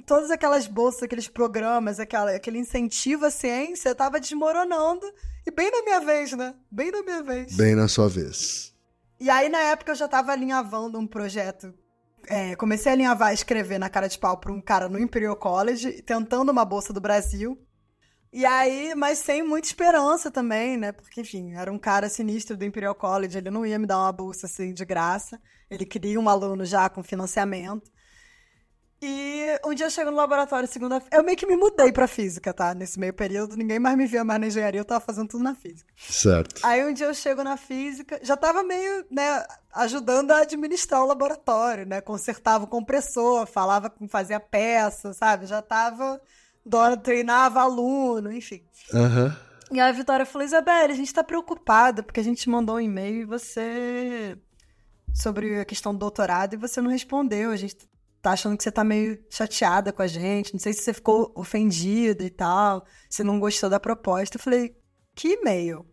todas 0.00 0.30
aquelas 0.30 0.66
bolsas, 0.66 1.02
aqueles 1.02 1.28
programas, 1.28 2.00
aquela, 2.00 2.32
aquele 2.32 2.58
incentivo 2.58 3.26
à 3.26 3.30
ciência 3.30 3.90
estava 3.90 4.20
desmoronando. 4.20 5.06
E 5.46 5.50
bem 5.50 5.70
na 5.70 5.82
minha 5.82 6.00
vez, 6.00 6.32
né? 6.32 6.54
Bem 6.70 6.90
na 6.90 7.02
minha 7.02 7.22
vez. 7.22 7.56
Bem 7.56 7.74
na 7.74 7.88
sua 7.88 8.08
vez. 8.08 8.74
E 9.18 9.28
aí, 9.28 9.48
na 9.48 9.58
época, 9.58 9.92
eu 9.92 9.96
já 9.96 10.06
estava 10.06 10.32
alinhavando 10.32 10.98
um 10.98 11.06
projeto. 11.06 11.74
É, 12.26 12.54
comecei 12.56 12.90
a 12.90 12.94
alinhavar, 12.94 13.32
escrever 13.32 13.78
na 13.78 13.90
cara 13.90 14.08
de 14.08 14.18
pau 14.18 14.38
para 14.38 14.52
um 14.52 14.60
cara 14.60 14.88
no 14.88 14.98
Imperial 14.98 15.36
College, 15.36 16.02
tentando 16.02 16.50
uma 16.50 16.64
bolsa 16.64 16.92
do 16.92 17.00
Brasil. 17.00 17.58
E 18.32 18.46
aí, 18.46 18.94
mas 18.94 19.18
sem 19.18 19.42
muita 19.42 19.66
esperança 19.66 20.30
também, 20.30 20.76
né? 20.76 20.92
Porque, 20.92 21.20
enfim, 21.20 21.54
era 21.54 21.72
um 21.72 21.78
cara 21.78 22.08
sinistro 22.08 22.56
do 22.56 22.64
Imperial 22.64 22.94
College, 22.94 23.36
ele 23.36 23.50
não 23.50 23.66
ia 23.66 23.78
me 23.78 23.86
dar 23.86 23.98
uma 23.98 24.12
bolsa 24.12 24.46
assim 24.46 24.72
de 24.72 24.84
graça. 24.84 25.40
Ele 25.68 25.84
queria 25.84 26.20
um 26.20 26.28
aluno 26.28 26.64
já 26.64 26.88
com 26.88 27.02
financiamento. 27.02 27.90
E 29.02 29.58
um 29.64 29.72
dia 29.72 29.86
eu 29.86 29.90
chego 29.90 30.10
no 30.10 30.16
laboratório, 30.16 30.68
segunda 30.68 31.02
Eu 31.10 31.24
meio 31.24 31.36
que 31.36 31.46
me 31.46 31.56
mudei 31.56 31.90
pra 31.90 32.06
física, 32.06 32.52
tá? 32.52 32.74
Nesse 32.74 33.00
meio 33.00 33.14
período, 33.14 33.56
ninguém 33.56 33.78
mais 33.78 33.96
me 33.96 34.06
via 34.06 34.22
mais 34.22 34.38
na 34.38 34.46
engenharia, 34.46 34.80
eu 34.80 34.84
tava 34.84 35.00
fazendo 35.00 35.28
tudo 35.28 35.42
na 35.42 35.54
física. 35.54 35.90
Certo. 35.96 36.60
Aí 36.62 36.84
um 36.84 36.92
dia 36.92 37.06
eu 37.06 37.14
chego 37.14 37.42
na 37.42 37.56
física, 37.56 38.20
já 38.22 38.36
tava 38.36 38.62
meio, 38.62 39.06
né, 39.10 39.42
ajudando 39.74 40.32
a 40.32 40.40
administrar 40.42 41.02
o 41.02 41.06
laboratório, 41.06 41.86
né? 41.86 42.02
Consertava 42.02 42.64
o 42.64 42.68
compressor, 42.68 43.46
falava, 43.46 43.90
fazia 44.08 44.38
peça, 44.38 45.14
sabe? 45.14 45.46
Já 45.46 45.62
tava. 45.62 46.20
Dona 46.64 46.94
treinava 46.96 47.62
aluno, 47.62 48.30
enfim. 48.30 48.62
Aham. 48.92 49.24
Uhum. 49.24 49.50
E 49.72 49.80
a 49.80 49.90
Vitória 49.92 50.26
falou: 50.26 50.44
Isabelle, 50.46 50.92
a 50.92 50.96
gente 50.96 51.14
tá 51.14 51.22
preocupada 51.24 52.02
porque 52.02 52.20
a 52.20 52.24
gente 52.24 52.50
mandou 52.50 52.76
um 52.76 52.80
e-mail 52.80 53.22
e 53.22 53.24
você. 53.24 54.36
sobre 55.14 55.60
a 55.60 55.64
questão 55.64 55.92
do 55.92 55.98
doutorado 55.98 56.54
e 56.54 56.56
você 56.56 56.80
não 56.80 56.90
respondeu. 56.90 57.50
A 57.50 57.56
gente 57.56 57.76
tá 58.22 58.32
achando 58.32 58.56
que 58.56 58.62
você 58.62 58.70
tá 58.70 58.84
meio 58.84 59.22
chateada 59.30 59.92
com 59.92 60.02
a 60.02 60.06
gente, 60.06 60.52
não 60.52 60.60
sei 60.60 60.72
se 60.72 60.82
você 60.82 60.92
ficou 60.92 61.32
ofendida 61.34 62.22
e 62.22 62.30
tal, 62.30 62.84
se 63.08 63.24
não 63.24 63.40
gostou 63.40 63.70
da 63.70 63.80
proposta. 63.80 64.36
Eu 64.36 64.40
falei, 64.40 64.76
que 65.14 65.34
e-mail? 65.34 65.86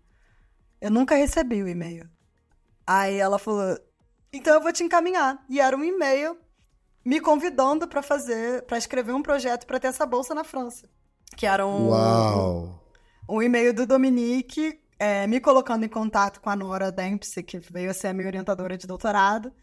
Eu 0.82 0.92
nunca 0.92 1.16
recebi 1.16 1.64
o 1.64 1.68
e-mail. 1.68 2.10
Aí 2.86 3.16
ela 3.16 3.40
falou, 3.40 3.78
então 4.32 4.54
eu 4.54 4.62
vou 4.62 4.74
te 4.74 4.84
encaminhar. 4.84 5.44
E 5.50 5.60
era 5.60 5.76
um 5.76 5.84
e-mail 5.84 6.38
me 7.04 7.20
convidando 7.20 7.88
para 7.88 8.02
fazer, 8.02 8.64
para 8.64 8.78
escrever 8.78 9.14
um 9.14 9.24
projeto 9.24 9.66
para 9.66 9.80
ter 9.80 9.88
essa 9.88 10.06
bolsa 10.06 10.36
na 10.36 10.44
França. 10.44 10.90
Que 11.36 11.46
era 11.46 11.66
um, 11.66 11.90
Uau. 11.90 12.84
um, 13.30 13.42
e-mail 13.42 13.74
do 13.74 13.86
Dominique 13.86 14.80
é, 15.00 15.26
me 15.28 15.40
colocando 15.40 15.86
em 15.86 15.90
contato 15.90 16.42
com 16.42 16.50
a 16.50 16.56
Nora 16.56 16.92
Dempsey, 16.92 17.44
que 17.44 17.60
veio 17.60 17.92
a 17.92 17.94
ser 17.94 18.08
a 18.08 18.14
minha 18.14 18.28
orientadora 18.28 18.78
de 18.78 18.88
doutorado 18.88 19.54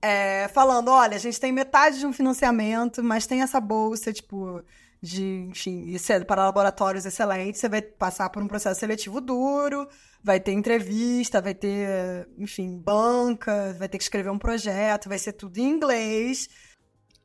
é, 0.00 0.48
falando: 0.48 0.88
olha, 0.88 1.16
a 1.16 1.20
gente 1.20 1.40
tem 1.40 1.52
metade 1.52 1.98
de 1.98 2.06
um 2.06 2.12
financiamento, 2.12 3.02
mas 3.02 3.26
tem 3.26 3.42
essa 3.42 3.60
bolsa, 3.60 4.12
tipo, 4.12 4.62
de, 5.00 5.48
enfim, 5.50 5.84
isso 5.86 6.12
é 6.12 6.24
para 6.24 6.44
laboratórios 6.44 7.06
excelentes. 7.06 7.60
Você 7.60 7.68
vai 7.68 7.82
passar 7.82 8.30
por 8.30 8.42
um 8.42 8.48
processo 8.48 8.80
seletivo 8.80 9.20
duro, 9.20 9.88
vai 10.22 10.40
ter 10.40 10.52
entrevista, 10.52 11.40
vai 11.40 11.54
ter, 11.54 12.28
enfim, 12.38 12.78
banca, 12.78 13.74
vai 13.78 13.88
ter 13.88 13.98
que 13.98 14.04
escrever 14.04 14.30
um 14.30 14.38
projeto, 14.38 15.08
vai 15.08 15.18
ser 15.18 15.32
tudo 15.32 15.58
em 15.58 15.70
inglês. 15.70 16.48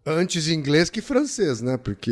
Antes 0.04 0.48
inglês 0.48 0.90
que 0.90 1.00
francês, 1.00 1.62
né? 1.62 1.78
Porque 1.78 2.12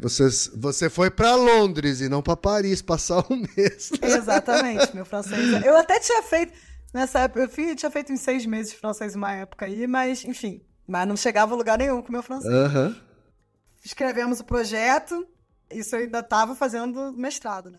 você, 0.00 0.26
você 0.56 0.88
foi 0.88 1.10
para 1.10 1.34
Londres 1.34 2.00
e 2.00 2.08
não 2.08 2.22
para 2.22 2.34
Paris 2.34 2.80
passar 2.80 3.24
um 3.30 3.44
mês. 3.56 3.90
Exatamente, 4.00 4.94
meu 4.94 5.04
francês. 5.04 5.62
Eu 5.64 5.76
até 5.76 6.00
tinha 6.00 6.22
feito. 6.22 6.52
Nessa 6.92 7.20
época, 7.20 7.40
eu 7.40 7.76
tinha 7.76 7.90
feito 7.90 8.12
uns 8.12 8.20
seis 8.20 8.46
meses 8.46 8.72
de 8.72 8.78
francês 8.78 9.14
uma 9.14 9.32
época 9.32 9.66
aí, 9.66 9.86
mas, 9.86 10.24
enfim. 10.24 10.62
Mas 10.86 11.06
não 11.06 11.16
chegava 11.16 11.54
a 11.54 11.56
lugar 11.56 11.78
nenhum 11.78 12.00
com 12.00 12.08
o 12.08 12.12
meu 12.12 12.22
francês. 12.22 12.52
Uhum. 12.52 12.94
Escrevemos 13.84 14.40
o 14.40 14.44
projeto, 14.44 15.26
isso 15.70 15.94
eu 15.94 16.00
ainda 16.00 16.20
estava 16.20 16.54
fazendo 16.54 17.12
mestrado, 17.12 17.70
né? 17.70 17.78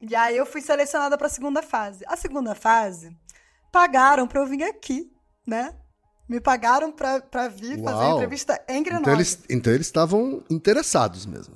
E 0.00 0.16
aí 0.16 0.36
eu 0.36 0.46
fui 0.46 0.62
selecionada 0.62 1.16
para 1.18 1.26
a 1.26 1.30
segunda 1.30 1.62
fase. 1.62 2.04
A 2.06 2.16
segunda 2.16 2.54
fase, 2.54 3.14
pagaram 3.70 4.26
para 4.26 4.40
eu 4.40 4.46
vir 4.46 4.62
aqui, 4.62 5.12
né? 5.46 5.74
Me 6.28 6.40
pagaram 6.40 6.92
para 6.92 7.48
vir 7.48 7.78
Uau. 7.78 7.84
fazer 7.84 8.10
entrevista 8.14 8.64
em 8.68 8.82
Grenoble. 8.82 9.02
Então 9.02 9.14
eles 9.14 9.42
então 9.50 9.72
eles 9.72 9.86
estavam 9.86 10.42
interessados 10.48 11.26
mesmo. 11.26 11.54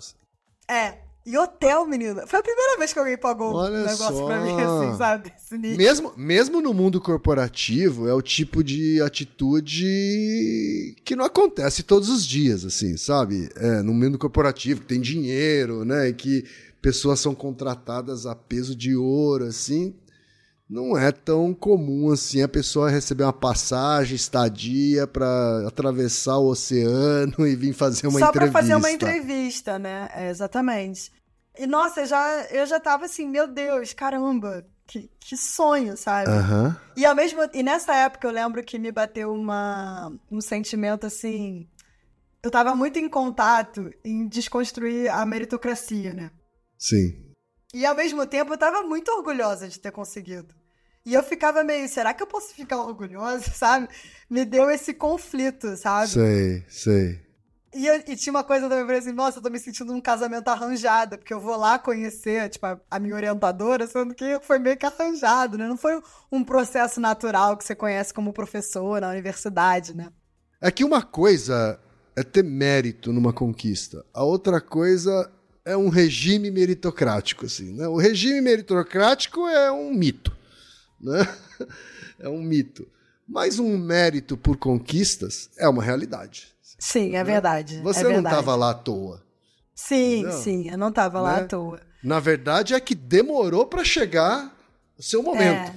É, 0.68 0.98
E 1.26 1.38
hotel, 1.38 1.86
menina. 1.86 2.26
Foi 2.26 2.38
a 2.38 2.42
primeira 2.42 2.76
vez 2.76 2.92
que 2.92 2.98
alguém 2.98 3.16
pagou 3.16 3.54
Olha 3.54 3.80
um 3.80 3.86
negócio 3.86 4.18
só. 4.18 4.26
pra 4.26 4.40
mim, 4.44 4.60
assim, 4.60 4.98
sabe? 4.98 5.32
Mesmo, 5.52 6.12
mesmo 6.18 6.60
no 6.60 6.74
mundo 6.74 7.00
corporativo, 7.00 8.06
é 8.06 8.12
o 8.12 8.20
tipo 8.20 8.62
de 8.62 9.00
atitude 9.00 10.96
que 11.02 11.16
não 11.16 11.24
acontece 11.24 11.82
todos 11.82 12.10
os 12.10 12.26
dias, 12.26 12.64
assim, 12.66 12.98
sabe? 12.98 13.48
É, 13.56 13.80
no 13.82 13.94
mundo 13.94 14.18
corporativo, 14.18 14.82
que 14.82 14.86
tem 14.86 15.00
dinheiro, 15.00 15.82
né? 15.82 16.10
E 16.10 16.12
que 16.12 16.44
pessoas 16.82 17.20
são 17.20 17.34
contratadas 17.34 18.26
a 18.26 18.34
peso 18.34 18.76
de 18.76 18.94
ouro, 18.94 19.44
assim. 19.44 19.94
Não 20.74 20.98
é 20.98 21.12
tão 21.12 21.54
comum 21.54 22.10
assim 22.10 22.42
a 22.42 22.48
pessoa 22.48 22.90
receber 22.90 23.22
uma 23.22 23.32
passagem, 23.32 24.16
estadia 24.16 25.06
para 25.06 25.68
atravessar 25.68 26.38
o 26.38 26.48
oceano 26.48 27.32
e 27.46 27.54
vir 27.54 27.72
fazer 27.72 28.08
uma 28.08 28.18
Só 28.18 28.30
entrevista. 28.30 28.32
Só 28.32 28.32
para 28.32 28.50
fazer 28.50 28.74
uma 28.74 28.90
entrevista, 28.90 29.78
né? 29.78 30.08
É, 30.12 30.28
exatamente. 30.30 31.12
E 31.56 31.64
nossa, 31.64 32.00
eu 32.00 32.06
já, 32.06 32.46
eu 32.50 32.66
já 32.66 32.80
tava 32.80 33.04
assim, 33.04 33.28
meu 33.28 33.46
Deus, 33.46 33.92
caramba, 33.92 34.66
que, 34.84 35.08
que 35.20 35.36
sonho, 35.36 35.96
sabe? 35.96 36.28
Uhum. 36.28 36.74
E 36.96 37.06
ao 37.06 37.14
mesmo 37.14 37.38
e 37.54 37.62
nessa 37.62 37.94
época 37.94 38.26
eu 38.26 38.32
lembro 38.32 38.60
que 38.64 38.76
me 38.76 38.90
bateu 38.90 39.32
uma, 39.32 40.12
um 40.28 40.40
sentimento 40.40 41.06
assim. 41.06 41.68
Eu 42.42 42.50
tava 42.50 42.74
muito 42.74 42.98
em 42.98 43.08
contato 43.08 43.92
em 44.04 44.26
desconstruir 44.26 45.08
a 45.08 45.24
meritocracia, 45.24 46.12
né? 46.12 46.32
Sim. 46.76 47.32
E 47.72 47.86
ao 47.86 47.94
mesmo 47.94 48.26
tempo 48.26 48.52
eu 48.52 48.58
tava 48.58 48.82
muito 48.82 49.12
orgulhosa 49.12 49.68
de 49.68 49.78
ter 49.78 49.92
conseguido. 49.92 50.63
E 51.06 51.12
eu 51.12 51.22
ficava 51.22 51.62
meio, 51.62 51.86
será 51.88 52.14
que 52.14 52.22
eu 52.22 52.26
posso 52.26 52.54
ficar 52.54 52.78
orgulhosa, 52.78 53.50
sabe? 53.52 53.88
Me 54.28 54.44
deu 54.44 54.70
esse 54.70 54.94
conflito, 54.94 55.76
sabe? 55.76 56.08
Sei, 56.08 56.64
sei. 56.68 57.24
E, 57.74 57.86
eu, 57.86 57.96
e, 58.06 58.16
tinha 58.16 58.32
uma 58.32 58.44
coisa 58.44 58.62
também, 58.62 58.78
eu 58.78 58.86
falei 58.86 59.00
assim, 59.00 59.12
nossa, 59.12 59.38
eu 59.38 59.42
tô 59.42 59.50
me 59.50 59.58
sentindo 59.58 59.92
num 59.92 60.00
casamento 60.00 60.46
arranjado, 60.46 61.18
porque 61.18 61.34
eu 61.34 61.40
vou 61.40 61.56
lá 61.56 61.76
conhecer, 61.76 62.48
tipo, 62.48 62.64
a, 62.64 62.80
a, 62.88 63.00
minha 63.00 63.16
orientadora, 63.16 63.86
sendo 63.88 64.14
que 64.14 64.38
foi 64.42 64.60
meio 64.60 64.76
que 64.76 64.86
arranjado, 64.86 65.58
né? 65.58 65.66
Não 65.66 65.76
foi 65.76 66.00
um 66.30 66.44
processo 66.44 67.00
natural 67.00 67.56
que 67.56 67.64
você 67.64 67.74
conhece 67.74 68.14
como 68.14 68.32
professor 68.32 69.00
na 69.00 69.10
universidade, 69.10 69.94
né? 69.94 70.08
É 70.60 70.70
que 70.70 70.84
uma 70.84 71.02
coisa 71.02 71.78
é 72.14 72.22
ter 72.22 72.44
mérito 72.44 73.12
numa 73.12 73.32
conquista, 73.32 74.06
a 74.14 74.22
outra 74.22 74.60
coisa 74.60 75.28
é 75.64 75.76
um 75.76 75.88
regime 75.88 76.52
meritocrático, 76.52 77.46
assim, 77.46 77.72
né? 77.74 77.88
O 77.88 77.96
regime 77.96 78.40
meritocrático 78.40 79.48
é 79.48 79.72
um 79.72 79.92
mito, 79.92 80.34
né? 81.04 81.26
É 82.18 82.28
um 82.28 82.40
mito. 82.40 82.86
Mas 83.26 83.58
um 83.58 83.76
mérito 83.76 84.36
por 84.36 84.56
conquistas 84.56 85.50
é 85.58 85.68
uma 85.68 85.82
realidade. 85.82 86.54
Sim, 86.78 87.08
é 87.08 87.12
né? 87.12 87.24
verdade. 87.24 87.80
Você 87.80 88.06
é 88.06 88.08
não 88.08 88.18
estava 88.18 88.54
lá 88.54 88.70
à 88.70 88.74
toa. 88.74 89.22
Sim, 89.74 90.20
entendeu? 90.20 90.38
sim, 90.38 90.70
eu 90.70 90.78
não 90.78 90.90
estava 90.90 91.20
lá 91.20 91.38
né? 91.38 91.42
à 91.42 91.46
toa. 91.46 91.80
Na 92.02 92.20
verdade, 92.20 92.74
é 92.74 92.80
que 92.80 92.94
demorou 92.94 93.66
para 93.66 93.82
chegar 93.82 94.54
o 94.96 95.02
seu 95.02 95.22
momento. 95.22 95.74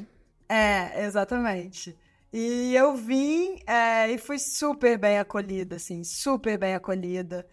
É, 0.47 1.01
é, 1.01 1.05
exatamente. 1.05 1.97
E 2.31 2.75
eu 2.75 2.95
vim 2.95 3.59
é, 3.65 4.11
e 4.11 4.17
fui 4.17 4.37
super 4.37 4.97
bem 4.97 5.17
acolhida, 5.17 5.77
assim, 5.77 6.03
super 6.03 6.57
bem 6.57 6.75
acolhida. 6.75 7.47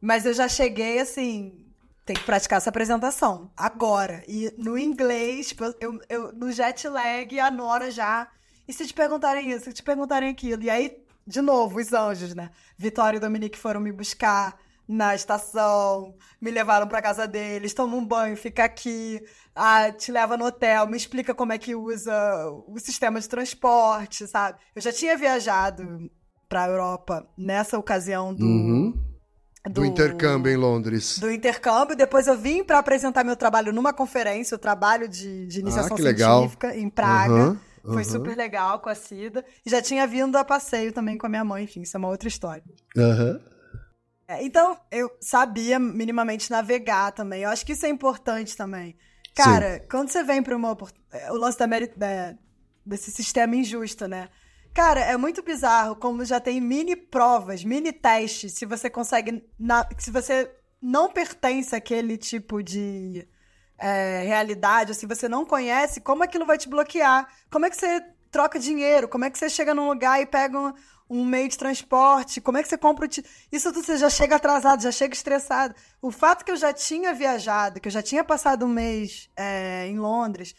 Mas 0.00 0.26
eu 0.26 0.34
já 0.34 0.48
cheguei, 0.48 0.98
assim, 0.98 1.64
tem 2.04 2.16
que 2.16 2.24
praticar 2.24 2.58
essa 2.58 2.70
apresentação 2.70 3.50
agora. 3.56 4.22
E 4.26 4.52
no 4.58 4.76
inglês, 4.78 5.48
tipo, 5.48 5.64
eu, 5.80 6.00
eu, 6.08 6.32
no 6.32 6.50
jet 6.50 6.88
lag, 6.88 7.38
a 7.40 7.50
Nora 7.50 7.90
já. 7.90 8.28
E 8.66 8.72
se 8.72 8.86
te 8.86 8.94
perguntarem 8.94 9.50
isso, 9.50 9.64
se 9.66 9.72
te 9.72 9.82
perguntarem 9.82 10.28
aquilo? 10.28 10.62
E 10.62 10.70
aí 10.70 11.02
de 11.26 11.40
novo, 11.40 11.78
os 11.78 11.92
anjos, 11.92 12.34
né? 12.34 12.50
Vitória 12.76 13.16
e 13.16 13.20
Dominique 13.20 13.58
foram 13.58 13.80
me 13.80 13.92
buscar 13.92 14.58
na 14.86 15.14
estação, 15.14 16.14
me 16.40 16.50
levaram 16.50 16.86
para 16.88 17.00
casa 17.00 17.26
deles, 17.26 17.72
toma 17.72 17.96
um 17.96 18.04
banho, 18.04 18.36
fica 18.36 18.64
aqui, 18.64 19.22
ah, 19.54 19.90
te 19.92 20.10
leva 20.10 20.36
no 20.36 20.46
hotel, 20.46 20.86
me 20.86 20.96
explica 20.96 21.34
como 21.34 21.52
é 21.52 21.58
que 21.58 21.74
usa 21.74 22.12
o 22.66 22.78
sistema 22.78 23.20
de 23.20 23.28
transporte, 23.28 24.26
sabe? 24.26 24.58
Eu 24.74 24.82
já 24.82 24.92
tinha 24.92 25.16
viajado 25.16 26.10
para 26.48 26.64
a 26.64 26.68
Europa 26.68 27.26
nessa 27.38 27.78
ocasião 27.78 28.34
do, 28.34 28.44
uhum. 28.44 28.92
Do, 29.64 29.80
do 29.80 29.84
intercâmbio 29.84 30.52
em 30.52 30.56
Londres. 30.56 31.18
Do 31.18 31.30
intercâmbio, 31.30 31.96
depois 31.96 32.26
eu 32.26 32.36
vim 32.36 32.64
para 32.64 32.78
apresentar 32.78 33.22
meu 33.24 33.36
trabalho 33.36 33.72
numa 33.72 33.92
conferência, 33.92 34.54
o 34.54 34.58
trabalho 34.58 35.08
de, 35.08 35.46
de 35.46 35.60
iniciação 35.60 35.96
ah, 35.96 36.00
científica 36.00 36.76
em 36.76 36.88
Praga. 36.88 37.32
Uhum. 37.32 37.58
Foi 37.84 37.96
uhum. 37.96 38.04
super 38.04 38.36
legal 38.36 38.78
com 38.80 38.88
a 38.88 38.94
Cida. 38.94 39.44
E 39.64 39.70
já 39.70 39.82
tinha 39.82 40.06
vindo 40.06 40.36
a 40.36 40.44
passeio 40.44 40.92
também 40.92 41.18
com 41.18 41.26
a 41.26 41.28
minha 41.28 41.44
mãe, 41.44 41.64
enfim, 41.64 41.82
isso 41.82 41.96
é 41.96 41.98
uma 41.98 42.08
outra 42.08 42.28
história. 42.28 42.62
Uhum. 42.96 43.40
É, 44.28 44.44
então, 44.44 44.76
eu 44.90 45.10
sabia 45.20 45.78
minimamente 45.78 46.50
navegar 46.50 47.12
também. 47.12 47.42
Eu 47.42 47.50
acho 47.50 47.66
que 47.66 47.72
isso 47.72 47.84
é 47.84 47.88
importante 47.88 48.56
também. 48.56 48.96
Cara, 49.34 49.78
Sim. 49.80 49.86
quando 49.90 50.08
você 50.08 50.22
vem 50.22 50.42
para 50.42 50.56
uma. 50.56 50.76
É, 51.12 51.32
o 51.32 51.36
lance 51.36 51.58
da, 51.58 51.66
da, 51.66 52.34
desse 52.84 53.10
sistema 53.10 53.56
injusto, 53.56 54.06
né? 54.06 54.28
Cara, 54.74 55.00
é 55.00 55.16
muito 55.18 55.42
bizarro 55.42 55.94
como 55.96 56.24
já 56.24 56.40
tem 56.40 56.60
mini 56.60 56.96
provas, 56.96 57.62
mini 57.62 57.92
testes, 57.92 58.54
se 58.54 58.64
você 58.64 58.88
consegue. 58.88 59.44
Na, 59.58 59.86
se 59.98 60.10
você 60.10 60.50
não 60.80 61.10
pertence 61.10 61.76
àquele 61.76 62.16
tipo 62.16 62.62
de 62.62 63.28
é, 63.78 64.22
realidade, 64.24 64.94
se 64.94 65.06
você 65.06 65.28
não 65.28 65.44
conhece, 65.44 66.00
como 66.00 66.22
aquilo 66.22 66.46
vai 66.46 66.56
te 66.56 66.68
bloquear? 66.68 67.28
Como 67.50 67.66
é 67.66 67.70
que 67.70 67.76
você 67.76 68.00
troca 68.30 68.58
dinheiro? 68.58 69.08
Como 69.08 69.24
é 69.24 69.30
que 69.30 69.38
você 69.38 69.50
chega 69.50 69.74
num 69.74 69.88
lugar 69.88 70.22
e 70.22 70.26
pega 70.26 70.58
um, 70.58 70.72
um 71.10 71.24
meio 71.24 71.48
de 71.48 71.58
transporte? 71.58 72.40
Como 72.40 72.56
é 72.56 72.62
que 72.62 72.68
você 72.68 72.78
compra 72.78 73.04
o 73.04 73.08
t... 73.08 73.22
Isso 73.52 73.72
tudo 73.72 73.84
você 73.84 73.98
já 73.98 74.08
chega 74.08 74.36
atrasado, 74.36 74.82
já 74.82 74.90
chega 74.90 75.14
estressado. 75.14 75.74
O 76.00 76.10
fato 76.10 76.44
que 76.44 76.50
eu 76.50 76.56
já 76.56 76.72
tinha 76.72 77.12
viajado, 77.12 77.78
que 77.78 77.88
eu 77.88 77.92
já 77.92 78.02
tinha 78.02 78.24
passado 78.24 78.64
um 78.64 78.68
mês 78.68 79.28
é, 79.36 79.86
em 79.86 79.98
Londres, 79.98 80.54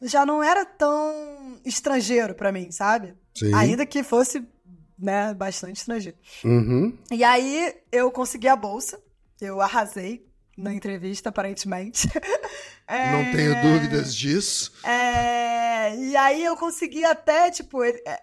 já 0.00 0.24
não 0.24 0.42
era 0.42 0.64
tão 0.64 1.60
estrangeiro 1.64 2.34
para 2.34 2.50
mim, 2.50 2.70
sabe? 2.70 3.14
Sim. 3.34 3.54
Ainda 3.54 3.86
que 3.86 4.02
fosse 4.02 4.46
né, 4.98 5.34
bastante 5.34 5.76
estrangeiro. 5.76 6.16
Uhum. 6.44 6.96
E 7.10 7.24
aí 7.24 7.74
eu 7.90 8.10
consegui 8.10 8.48
a 8.48 8.56
bolsa, 8.56 9.00
eu 9.40 9.60
arrasei 9.60 10.26
na 10.56 10.72
entrevista, 10.72 11.28
aparentemente. 11.28 12.08
É... 12.84 13.12
Não 13.12 13.32
tenho 13.32 13.62
dúvidas 13.62 14.14
disso. 14.14 14.72
É... 14.84 15.96
E 15.96 16.16
aí 16.16 16.44
eu 16.44 16.56
consegui 16.56 17.04
até, 17.04 17.50
tipo, 17.50 17.78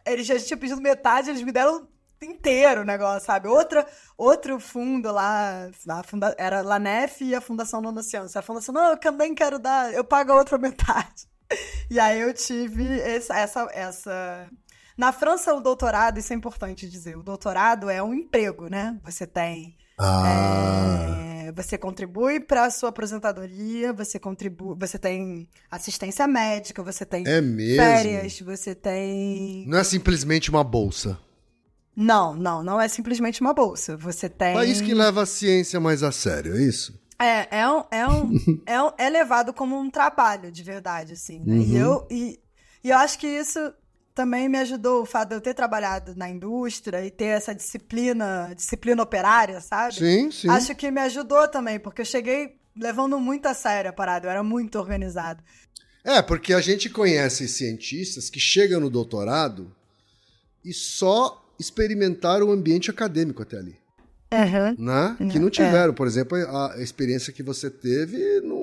eles 0.05 0.27
já 0.27 0.37
tinham 0.37 0.59
pedido 0.59 0.81
metade, 0.81 1.29
eles 1.29 1.41
me 1.41 1.51
deram 1.51 1.87
inteiro 2.21 2.81
o 2.81 2.85
negócio, 2.85 3.25
sabe? 3.25 3.47
Outra, 3.47 3.87
outro 4.17 4.59
fundo 4.59 5.11
lá, 5.11 5.69
a 5.87 6.03
funda... 6.03 6.35
era 6.37 6.61
Lanef 6.61 7.23
e 7.23 7.33
a 7.33 7.41
Fundação 7.41 7.81
Nona 7.81 8.03
Ciência. 8.03 8.39
A 8.39 8.43
Fundação, 8.43 8.75
não, 8.75 8.91
eu 8.91 8.97
também 8.97 9.33
quero 9.33 9.57
dar, 9.57 9.93
eu 9.93 10.03
pago 10.03 10.33
a 10.33 10.35
outra 10.35 10.57
metade. 10.59 11.27
E 11.89 11.99
aí 11.99 12.19
eu 12.19 12.33
tive 12.33 12.99
essa, 12.99 13.39
essa, 13.39 13.67
essa... 13.73 14.49
Na 14.99 15.13
França, 15.13 15.53
o 15.53 15.61
doutorado, 15.61 16.19
isso 16.19 16.33
é 16.33 16.35
importante 16.35 16.89
dizer, 16.89 17.17
o 17.17 17.23
doutorado 17.23 17.89
é 17.89 18.03
um 18.03 18.13
emprego, 18.13 18.67
né? 18.67 18.99
Você 19.05 19.25
tem... 19.25 19.77
Ah... 19.97 21.15
É 21.25 21.29
você 21.51 21.77
contribui 21.77 22.39
para 22.39 22.65
a 22.65 22.69
sua 22.69 22.89
aposentadoria, 22.89 23.91
você 23.91 24.19
contribui, 24.19 24.75
você 24.77 24.97
tem 24.97 25.47
assistência 25.69 26.27
médica, 26.27 26.83
você 26.83 27.05
tem 27.05 27.27
é 27.27 27.41
mesmo? 27.41 27.75
férias, 27.75 28.39
você 28.41 28.75
tem. 28.75 29.65
Não 29.67 29.77
é 29.77 29.83
simplesmente 29.83 30.49
uma 30.49 30.63
bolsa. 30.63 31.17
Não, 31.95 32.35
não, 32.35 32.63
não 32.63 32.79
é 32.79 32.87
simplesmente 32.87 33.41
uma 33.41 33.53
bolsa. 33.53 33.97
Você 33.97 34.29
tem. 34.29 34.53
País 34.53 34.79
que 34.79 34.93
leva 34.93 35.23
a 35.23 35.25
ciência 35.25 35.79
mais 35.79 36.03
a 36.03 36.11
sério, 36.11 36.55
é 36.55 36.61
isso? 36.61 36.97
É, 37.19 37.59
é, 37.59 37.69
um, 37.69 37.83
é, 37.91 38.07
um, 38.07 38.31
é, 38.65 38.83
um, 38.83 38.91
é 38.97 39.09
levado 39.09 39.51
como 39.51 39.77
um 39.77 39.89
trabalho, 39.89 40.51
de 40.51 40.63
verdade, 40.63 41.13
assim. 41.13 41.39
Né? 41.39 41.55
Uhum. 41.55 41.61
E, 41.61 41.75
eu, 41.75 42.07
e, 42.09 42.39
e 42.83 42.89
eu 42.89 42.97
acho 42.97 43.19
que 43.19 43.27
isso 43.27 43.59
também 44.19 44.49
me 44.49 44.57
ajudou 44.57 45.03
o 45.03 45.05
fato 45.05 45.29
de 45.29 45.35
eu 45.35 45.39
ter 45.39 45.53
trabalhado 45.53 46.13
na 46.13 46.29
indústria 46.29 47.05
e 47.05 47.09
ter 47.09 47.27
essa 47.27 47.55
disciplina, 47.55 48.51
disciplina 48.53 49.01
operária, 49.01 49.61
sabe? 49.61 49.95
Sim, 49.95 50.29
sim. 50.29 50.49
Acho 50.49 50.75
que 50.75 50.91
me 50.91 50.99
ajudou 50.99 51.47
também, 51.47 51.79
porque 51.79 52.01
eu 52.01 52.05
cheguei 52.05 52.57
levando 52.75 53.17
muito 53.17 53.45
a 53.45 53.53
sério 53.53 53.91
a 53.91 53.93
parada, 53.93 54.27
eu 54.27 54.31
era 54.31 54.43
muito 54.43 54.77
organizado. 54.77 55.41
É, 56.03 56.21
porque 56.21 56.53
a 56.53 56.59
gente 56.59 56.89
conhece 56.89 57.47
cientistas 57.47 58.29
que 58.29 58.41
chegam 58.41 58.81
no 58.81 58.89
doutorado 58.89 59.73
e 60.65 60.73
só 60.73 61.41
experimentaram 61.57 62.47
o 62.47 62.51
ambiente 62.51 62.91
acadêmico 62.91 63.41
até 63.41 63.55
ali. 63.55 63.77
Uhum. 64.33 64.85
Né? 64.85 65.15
Que 65.31 65.39
não 65.39 65.49
tiveram, 65.49 65.93
é. 65.93 65.95
por 65.95 66.07
exemplo, 66.07 66.37
a 66.37 66.75
experiência 66.79 67.31
que 67.31 67.41
você 67.41 67.69
teve 67.69 68.41
no 68.41 68.58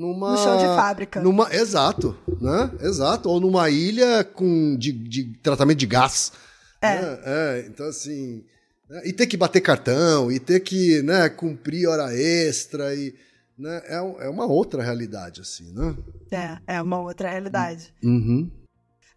numa. 0.00 0.32
No 0.32 0.38
chão 0.38 0.56
de 0.56 0.64
fábrica. 0.64 1.20
Numa, 1.20 1.54
exato, 1.54 2.16
né? 2.40 2.70
Exato. 2.80 3.28
Ou 3.28 3.38
numa 3.38 3.68
ilha 3.68 4.24
com, 4.24 4.76
de, 4.76 4.90
de 4.92 5.34
tratamento 5.42 5.78
de 5.78 5.86
gás. 5.86 6.32
É. 6.80 7.00
Né? 7.00 7.20
é 7.24 7.64
então, 7.68 7.86
assim. 7.86 8.42
Né? 8.88 9.02
E 9.04 9.12
ter 9.12 9.26
que 9.26 9.36
bater 9.36 9.60
cartão, 9.60 10.32
e 10.32 10.40
ter 10.40 10.60
que 10.60 11.02
né, 11.02 11.28
cumprir 11.28 11.86
hora 11.86 12.14
extra, 12.16 12.94
e. 12.94 13.14
Né? 13.58 13.82
É, 13.84 13.96
é 13.96 14.28
uma 14.30 14.46
outra 14.46 14.82
realidade, 14.82 15.42
assim, 15.42 15.70
né? 15.74 15.94
É, 16.30 16.76
é 16.76 16.82
uma 16.82 16.98
outra 16.98 17.28
realidade. 17.28 17.92
Uhum. 18.02 18.50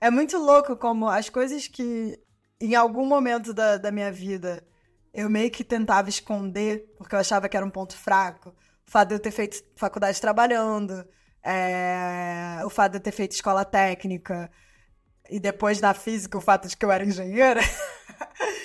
É 0.02 0.12
muito 0.12 0.38
louco 0.38 0.76
como 0.76 1.08
as 1.08 1.30
coisas 1.30 1.66
que, 1.66 2.20
em 2.60 2.76
algum 2.76 3.06
momento 3.06 3.54
da, 3.54 3.78
da 3.78 3.90
minha 3.90 4.12
vida, 4.12 4.62
eu 5.14 5.30
meio 5.30 5.50
que 5.50 5.64
tentava 5.64 6.10
esconder, 6.10 6.94
porque 6.98 7.16
eu 7.16 7.20
achava 7.20 7.48
que 7.48 7.56
era 7.56 7.66
um 7.66 7.70
ponto 7.70 7.96
fraco 7.96 8.54
o 8.88 8.92
fato 8.92 9.10
de 9.10 9.16
eu 9.16 9.20
ter 9.20 9.32
feito 9.32 9.64
faculdade 9.76 10.20
trabalhando, 10.22 11.06
é, 11.44 12.60
o 12.66 12.70
fato 12.70 12.92
de 12.94 12.98
eu 12.98 13.02
ter 13.02 13.12
feito 13.12 13.32
escola 13.32 13.66
técnica, 13.66 14.50
e 15.30 15.40
depois 15.40 15.80
na 15.82 15.94
física 15.94 16.38
o 16.38 16.42
fato 16.42 16.68
de 16.68 16.76
que 16.78 16.86
eu 16.86 16.92
era 16.92 17.04
engenheira. 17.06 17.62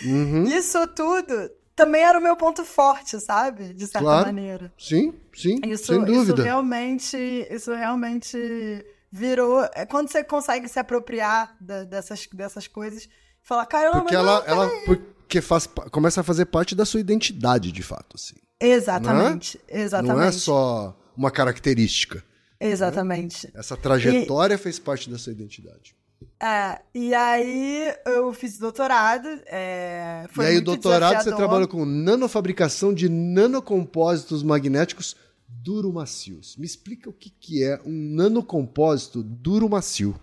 Uhum. 0.04 0.44
Isso 0.48 0.86
tudo 0.88 1.50
também 1.74 2.02
era 2.02 2.18
o 2.18 2.22
meu 2.22 2.36
ponto 2.36 2.64
forte, 2.64 3.20
sabe? 3.20 3.72
De 3.72 3.86
certa 3.86 4.00
Claro. 4.00 4.26
maneira. 4.26 4.72
Sim, 4.76 5.14
sim, 5.34 5.60
Isso, 5.64 5.86
sem 5.86 6.04
dúvida. 6.04 6.34
isso 6.34 6.42
realmente, 6.42 7.16
isso 7.50 7.72
realmente 7.72 8.84
virou. 9.12 9.62
É 9.72 9.86
quando 9.86 10.10
você 10.10 10.24
consegue 10.24 10.68
se 10.68 10.78
apropriar 10.80 11.56
da- 11.60 11.84
dessas, 11.84 12.26
dessas 12.32 12.66
coisas 12.66 13.04
e 13.04 13.08
falar, 13.42 13.64
caramba, 13.66 14.00
Porque 14.00 14.14
não, 14.14 14.20
ela, 14.22 14.44
ela 14.46 14.68
porque 14.84 15.40
faz, 15.40 15.68
começa 15.92 16.20
a 16.20 16.24
fazer 16.24 16.46
parte 16.46 16.74
da 16.74 16.84
sua 16.84 16.98
identidade, 17.00 17.70
de 17.70 17.82
fato, 17.82 18.16
assim. 18.16 18.34
Exatamente, 18.60 19.60
exatamente. 19.68 20.16
Não 20.16 20.22
é 20.22 20.32
só 20.32 20.96
uma 21.16 21.30
característica. 21.30 22.22
Exatamente. 22.60 23.50
Essa 23.54 23.76
trajetória 23.76 24.58
fez 24.58 24.78
parte 24.78 25.08
da 25.08 25.18
sua 25.18 25.32
identidade. 25.32 25.96
É, 26.40 26.80
e 26.94 27.14
aí 27.14 27.94
eu 28.06 28.32
fiz 28.32 28.58
doutorado. 28.58 29.28
é, 29.46 30.26
foi 30.32 30.44
e 30.44 30.48
aí, 30.48 30.56
o 30.58 30.64
doutorado, 30.64 31.10
você 31.10 31.18
desafiador. 31.18 31.38
trabalha 31.38 31.66
com 31.66 31.84
nanofabricação 31.84 32.92
de 32.92 33.08
nanocompósitos 33.08 34.42
magnéticos 34.42 35.16
duro-macios. 35.48 36.56
Me 36.56 36.66
explica 36.66 37.08
o 37.08 37.12
que, 37.12 37.30
que 37.30 37.64
é 37.64 37.80
um 37.84 38.14
nanocompósito 38.14 39.22
duro-macio. 39.22 40.18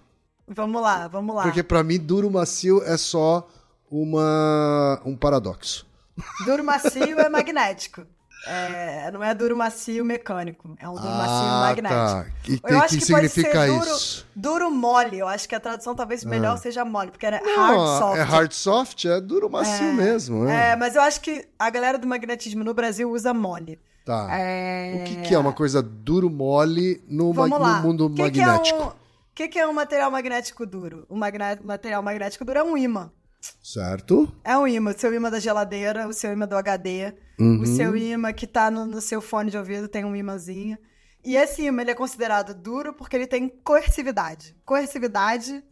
Vamos 0.47 0.81
lá, 0.81 1.07
vamos 1.07 1.35
lá. 1.35 1.43
Porque 1.43 1.63
pra 1.63 1.83
mim, 1.83 1.97
duro-macio 1.97 2.83
é 2.83 2.97
só 2.97 3.47
uma, 3.89 5.01
um 5.05 5.15
paradoxo. 5.15 5.85
Duro 6.45 6.63
macio 6.63 7.19
é 7.19 7.29
magnético. 7.29 8.05
É, 8.47 9.09
não 9.11 9.23
é 9.23 9.33
duro 9.33 9.57
macio 9.57 10.05
mecânico. 10.05 10.75
É 10.79 10.87
um 10.87 10.93
duro 10.95 11.07
macio 11.09 11.45
magnético. 11.61 11.89
tá. 11.89 12.25
E 12.47 12.59
Eu 12.63 12.79
acho 12.79 12.97
que 12.99 13.05
que 13.05 13.11
pode 13.11 13.29
significa 13.29 13.65
ser 13.65 13.71
duro, 13.71 13.89
isso? 13.95 14.27
duro 14.35 14.71
mole. 14.71 15.17
Eu 15.17 15.27
acho 15.27 15.49
que 15.49 15.55
a 15.55 15.59
tradução 15.59 15.95
talvez 15.95 16.23
melhor 16.23 16.57
seja 16.57 16.85
mole, 16.85 17.09
porque 17.11 17.25
era 17.25 17.41
Não, 17.41 17.55
hard 17.55 17.99
soft. 17.99 18.17
É 18.17 18.21
hard 18.21 18.51
soft, 18.51 19.05
é 19.05 19.19
duro 19.21 19.49
macio 19.49 19.93
mesmo. 19.93 20.47
É. 20.47 20.71
É, 20.71 20.75
mas 20.75 20.95
eu 20.95 21.01
acho 21.01 21.21
que 21.21 21.47
a 21.57 21.69
galera 21.69 21.97
do 21.97 22.05
magnetismo 22.07 22.63
no 22.63 22.73
Brasil 22.73 23.09
usa 23.11 23.33
mole. 23.33 23.79
Tá. 24.05 24.27
É... 24.31 24.97
O 24.99 25.03
que, 25.05 25.15
que 25.29 25.33
é 25.33 25.39
uma 25.39 25.51
coisa 25.53 25.81
duro 25.81 26.29
mole 26.29 27.03
no, 27.07 27.33
ma- 27.33 27.47
no 27.47 27.81
mundo 27.81 28.09
que 28.11 28.21
magnético? 28.21 28.79
é 28.79 28.83
um... 28.85 28.87
O 28.89 28.93
que, 29.35 29.59
é 29.59 29.67
um 29.67 29.73
material 29.73 30.09
magnético 30.11 30.65
duro? 30.65 31.05
O 31.09 31.15
magné- 31.17 31.59
material 31.63 32.01
magnético 32.03 32.45
duro 32.45 32.59
é 32.59 32.63
um 32.63 32.77
ímã. 32.77 33.11
Certo? 33.63 34.31
É 34.43 34.57
um 34.57 34.67
ímã. 34.67 34.91
O 34.91 34.99
seu 34.99 35.13
ímã 35.13 35.29
da 35.29 35.39
geladeira, 35.39 36.07
o 36.07 36.13
seu 36.13 36.31
ímã 36.31 36.47
do 36.47 36.55
HD, 36.55 37.13
Uhum. 37.39 37.61
o 37.61 37.65
seu 37.65 37.95
ímã 37.97 38.31
que 38.31 38.47
tá 38.47 38.71
no, 38.71 38.85
no 38.85 39.01
seu 39.01 39.21
fone 39.21 39.51
de 39.51 39.57
ouvido 39.57 39.87
tem 39.89 40.05
um 40.05 40.15
ímãzinho. 40.15 40.77
E 41.23 41.35
esse 41.35 41.63
ímã 41.63 41.81
ele 41.81 41.91
é 41.91 41.95
considerado 41.95 42.53
duro 42.53 42.93
porque 42.93 43.15
ele 43.15 43.27
tem 43.27 43.49
coercividade. 43.49 44.55
Coercividade 44.65 45.63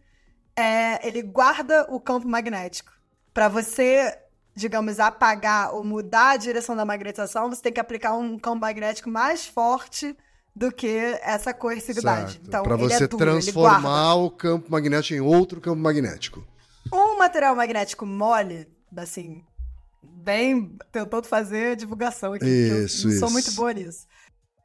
é 0.55 1.07
ele 1.07 1.21
guarda 1.21 1.85
o 1.89 1.99
campo 1.99 2.27
magnético. 2.27 2.91
Para 3.33 3.47
você, 3.47 4.17
digamos, 4.55 4.99
apagar 4.99 5.73
ou 5.73 5.83
mudar 5.83 6.31
a 6.31 6.37
direção 6.37 6.75
da 6.75 6.83
magnetização, 6.85 7.49
você 7.49 7.61
tem 7.61 7.71
que 7.73 7.79
aplicar 7.79 8.13
um 8.13 8.37
campo 8.37 8.59
magnético 8.61 9.09
mais 9.09 9.45
forte 9.45 10.15
do 10.55 10.71
que 10.71 11.17
essa 11.23 11.53
coercividade. 11.53 12.33
Certo. 12.33 12.47
Então, 12.47 12.63
Pra 12.63 12.75
ele 12.75 12.83
você 12.83 13.05
é 13.05 13.07
duro, 13.07 13.23
transformar 13.25 14.15
o 14.15 14.29
campo 14.29 14.71
magnético 14.71 15.15
em 15.15 15.21
outro 15.21 15.59
campo 15.59 15.79
magnético. 15.79 16.43
Um 16.91 17.17
material 17.17 17.55
magnético 17.55 18.05
mole, 18.05 18.67
assim, 18.95 19.43
bem 20.01 20.75
tentando 20.91 21.27
fazer 21.27 21.75
divulgação 21.75 22.33
aqui, 22.33 22.45
Isso, 22.45 23.01
que 23.03 23.07
eu 23.07 23.11
não 23.11 23.19
sou 23.19 23.27
isso. 23.27 23.31
muito 23.33 23.51
boa 23.53 23.73
nisso. 23.73 24.05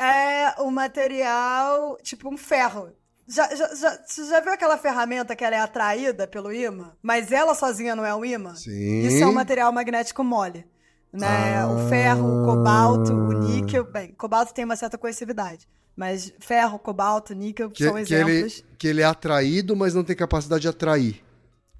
É 0.00 0.60
um 0.62 0.70
material, 0.70 1.96
tipo 2.02 2.32
um 2.32 2.36
ferro. 2.36 2.90
Já, 3.26 3.54
já, 3.54 3.74
já, 3.74 3.98
você 4.06 4.24
já 4.26 4.40
viu 4.40 4.52
aquela 4.52 4.78
ferramenta 4.78 5.36
que 5.36 5.44
ela 5.44 5.56
é 5.56 5.60
atraída 5.60 6.26
pelo 6.26 6.52
ímã? 6.52 6.92
Mas 7.02 7.30
ela 7.30 7.54
sozinha 7.54 7.94
não 7.94 8.06
é 8.06 8.14
um 8.14 8.24
ímã? 8.24 8.54
Sim. 8.54 9.00
Isso 9.00 9.22
é 9.22 9.26
um 9.26 9.32
material 9.32 9.70
magnético 9.72 10.24
mole. 10.24 10.64
Né? 11.12 11.26
Ah. 11.58 11.66
O 11.68 11.88
ferro, 11.88 12.42
o 12.42 12.46
cobalto, 12.46 13.12
o 13.12 13.32
níquel. 13.32 13.84
Bem, 13.84 14.12
cobalto 14.12 14.54
tem 14.54 14.64
uma 14.64 14.76
certa 14.76 14.96
coercividade. 14.96 15.68
Mas 15.96 16.32
ferro, 16.38 16.78
cobalto, 16.78 17.34
níquel 17.34 17.70
Que, 17.70 17.84
são 17.84 17.94
que 17.94 18.14
ele, 18.14 18.30
exemplos. 18.32 18.64
que 18.78 18.86
ele 18.86 19.02
é 19.02 19.04
atraído, 19.04 19.74
mas 19.74 19.94
não 19.94 20.04
tem 20.04 20.14
capacidade 20.14 20.62
de 20.62 20.68
atrair. 20.68 21.22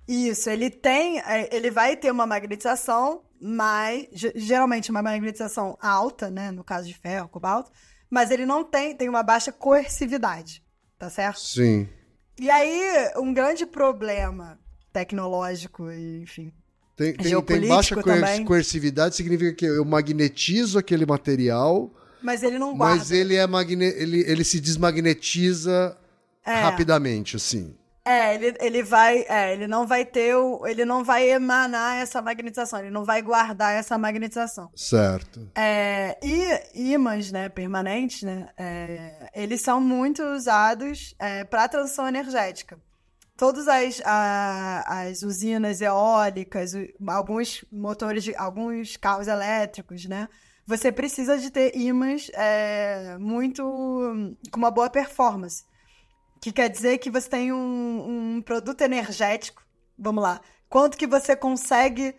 Isso, 0.09 0.48
ele 0.48 0.70
tem, 0.70 1.20
é, 1.20 1.55
ele 1.55 1.70
vai 1.70 1.94
ter 1.97 2.10
uma 2.10 2.26
magnetização, 2.26 3.22
mas 3.40 4.06
ge- 4.12 4.32
geralmente 4.35 4.90
uma 4.90 5.02
magnetização 5.02 5.76
alta, 5.80 6.30
né, 6.30 6.51
no 6.51 6.64
caso 6.64 6.89
de 6.89 6.94
ferro, 6.94 7.28
cobalto, 7.28 7.70
mas 8.10 8.30
ele 8.30 8.47
não 8.47 8.64
tem, 8.64 8.97
tem 8.97 9.09
uma 9.09 9.22
baixa 9.22 9.52
coercividade, 9.52 10.64
tá 10.98 11.10
certo? 11.10 11.40
Sim. 11.40 11.86
E 12.40 12.48
aí, 12.51 13.12
um 13.16 13.35
grande 13.35 13.66
problema 13.66 14.59
tecnológico, 14.93 15.90
e, 15.90 16.22
enfim, 16.22 16.52
Tem, 16.97 17.12
tem, 17.14 17.40
tem 17.43 17.68
baixa 17.68 17.94
coer- 18.02 18.44
coercividade, 18.44 19.14
significa 19.14 19.52
que 19.52 19.66
eu 19.66 19.85
magnetizo 19.85 20.78
aquele 20.78 21.05
material, 21.05 21.93
mas 22.22 22.43
ele 22.43 22.59
não 22.59 22.76
guarda. 22.76 22.97
mas 22.97 23.10
ele, 23.12 23.36
é 23.36 23.47
magne... 23.47 23.85
ele, 23.85 24.20
ele 24.20 24.43
se 24.43 24.59
desmagnetiza 24.59 25.97
É. 26.44 26.60
rapidamente, 26.62 27.36
assim. 27.36 27.76
É, 28.09 28.35
ele, 28.35 28.56
ele 28.59 28.82
vai, 28.82 29.26
é, 29.28 29.52
ele 29.52 29.66
não 29.66 29.86
vai 29.86 30.05
ter, 30.05 30.35
o, 30.35 30.66
ele 30.66 30.85
não 30.85 31.05
vai 31.05 31.28
emanar 31.30 32.01
essa 32.01 32.22
magnetização, 32.22 32.78
ele 32.78 32.90
não 32.90 33.05
vai 33.05 33.20
guardar 33.20 33.74
essa 33.74 33.98
magnetização. 33.98 34.70
Certo. 34.74 35.47
É, 35.55 36.16
e 36.22 36.93
ímãs, 36.94 37.30
né, 37.30 37.51
permanentes, 37.51 38.22
né, 38.22 38.48
é, 38.56 39.30
eles 39.35 39.60
são 39.60 39.78
muito 39.80 40.22
usados 40.22 41.14
para 41.51 41.68
transição 41.68 42.09
energética. 42.09 42.78
Todas 43.36 43.68
as, 43.68 44.01
a- 44.05 44.85
as 45.09 45.22
usinas 45.22 45.80
eólicas, 45.80 46.72
alguns 47.06 47.64
motores, 47.70 48.24
de, 48.24 48.35
alguns 48.36 48.97
carros 48.97 49.28
elétricos, 49.28 50.06
né, 50.06 50.28
você 50.66 50.90
precisa 50.90 51.39
de 51.39 51.51
ter 51.51 51.76
ímãs 51.76 52.30
é, 52.35 53.16
muito 53.18 53.62
com 54.51 54.59
uma 54.59 54.70
boa 54.70 54.89
performance. 54.90 55.64
Que 56.40 56.52
quer 56.52 56.69
dizer 56.69 56.98
que 56.98 57.10
você 57.10 57.28
tem 57.28 57.52
um, 57.52 58.36
um 58.36 58.43
produto 58.43 58.81
energético. 58.82 59.62
Vamos 59.98 60.23
lá. 60.23 60.40
Quanto 60.69 60.97
que 60.97 61.06
você 61.06 61.35
consegue 61.35 62.15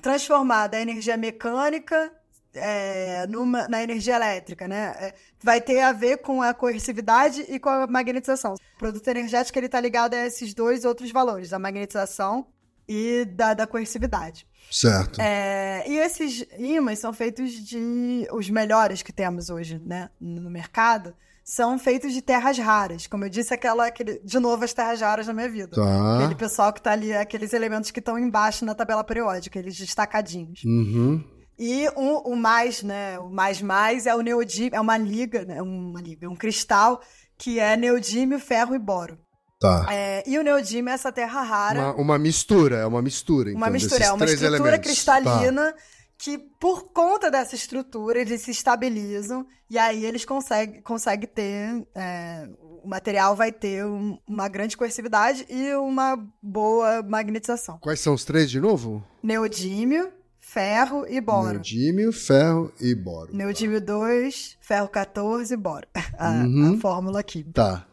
transformar 0.00 0.68
da 0.68 0.80
energia 0.80 1.16
mecânica 1.16 2.12
é, 2.54 3.26
numa, 3.26 3.68
na 3.68 3.82
energia 3.82 4.16
elétrica, 4.16 4.66
né? 4.66 4.94
É, 4.98 5.14
vai 5.42 5.60
ter 5.60 5.80
a 5.80 5.92
ver 5.92 6.18
com 6.18 6.42
a 6.42 6.54
coercividade 6.54 7.44
e 7.48 7.58
com 7.58 7.68
a 7.68 7.86
magnetização. 7.86 8.54
O 8.54 8.78
produto 8.78 9.06
energético 9.08 9.58
ele 9.58 9.66
está 9.66 9.80
ligado 9.80 10.14
a 10.14 10.26
esses 10.26 10.54
dois 10.54 10.84
outros 10.84 11.10
valores, 11.10 11.52
a 11.52 11.58
magnetização 11.58 12.46
e 12.88 13.24
da, 13.26 13.54
da 13.54 13.66
coercividade. 13.66 14.46
Certo. 14.70 15.20
É, 15.20 15.84
e 15.86 15.98
esses 15.98 16.46
ímãs 16.58 16.98
são 16.98 17.12
feitos 17.12 17.52
de. 17.52 18.26
Os 18.32 18.48
melhores 18.50 19.02
que 19.02 19.12
temos 19.12 19.50
hoje 19.50 19.80
né, 19.84 20.10
no 20.20 20.50
mercado 20.50 21.14
são 21.48 21.78
feitos 21.78 22.12
de 22.12 22.20
terras 22.20 22.58
raras. 22.58 23.06
Como 23.06 23.24
eu 23.24 23.30
disse, 23.30 23.54
aquela, 23.54 23.86
aquele, 23.86 24.20
de 24.22 24.38
novo, 24.38 24.62
as 24.62 24.74
terras 24.74 25.00
raras 25.00 25.26
na 25.26 25.32
minha 25.32 25.48
vida. 25.48 25.74
Tá. 25.74 26.16
Aquele 26.16 26.34
pessoal 26.34 26.70
que 26.74 26.82
tá 26.82 26.92
ali, 26.92 27.10
aqueles 27.14 27.54
elementos 27.54 27.90
que 27.90 28.00
estão 28.00 28.18
embaixo 28.18 28.66
na 28.66 28.74
tabela 28.74 29.02
periódica, 29.02 29.58
eles 29.58 29.74
destacadinhos. 29.74 30.62
Uhum. 30.62 31.24
E 31.58 31.88
um, 31.96 32.18
o 32.18 32.36
mais, 32.36 32.82
né? 32.82 33.18
O 33.18 33.30
mais 33.30 33.62
mais 33.62 34.06
é 34.06 34.14
o 34.14 34.20
neodímio, 34.20 34.76
é 34.76 34.80
uma 34.80 34.98
liga, 34.98 35.46
né? 35.46 35.62
Uma 35.62 36.02
liga, 36.02 36.28
um 36.28 36.36
cristal 36.36 37.00
que 37.38 37.58
é 37.58 37.78
neodímio, 37.78 38.38
ferro 38.38 38.74
e 38.74 38.78
boro. 38.78 39.18
Tá. 39.58 39.86
É, 39.90 40.22
e 40.26 40.38
o 40.38 40.42
neodímio 40.42 40.90
é 40.90 40.92
essa 40.92 41.10
terra 41.10 41.40
rara. 41.42 41.80
Uma, 41.80 41.94
uma 41.94 42.18
mistura, 42.18 42.76
é 42.76 42.86
uma 42.86 43.00
mistura, 43.00 43.48
então, 43.48 43.62
Uma 43.62 43.70
mistura, 43.70 44.04
é 44.04 44.12
uma 44.12 44.24
estrutura 44.26 44.54
elementos. 44.54 45.04
Tá. 45.24 45.72
Que, 46.18 46.36
por 46.36 46.92
conta 46.92 47.30
dessa 47.30 47.54
estrutura, 47.54 48.20
eles 48.20 48.42
se 48.42 48.50
estabilizam 48.50 49.46
e 49.70 49.78
aí 49.78 50.04
eles 50.04 50.24
conseguem, 50.24 50.82
conseguem 50.82 51.28
ter. 51.28 51.86
é, 51.94 52.48
o 52.82 52.88
material 52.88 53.34
vai 53.36 53.52
ter 53.52 53.84
um- 53.84 54.18
uma 54.26 54.48
grande 54.48 54.76
coercividade 54.76 55.46
e 55.48 55.72
uma 55.74 56.16
boa 56.42 57.02
magnetização. 57.02 57.78
Quais 57.78 58.00
são 58.00 58.14
os 58.14 58.24
três 58.24 58.50
de 58.50 58.60
novo? 58.60 59.04
Neodímio, 59.22 60.12
ferro 60.40 61.04
e 61.08 61.20
boro. 61.20 61.52
Neodímio, 61.54 62.12
ferro 62.12 62.72
e 62.80 62.94
boro. 62.94 63.34
Neodímio 63.34 63.80
2, 63.80 64.56
ferro 64.60 64.88
14 64.88 65.54
e 65.54 65.56
boro. 65.56 65.86
A, 66.18 66.30
Uhum. 66.30 66.74
a 66.76 66.80
fórmula 66.80 67.22
química. 67.22 67.52
Tá. 67.52 67.86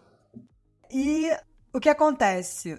E 0.91 1.29
o 1.73 1.79
que 1.79 1.89
acontece? 1.89 2.77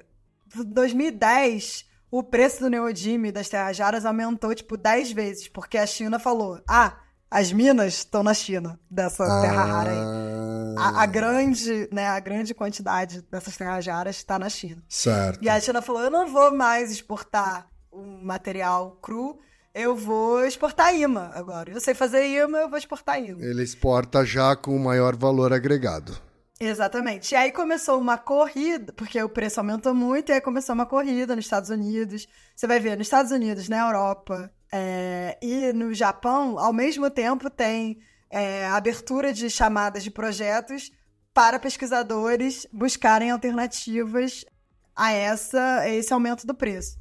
Em 0.56 0.64
2010, 0.64 1.84
o 2.18 2.22
preço 2.22 2.60
do 2.60 2.70
neodímio 2.70 3.32
das 3.32 3.48
terras 3.48 3.78
raras 3.78 4.06
aumentou, 4.06 4.54
tipo, 4.54 4.76
10 4.76 5.12
vezes, 5.12 5.48
porque 5.48 5.76
a 5.76 5.86
China 5.86 6.18
falou: 6.18 6.60
ah, 6.68 6.94
as 7.30 7.52
minas 7.52 7.94
estão 7.94 8.22
na 8.22 8.32
China, 8.32 8.78
dessa 8.90 9.24
terra 9.42 9.64
rara 9.64 9.90
aí. 9.90 9.98
Ah, 10.78 11.00
A, 11.00 11.02
a 11.02 11.06
grande, 11.06 11.88
né, 11.92 12.06
a 12.06 12.20
grande 12.20 12.54
quantidade 12.54 13.22
dessas 13.30 13.56
terras 13.56 13.86
raras 13.86 14.16
está 14.16 14.38
na 14.38 14.48
China. 14.48 14.82
Certo. 14.88 15.42
E 15.42 15.48
a 15.48 15.60
China 15.60 15.82
falou: 15.82 16.02
eu 16.02 16.10
não 16.10 16.26
vou 16.26 16.54
mais 16.54 16.90
exportar 16.90 17.68
um 17.92 18.24
material 18.24 18.98
cru, 19.02 19.38
eu 19.74 19.94
vou 19.94 20.44
exportar 20.46 20.94
imã 20.94 21.30
agora. 21.34 21.70
Eu 21.70 21.80
sei 21.80 21.92
fazer 21.94 22.26
imã, 22.26 22.60
eu 22.60 22.70
vou 22.70 22.78
exportar 22.78 23.22
imã. 23.22 23.42
Ele 23.42 23.62
exporta 23.62 24.24
já 24.24 24.56
com 24.56 24.78
maior 24.78 25.14
valor 25.16 25.52
agregado. 25.52 26.16
Exatamente. 26.58 27.32
E 27.32 27.36
aí 27.36 27.52
começou 27.52 28.00
uma 28.00 28.16
corrida, 28.16 28.92
porque 28.92 29.22
o 29.22 29.28
preço 29.28 29.60
aumentou 29.60 29.94
muito, 29.94 30.30
e 30.30 30.32
aí 30.32 30.40
começou 30.40 30.74
uma 30.74 30.86
corrida 30.86 31.36
nos 31.36 31.44
Estados 31.44 31.68
Unidos. 31.68 32.26
Você 32.54 32.66
vai 32.66 32.80
ver, 32.80 32.96
nos 32.96 33.06
Estados 33.06 33.30
Unidos, 33.30 33.68
na 33.68 33.78
Europa 33.78 34.50
é, 34.72 35.38
e 35.42 35.72
no 35.74 35.92
Japão, 35.92 36.58
ao 36.58 36.72
mesmo 36.72 37.10
tempo 37.10 37.50
tem 37.50 37.98
é, 38.30 38.66
abertura 38.68 39.32
de 39.32 39.50
chamadas 39.50 40.02
de 40.02 40.10
projetos 40.10 40.90
para 41.34 41.58
pesquisadores 41.58 42.66
buscarem 42.72 43.30
alternativas 43.30 44.46
a, 44.94 45.12
essa, 45.12 45.80
a 45.80 45.88
esse 45.90 46.12
aumento 46.12 46.46
do 46.46 46.54
preço. 46.54 46.96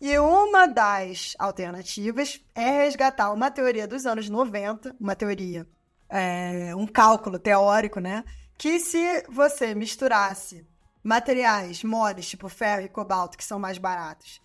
E 0.00 0.18
uma 0.18 0.66
das 0.66 1.34
alternativas 1.38 2.40
é 2.54 2.82
resgatar 2.82 3.32
uma 3.32 3.50
teoria 3.52 3.86
dos 3.86 4.04
anos 4.04 4.28
90, 4.28 4.94
uma 5.00 5.14
teoria, 5.14 5.66
é, 6.08 6.74
um 6.74 6.86
cálculo 6.86 7.38
teórico, 7.38 8.00
né? 8.00 8.24
Que 8.58 8.80
se 8.80 9.24
você 9.28 9.74
misturasse 9.74 10.66
materiais 11.02 11.84
moles, 11.84 12.28
tipo 12.28 12.48
ferro 12.48 12.82
e 12.82 12.88
cobalto, 12.88 13.36
que 13.36 13.44
são 13.44 13.58
mais 13.58 13.78
baratos, 13.78 14.40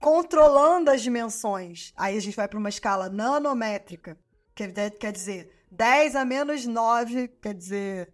controlando 0.00 0.90
as 0.90 1.02
dimensões, 1.02 1.92
aí 1.96 2.16
a 2.16 2.20
gente 2.20 2.36
vai 2.36 2.48
para 2.48 2.58
uma 2.58 2.68
escala 2.68 3.08
nanométrica, 3.08 4.18
que 4.54 4.68
quer 4.98 5.12
dizer 5.12 5.50
10 5.70 6.16
a 6.16 6.24
menos 6.24 6.66
9, 6.66 7.28
quer 7.28 7.54
dizer 7.54 8.12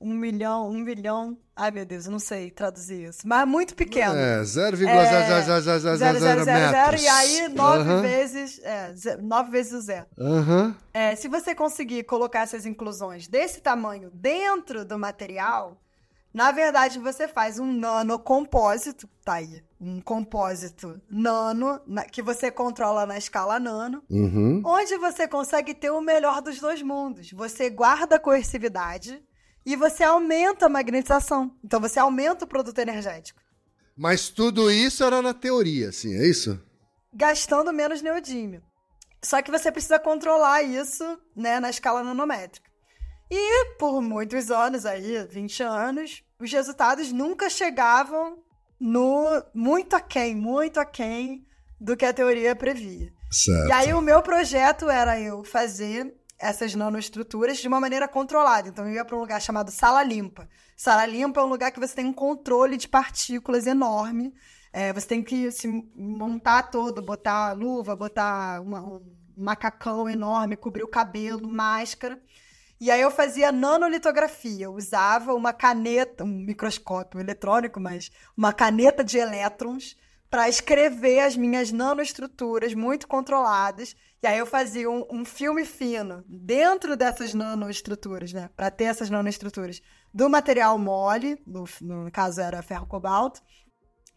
um 0.00 0.14
milhão, 0.14 0.68
um 0.68 0.78
milhão. 0.78 1.36
Ai, 1.54 1.70
meu 1.70 1.86
Deus, 1.86 2.06
eu 2.06 2.12
não 2.12 2.18
sei 2.18 2.50
traduzir 2.50 3.08
isso. 3.08 3.20
Mas 3.24 3.48
muito 3.48 3.74
pequeno. 3.74 4.14
É, 4.14 4.44
0,000 4.44 4.86
metros. 6.44 7.02
E 7.02 7.08
aí, 7.08 7.48
nove 7.48 7.90
uhum. 7.90 8.02
vezes. 8.02 8.60
É, 8.62 8.94
nove 9.22 9.50
vezes 9.50 9.72
o 9.72 9.80
zero. 9.80 10.06
Uhum. 10.18 10.74
É, 10.92 11.16
se 11.16 11.28
você 11.28 11.54
conseguir 11.54 12.04
colocar 12.04 12.40
essas 12.40 12.66
inclusões 12.66 13.26
desse 13.26 13.60
tamanho 13.60 14.10
dentro 14.12 14.84
do 14.84 14.98
material, 14.98 15.80
na 16.36 16.52
verdade, 16.52 16.98
você 16.98 17.26
faz 17.26 17.58
um 17.58 17.72
nanocompósito, 17.72 19.08
tá 19.24 19.36
aí. 19.36 19.64
Um 19.80 20.02
compósito 20.02 21.00
nano, 21.08 21.80
que 22.12 22.20
você 22.20 22.50
controla 22.50 23.06
na 23.06 23.16
escala 23.16 23.58
nano, 23.58 24.02
uhum. 24.10 24.60
onde 24.62 24.98
você 24.98 25.26
consegue 25.26 25.72
ter 25.72 25.88
o 25.88 26.02
melhor 26.02 26.42
dos 26.42 26.60
dois 26.60 26.82
mundos. 26.82 27.32
Você 27.32 27.70
guarda 27.70 28.16
a 28.16 28.20
coercividade 28.20 29.24
e 29.66 29.74
você 29.74 30.04
aumenta 30.04 30.66
a 30.66 30.68
magnetização. 30.68 31.52
Então 31.64 31.80
você 31.80 31.98
aumenta 31.98 32.44
o 32.44 32.48
produto 32.48 32.78
energético. 32.78 33.40
Mas 33.96 34.28
tudo 34.28 34.70
isso 34.70 35.02
era 35.02 35.20
na 35.20 35.34
teoria, 35.34 35.88
assim, 35.88 36.14
é 36.14 36.28
isso? 36.28 36.62
Gastando 37.12 37.72
menos 37.72 38.00
neodímio. 38.00 38.62
Só 39.24 39.42
que 39.42 39.50
você 39.50 39.72
precisa 39.72 39.98
controlar 39.98 40.62
isso, 40.62 41.18
né, 41.34 41.58
na 41.58 41.70
escala 41.70 42.04
nanométrica. 42.04 42.70
E 43.28 43.74
por 43.76 44.00
muitos 44.00 44.50
anos 44.52 44.86
aí, 44.86 45.26
20 45.26 45.62
anos, 45.64 46.22
os 46.38 46.52
resultados 46.52 47.10
nunca 47.10 47.50
chegavam 47.50 48.38
no 48.78 49.42
muito 49.52 49.96
aquém, 49.96 50.36
muito 50.36 50.78
aquém 50.78 51.44
do 51.80 51.96
que 51.96 52.04
a 52.04 52.12
teoria 52.12 52.54
previa. 52.54 53.12
Certo. 53.30 53.68
E 53.68 53.72
aí 53.72 53.94
o 53.94 54.00
meu 54.00 54.22
projeto 54.22 54.88
era 54.88 55.20
eu 55.20 55.42
fazer 55.42 56.14
essas 56.38 56.74
nanoestruturas 56.74 57.58
de 57.58 57.68
uma 57.68 57.80
maneira 57.80 58.06
controlada. 58.06 58.68
Então 58.68 58.86
eu 58.86 58.94
ia 58.94 59.04
para 59.04 59.16
um 59.16 59.20
lugar 59.20 59.40
chamado 59.40 59.70
sala 59.70 60.02
limpa. 60.02 60.48
Sala 60.76 61.06
limpa 61.06 61.40
é 61.40 61.44
um 61.44 61.48
lugar 61.48 61.70
que 61.70 61.80
você 61.80 61.94
tem 61.94 62.06
um 62.06 62.12
controle 62.12 62.76
de 62.76 62.88
partículas 62.88 63.66
enorme. 63.66 64.34
É, 64.72 64.92
você 64.92 65.06
tem 65.06 65.22
que 65.22 65.50
se 65.50 65.66
montar 65.94 66.64
todo, 66.64 67.00
botar 67.00 67.52
luva, 67.52 67.96
botar 67.96 68.60
uma, 68.60 68.80
um 68.82 69.00
macacão 69.36 70.08
enorme, 70.08 70.56
cobrir 70.56 70.82
o 70.82 70.88
cabelo, 70.88 71.48
máscara. 71.48 72.20
E 72.78 72.90
aí 72.90 73.00
eu 73.00 73.10
fazia 73.10 73.50
nanolitografia, 73.50 74.66
eu 74.66 74.74
usava 74.74 75.32
uma 75.32 75.54
caneta, 75.54 76.24
um 76.24 76.26
microscópio 76.26 77.18
eletrônico, 77.18 77.80
mas 77.80 78.10
uma 78.36 78.52
caneta 78.52 79.02
de 79.02 79.16
elétrons 79.16 79.96
para 80.28 80.46
escrever 80.46 81.20
as 81.20 81.36
minhas 81.36 81.72
nanoestruturas 81.72 82.74
muito 82.74 83.08
controladas 83.08 83.96
e 84.26 84.28
aí 84.28 84.38
eu 84.38 84.46
fazia 84.46 84.90
um, 84.90 85.06
um 85.08 85.24
filme 85.24 85.64
fino 85.64 86.24
dentro 86.26 86.96
dessas 86.96 87.32
nanoestruturas, 87.32 88.32
né? 88.32 88.50
Para 88.56 88.72
ter 88.72 88.84
essas 88.86 89.08
nanoestruturas 89.08 89.80
do 90.12 90.28
material 90.28 90.76
mole, 90.80 91.40
no, 91.46 91.64
no 91.80 92.10
caso 92.10 92.40
era 92.40 92.60
ferro 92.60 92.88
cobalto. 92.88 93.40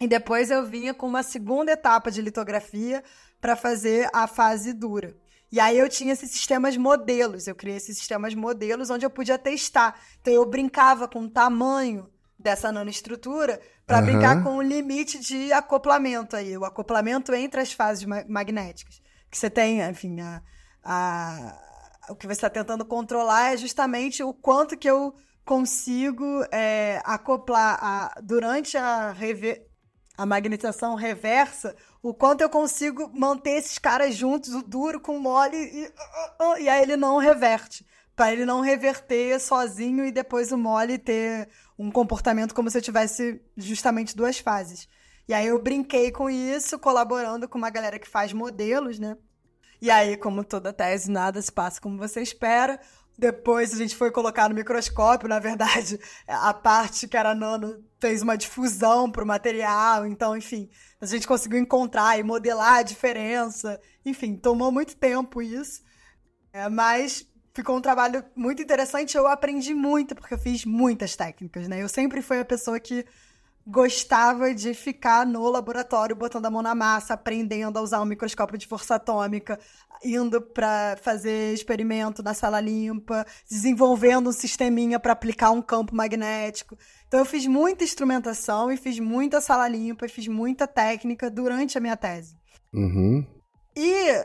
E 0.02 0.08
depois 0.08 0.50
eu 0.50 0.66
vinha 0.66 0.96
com 0.96 1.06
uma 1.06 1.22
segunda 1.22 1.74
etapa 1.74 2.10
de 2.10 2.24
litografia 2.24 3.04
para 3.40 3.56
fazer 3.56 4.10
a 4.12 4.26
fase 4.26 4.74
dura. 4.74 5.16
E 5.52 5.60
aí 5.60 5.78
eu 5.78 5.88
tinha 5.88 6.14
esses 6.14 6.32
sistemas 6.32 6.76
modelos, 6.76 7.46
eu 7.46 7.54
criei 7.54 7.78
esses 7.78 7.96
sistemas 7.96 8.34
modelos 8.34 8.90
onde 8.90 9.06
eu 9.06 9.12
podia 9.12 9.38
testar. 9.38 10.02
Então 10.22 10.34
eu 10.34 10.44
brincava 10.44 11.08
com 11.08 11.22
o 11.22 11.30
tamanho 11.30 12.10
dessa 12.40 12.72
nanoestrutura 12.72 13.62
para 13.86 14.00
uhum. 14.00 14.06
brincar 14.06 14.44
com 14.44 14.58
o 14.58 14.62
limite 14.64 15.20
de 15.20 15.54
acoplamento 15.54 16.36
aí, 16.36 16.58
o 16.58 16.66
acoplamento 16.66 17.32
entre 17.32 17.62
as 17.62 17.72
fases 17.72 18.08
magnéticas 18.28 19.08
que 19.30 19.38
você 19.38 19.50
tem, 19.50 19.82
enfim, 19.82 20.20
a, 20.22 20.42
a, 20.84 21.60
o 22.10 22.16
que 22.16 22.26
você 22.26 22.34
está 22.34 22.50
tentando 22.50 22.84
controlar 22.86 23.54
é 23.54 23.58
justamente 23.58 24.24
o 24.24 24.34
quanto 24.34 24.78
que 24.78 24.90
eu 24.90 25.14
consigo 25.46 26.46
é, 26.52 27.02
acoplar 27.04 27.80
a, 27.82 28.22
durante 28.22 28.78
a, 28.78 29.12
rever, 29.12 29.66
a 30.18 30.26
magnetização 30.26 30.96
reversa, 30.96 31.76
o 32.02 32.14
quanto 32.14 32.42
eu 32.42 32.50
consigo 32.50 33.10
manter 33.14 33.58
esses 33.58 33.78
caras 33.78 34.16
juntos, 34.16 34.54
o 34.54 34.62
duro 34.62 35.00
com 35.00 35.18
o 35.18 35.20
mole, 35.20 35.58
e, 35.58 35.86
uh, 35.88 36.54
uh, 36.54 36.58
e 36.60 36.70
aí 36.70 36.82
ele 36.82 36.96
não 36.96 37.18
reverte. 37.18 37.86
Para 38.16 38.34
ele 38.34 38.46
não 38.46 38.60
reverter 38.60 39.40
sozinho 39.40 40.06
e 40.06 40.12
depois 40.12 40.52
o 40.52 40.58
mole 40.58 40.98
ter 40.98 41.50
um 41.78 41.90
comportamento 41.90 42.54
como 42.54 42.70
se 42.70 42.78
eu 42.78 42.82
tivesse 42.82 43.42
justamente 43.56 44.16
duas 44.16 44.38
fases. 44.38 44.90
E 45.30 45.34
aí 45.34 45.46
eu 45.46 45.62
brinquei 45.62 46.12
com 46.12 46.28
isso, 46.28 46.80
colaborando 46.80 47.48
com 47.48 47.60
uma 47.60 47.70
galera 47.70 48.00
que 48.00 48.10
faz 48.10 48.34
modelos, 48.34 48.98
né? 48.98 49.16
E 49.80 49.92
aí, 49.92 50.18
como 50.18 50.44
toda 50.44 50.74
tese, 50.74 51.12
nada 51.12 51.40
se 51.40 51.52
passa 51.52 51.80
como 51.80 52.00
você 52.00 52.20
espera. 52.20 52.80
Depois 53.16 53.72
a 53.72 53.78
gente 53.78 53.96
foi 53.96 54.10
colocar 54.10 54.50
no 54.50 54.56
microscópio, 54.56 55.30
na 55.30 55.38
verdade, 55.38 56.00
a 56.28 56.52
parte 56.52 57.08
que 57.08 57.16
era 57.16 57.36
nano 57.36 57.86
fez 58.00 58.24
uma 58.24 58.36
difusão 58.36 59.12
para 59.12 59.24
o 59.24 59.28
material, 59.28 60.08
então, 60.08 60.36
enfim, 60.36 60.68
a 61.00 61.06
gente 61.06 61.28
conseguiu 61.28 61.60
encontrar 61.60 62.18
e 62.18 62.24
modelar 62.24 62.78
a 62.78 62.82
diferença. 62.82 63.80
Enfim, 64.04 64.36
tomou 64.36 64.72
muito 64.72 64.96
tempo 64.96 65.44
isso, 65.44 65.84
é, 66.52 66.68
mas 66.70 67.24
ficou 67.54 67.78
um 67.78 67.82
trabalho 67.82 68.26
muito 68.36 68.64
interessante. 68.64 69.16
Eu 69.16 69.28
aprendi 69.28 69.76
muito, 69.76 70.16
porque 70.16 70.34
eu 70.34 70.40
fiz 70.40 70.66
muitas 70.66 71.16
técnicas, 71.16 71.68
né? 71.68 71.84
Eu 71.84 71.88
sempre 71.88 72.20
fui 72.20 72.40
a 72.40 72.46
pessoa 72.46 72.80
que 72.80 73.06
gostava 73.70 74.54
de 74.54 74.74
ficar 74.74 75.26
no 75.26 75.48
laboratório 75.48 76.16
botando 76.16 76.48
a 76.48 76.50
mão 76.50 76.62
na 76.62 76.74
massa, 76.74 77.14
aprendendo 77.14 77.78
a 77.78 77.82
usar 77.82 78.02
um 78.02 78.06
microscópio 78.06 78.58
de 78.58 78.66
força 78.66 78.96
atômica, 78.96 79.60
indo 80.04 80.42
para 80.42 80.98
fazer 81.02 81.54
experimento 81.54 82.24
na 82.24 82.34
sala 82.34 82.60
limpa, 82.60 83.26
desenvolvendo 83.48 84.30
um 84.30 84.34
sisteminha 84.34 85.00
para 85.00 85.14
aplicar 85.14 85.52
um 85.52 85.62
campo 85.62 85.96
magnético. 85.96 86.76
Então 87.08 87.20
eu 87.20 87.26
fiz 87.26 87.46
muita 87.46 87.84
instrumentação 87.84 88.72
e 88.72 88.78
fiz 88.78 89.00
muita 89.00 89.40
sala 89.40 89.68
limpa, 89.68 90.08
e 90.08 90.10
fiz 90.10 90.28
muita 90.28 90.68
técnica 90.68 91.30
durante 91.30 91.78
a 91.78 91.82
minha 91.82 91.96
tese. 91.96 92.36
Uhum. 92.74 93.26
E 93.76 94.24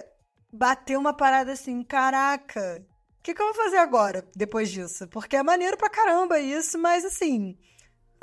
bateu 0.51 0.99
uma 0.99 1.13
parada 1.13 1.53
assim, 1.53 1.83
caraca, 1.83 2.83
o 3.19 3.23
que, 3.23 3.35
que 3.35 3.43
eu 3.43 3.47
vou 3.47 3.55
fazer 3.55 3.79
agora, 3.79 4.27
depois 4.35 4.71
disso? 4.71 5.07
Porque 5.09 5.37
é 5.37 5.43
maneiro 5.43 5.77
pra 5.77 5.91
caramba 5.91 6.39
isso, 6.41 6.79
mas 6.79 7.05
assim, 7.05 7.59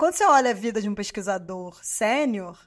quando 0.02 0.16
você 0.16 0.26
olha 0.26 0.50
a 0.50 0.54
vida 0.56 0.82
de 0.82 0.90
um 0.90 0.96
pesquisador 0.96 1.80
sênior, 1.84 2.58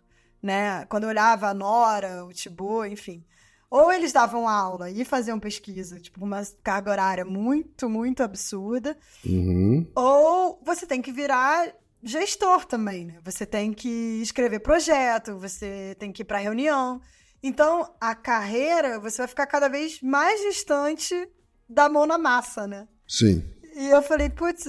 né? 0.40 0.84
Quando 0.84 1.02
eu 1.02 1.08
olhava 1.08 1.48
a 1.48 1.52
Nora, 1.52 2.24
o 2.24 2.32
Tibo, 2.32 2.84
enfim, 2.84 3.24
ou 3.68 3.92
eles 3.92 4.12
davam 4.12 4.48
aula 4.48 4.88
e 4.88 5.04
faziam 5.04 5.40
pesquisa, 5.40 5.98
tipo, 5.98 6.24
uma 6.24 6.42
carga 6.62 6.92
horária 6.92 7.24
muito, 7.24 7.88
muito 7.88 8.22
absurda, 8.22 8.96
uhum. 9.26 9.84
ou 9.96 10.62
você 10.64 10.86
tem 10.86 11.02
que 11.02 11.10
virar 11.10 11.74
gestor 12.04 12.64
também, 12.66 13.06
né? 13.06 13.18
Você 13.24 13.44
tem 13.44 13.72
que 13.72 14.20
escrever 14.22 14.60
projeto, 14.60 15.36
você 15.36 15.96
tem 15.98 16.12
que 16.12 16.22
ir 16.22 16.24
para 16.24 16.38
reunião. 16.38 17.00
Então, 17.42 17.92
a 18.00 18.14
carreira, 18.14 19.00
você 19.00 19.18
vai 19.18 19.26
ficar 19.26 19.48
cada 19.48 19.68
vez 19.68 20.00
mais 20.00 20.40
distante 20.40 21.28
da 21.68 21.88
mão 21.88 22.06
na 22.06 22.16
massa, 22.16 22.68
né? 22.68 22.86
Sim. 23.08 23.42
E 23.74 23.88
eu 23.88 24.00
falei, 24.02 24.30
putz, 24.30 24.66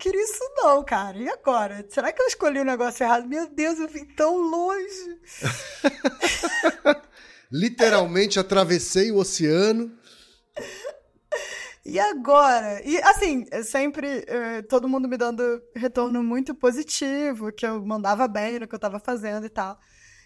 queria 0.00 0.24
isso 0.24 0.42
não, 0.56 0.82
cara. 0.82 1.16
E 1.18 1.28
agora? 1.28 1.86
Será 1.90 2.10
que 2.10 2.20
eu 2.20 2.26
escolhi 2.26 2.58
o 2.58 2.62
um 2.62 2.64
negócio 2.64 3.04
errado? 3.04 3.28
Meu 3.28 3.46
Deus, 3.48 3.78
eu 3.78 3.86
vim 3.86 4.04
tão 4.06 4.38
longe. 4.38 5.20
Literalmente 7.52 8.40
atravessei 8.40 9.12
o 9.12 9.18
oceano. 9.18 9.92
E 11.84 11.98
agora? 11.98 12.80
E 12.84 12.98
assim, 13.02 13.46
sempre 13.64 14.24
eh, 14.26 14.62
todo 14.62 14.88
mundo 14.88 15.08
me 15.08 15.16
dando 15.16 15.62
retorno 15.74 16.22
muito 16.22 16.54
positivo, 16.54 17.52
que 17.52 17.66
eu 17.66 17.84
mandava 17.84 18.26
bem 18.28 18.58
no 18.58 18.68
que 18.68 18.74
eu 18.74 18.78
tava 18.78 18.98
fazendo 18.98 19.46
e 19.46 19.50
tal. 19.50 19.78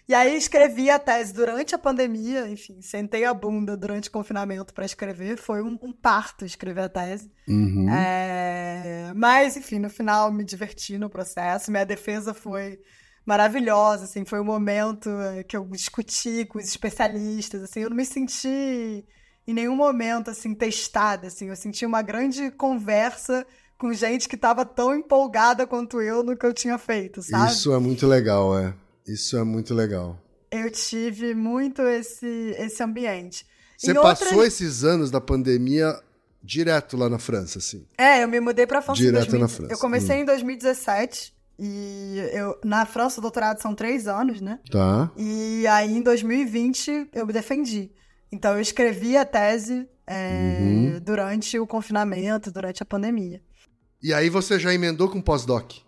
E 0.07 0.13
aí 0.13 0.37
escrevi 0.37 0.89
a 0.89 0.99
tese 0.99 1.33
durante 1.33 1.73
a 1.73 1.79
pandemia, 1.79 2.47
enfim, 2.47 2.79
sentei 2.79 3.25
a 3.25 3.33
bunda 3.33 3.75
durante 3.75 4.07
o 4.09 4.11
confinamento 4.11 4.73
para 4.73 4.85
escrever. 4.85 5.37
Foi 5.37 5.63
um, 5.63 5.77
um, 5.81 5.91
parto 5.91 6.45
escrever 6.45 6.81
a 6.81 6.89
tese. 6.89 7.31
Uhum. 7.47 7.89
É... 7.89 9.11
Mas, 9.15 9.57
enfim, 9.57 9.79
no 9.79 9.89
final 9.89 10.31
me 10.31 10.43
diverti 10.43 10.97
no 10.99 11.09
processo. 11.09 11.71
Minha 11.71 11.85
defesa 11.85 12.35
foi 12.35 12.79
maravilhosa, 13.25 14.05
assim, 14.05 14.23
foi 14.23 14.39
um 14.39 14.45
momento 14.45 15.09
eh, 15.09 15.43
que 15.43 15.57
eu 15.57 15.65
discuti 15.65 16.45
com 16.45 16.59
os 16.59 16.65
especialistas, 16.65 17.63
assim, 17.63 17.79
eu 17.79 17.89
não 17.89 17.97
me 17.97 18.05
senti 18.05 19.03
em 19.47 19.53
nenhum 19.53 19.75
momento 19.75 20.29
assim 20.29 20.53
testada, 20.53 21.27
assim, 21.27 21.49
eu 21.49 21.55
senti 21.55 21.85
uma 21.85 22.03
grande 22.03 22.51
conversa 22.51 23.45
com 23.77 23.91
gente 23.93 24.29
que 24.29 24.35
estava 24.35 24.63
tão 24.63 24.95
empolgada 24.95 25.65
quanto 25.65 26.01
eu 26.01 26.23
no 26.23 26.37
que 26.37 26.45
eu 26.45 26.53
tinha 26.53 26.77
feito, 26.77 27.21
sabe? 27.23 27.51
Isso 27.51 27.73
é 27.73 27.79
muito 27.79 28.05
legal, 28.05 28.57
é. 28.57 28.73
Isso 29.07 29.37
é 29.37 29.43
muito 29.43 29.73
legal. 29.73 30.19
Eu 30.51 30.71
tive 30.71 31.33
muito 31.33 31.81
esse, 31.81 32.55
esse 32.57 32.81
ambiente. 32.81 33.45
Você 33.77 33.91
em 33.91 33.95
passou 33.95 34.43
esses 34.43 34.83
anos 34.83 35.11
da 35.11 35.19
pandemia 35.19 35.99
direto 36.41 36.95
lá 36.95 37.09
na 37.09 37.19
França, 37.19 37.59
assim? 37.59 37.85
É, 37.97 38.23
eu 38.23 38.27
me 38.27 38.39
mudei 38.39 38.65
para 38.65 38.81
França. 38.81 39.01
Direto 39.01 39.31
2000... 39.31 39.39
na 39.39 39.47
França. 39.47 39.73
Eu 39.73 39.77
comecei 39.77 40.17
hum. 40.17 40.21
em 40.21 40.25
2017 40.25 41.33
e 41.57 42.17
eu 42.33 42.59
na 42.63 42.85
França 42.85 43.19
o 43.19 43.21
doutorado 43.21 43.61
são 43.61 43.73
três 43.73 44.07
anos, 44.07 44.41
né? 44.41 44.59
Tá. 44.69 45.11
E 45.17 45.65
aí 45.67 45.97
em 45.97 46.01
2020 46.01 47.09
eu 47.13 47.25
me 47.25 47.33
defendi. 47.33 47.91
Então 48.31 48.53
eu 48.53 48.61
escrevi 48.61 49.17
a 49.17 49.25
tese 49.25 49.87
é, 50.05 50.59
uhum. 50.61 50.99
durante 51.01 51.57
o 51.57 51.65
confinamento, 51.65 52.51
durante 52.51 52.83
a 52.83 52.85
pandemia. 52.85 53.41
E 54.01 54.13
aí 54.13 54.29
você 54.29 54.59
já 54.59 54.73
emendou 54.73 55.09
com 55.09 55.21
pós-doc? 55.21 55.84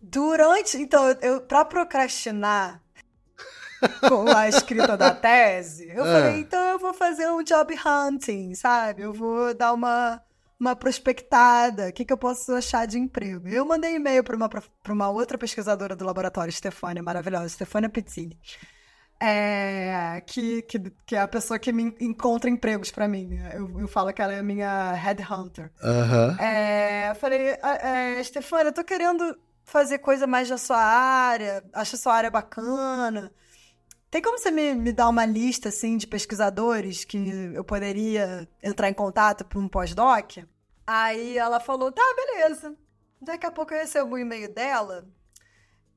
Durante. 0.00 0.78
Então, 0.78 1.10
eu, 1.20 1.40
pra 1.40 1.64
procrastinar 1.64 2.82
com 4.08 4.28
a 4.28 4.48
escrita 4.48 4.96
da 4.96 5.10
tese, 5.14 5.88
eu 5.88 6.04
é. 6.04 6.12
falei, 6.12 6.40
então 6.40 6.62
eu 6.68 6.78
vou 6.78 6.92
fazer 6.92 7.30
um 7.30 7.42
job 7.42 7.74
hunting, 7.74 8.54
sabe? 8.54 9.02
Eu 9.02 9.12
vou 9.12 9.54
dar 9.54 9.72
uma, 9.72 10.22
uma 10.58 10.76
prospectada. 10.76 11.88
O 11.88 11.92
que, 11.92 12.04
que 12.04 12.12
eu 12.12 12.18
posso 12.18 12.52
achar 12.52 12.86
de 12.86 12.98
emprego? 12.98 13.48
Eu 13.48 13.64
mandei 13.64 13.94
e-mail 13.94 14.22
para 14.22 14.36
uma, 14.36 14.50
uma 14.88 15.10
outra 15.10 15.38
pesquisadora 15.38 15.96
do 15.96 16.04
laboratório, 16.04 16.52
Stefania, 16.52 17.02
maravilhosa, 17.02 17.48
Stefania 17.48 17.88
Pizzini. 17.88 18.38
É, 19.22 20.22
que, 20.26 20.62
que, 20.62 20.78
que, 21.04 21.14
é 21.14 21.20
a 21.20 21.28
pessoa 21.28 21.58
que 21.58 21.70
me 21.70 21.94
encontra 22.00 22.48
empregos 22.48 22.90
para 22.90 23.06
mim. 23.06 23.38
Eu, 23.52 23.80
eu, 23.80 23.86
falo 23.86 24.14
que 24.14 24.22
ela 24.22 24.32
é 24.32 24.38
a 24.38 24.42
minha 24.42 24.92
headhunter. 24.92 25.70
Uhum. 25.82 26.42
É, 26.42 27.10
eu 27.10 27.14
falei, 27.14 27.48
é, 27.62 28.22
Stefania, 28.24 28.68
eu 28.68 28.72
tô 28.72 28.82
querendo 28.82 29.36
fazer 29.70 29.98
coisa 29.98 30.26
mais 30.26 30.48
da 30.48 30.58
sua 30.58 30.78
área, 30.78 31.64
acho 31.72 31.94
a 31.94 31.98
sua 31.98 32.14
área 32.14 32.30
bacana. 32.30 33.32
Tem 34.10 34.20
como 34.20 34.38
você 34.38 34.50
me, 34.50 34.74
me 34.74 34.92
dar 34.92 35.08
uma 35.08 35.24
lista, 35.24 35.68
assim, 35.68 35.96
de 35.96 36.06
pesquisadores 36.06 37.04
que 37.04 37.16
eu 37.54 37.62
poderia 37.62 38.48
entrar 38.60 38.88
em 38.88 38.94
contato 38.94 39.44
para 39.44 39.58
um 39.58 39.68
pós-doc? 39.68 40.38
Aí 40.84 41.38
ela 41.38 41.60
falou, 41.60 41.92
tá, 41.92 42.02
beleza. 42.16 42.74
Daqui 43.22 43.46
a 43.46 43.50
pouco 43.52 43.72
eu 43.72 43.78
recebo 43.78 44.16
o 44.16 44.18
e-mail 44.18 44.52
dela. 44.52 45.06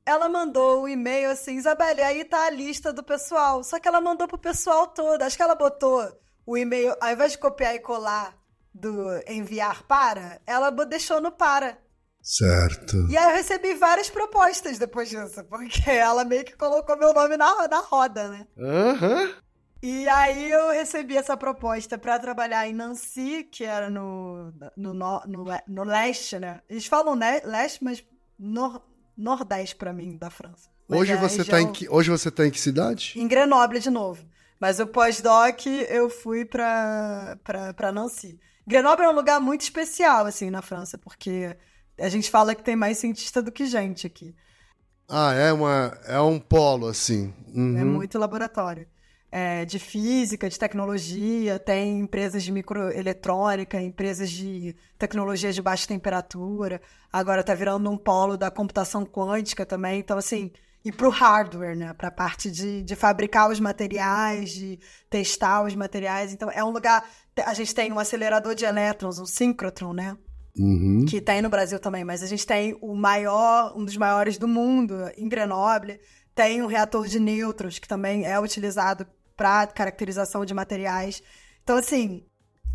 Ela 0.06 0.28
mandou 0.28 0.84
um 0.84 0.88
e-mail 0.88 1.30
assim, 1.30 1.56
Isabelle, 1.56 2.02
aí 2.02 2.24
tá 2.24 2.46
a 2.46 2.50
lista 2.50 2.92
do 2.92 3.02
pessoal. 3.02 3.64
Só 3.64 3.80
que 3.80 3.88
ela 3.88 4.00
mandou 4.00 4.28
pro 4.28 4.38
pessoal 4.38 4.86
todo. 4.86 5.22
Acho 5.22 5.36
que 5.36 5.42
ela 5.42 5.56
botou 5.56 6.06
o 6.46 6.56
e-mail, 6.56 6.94
ao 7.00 7.10
invés 7.10 7.32
de 7.32 7.38
copiar 7.38 7.74
e 7.74 7.80
colar 7.80 8.38
do 8.72 9.08
enviar 9.26 9.84
para, 9.84 10.40
ela 10.46 10.70
deixou 10.70 11.20
no 11.20 11.32
para. 11.32 11.78
Certo. 12.24 13.06
E 13.10 13.16
aí 13.18 13.30
eu 13.30 13.36
recebi 13.36 13.74
várias 13.74 14.08
propostas 14.08 14.78
depois 14.78 15.10
disso, 15.10 15.44
porque 15.44 15.90
ela 15.90 16.24
meio 16.24 16.42
que 16.42 16.56
colocou 16.56 16.96
meu 16.96 17.12
nome 17.12 17.36
na, 17.36 17.68
na 17.68 17.80
roda, 17.80 18.28
né? 18.28 18.46
Aham. 18.58 19.22
Uhum. 19.22 19.44
E 19.82 20.08
aí 20.08 20.50
eu 20.50 20.70
recebi 20.70 21.14
essa 21.14 21.36
proposta 21.36 21.98
para 21.98 22.18
trabalhar 22.18 22.66
em 22.66 22.72
Nancy, 22.72 23.46
que 23.52 23.64
era 23.64 23.90
no, 23.90 24.50
no, 24.74 24.94
no, 24.94 25.22
no, 25.26 25.44
no 25.68 25.84
leste, 25.84 26.38
né? 26.38 26.62
Eles 26.70 26.86
falam 26.86 27.14
né, 27.14 27.42
leste, 27.44 27.84
mas 27.84 28.02
nor, 28.38 28.82
nordeste 29.14 29.76
para 29.76 29.92
mim 29.92 30.16
da 30.16 30.30
França. 30.30 30.70
hoje 30.88 31.12
é 31.12 31.16
você, 31.18 31.36
região... 31.36 31.58
tá 31.58 31.60
em 31.60 31.70
que, 31.70 31.86
hoje 31.90 32.08
você 32.08 32.30
tá 32.30 32.46
em 32.46 32.50
que 32.50 32.58
cidade? 32.58 33.12
Em 33.14 33.28
Grenoble 33.28 33.78
de 33.78 33.90
novo. 33.90 34.24
Mas 34.58 34.80
o 34.80 34.86
pós-doc 34.86 35.66
eu 35.66 36.08
fui 36.08 36.46
pra 36.46 37.36
Nancy. 37.92 38.40
Grenoble 38.66 39.04
é 39.04 39.10
um 39.10 39.14
lugar 39.14 39.38
muito 39.38 39.60
especial, 39.60 40.24
assim, 40.24 40.48
na 40.48 40.62
França, 40.62 40.96
porque 40.96 41.54
a 41.98 42.08
gente 42.08 42.30
fala 42.30 42.54
que 42.54 42.62
tem 42.62 42.76
mais 42.76 42.98
cientista 42.98 43.40
do 43.42 43.52
que 43.52 43.66
gente 43.66 44.06
aqui. 44.06 44.34
Ah, 45.08 45.32
é, 45.34 45.52
uma, 45.52 45.98
é 46.06 46.20
um 46.20 46.38
polo, 46.38 46.86
assim. 46.86 47.32
Uhum. 47.54 47.78
É 47.78 47.84
muito 47.84 48.18
laboratório. 48.18 48.86
É, 49.30 49.64
de 49.64 49.80
física, 49.80 50.48
de 50.48 50.58
tecnologia, 50.58 51.58
tem 51.58 51.98
empresas 51.98 52.42
de 52.44 52.52
microeletrônica, 52.52 53.80
empresas 53.80 54.30
de 54.30 54.76
tecnologia 54.96 55.52
de 55.52 55.60
baixa 55.60 55.88
temperatura. 55.88 56.80
Agora 57.12 57.40
está 57.40 57.52
virando 57.52 57.90
um 57.90 57.96
polo 57.96 58.36
da 58.36 58.50
computação 58.50 59.04
quântica 59.04 59.66
também. 59.66 59.98
Então, 59.98 60.16
assim, 60.16 60.52
e 60.84 60.92
para 60.92 61.08
o 61.08 61.10
hardware, 61.10 61.76
né? 61.76 61.92
Para 61.94 62.08
a 62.08 62.12
parte 62.12 62.50
de, 62.50 62.82
de 62.82 62.94
fabricar 62.94 63.50
os 63.50 63.58
materiais, 63.58 64.50
de 64.50 64.78
testar 65.10 65.64
os 65.64 65.74
materiais. 65.74 66.32
Então, 66.32 66.50
é 66.50 66.62
um 66.62 66.70
lugar. 66.70 67.04
A 67.44 67.54
gente 67.54 67.74
tem 67.74 67.92
um 67.92 67.98
acelerador 67.98 68.54
de 68.54 68.64
elétrons, 68.64 69.18
um 69.18 69.26
síncrotron, 69.26 69.92
né? 69.92 70.16
Uhum. 70.56 71.04
que 71.08 71.20
tem 71.20 71.42
no 71.42 71.48
Brasil 71.48 71.80
também, 71.80 72.04
mas 72.04 72.22
a 72.22 72.26
gente 72.26 72.46
tem 72.46 72.78
o 72.80 72.94
maior, 72.94 73.76
um 73.76 73.84
dos 73.84 73.96
maiores 73.96 74.38
do 74.38 74.46
mundo 74.46 74.94
em 75.16 75.28
Grenoble, 75.28 76.00
tem 76.34 76.62
um 76.62 76.66
reator 76.66 77.06
de 77.06 77.18
nêutrons 77.18 77.78
que 77.78 77.88
também 77.88 78.24
é 78.24 78.38
utilizado 78.38 79.06
para 79.36 79.66
caracterização 79.66 80.44
de 80.44 80.54
materiais. 80.54 81.22
Então, 81.62 81.76
assim, 81.76 82.24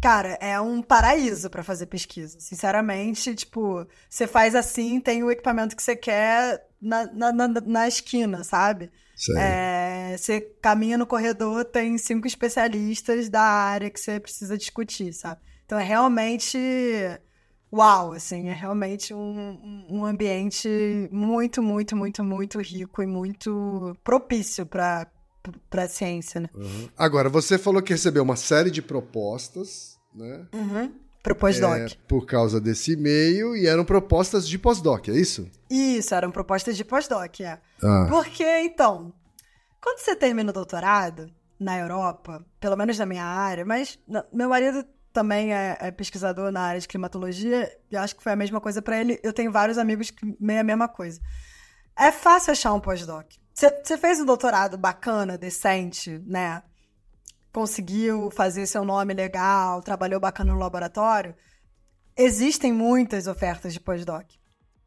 cara, 0.02 0.38
é 0.42 0.60
um 0.60 0.82
paraíso 0.82 1.50
para 1.50 1.64
fazer 1.64 1.86
pesquisa. 1.86 2.40
Sinceramente, 2.40 3.36
tipo, 3.36 3.86
você 4.10 4.28
faz 4.28 4.56
assim, 4.56 5.00
tem 5.00 5.24
o 5.24 5.32
equipamento 5.32 5.76
que 5.76 5.84
você 5.84 5.96
quer 5.96 6.66
na, 6.82 7.06
na, 7.14 7.32
na, 7.32 7.48
na 7.48 7.88
esquina, 7.88 8.44
sabe? 8.44 8.92
É, 9.38 10.16
você 10.18 10.40
caminha 10.62 10.98
no 10.98 11.06
corredor, 11.06 11.66
tem 11.66 11.98
cinco 11.98 12.26
especialistas 12.26 13.28
da 13.28 13.42
área 13.42 13.90
que 13.90 14.00
você 14.00 14.20
precisa 14.20 14.58
discutir, 14.58 15.12
sabe? 15.14 15.42
Então 15.66 15.78
é 15.78 15.84
realmente 15.84 16.58
uau, 17.72 18.14
assim, 18.14 18.50
é 18.50 18.54
realmente 18.54 19.14
um, 19.14 19.86
um 19.90 20.06
ambiente 20.06 20.68
muito, 21.12 21.62
muito, 21.62 21.96
muito, 21.96 22.24
muito 22.24 22.60
rico 22.60 23.02
e 23.02 23.08
muito 23.08 23.96
propício 24.04 24.66
para 24.66 25.08
para 25.70 25.88
ciência, 25.88 26.42
né? 26.42 26.50
Uhum. 26.54 26.90
Agora, 26.98 27.30
você 27.30 27.58
falou 27.58 27.82
que 27.82 27.94
recebeu 27.94 28.22
uma 28.22 28.36
série 28.36 28.70
de 28.70 28.82
propostas, 28.82 29.98
né? 30.14 30.46
Uhum. 30.54 30.94
Pro 31.24 31.36
pós-doc. 31.36 31.78
É, 31.78 31.88
por 32.08 32.26
causa 32.26 32.62
desse 32.62 32.94
e-mail, 32.94 33.56
e 33.56 33.66
eram 33.66 33.84
propostas 33.84 34.48
de 34.48 34.60
pós-doc, 34.60 35.08
é 35.08 35.14
isso? 35.14 35.50
Isso, 35.70 36.14
eram 36.14 36.32
propostas 36.32 36.78
de 36.78 36.86
pós-doc, 36.86 37.40
é. 37.42 37.60
Ah. 37.82 38.08
Porque, 38.10 38.44
então, 38.60 39.14
quando 39.82 40.00
você 40.00 40.16
termina 40.16 40.50
o 40.50 40.54
doutorado 40.54 41.30
na 41.60 41.78
Europa, 41.78 42.46
pelo 42.60 42.78
menos 42.78 42.98
na 42.98 43.06
minha 43.06 43.26
área, 43.26 43.66
mas 43.66 44.00
meu 44.32 44.50
marido 44.50 44.86
também 45.20 45.54
é, 45.54 45.78
é, 45.82 45.92
pesquisador 45.92 46.50
na 46.50 46.62
área 46.62 46.80
de 46.80 46.88
climatologia, 46.88 47.70
e 47.92 47.98
acho 47.98 48.16
que 48.16 48.24
foi 48.24 48.32
a 48.32 48.38
mesma 48.38 48.62
coisa 48.62 48.82
para 48.82 48.98
ele. 48.98 49.20
Eu 49.22 49.34
tenho 49.34 49.52
vários 49.52 49.78
amigos 49.78 50.10
que 50.10 50.34
meio 50.40 50.62
a 50.62 50.64
mesma 50.64 50.88
coisa. 50.88 51.20
É 51.98 52.10
fácil 52.10 52.54
achar 52.54 52.74
um 52.74 52.80
pós-doc. 52.80 53.26
Você 53.54 53.98
fez 53.98 54.22
um 54.22 54.26
doutorado 54.26 54.78
bacana, 54.78 55.38
decente, 55.38 56.24
né? 56.26 56.64
Conseguiu 57.52 58.32
fazer 58.32 58.66
seu 58.66 58.86
nome 58.86 59.14
legal, 59.14 59.82
trabalhou 59.82 60.22
bacana 60.22 60.54
no 60.54 60.60
laboratório. 60.60 61.36
Existem 62.16 62.72
muitas 62.72 63.28
ofertas 63.28 63.74
de 63.74 63.82
pós-doc. 63.82 64.26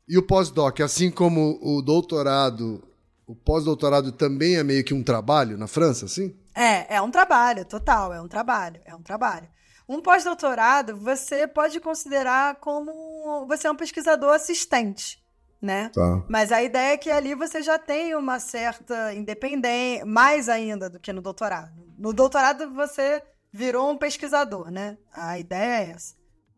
E 0.09 0.17
o 0.17 0.27
pós-doc, 0.27 0.81
assim 0.81 1.11
como 1.11 1.59
o 1.61 1.83
doutorado, 1.83 2.83
o 3.27 3.35
pós-doutorado 3.35 4.11
também 4.13 4.57
é 4.57 4.65
meio 4.65 4.83
que 4.83 4.95
um 4.95 5.03
trabalho 5.03 5.59
na 5.59 5.67
França, 5.67 6.07
assim? 6.07 6.35
É, 6.55 6.97
é 6.97 7.03
um 7.03 7.11
trabalho, 7.11 7.67
total, 7.67 8.15
é 8.15 8.21
um 8.23 8.29
trabalho, 8.29 8.81
é 8.87 8.95
um 8.95 9.03
trabalho. 9.03 9.47
Um 9.93 10.01
pós-doutorado 10.01 10.97
você 10.97 11.47
pode 11.47 11.79
considerar 11.79 12.57
como 12.57 13.47
você 13.47 13.67
é 13.67 13.71
um 13.71 13.77
pesquisador 13.77 14.33
assistente, 14.33 15.23
né? 15.61 15.91
Tá. 15.91 16.25
Mas 16.31 16.51
a 16.51 16.63
ideia 16.63 16.95
é 16.95 16.97
que 16.97 17.11
ali 17.11 17.35
você 17.35 17.61
já 17.61 17.79
tem 17.79 18.15
uma 18.15 18.41
certa 18.41 19.13
independência, 19.13 20.07
mais 20.07 20.49
ainda 20.49 20.89
do 20.89 20.99
que 20.99 21.13
no 21.13 21.21
doutorado. 21.21 21.73
No 21.99 22.15
doutorado 22.15 22.73
você 22.73 23.23
virou 23.53 23.91
um 23.91 23.99
pesquisador, 23.99 24.71
né? 24.71 24.97
A 25.13 25.39
ideia 25.39 25.85
é 25.85 25.91
essa. 25.91 26.15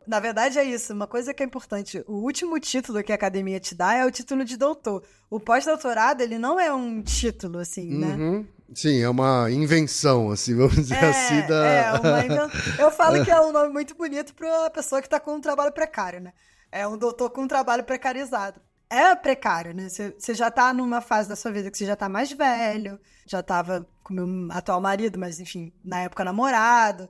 Na 0.07 0.21
verdade 0.21 0.59
é 0.59 0.65
isso, 0.65 0.93
uma 0.93 1.07
coisa 1.07 1.33
que 1.33 1.43
é 1.43 1.47
importante, 1.47 2.05
o 2.07 2.15
último 2.15 2.59
título 2.61 3.03
que 3.03 3.13
a 3.13 3.15
academia 3.15 3.59
te 3.59 3.75
dá 3.75 3.95
é 3.95 4.05
o 4.05 4.11
título 4.11 4.45
de 4.45 4.57
doutor. 4.57 5.03
O 5.31 5.41
pós-doutorado, 5.41 6.21
ele 6.21 6.39
não 6.39 6.61
é 6.61 6.73
um 6.73 7.03
título, 7.03 7.59
assim, 7.59 7.89
né? 7.89 8.15
uhum. 8.15 8.39
né? 8.41 8.47
Sim, 8.75 9.01
é 9.01 9.09
uma 9.09 9.51
invenção, 9.51 10.31
assim, 10.31 10.55
vamos 10.57 10.75
dizer 10.77 10.95
é, 10.97 11.11
assim. 11.11 11.47
Da... 11.47 11.67
É, 11.67 11.93
uma 11.93 12.25
inven... 12.25 12.51
Eu 12.79 12.91
falo 12.91 13.25
que 13.25 13.31
é 13.31 13.41
um 13.41 13.53
nome 13.53 13.73
muito 13.73 13.95
bonito 13.95 14.35
para 14.35 14.47
uma 14.61 14.71
pessoa 14.71 15.01
que 15.01 15.07
está 15.07 15.21
com 15.21 15.35
um 15.35 15.41
trabalho 15.41 15.73
precário, 15.73 16.21
né? 16.21 16.33
É 16.73 16.87
um 16.87 16.99
doutor 16.99 17.31
com 17.31 17.43
um 17.43 17.49
trabalho 17.49 17.85
precarizado. 17.85 18.61
é 18.91 19.15
precário, 19.15 19.75
né? 19.75 19.89
Você 19.89 20.35
já 20.35 20.51
tá 20.51 20.73
numa 20.73 21.01
fase 21.01 21.29
da 21.29 21.37
sua 21.37 21.53
vida 21.53 21.71
que 21.71 21.79
você 21.79 21.87
já 21.87 21.95
tá 21.95 22.09
mais 22.09 22.33
velho, 22.33 22.99
já 23.27 23.43
tava 23.43 23.87
com 24.03 24.13
meu 24.13 24.27
atual 24.51 24.81
marido, 24.81 25.19
mas 25.19 25.39
enfim, 25.41 25.73
na 25.85 26.01
época 26.01 26.25
namorado. 26.25 27.09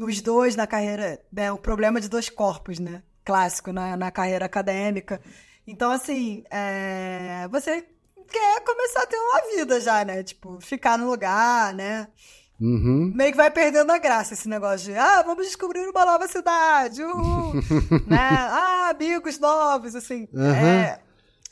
Os 0.00 0.20
dois 0.20 0.54
na 0.56 0.66
carreira, 0.66 1.20
né? 1.32 1.50
O 1.50 1.58
problema 1.58 2.00
de 2.00 2.08
dois 2.08 2.28
corpos, 2.28 2.78
né? 2.78 3.02
Clássico 3.24 3.72
na, 3.72 3.96
na 3.96 4.10
carreira 4.10 4.44
acadêmica. 4.44 5.20
Então, 5.66 5.90
assim, 5.90 6.44
é, 6.50 7.46
você 7.50 7.84
quer 8.30 8.60
começar 8.64 9.02
a 9.02 9.06
ter 9.06 9.16
uma 9.16 9.56
vida 9.56 9.80
já, 9.80 10.04
né? 10.04 10.22
Tipo, 10.22 10.58
ficar 10.60 10.96
no 10.96 11.08
lugar, 11.10 11.74
né? 11.74 12.08
Uhum. 12.60 13.12
Meio 13.14 13.30
que 13.30 13.36
vai 13.36 13.50
perdendo 13.50 13.90
a 13.90 13.98
graça 13.98 14.34
esse 14.34 14.48
negócio 14.48 14.92
de, 14.92 14.98
ah, 14.98 15.22
vamos 15.22 15.46
descobrir 15.46 15.88
uma 15.88 16.04
nova 16.04 16.26
cidade, 16.26 17.02
uhul, 17.02 17.54
né? 18.06 18.18
Ah, 18.18 18.90
amigos 18.90 19.38
novos, 19.38 19.94
assim. 19.94 20.28
Uhum. 20.32 20.50
É, 20.50 21.00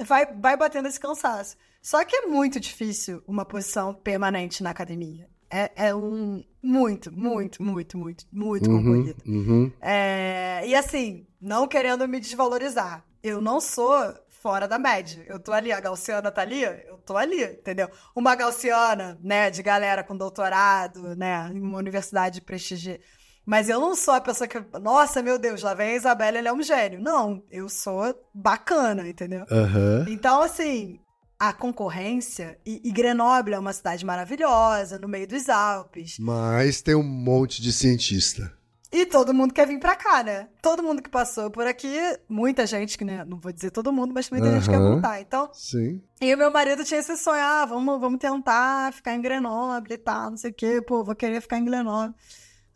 vai, 0.04 0.26
vai 0.26 0.56
batendo 0.56 0.88
esse 0.88 0.98
cansaço. 0.98 1.56
Só 1.80 2.04
que 2.04 2.16
é 2.16 2.26
muito 2.26 2.58
difícil 2.58 3.22
uma 3.26 3.44
posição 3.44 3.94
permanente 3.94 4.62
na 4.62 4.70
academia. 4.70 5.28
É, 5.50 5.70
é 5.88 5.94
um 5.94 6.42
muito, 6.62 7.12
muito, 7.12 7.62
muito, 7.62 7.96
muito, 7.96 8.26
muito 8.32 8.70
Uhum, 8.70 8.82
concorrido. 8.82 9.22
uhum. 9.26 9.72
É, 9.80 10.62
e 10.66 10.74
assim, 10.74 11.26
não 11.40 11.68
querendo 11.68 12.06
me 12.08 12.18
desvalorizar, 12.18 13.04
eu 13.22 13.40
não 13.40 13.60
sou 13.60 13.94
fora 14.28 14.66
da 14.68 14.78
média. 14.78 15.24
Eu 15.28 15.38
tô 15.38 15.52
ali, 15.52 15.72
a 15.72 15.80
Gaussiana 15.80 16.30
tá 16.30 16.42
ali, 16.42 16.62
eu 16.62 16.98
tô 16.98 17.16
ali, 17.16 17.42
entendeu? 17.44 17.88
Uma 18.14 18.34
Gaussiana, 18.34 19.18
né, 19.22 19.50
de 19.50 19.62
galera 19.62 20.02
com 20.04 20.16
doutorado, 20.16 21.14
né, 21.16 21.50
em 21.54 21.60
uma 21.60 21.78
universidade 21.78 22.36
de 22.36 22.40
prestígio. 22.40 22.98
Mas 23.44 23.68
eu 23.68 23.80
não 23.80 23.94
sou 23.94 24.14
a 24.14 24.20
pessoa 24.20 24.48
que, 24.48 24.58
nossa, 24.80 25.22
meu 25.22 25.38
Deus, 25.38 25.62
lá 25.62 25.72
vem 25.72 25.90
a 25.92 25.96
Isabela, 25.96 26.38
ele 26.38 26.48
é 26.48 26.52
um 26.52 26.62
gênio. 26.62 27.00
Não, 27.00 27.42
eu 27.48 27.68
sou 27.68 28.12
bacana, 28.34 29.08
entendeu? 29.08 29.44
Aham. 29.50 30.04
Então, 30.08 30.42
assim, 30.42 30.98
a 31.38 31.52
concorrência, 31.52 32.58
e, 32.64 32.80
e 32.82 32.90
Grenoble 32.90 33.54
é 33.54 33.58
uma 33.58 33.72
cidade 33.72 34.04
maravilhosa, 34.04 34.98
no 34.98 35.08
meio 35.08 35.26
dos 35.26 35.48
Alpes. 35.48 36.18
Mas 36.18 36.80
tem 36.80 36.94
um 36.94 37.02
monte 37.02 37.60
de 37.60 37.72
cientista. 37.72 38.52
E 38.90 39.04
todo 39.04 39.34
mundo 39.34 39.52
quer 39.52 39.66
vir 39.66 39.78
pra 39.78 39.96
cá, 39.96 40.22
né? 40.22 40.48
Todo 40.62 40.82
mundo 40.82 41.02
que 41.02 41.10
passou 41.10 41.50
por 41.50 41.66
aqui, 41.66 41.94
muita 42.28 42.66
muita 42.66 43.04
né? 43.04 43.24
Não 43.24 43.38
vou 43.38 43.52
dizer 43.52 43.70
todo 43.70 43.92
mundo, 43.92 44.14
mas 44.14 44.30
muita 44.30 44.50
gente 44.50 44.70
quer 44.70 44.78
voltar. 44.78 45.20
Então, 45.20 45.50
Sim. 45.52 46.00
e 46.20 46.34
o 46.34 46.38
meu 46.38 46.50
marido 46.50 46.84
tinha 46.84 47.00
esse 47.00 47.16
sonho, 47.16 47.42
ah, 47.42 47.66
vamos, 47.66 48.00
vamos 48.00 48.18
tentar 48.18 48.92
ficar 48.92 49.14
em 49.14 49.20
Grenoble 49.20 49.94
e 49.94 49.98
tal, 49.98 50.30
não 50.30 50.36
sei 50.36 50.50
o 50.50 50.54
quê, 50.54 50.80
pô, 50.80 51.04
vou 51.04 51.14
querer 51.14 51.40
ficar 51.40 51.58
em 51.58 51.64
Grenoble. 51.64 52.14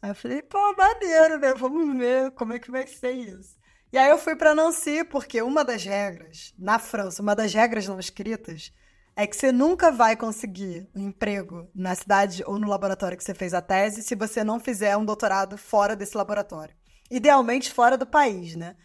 Aí 0.02 0.10
eu 0.10 0.14
falei, 0.14 0.42
pô, 0.42 0.58
maneiro, 0.76 1.38
né? 1.38 1.54
Vamos 1.54 1.96
ver 1.96 2.30
como 2.32 2.52
é 2.52 2.58
que 2.58 2.70
vai 2.70 2.86
ser 2.86 3.12
isso. 3.12 3.59
E 3.92 3.98
aí 3.98 4.10
eu 4.10 4.18
fui 4.18 4.36
pra 4.36 4.54
Nancy, 4.54 5.04
porque 5.04 5.42
uma 5.42 5.64
das 5.64 5.84
regras, 5.84 6.54
na 6.58 6.78
França, 6.78 7.22
uma 7.22 7.34
das 7.34 7.52
regras 7.52 7.88
não 7.88 7.98
escritas, 7.98 8.72
é 9.16 9.26
que 9.26 9.36
você 9.36 9.50
nunca 9.50 9.90
vai 9.90 10.16
conseguir 10.16 10.88
um 10.94 11.08
emprego 11.08 11.68
na 11.74 11.94
cidade 11.94 12.42
ou 12.46 12.58
no 12.58 12.68
laboratório 12.68 13.18
que 13.18 13.24
você 13.24 13.34
fez 13.34 13.52
a 13.52 13.60
tese 13.60 14.02
se 14.02 14.14
você 14.14 14.44
não 14.44 14.60
fizer 14.60 14.96
um 14.96 15.04
doutorado 15.04 15.58
fora 15.58 15.96
desse 15.96 16.16
laboratório. 16.16 16.74
Idealmente 17.10 17.72
fora 17.72 17.98
do 17.98 18.06
país, 18.06 18.54
né? 18.54 18.76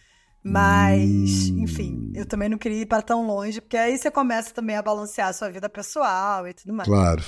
Mas, 0.44 1.48
enfim, 1.48 2.12
eu 2.14 2.26
também 2.26 2.50
não 2.50 2.58
queria 2.58 2.82
ir 2.82 2.86
para 2.86 3.02
tão 3.02 3.26
longe, 3.26 3.60
porque 3.60 3.78
aí 3.78 3.98
você 3.98 4.12
começa 4.12 4.54
também 4.54 4.76
a 4.76 4.82
balancear 4.82 5.30
a 5.30 5.34
sua 5.34 5.50
vida 5.50 5.68
pessoal 5.68 6.48
e 6.48 6.54
tudo 6.54 6.74
mais. 6.74 6.88
Claro. 6.88 7.24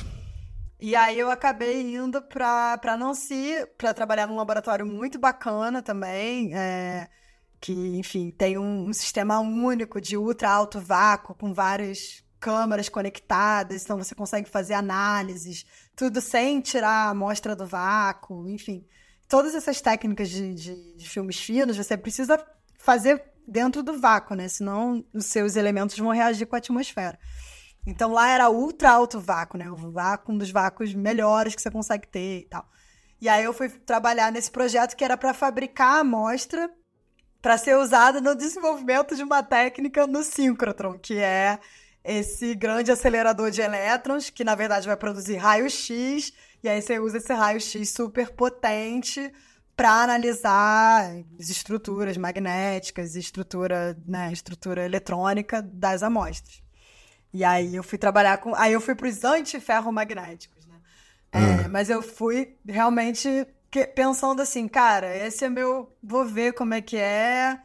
E 0.79 0.95
aí 0.95 1.17
eu 1.17 1.31
acabei 1.31 1.95
indo 1.95 2.21
pra, 2.21 2.77
pra 2.77 2.95
Nancy 2.95 3.65
pra 3.75 3.93
trabalhar 3.93 4.27
num 4.27 4.35
laboratório 4.35 4.85
muito 4.85 5.17
bacana 5.17 5.81
também, 5.81 6.55
é, 6.55 7.07
que, 7.59 7.73
enfim, 7.97 8.31
tem 8.31 8.57
um, 8.57 8.89
um 8.89 8.93
sistema 8.93 9.39
único 9.39 9.99
de 9.99 10.15
ultra 10.17 10.49
alto 10.49 10.79
vácuo 10.79 11.35
com 11.35 11.53
várias 11.53 12.23
câmaras 12.39 12.87
conectadas, 12.87 13.83
então 13.83 13.97
você 13.97 14.13
consegue 14.13 14.47
fazer 14.47 14.75
análises, 14.75 15.65
tudo 15.95 16.21
sem 16.21 16.61
tirar 16.61 17.07
a 17.07 17.09
amostra 17.09 17.55
do 17.55 17.65
vácuo, 17.65 18.47
enfim. 18.47 18.85
Todas 19.27 19.55
essas 19.55 19.81
técnicas 19.81 20.29
de, 20.29 20.53
de, 20.53 20.95
de 20.95 21.09
filmes 21.09 21.39
finos 21.39 21.75
você 21.75 21.97
precisa 21.97 22.43
fazer 22.77 23.23
dentro 23.47 23.81
do 23.81 23.99
vácuo, 23.99 24.35
né? 24.35 24.47
Senão 24.47 25.03
os 25.13 25.25
seus 25.25 25.55
elementos 25.55 25.97
vão 25.97 26.11
reagir 26.11 26.45
com 26.45 26.55
a 26.55 26.59
atmosfera. 26.59 27.17
Então 27.85 28.11
lá 28.11 28.29
era 28.29 28.49
ultra 28.49 28.91
alto 28.91 29.19
vácuo, 29.19 29.57
né? 29.57 29.69
O 29.69 29.91
vácuo, 29.91 30.33
um 30.33 30.37
dos 30.37 30.51
vácuos 30.51 30.93
melhores 30.93 31.55
que 31.55 31.61
você 31.61 31.71
consegue 31.71 32.07
ter 32.07 32.41
e 32.41 32.45
tal. 32.49 32.69
E 33.19 33.27
aí 33.27 33.43
eu 33.43 33.53
fui 33.53 33.67
trabalhar 33.69 34.31
nesse 34.31 34.51
projeto 34.51 34.95
que 34.95 35.03
era 35.03 35.17
para 35.17 35.33
fabricar 35.33 35.95
a 35.95 35.99
amostra 36.01 36.69
para 37.47 37.57
ser 37.57 37.77
usada 37.77 38.19
no 38.19 38.35
desenvolvimento 38.35 39.15
de 39.15 39.23
uma 39.23 39.41
técnica 39.41 40.05
no 40.05 40.21
síncrotron, 40.21 40.99
que 40.99 41.17
é 41.17 41.57
esse 42.03 42.53
grande 42.53 42.91
acelerador 42.91 43.51
de 43.51 43.61
elétrons, 43.61 44.29
que 44.29 44.43
na 44.43 44.53
verdade 44.53 44.85
vai 44.85 44.97
produzir 44.97 45.37
raio-x, 45.37 46.33
e 46.61 46.67
aí 46.67 46.81
você 46.81 46.99
usa 46.99 47.19
esse 47.19 47.33
raio-x 47.33 47.89
super 47.89 48.31
potente 48.31 49.31
para 49.77 50.03
analisar 50.03 51.09
as 51.39 51.47
estruturas 51.47 52.17
magnéticas, 52.17 53.15
estrutura, 53.15 53.97
né, 54.05 54.29
estrutura 54.33 54.83
eletrônica 54.83 55.61
das 55.61 56.03
amostras. 56.03 56.61
E 57.33 57.45
aí 57.45 57.77
eu 57.77 57.83
fui 57.83 57.97
trabalhar 57.97 58.39
com. 58.39 58.53
Aí 58.55 58.73
eu 58.73 58.81
fui 58.81 58.93
para 58.93 59.07
os 59.07 59.23
antiferromagnéticos, 59.23 60.65
né? 60.65 60.75
É, 61.31 61.67
mas 61.69 61.89
eu 61.89 62.01
fui 62.01 62.57
realmente 62.67 63.47
que- 63.71 63.85
pensando 63.87 64.41
assim, 64.41 64.67
cara, 64.67 65.15
esse 65.15 65.45
é 65.45 65.49
meu. 65.49 65.91
Vou 66.01 66.25
ver 66.25 66.53
como 66.53 66.73
é 66.73 66.81
que 66.81 66.97
é, 66.97 67.57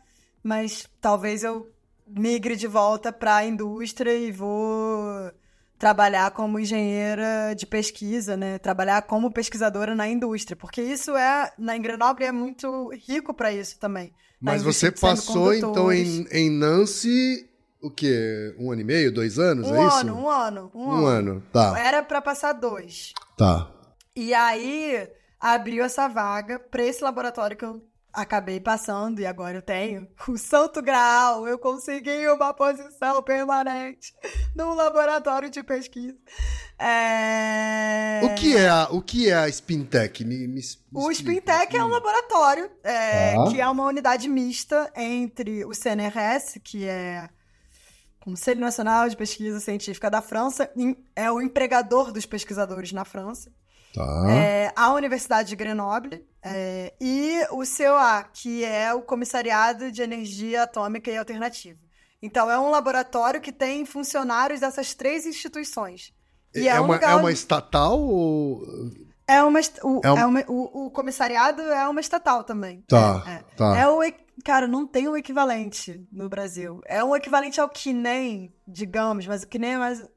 mas 0.43 0.89
talvez 1.01 1.43
eu 1.45 1.71
migre 2.07 2.57
de 2.57 2.67
volta 2.67 3.13
para 3.13 3.37
a 3.37 3.45
indústria 3.47 4.13
e 4.15 4.31
vou 4.31 5.31
trabalhar 5.79 6.31
como 6.31 6.59
engenheira 6.61 7.55
de 7.57 7.67
pesquisa, 7.67 8.37
né? 8.37 8.59
Trabalhar 8.59 9.03
como 9.03 9.33
pesquisadora 9.33 9.95
na 9.95 10.07
indústria, 10.09 10.55
porque 10.57 10.81
isso 10.81 11.17
é 11.17 11.53
na 11.59 11.77
Grenoble 11.79 12.25
é 12.25 12.31
muito 12.33 12.91
rico 13.09 13.35
para 13.35 13.53
isso 13.53 13.79
também. 13.79 14.13
Na 14.41 14.53
Mas 14.53 14.63
você 14.63 14.93
passou, 14.93 15.53
então, 15.55 15.93
em, 15.93 16.27
em 16.31 16.51
Nancy, 16.51 17.49
o 17.81 17.91
quê? 17.91 18.55
Um 18.59 18.71
ano 18.71 18.81
e 18.81 18.85
meio? 18.85 19.13
Dois 19.13 19.39
anos? 19.39 19.69
um 19.69 19.75
é 19.75 19.87
isso? 19.87 19.97
ano, 19.97 20.17
um 20.19 20.29
ano, 20.29 20.71
um, 20.75 20.89
Um 20.89 21.07
ano, 21.07 21.43
tá. 21.53 21.77
Era 21.79 22.03
para 22.03 22.21
passar 22.21 22.53
dois. 22.53 23.13
Tá. 23.37 23.69
E 24.15 24.33
aí 24.35 25.09
abriu 25.43 25.85
essa 25.85 26.07
vaga 26.07 26.61
para 26.61 26.85
esse 26.85 27.03
laboratório 27.03 27.57
que 27.57 27.65
eu 27.65 27.83
acabei 28.13 28.61
passando 28.61 29.21
e 29.21 29.27
agora 29.27 29.57
eu 29.57 29.63
tenho 29.63 30.07
o 30.29 30.39
Santo 30.39 30.81
Graal. 30.81 31.49
Eu 31.49 31.59
consegui 31.59 32.29
uma 32.29 32.55
posição 32.55 33.21
permanente 33.23 34.15
num 34.55 34.75
laboratório 34.75 35.51
de 35.51 35.63
pesquisa. 35.65 36.17
É... 36.79 38.21
O 38.23 38.35
que 38.35 38.57
é 38.57 38.69
a, 38.69 38.89
o 38.91 39.03
que 39.03 39.29
é 39.31 39.35
a 39.35 39.51
Spintech? 39.51 40.25
Me, 40.25 40.47
me, 40.47 40.55
me 40.55 40.61
O 40.95 41.11
explica. 41.11 41.53
Spintec 41.53 41.77
é 41.77 41.85
um 41.85 41.89
laboratório 41.89 42.71
é, 42.85 43.35
Tá. 43.35 43.51
que 43.51 43.61
é 43.61 43.69
uma 43.69 43.87
unidade 43.87 44.29
mista 44.29 44.93
entre 44.95 45.65
o 45.65 45.73
CNRS, 45.75 46.61
que 46.63 46.85
é 46.87 47.29
Conselho 48.21 48.61
Nacional 48.61 49.09
de 49.09 49.17
Pesquisa 49.17 49.59
Científica 49.59 50.09
da 50.09 50.23
França, 50.23 50.71
é 51.17 51.31
o 51.31 51.41
empregador 51.41 52.13
dos 52.13 52.25
pesquisadores 52.27 52.93
na 52.93 53.05
França, 53.05 53.51
Tá. 53.95 54.25
é, 54.31 54.73
a 54.75 54.93
Universidade 54.95 55.51
de 55.51 55.57
Grenoble 55.57 56.25
é, 56.43 56.95
e 57.01 57.41
o 57.51 57.59
COA, 57.65 58.25
que 58.33 58.65
é 58.65 58.93
o 58.95 59.03
Comissariado 59.03 59.93
de 59.93 60.01
Energia 60.03 60.63
Atômica 60.63 61.11
e 61.11 61.17
Alternativa. 61.17 61.79
Então, 62.23 62.51
é 62.51 62.59
um 62.59 62.71
laboratório 62.71 63.41
que 63.41 63.53
tem 63.53 63.85
funcionários 63.85 64.61
dessas 64.61 64.95
três 64.95 65.27
instituições. 65.27 66.13
E 66.55 66.69
é, 66.69 66.81
um 66.81 66.85
uma, 66.85 66.97
é 66.97 67.07
uma 67.15 67.25
onde- 67.25 67.33
estatal 67.33 67.99
ou. 68.01 68.63
é 69.27 69.43
uma, 69.43 69.61
o, 69.83 70.01
É 70.05 70.11
um- 70.13 70.19
é 70.19 70.27
uma- 70.27 70.45
o, 70.49 70.87
o 70.87 70.91
comissariado 70.91 71.61
é 71.63 71.89
uma 71.89 72.01
estatal 72.01 72.45
também. 72.45 72.83
Tá, 72.89 73.23
É, 73.27 73.31
é. 73.33 73.45
tá. 73.57 73.77
É 73.77 73.89
o, 73.89 74.01
cara, 74.45 74.67
não 74.69 74.87
tem 74.87 75.09
um 75.09 75.17
equivalente 75.17 76.07
no 76.13 76.29
Brasil. 76.29 76.81
É 76.87 77.03
um 77.03 77.15
equivalente 77.17 77.61
ao 77.61 77.69
QNEM, 77.69 78.53
digamos, 78.67 79.27
mas 79.27 79.43
o 79.43 79.49
QNEM 79.49 79.73
é 79.75 79.79
mais. 79.79 80.09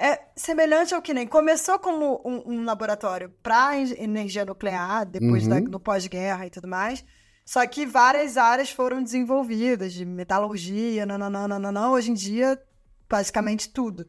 É 0.00 0.20
semelhante 0.36 0.94
ao 0.94 1.02
QNEM. 1.02 1.26
Começou 1.26 1.78
como 1.78 2.20
um, 2.24 2.42
um 2.46 2.64
laboratório 2.64 3.30
para 3.42 3.76
energia 3.78 4.44
nuclear, 4.44 5.04
depois 5.04 5.42
Uhum. 5.44 5.48
da, 5.50 5.60
no 5.60 5.80
pós-guerra 5.80 6.46
e 6.46 6.50
tudo 6.50 6.68
mais. 6.68 7.04
Só 7.44 7.66
que 7.66 7.84
várias 7.86 8.36
áreas 8.36 8.70
foram 8.70 9.02
desenvolvidas, 9.02 9.92
de 9.92 10.04
metalurgia, 10.04 11.04
nananana. 11.04 11.90
Hoje 11.90 12.10
em 12.10 12.14
dia, 12.14 12.60
basicamente 13.08 13.70
tudo. 13.70 14.06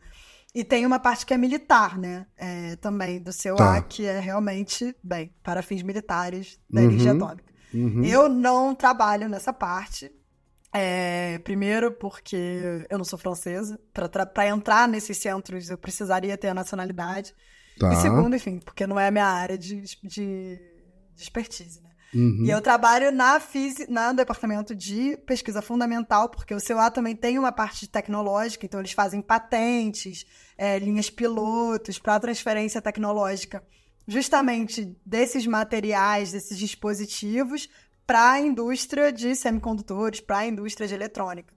E 0.53 0.63
tem 0.63 0.85
uma 0.85 0.99
parte 0.99 1.25
que 1.25 1.33
é 1.33 1.37
militar, 1.37 1.97
né? 1.97 2.25
É, 2.37 2.75
também 2.75 3.21
do 3.21 3.31
seu 3.31 3.55
Tá. 3.55 3.77
A, 3.77 3.81
que 3.81 4.05
é 4.05 4.19
realmente, 4.19 4.95
bem, 5.03 5.33
para 5.43 5.61
fins 5.61 5.81
militares 5.83 6.59
da 6.69 6.81
Uhum. 6.81 6.87
energia 6.87 7.11
atômica. 7.13 7.49
Uhum. 7.73 8.03
Eu 8.03 8.27
não 8.29 8.75
trabalho 8.75 9.29
nessa 9.29 9.53
parte. 9.53 10.11
É, 10.71 11.39
primeiro, 11.39 11.91
porque 11.91 12.85
eu 12.89 12.97
não 12.97 13.05
sou 13.05 13.17
francesa. 13.17 13.79
Para 14.33 14.47
entrar 14.47 14.87
nesses 14.87 15.17
centros, 15.17 15.69
eu 15.69 15.77
precisaria 15.77 16.37
ter 16.37 16.49
a 16.49 16.53
nacionalidade. 16.53 17.33
Tá. 17.79 17.93
E 17.93 17.95
segundo, 17.97 18.35
enfim, 18.35 18.59
porque 18.59 18.85
não 18.85 18.99
é 18.99 19.07
a 19.07 19.11
minha 19.11 19.25
área 19.25 19.57
de, 19.57 19.81
de, 19.81 20.59
de 21.15 21.23
expertise, 21.23 21.81
né? 21.81 21.89
Uhum. 22.13 22.43
E 22.43 22.49
eu 22.49 22.59
trabalho 22.59 23.11
na 23.11 23.39
FISI, 23.39 23.87
no 23.87 24.13
departamento 24.13 24.75
de 24.75 25.15
pesquisa 25.25 25.61
fundamental, 25.61 26.29
porque 26.29 26.53
o 26.53 26.59
CEUA 26.59 26.89
também 26.89 27.15
tem 27.15 27.37
uma 27.37 27.51
parte 27.51 27.87
tecnológica, 27.87 28.65
então 28.65 28.79
eles 28.79 28.93
fazem 28.93 29.21
patentes, 29.21 30.25
é, 30.57 30.79
linhas 30.79 31.09
pilotos 31.09 31.99
para 31.99 32.19
transferência 32.19 32.81
tecnológica, 32.81 33.63
justamente 34.07 34.97
desses 35.05 35.45
materiais, 35.45 36.31
desses 36.31 36.57
dispositivos, 36.57 37.69
para 38.09 38.31
a 38.31 38.39
indústria 38.39 39.13
de 39.13 39.35
semicondutores, 39.35 40.19
para 40.19 40.39
a 40.39 40.47
indústria 40.47 40.87
de 40.87 40.95
eletrônica. 40.95 41.53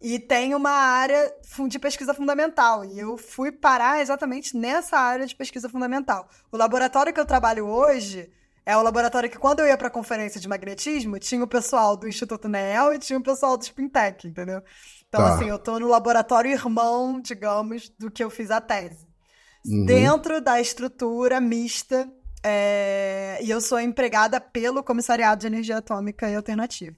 E 0.00 0.18
tem 0.18 0.54
uma 0.54 0.70
área 0.70 1.30
de 1.68 1.78
pesquisa 1.78 2.14
fundamental. 2.14 2.86
E 2.86 2.98
eu 2.98 3.18
fui 3.18 3.52
parar 3.52 4.00
exatamente 4.00 4.56
nessa 4.56 4.96
área 4.96 5.26
de 5.26 5.36
pesquisa 5.36 5.68
fundamental. 5.68 6.26
O 6.50 6.56
laboratório 6.56 7.12
que 7.12 7.20
eu 7.20 7.26
trabalho 7.26 7.66
hoje 7.66 8.32
é 8.64 8.74
o 8.74 8.82
laboratório 8.82 9.28
que, 9.28 9.36
quando 9.36 9.60
eu 9.60 9.66
ia 9.66 9.76
para 9.76 9.88
a 9.88 9.90
conferência 9.90 10.40
de 10.40 10.48
magnetismo, 10.48 11.18
tinha 11.18 11.44
o 11.44 11.46
pessoal 11.46 11.98
do 11.98 12.08
Instituto 12.08 12.48
NEL 12.48 12.94
e 12.94 12.98
tinha 12.98 13.18
o 13.18 13.22
pessoal 13.22 13.58
do 13.58 13.64
Spintec, 13.64 14.26
entendeu? 14.26 14.62
Então, 15.06 15.20
tá. 15.20 15.34
assim, 15.34 15.50
eu 15.50 15.56
estou 15.56 15.78
no 15.78 15.88
laboratório 15.88 16.50
irmão, 16.50 17.20
digamos, 17.20 17.90
do 17.90 18.10
que 18.10 18.24
eu 18.24 18.30
fiz 18.30 18.50
a 18.50 18.58
tese. 18.58 19.06
Uhum. 19.66 19.84
Dentro 19.84 20.40
da 20.40 20.58
estrutura 20.58 21.42
mista, 21.42 22.10
é... 22.44 23.38
e 23.42 23.50
eu 23.50 23.60
sou 23.60 23.80
empregada 23.80 24.40
pelo 24.40 24.82
Comissariado 24.82 25.40
de 25.40 25.46
Energia 25.46 25.78
Atômica 25.78 26.30
e 26.30 26.36
Alternativa. 26.36 26.94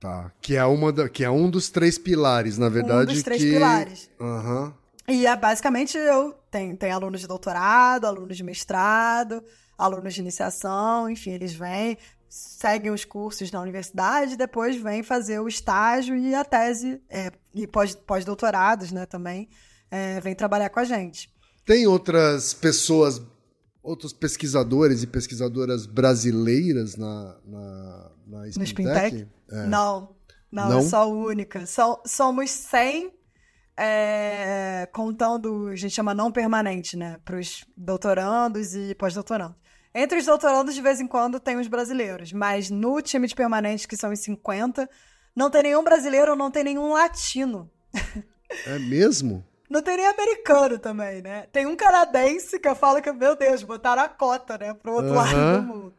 Tá. 0.00 0.32
Que 0.40 0.56
é, 0.56 0.64
uma 0.64 0.92
da... 0.92 1.08
que 1.08 1.22
é 1.24 1.30
um 1.30 1.50
dos 1.50 1.68
três 1.68 1.98
pilares, 1.98 2.56
na 2.56 2.68
verdade. 2.68 3.10
Um 3.10 3.14
dos 3.14 3.22
três 3.22 3.42
que... 3.42 3.50
pilares. 3.50 4.10
Uhum. 4.18 4.72
E 5.08 5.26
é, 5.26 5.36
basicamente 5.36 5.96
eu 5.96 6.34
tenho, 6.50 6.76
tenho 6.76 6.94
alunos 6.94 7.20
de 7.20 7.26
doutorado, 7.26 8.04
alunos 8.04 8.36
de 8.36 8.44
mestrado, 8.44 9.42
alunos 9.78 10.12
de 10.12 10.20
iniciação, 10.20 11.08
enfim, 11.08 11.30
eles 11.30 11.54
vêm, 11.54 11.96
seguem 12.28 12.90
os 12.90 13.06
cursos 13.06 13.50
na 13.50 13.60
universidade, 13.60 14.36
depois 14.36 14.76
vêm 14.76 15.02
fazer 15.02 15.38
o 15.40 15.48
estágio 15.48 16.14
e 16.14 16.34
a 16.34 16.44
tese, 16.44 17.00
é, 17.08 17.32
e 17.54 17.66
pós-doutorados, 17.66 18.92
né, 18.92 19.06
também, 19.06 19.48
é, 19.90 20.20
vêm 20.20 20.34
trabalhar 20.34 20.68
com 20.68 20.80
a 20.80 20.84
gente. 20.84 21.32
Tem 21.64 21.86
outras 21.86 22.52
pessoas, 22.52 23.22
outros 23.88 24.12
pesquisadores 24.12 25.02
e 25.02 25.06
pesquisadoras 25.06 25.86
brasileiras 25.86 26.96
na, 26.96 27.36
na, 27.44 28.10
na 28.26 28.38
No 28.40 28.66
Spintec? 28.66 29.26
É. 29.50 29.66
Não, 29.66 30.14
não, 30.52 30.68
não, 30.68 30.82
sou 30.82 30.98
a 30.98 31.06
única. 31.06 31.64
So, 31.64 32.00
somos 32.06 32.50
100 32.50 33.10
é, 33.76 34.88
contando, 34.92 35.68
a 35.68 35.76
gente 35.76 35.94
chama 35.94 36.12
não 36.12 36.30
permanente, 36.30 36.96
né? 36.96 37.18
Para 37.24 37.38
os 37.38 37.64
doutorandos 37.76 38.74
e 38.74 38.94
pós-doutorandos. 38.94 39.56
Entre 39.94 40.18
os 40.18 40.26
doutorandos, 40.26 40.74
de 40.74 40.82
vez 40.82 41.00
em 41.00 41.06
quando, 41.06 41.40
tem 41.40 41.56
os 41.56 41.66
brasileiros, 41.66 42.32
mas 42.32 42.70
no 42.70 43.00
time 43.00 43.26
de 43.26 43.34
permanentes, 43.34 43.86
que 43.86 43.96
são 43.96 44.12
os 44.12 44.18
50, 44.20 44.88
não 45.34 45.50
tem 45.50 45.62
nenhum 45.62 45.82
brasileiro, 45.82 46.36
não 46.36 46.50
tem 46.50 46.62
nenhum 46.62 46.92
latino. 46.92 47.70
É 48.66 48.78
mesmo? 48.78 49.44
Não 49.68 49.82
tem 49.82 49.96
nem 49.96 50.06
americano 50.06 50.78
também, 50.78 51.20
né? 51.20 51.46
Tem 51.52 51.66
um 51.66 51.76
canadense 51.76 52.58
que 52.58 52.68
eu 52.68 52.74
falo 52.74 53.02
que, 53.02 53.12
meu 53.12 53.36
Deus, 53.36 53.62
botaram 53.62 54.02
a 54.02 54.08
cota, 54.08 54.56
né, 54.56 54.72
pro 54.72 54.94
outro 54.94 55.10
uhum. 55.10 55.16
lado 55.16 55.60
do 55.60 55.62
mundo. 55.62 55.94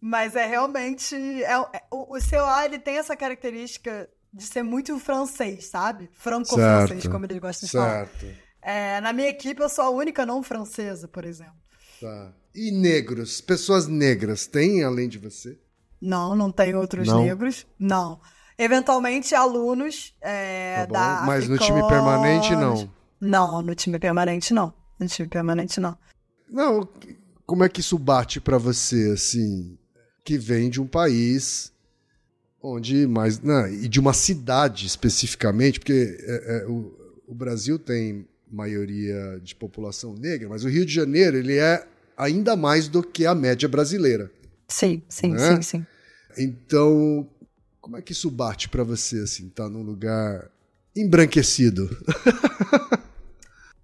Mas 0.00 0.34
é 0.36 0.46
realmente. 0.46 1.14
É, 1.42 1.52
é, 1.52 1.82
o, 1.90 2.16
o 2.16 2.18
COA, 2.20 2.64
ele 2.64 2.78
tem 2.78 2.96
essa 2.96 3.16
característica 3.16 4.08
de 4.32 4.44
ser 4.44 4.62
muito 4.62 4.98
francês, 4.98 5.66
sabe? 5.66 6.08
Franco-francês, 6.14 7.06
como 7.06 7.26
eles 7.26 7.38
gostam 7.38 7.66
de 7.66 7.72
certo. 7.72 8.20
falar. 8.20 8.32
É, 8.62 9.00
na 9.00 9.12
minha 9.12 9.28
equipe, 9.28 9.60
eu 9.60 9.68
sou 9.68 9.84
a 9.84 9.90
única 9.90 10.24
não 10.24 10.42
francesa, 10.42 11.08
por 11.08 11.24
exemplo. 11.24 11.54
Tá. 12.00 12.32
E 12.54 12.70
negros? 12.70 13.40
Pessoas 13.40 13.86
negras 13.86 14.46
tem 14.46 14.84
além 14.84 15.08
de 15.08 15.18
você? 15.18 15.58
Não, 16.00 16.34
não 16.34 16.50
tem 16.50 16.74
outros 16.74 17.06
não. 17.06 17.24
negros. 17.24 17.66
Não. 17.78 18.20
Eventualmente, 18.56 19.34
alunos 19.34 20.14
é, 20.20 20.86
tá 20.86 20.86
da. 20.86 21.26
Mas 21.26 21.48
no 21.48 21.58
time 21.58 21.86
permanente, 21.88 22.54
não. 22.54 22.90
Não, 23.20 23.60
no 23.62 23.74
time 23.74 23.98
permanente, 23.98 24.54
não. 24.54 24.72
No 24.98 25.06
time 25.06 25.28
permanente, 25.28 25.78
não. 25.80 25.96
Não, 26.48 26.88
como 27.46 27.64
é 27.64 27.68
que 27.68 27.80
isso 27.80 27.98
bate 27.98 28.40
para 28.40 28.58
você, 28.58 29.10
assim, 29.12 29.76
que 30.24 30.38
vem 30.38 30.70
de 30.70 30.80
um 30.80 30.86
país 30.86 31.72
onde 32.62 33.06
mais. 33.06 33.40
Não, 33.40 33.66
e 33.66 33.88
de 33.88 33.98
uma 33.98 34.12
cidade 34.12 34.86
especificamente, 34.86 35.78
porque 35.78 36.18
é, 36.20 36.58
é, 36.58 36.66
o, 36.66 36.92
o 37.26 37.34
Brasil 37.34 37.78
tem 37.78 38.26
maioria 38.50 39.40
de 39.42 39.54
população 39.54 40.14
negra, 40.14 40.48
mas 40.48 40.64
o 40.64 40.68
Rio 40.68 40.84
de 40.84 40.92
Janeiro 40.92 41.36
ele 41.36 41.56
é 41.56 41.86
ainda 42.16 42.56
mais 42.56 42.88
do 42.88 43.02
que 43.02 43.26
a 43.26 43.34
média 43.34 43.68
brasileira. 43.68 44.30
Sim, 44.68 45.02
sim, 45.08 45.32
né? 45.32 45.56
sim, 45.56 45.62
sim. 45.62 45.86
Então, 46.36 47.28
como 47.80 47.96
é 47.96 48.02
que 48.02 48.12
isso 48.12 48.30
bate 48.30 48.68
para 48.68 48.84
você, 48.84 49.20
assim, 49.20 49.48
tá 49.48 49.68
num 49.68 49.82
lugar 49.82 50.50
embranquecido? 50.94 51.88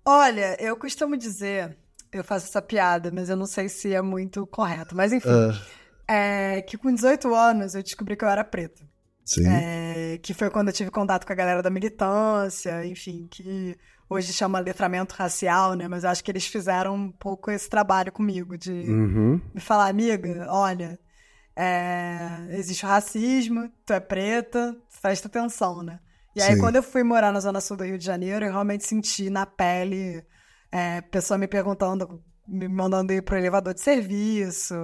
Olha, 0.06 0.56
eu 0.60 0.76
costumo 0.76 1.16
dizer, 1.16 1.76
eu 2.12 2.22
faço 2.22 2.46
essa 2.46 2.62
piada, 2.62 3.10
mas 3.12 3.28
eu 3.28 3.36
não 3.36 3.46
sei 3.46 3.68
se 3.68 3.92
é 3.92 4.00
muito 4.00 4.46
correto, 4.46 4.94
mas 4.94 5.12
enfim, 5.12 5.28
uh. 5.28 5.60
é 6.06 6.62
que 6.62 6.78
com 6.78 6.94
18 6.94 7.34
anos 7.34 7.74
eu 7.74 7.82
descobri 7.82 8.16
que 8.16 8.24
eu 8.24 8.28
era 8.28 8.44
preta. 8.44 8.86
Sim. 9.24 9.44
É, 9.48 10.18
que 10.22 10.32
foi 10.32 10.48
quando 10.48 10.68
eu 10.68 10.72
tive 10.72 10.88
contato 10.88 11.26
com 11.26 11.32
a 11.32 11.36
galera 11.36 11.60
da 11.60 11.68
militância, 11.68 12.86
enfim, 12.86 13.26
que 13.28 13.76
hoje 14.08 14.32
chama 14.32 14.60
letramento 14.60 15.16
racial, 15.16 15.74
né? 15.74 15.88
Mas 15.88 16.04
acho 16.04 16.22
que 16.22 16.30
eles 16.30 16.46
fizeram 16.46 16.94
um 16.94 17.10
pouco 17.10 17.50
esse 17.50 17.68
trabalho 17.68 18.12
comigo, 18.12 18.56
de 18.56 18.70
uhum. 18.70 19.40
me 19.52 19.60
falar, 19.60 19.88
amiga, 19.88 20.46
olha, 20.48 20.96
é, 21.56 22.46
existe 22.50 22.84
o 22.84 22.88
racismo, 22.88 23.68
tu 23.84 23.92
é 23.92 23.98
preta, 23.98 24.76
presta 25.02 25.26
atenção, 25.26 25.82
né? 25.82 25.98
E 26.36 26.42
aí, 26.42 26.54
Sim. 26.54 26.60
quando 26.60 26.76
eu 26.76 26.82
fui 26.82 27.02
morar 27.02 27.32
na 27.32 27.40
Zona 27.40 27.62
Sul 27.62 27.78
do 27.78 27.84
Rio 27.84 27.96
de 27.96 28.04
Janeiro, 28.04 28.44
eu 28.44 28.50
realmente 28.50 28.86
senti 28.86 29.30
na 29.30 29.46
pele 29.46 30.22
é, 30.70 31.00
pessoa 31.00 31.38
me 31.38 31.48
perguntando, 31.48 32.22
me 32.46 32.68
mandando 32.68 33.10
ir 33.10 33.22
pro 33.22 33.38
elevador 33.38 33.72
de 33.72 33.80
serviço, 33.80 34.74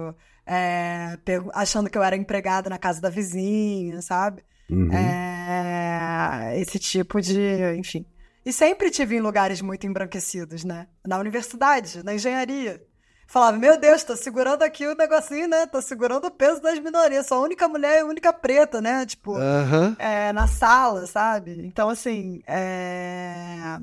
é, 0.47 1.15
achando 1.53 1.91
que 1.91 1.97
eu 1.97 2.01
era 2.01 2.15
empregada 2.15 2.71
na 2.71 2.79
casa 2.79 2.99
da 2.99 3.09
vizinha, 3.09 4.01
sabe? 4.01 4.43
Uhum. 4.67 4.91
É, 4.91 6.59
esse 6.59 6.79
tipo 6.79 7.21
de, 7.21 7.75
enfim. 7.77 8.03
E 8.43 8.51
sempre 8.51 8.89
tive 8.89 9.15
em 9.15 9.21
lugares 9.21 9.61
muito 9.61 9.85
embranquecidos, 9.85 10.63
né? 10.63 10.87
Na 11.05 11.19
universidade, 11.19 12.03
na 12.03 12.15
engenharia. 12.15 12.81
Falava, 13.27 13.57
meu 13.57 13.79
Deus, 13.79 14.03
tô 14.03 14.15
segurando 14.15 14.63
aqui 14.63 14.85
o 14.85 14.95
negocinho, 14.95 15.47
né? 15.47 15.65
Tô 15.65 15.81
segurando 15.81 16.25
o 16.25 16.31
peso 16.31 16.61
das 16.61 16.77
minorias. 16.79 17.25
Sou 17.25 17.39
a 17.39 17.45
única 17.45 17.67
mulher 17.67 17.97
e 17.97 18.01
a 18.01 18.05
única 18.05 18.31
preta, 18.31 18.81
né? 18.81 19.05
Tipo, 19.05 19.33
uhum. 19.33 19.95
é, 19.97 20.31
na 20.33 20.47
sala, 20.47 21.07
sabe? 21.07 21.65
Então, 21.65 21.89
assim, 21.89 22.41
é... 22.45 23.79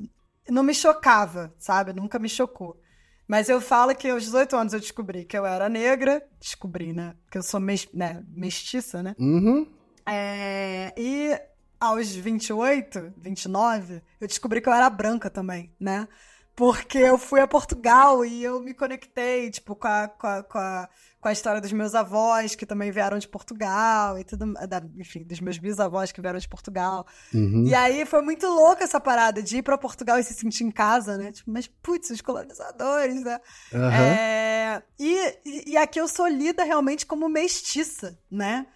não 0.49 0.63
me 0.63 0.73
chocava, 0.73 1.53
sabe? 1.57 1.93
Nunca 1.93 2.17
me 2.17 2.29
chocou. 2.29 2.79
Mas 3.27 3.49
eu 3.49 3.61
falo 3.61 3.95
que 3.95 4.09
aos 4.09 4.23
18 4.23 4.55
anos 4.55 4.73
eu 4.73 4.79
descobri 4.79 5.25
que 5.25 5.37
eu 5.37 5.45
era 5.45 5.69
negra. 5.69 6.21
Descobri, 6.39 6.93
né? 6.93 7.15
Que 7.29 7.37
eu 7.37 7.43
sou 7.43 7.59
mes 7.59 7.87
né? 7.93 8.23
mestiça, 8.29 9.01
né? 9.01 9.15
Uhum. 9.17 9.67
É... 10.05 10.93
E 10.97 11.39
aos 11.79 12.13
28, 12.13 13.13
29, 13.17 14.01
eu 14.19 14.27
descobri 14.27 14.61
que 14.61 14.69
eu 14.69 14.73
era 14.73 14.89
branca 14.89 15.29
também, 15.29 15.73
né? 15.79 16.07
Porque 16.55 16.97
eu 16.97 17.17
fui 17.17 17.39
a 17.39 17.47
Portugal 17.47 18.25
e 18.25 18.43
eu 18.43 18.59
me 18.61 18.73
conectei, 18.73 19.49
tipo, 19.49 19.75
com 19.75 19.87
a, 19.87 20.07
com 20.09 20.27
a, 20.27 20.43
com 20.43 20.57
a, 20.57 20.89
com 21.19 21.27
a 21.29 21.31
história 21.31 21.61
dos 21.61 21.71
meus 21.71 21.95
avós, 21.95 22.55
que 22.55 22.65
também 22.65 22.91
vieram 22.91 23.17
de 23.17 23.27
Portugal, 23.27 24.19
e 24.19 24.23
tudo, 24.23 24.53
da, 24.53 24.83
enfim, 24.97 25.23
dos 25.23 25.39
meus 25.39 25.57
bisavós 25.57 26.11
que 26.11 26.21
vieram 26.21 26.37
de 26.37 26.49
Portugal. 26.49 27.07
Uhum. 27.33 27.63
E 27.65 27.73
aí 27.73 28.05
foi 28.05 28.21
muito 28.21 28.45
louca 28.47 28.83
essa 28.83 28.99
parada 28.99 29.41
de 29.41 29.57
ir 29.57 29.61
para 29.61 29.77
Portugal 29.77 30.19
e 30.19 30.23
se 30.23 30.33
sentir 30.33 30.65
em 30.65 30.71
casa, 30.71 31.17
né? 31.17 31.31
Tipo, 31.31 31.51
mas, 31.51 31.67
putz, 31.67 32.09
os 32.09 32.21
colonizadores, 32.21 33.23
né? 33.23 33.39
Uhum. 33.71 33.91
É, 33.91 34.83
e, 34.99 35.71
e 35.71 35.77
aqui 35.77 35.99
eu 36.01 36.07
sou 36.07 36.27
lida 36.27 36.63
realmente 36.63 37.05
como 37.05 37.29
mestiça, 37.29 38.19
né? 38.29 38.67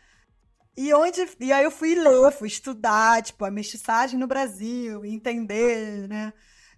E 0.78 0.94
onde. 0.94 1.28
E 1.40 1.52
aí 1.52 1.64
eu 1.64 1.72
fui 1.72 1.96
ler, 1.96 2.32
fui 2.32 2.48
estudar, 2.48 3.22
tipo, 3.22 3.44
a 3.46 3.52
mestiçagem 3.52 4.20
no 4.20 4.28
Brasil, 4.28 5.06
entender, 5.06 6.08
né? 6.08 6.34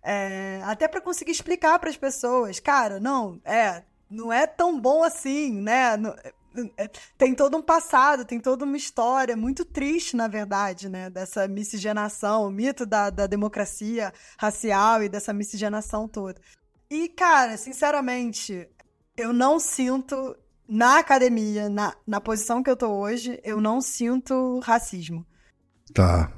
É, 0.10 0.62
até 0.64 0.88
para 0.88 1.02
conseguir 1.02 1.32
explicar 1.32 1.78
para 1.80 1.90
as 1.90 1.98
pessoas, 1.98 2.62
cara, 2.62 2.98
não, 2.98 3.42
é, 3.44 3.84
não 4.10 4.32
é 4.32 4.48
tão 4.48 4.80
bom 4.80 5.04
assim, 5.04 5.52
né? 5.62 5.98
Não, 5.98 6.12
é, 6.24 6.32
é, 6.78 6.90
tem 7.18 7.36
todo 7.36 7.58
um 7.58 7.62
passado, 7.62 8.24
tem 8.24 8.40
toda 8.40 8.64
uma 8.64 8.78
história 8.78 9.36
muito 9.36 9.66
triste, 9.66 10.16
na 10.16 10.30
verdade, 10.30 10.88
né? 10.88 11.10
Dessa 11.10 11.46
miscigenação, 11.46 12.48
o 12.48 12.50
mito 12.50 12.86
da, 12.86 13.10
da 13.10 13.28
democracia 13.28 14.14
racial 14.40 15.04
e 15.04 15.10
dessa 15.10 15.34
miscigenação 15.34 16.08
toda. 16.08 16.40
E, 16.90 17.10
cara, 17.10 17.58
sinceramente, 17.58 18.66
eu 19.18 19.34
não 19.34 19.60
sinto 19.60 20.38
na 20.66 21.00
academia, 21.00 21.68
na, 21.68 21.94
na 22.08 22.22
posição 22.22 22.64
que 22.64 22.70
eu 22.70 22.78
tô 22.78 22.88
hoje, 22.88 23.42
eu 23.44 23.60
não 23.60 23.82
sinto 23.82 24.60
racismo. 24.60 25.28
Tá. 25.94 26.32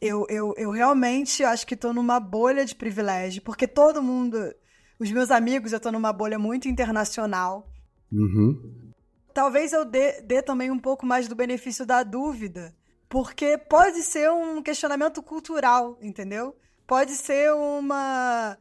Eu, 0.00 0.26
eu, 0.28 0.54
eu 0.56 0.70
realmente 0.70 1.44
acho 1.44 1.66
que 1.66 1.76
tô 1.76 1.92
numa 1.92 2.18
bolha 2.18 2.64
de 2.64 2.74
privilégio, 2.74 3.42
porque 3.42 3.66
todo 3.68 4.02
mundo. 4.02 4.38
Os 4.98 5.10
meus 5.10 5.30
amigos, 5.30 5.72
eu 5.72 5.80
tô 5.80 5.90
numa 5.90 6.12
bolha 6.12 6.38
muito 6.38 6.68
internacional. 6.68 7.70
Uhum. 8.12 8.92
talvez 9.32 9.72
eu 9.72 9.84
dê, 9.84 10.20
dê 10.20 10.42
também 10.42 10.70
um 10.70 10.78
pouco 10.78 11.06
mais 11.06 11.28
do 11.28 11.36
benefício 11.36 11.86
da 11.86 12.02
dúvida, 12.02 12.74
porque 13.08 13.56
pode 13.56 14.02
ser 14.02 14.30
um 14.30 14.60
questionamento 14.60 15.22
cultural, 15.22 15.96
entendeu? 16.02 16.56
Pode 16.86 17.12
ser 17.12 17.52
uma. 17.52 18.58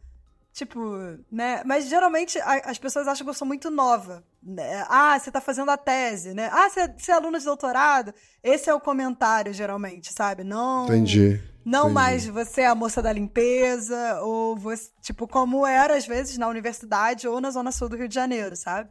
Tipo, 0.54 0.98
né? 1.32 1.62
Mas 1.66 1.88
geralmente 1.88 2.40
a, 2.40 2.70
as 2.72 2.78
pessoas 2.78 3.08
acham 3.08 3.24
que 3.26 3.30
eu 3.30 3.36
sou 3.36 3.48
muito 3.48 3.70
nova. 3.70 4.24
Né? 4.42 4.84
Ah, 4.90 5.18
você 5.18 5.32
tá 5.32 5.40
fazendo 5.40 5.70
a 5.70 5.78
tese, 5.78 6.34
né? 6.34 6.50
Ah, 6.52 6.70
você, 6.70 6.88
você 6.98 7.12
é 7.12 7.16
aluna 7.16 7.40
de 7.40 7.46
doutorado. 7.46 8.14
Esse 8.44 8.70
é 8.70 8.74
o 8.74 8.80
comentário, 8.80 9.54
geralmente, 9.54 10.12
sabe? 10.12 10.44
Não. 10.44 10.86
Entendi. 10.86 11.42
Não 11.66 11.82
entendi. 11.82 11.94
mais 11.94 12.26
você 12.26 12.62
é 12.62 12.68
a 12.68 12.74
moça 12.76 13.02
da 13.02 13.14
limpeza, 13.14 14.22
ou 14.22 14.56
você, 14.56 14.90
tipo, 15.02 15.28
como 15.28 15.68
era 15.68 15.96
às 15.96 16.08
vezes 16.08 16.38
na 16.38 16.48
universidade 16.48 17.28
ou 17.28 17.40
na 17.40 17.52
Zona 17.52 17.72
Sul 17.72 17.90
do 17.90 17.98
Rio 17.98 18.08
de 18.08 18.16
Janeiro, 18.16 18.56
sabe? 18.56 18.90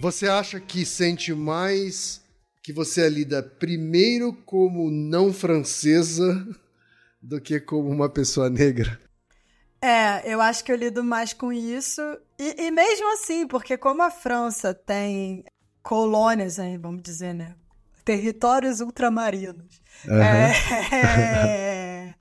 Você 0.00 0.26
acha 0.26 0.58
que 0.58 0.86
sente 0.86 1.34
mais 1.34 2.22
que 2.62 2.72
você 2.72 3.02
é 3.02 3.08
lida 3.08 3.42
primeiro 3.42 4.32
como 4.32 4.90
não 4.90 5.32
francesa 5.32 6.46
do 7.20 7.40
que 7.40 7.60
como 7.60 7.90
uma 7.90 8.08
pessoa 8.08 8.48
negra? 8.48 8.98
É, 9.82 10.32
eu 10.32 10.40
acho 10.40 10.62
que 10.62 10.70
eu 10.70 10.76
lido 10.76 11.02
mais 11.02 11.32
com 11.32 11.52
isso. 11.52 12.00
E, 12.38 12.66
e 12.66 12.70
mesmo 12.70 13.12
assim, 13.14 13.48
porque 13.48 13.76
como 13.76 14.00
a 14.02 14.10
França 14.10 14.72
tem 14.72 15.44
colônias, 15.82 16.60
aí, 16.60 16.78
vamos 16.78 17.02
dizer, 17.02 17.34
né? 17.34 17.56
Territórios 18.04 18.80
ultramarinos. 18.80 19.82
Uhum. 20.06 20.22
É, 20.22 22.14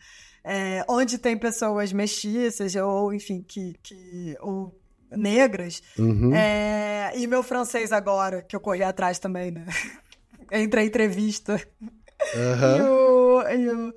é, 0.43 0.85
onde 0.89 1.19
tem 1.19 1.37
pessoas 1.37 1.93
mestiças, 1.93 2.75
ou 2.75 3.13
enfim, 3.13 3.45
que. 3.47 3.75
que 3.83 4.35
ou 4.41 4.75
negras. 5.11 5.83
Uhum. 5.99 6.33
É, 6.33 7.11
e 7.15 7.27
meu 7.27 7.43
francês 7.43 7.91
agora, 7.91 8.41
que 8.41 8.55
eu 8.55 8.59
corri 8.59 8.81
atrás 8.81 9.19
também, 9.19 9.51
né? 9.51 9.65
Entre 10.51 10.79
a 10.79 10.83
entrevista. 10.83 11.61
Uhum. 12.33 12.77
E, 12.77 12.81
o, 12.81 13.41
e, 13.49 13.69
o, 13.69 13.93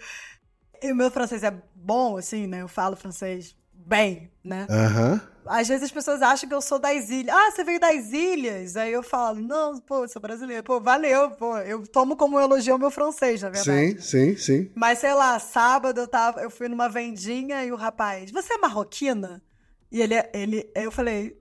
e 0.85 0.93
o 0.93 0.97
meu 0.97 1.11
francês 1.11 1.43
é 1.43 1.51
bom, 1.75 2.17
assim, 2.17 2.47
né? 2.47 2.63
Eu 2.63 2.69
falo 2.69 2.95
francês 2.95 3.57
bem, 3.73 4.31
né? 4.43 4.67
Uhum. 4.69 5.21
Às 5.47 5.69
vezes 5.69 5.85
as 5.85 5.91
pessoas 5.91 6.23
acham 6.23 6.49
que 6.49 6.55
eu 6.55 6.61
sou 6.61 6.79
das 6.79 7.11
ilhas. 7.11 7.35
Ah, 7.35 7.51
você 7.51 7.65
veio 7.65 7.79
das 7.79 8.13
ilhas? 8.13 8.77
Aí 8.77 8.93
eu 8.93 9.03
falo, 9.03 9.41
não, 9.41 9.79
pô, 9.79 10.07
sou 10.09 10.21
brasileiro. 10.21 10.63
Pô, 10.63 10.81
valeu, 10.81 11.31
pô. 11.33 11.59
Eu 11.59 11.87
tomo 11.87 12.17
como 12.17 12.37
um 12.37 12.41
elogio 12.41 12.77
o 12.77 12.79
meu 12.79 12.91
francês, 12.91 13.43
na 13.43 13.51
verdade. 13.51 14.01
Sim, 14.03 14.35
sim, 14.35 14.37
sim. 14.37 14.73
Mas 14.75 14.99
sei 14.99 15.13
lá, 15.13 15.39
sábado 15.39 16.01
eu, 16.01 16.09
tava, 16.09 16.41
eu 16.41 16.51
fui 16.51 16.69
numa 16.69 16.89
vendinha 16.89 17.65
e 17.65 17.73
o 17.73 17.77
rapaz, 17.77 18.31
você 18.31 18.55
é 18.55 18.59
marroquina? 18.59 19.43
E 19.91 20.01
ele, 20.01 20.15
ele, 20.33 20.71
eu 20.75 20.91
falei, 20.91 21.39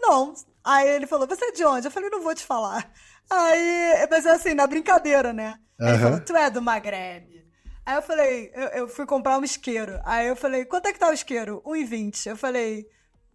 não. 0.00 0.34
Aí 0.64 0.88
ele 0.88 1.06
falou, 1.06 1.26
você 1.26 1.46
é 1.46 1.52
de 1.52 1.64
onde? 1.64 1.86
Eu 1.86 1.90
falei, 1.92 2.10
não 2.10 2.22
vou 2.22 2.34
te 2.34 2.44
falar. 2.44 2.90
Aí, 3.30 4.06
mas 4.10 4.26
assim, 4.26 4.54
na 4.54 4.66
brincadeira, 4.66 5.32
né? 5.32 5.58
Aí 5.80 5.88
ele 5.88 5.96
Aham. 5.96 5.98
falou, 5.98 6.20
tu 6.20 6.36
é 6.36 6.50
do 6.50 6.62
Magreb. 6.62 7.45
Aí 7.86 7.94
eu 7.94 8.02
falei, 8.02 8.50
eu, 8.52 8.68
eu 8.68 8.88
fui 8.88 9.06
comprar 9.06 9.38
um 9.38 9.44
isqueiro. 9.44 10.00
Aí 10.04 10.26
eu 10.26 10.34
falei, 10.34 10.64
quanto 10.64 10.88
é 10.88 10.92
que 10.92 10.98
tá 10.98 11.08
o 11.08 11.12
isqueiro? 11.12 11.62
1,20. 11.64 12.26
Eu 12.26 12.36
falei, 12.36 12.90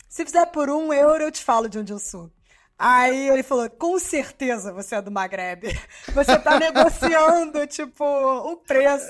se 0.09 0.25
fizer 0.25 0.45
por 0.47 0.69
um 0.69 0.91
euro, 0.91 1.23
eu 1.23 1.31
te 1.31 1.41
falo 1.41 1.69
de 1.69 1.79
onde 1.79 1.93
eu 1.93 1.99
sou. 1.99 2.29
Aí 2.77 3.29
ele 3.29 3.43
falou, 3.43 3.69
com 3.69 3.97
certeza 3.97 4.73
você 4.73 4.95
é 4.95 5.01
do 5.01 5.11
Magreb. 5.11 5.63
Você 6.13 6.37
tá 6.39 6.59
negociando, 6.59 7.65
tipo, 7.67 8.03
o 8.03 8.57
preço. 8.57 9.05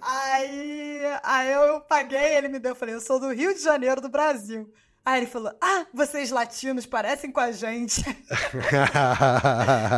Aí, 0.00 1.00
aí 1.22 1.52
eu 1.52 1.80
paguei, 1.80 2.36
ele 2.36 2.48
me 2.48 2.58
deu, 2.58 2.72
eu 2.72 2.76
falei, 2.76 2.94
eu 2.94 3.00
sou 3.00 3.18
do 3.18 3.32
Rio 3.32 3.54
de 3.54 3.62
Janeiro, 3.62 4.02
do 4.02 4.10
Brasil. 4.10 4.70
Aí 5.02 5.20
ele 5.20 5.26
falou, 5.26 5.52
ah, 5.58 5.86
vocês 5.92 6.30
latinos 6.30 6.84
parecem 6.84 7.32
com 7.32 7.40
a 7.40 7.50
gente. 7.50 8.02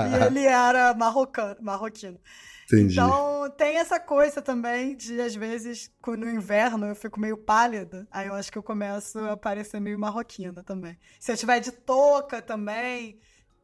e 0.09 0.25
ele 0.25 0.47
era 0.47 0.95
marrocano, 0.95 1.57
marroquino. 1.61 2.19
Entendi. 2.65 2.93
Então 2.93 3.51
tem 3.51 3.77
essa 3.77 3.99
coisa 3.99 4.41
também 4.41 4.97
de, 4.97 5.21
às 5.21 5.35
vezes, 5.35 5.91
no 6.07 6.29
inverno 6.29 6.87
eu 6.87 6.95
fico 6.95 7.21
meio 7.21 7.37
pálida, 7.37 8.07
aí 8.11 8.29
eu 8.29 8.35
acho 8.35 8.51
que 8.51 8.59
eu 8.59 8.63
começo 8.63 9.19
a 9.19 9.37
parecer 9.37 9.81
meio 9.81 9.99
marroquina 9.99 10.63
também. 10.63 10.99
Se 11.19 11.33
eu 11.33 11.37
tiver 11.37 11.61
de 11.61 11.73
touca 11.73 12.41
também, 12.41 13.19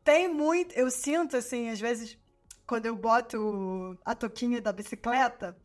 tem 0.05 0.29
muito. 0.29 0.75
Eu 0.75 0.91
sinto, 0.91 1.37
assim, 1.37 1.69
às 1.69 1.81
vezes, 1.81 2.19
quando 2.67 2.87
eu 2.87 2.97
boto 2.97 3.99
a 4.05 4.15
touquinha 4.15 4.61
da 4.61 4.73
bicicleta, 4.73 5.57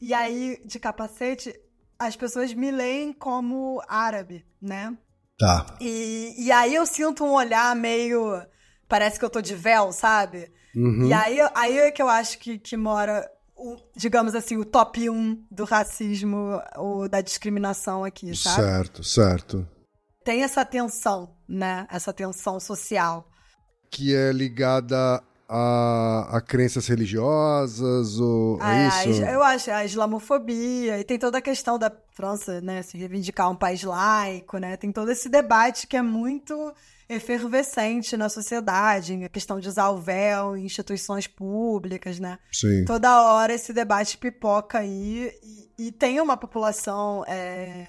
e 0.00 0.14
aí 0.14 0.60
de 0.64 0.78
capacete, 0.78 1.58
as 1.98 2.16
pessoas 2.16 2.54
me 2.54 2.70
leem 2.70 3.12
como 3.12 3.82
árabe, 3.86 4.46
né? 4.60 4.96
Tá. 5.38 5.76
E, 5.80 6.34
e 6.38 6.52
aí 6.52 6.74
eu 6.74 6.86
sinto 6.86 7.24
um 7.24 7.32
olhar 7.32 7.74
meio. 7.76 8.42
Parece 8.88 9.18
que 9.18 9.24
eu 9.24 9.30
tô 9.30 9.40
de 9.40 9.54
véu, 9.54 9.92
sabe? 9.92 10.50
Uhum. 10.74 11.06
E 11.06 11.12
aí, 11.12 11.38
aí 11.54 11.78
é 11.78 11.90
que 11.90 12.00
eu 12.02 12.08
acho 12.08 12.38
que, 12.38 12.58
que 12.58 12.76
mora, 12.76 13.28
o, 13.56 13.76
digamos 13.96 14.34
assim, 14.34 14.56
o 14.56 14.64
top 14.64 15.08
1 15.10 15.44
do 15.50 15.64
racismo 15.64 16.60
ou 16.76 17.08
da 17.08 17.20
discriminação 17.20 18.04
aqui, 18.04 18.34
sabe? 18.36 18.62
Certo, 18.62 19.04
certo. 19.04 19.68
Tem 20.24 20.42
essa 20.42 20.64
tensão, 20.64 21.34
né? 21.48 21.86
Essa 21.90 22.12
tensão 22.12 22.60
social. 22.60 23.26
Que 23.90 24.14
é 24.14 24.30
ligada 24.32 25.22
a, 25.48 26.36
a 26.36 26.40
crenças 26.40 26.86
religiosas 26.86 28.20
ou 28.20 28.60
é 28.60 28.64
A- 28.64 28.98
a- 28.98 29.06
isso? 29.06 29.22
eu 29.22 29.42
acho 29.42 29.70
a 29.70 29.84
islamofobia 29.84 30.98
e 30.98 31.04
tem 31.04 31.18
toda 31.18 31.38
a 31.38 31.42
questão 31.42 31.76
da 31.78 31.90
França, 32.14 32.60
né, 32.60 32.82
se 32.82 32.96
reivindicar 32.96 33.50
um 33.50 33.56
país 33.56 33.82
laico, 33.82 34.58
né? 34.58 34.76
Tem 34.76 34.92
todo 34.92 35.10
esse 35.10 35.28
debate 35.28 35.86
que 35.86 35.96
é 35.96 36.02
muito 36.02 36.54
efervescente 37.10 38.16
na 38.16 38.28
sociedade, 38.28 39.24
a 39.24 39.28
questão 39.28 39.58
de 39.58 39.68
usar 39.68 39.88
o 39.90 39.98
véu 39.98 40.56
em 40.56 40.64
instituições 40.64 41.26
públicas, 41.26 42.20
né? 42.20 42.38
Sim. 42.52 42.84
Toda 42.84 43.22
hora 43.32 43.52
esse 43.52 43.72
debate 43.72 44.16
pipoca 44.16 44.78
aí 44.78 45.32
e, 45.42 45.86
e 45.88 45.92
tem 45.92 46.20
uma 46.20 46.36
população 46.36 47.24
é, 47.26 47.88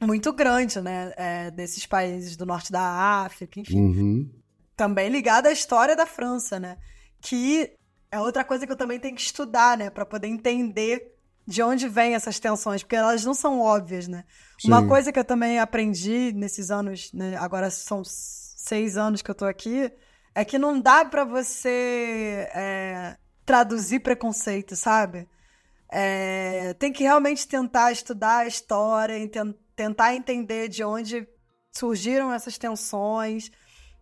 muito 0.00 0.32
grande, 0.32 0.80
né, 0.80 1.12
é, 1.16 1.50
desses 1.50 1.86
países 1.86 2.36
do 2.36 2.44
norte 2.44 2.70
da 2.70 2.82
África, 3.24 3.58
enfim 3.58 3.80
Uhum. 3.80 4.30
também 4.76 5.08
ligada 5.08 5.48
à 5.48 5.52
história 5.52 5.96
da 5.96 6.04
França, 6.06 6.60
né? 6.60 6.76
Que 7.20 7.72
é 8.10 8.20
outra 8.20 8.44
coisa 8.44 8.66
que 8.66 8.72
eu 8.72 8.76
também 8.76 9.00
tenho 9.00 9.14
que 9.16 9.22
estudar, 9.22 9.78
né? 9.78 9.88
Para 9.88 10.04
poder 10.04 10.26
entender 10.28 11.14
de 11.46 11.62
onde 11.62 11.88
vêm 11.88 12.14
essas 12.14 12.38
tensões, 12.38 12.82
porque 12.82 12.96
elas 12.96 13.24
não 13.24 13.34
são 13.34 13.60
óbvias, 13.60 14.06
né? 14.06 14.24
Uma 14.64 14.80
Sim. 14.82 14.88
coisa 14.88 15.12
que 15.12 15.18
eu 15.18 15.24
também 15.24 15.58
aprendi 15.58 16.32
nesses 16.32 16.70
anos, 16.70 17.12
né? 17.12 17.36
agora 17.36 17.68
são 17.70 18.02
seis 18.62 18.96
anos 18.96 19.22
que 19.22 19.30
eu 19.30 19.34
tô 19.34 19.44
aqui, 19.44 19.90
é 20.34 20.44
que 20.44 20.56
não 20.58 20.80
dá 20.80 21.04
para 21.04 21.24
você 21.24 22.48
é, 22.54 23.16
traduzir 23.44 24.00
preconceito, 24.00 24.76
sabe? 24.76 25.28
É, 25.90 26.72
tem 26.74 26.92
que 26.92 27.02
realmente 27.02 27.46
tentar 27.46 27.90
estudar 27.92 28.38
a 28.38 28.46
história, 28.46 29.18
enten- 29.18 29.54
tentar 29.74 30.14
entender 30.14 30.68
de 30.68 30.84
onde 30.84 31.26
surgiram 31.72 32.32
essas 32.32 32.56
tensões, 32.56 33.50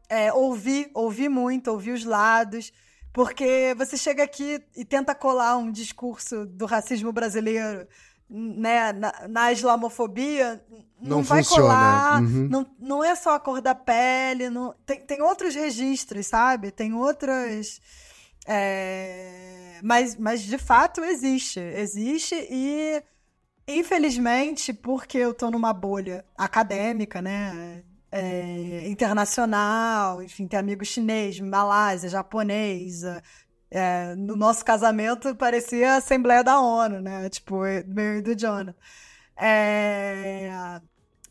é, 0.09 0.32
ouvir, 0.32 0.91
ouvir 0.95 1.28
muito, 1.28 1.70
ouvir 1.70 1.93
os 1.93 2.05
lados, 2.05 2.70
porque 3.12 3.74
você 3.77 3.97
chega 3.97 4.23
aqui 4.23 4.62
e 4.77 4.85
tenta 4.85 5.15
colar 5.15 5.57
um 5.57 5.73
discurso 5.73 6.45
do 6.45 6.66
racismo 6.66 7.12
brasileiro 7.12 7.89
né, 8.31 8.93
na, 8.93 9.28
na 9.28 9.52
islamofobia, 9.52 10.65
não, 11.01 11.19
Não 11.19 11.23
vai 11.23 11.43
funciona, 11.43 11.62
colar, 11.62 12.23
uhum. 12.23 12.48
não, 12.48 12.66
não 12.78 13.05
é 13.05 13.15
só 13.15 13.35
a 13.35 13.40
cor 13.40 13.61
da 13.61 13.74
pele, 13.74 14.48
não, 14.48 14.74
tem, 14.86 15.01
tem 15.01 15.20
outros 15.20 15.55
registros, 15.55 16.27
sabe? 16.27 16.70
Tem 16.70 16.94
outras. 16.94 17.81
é, 18.47 19.81
mas, 19.82 20.16
mas 20.16 20.43
de 20.43 20.59
fato 20.59 21.02
existe. 21.02 21.59
Existe 21.59 22.35
e, 22.51 23.02
infelizmente, 23.66 24.73
porque 24.73 25.19
eu 25.19 25.35
tô 25.35 25.51
numa 25.51 25.73
bolha 25.73 26.24
acadêmica, 26.36 27.20
né? 27.20 27.82
é, 28.12 28.89
internacional, 28.89 30.23
enfim, 30.23 30.47
tem 30.47 30.59
amigos 30.59 30.89
chinês, 30.89 31.39
Malásia, 31.40 32.09
japonês. 32.09 33.02
É, 33.71 34.15
no 34.17 34.35
nosso 34.37 34.65
casamento 34.65 35.35
parecia 35.37 35.93
a 35.93 35.97
Assembleia 35.97 36.43
da 36.43 36.61
ONU, 36.61 37.01
né? 37.01 37.29
Tipo, 37.29 37.61
meu 37.87 38.19
e 38.19 38.23
do 38.23 38.35
Jonah. 38.35 38.75
É, 39.37 40.81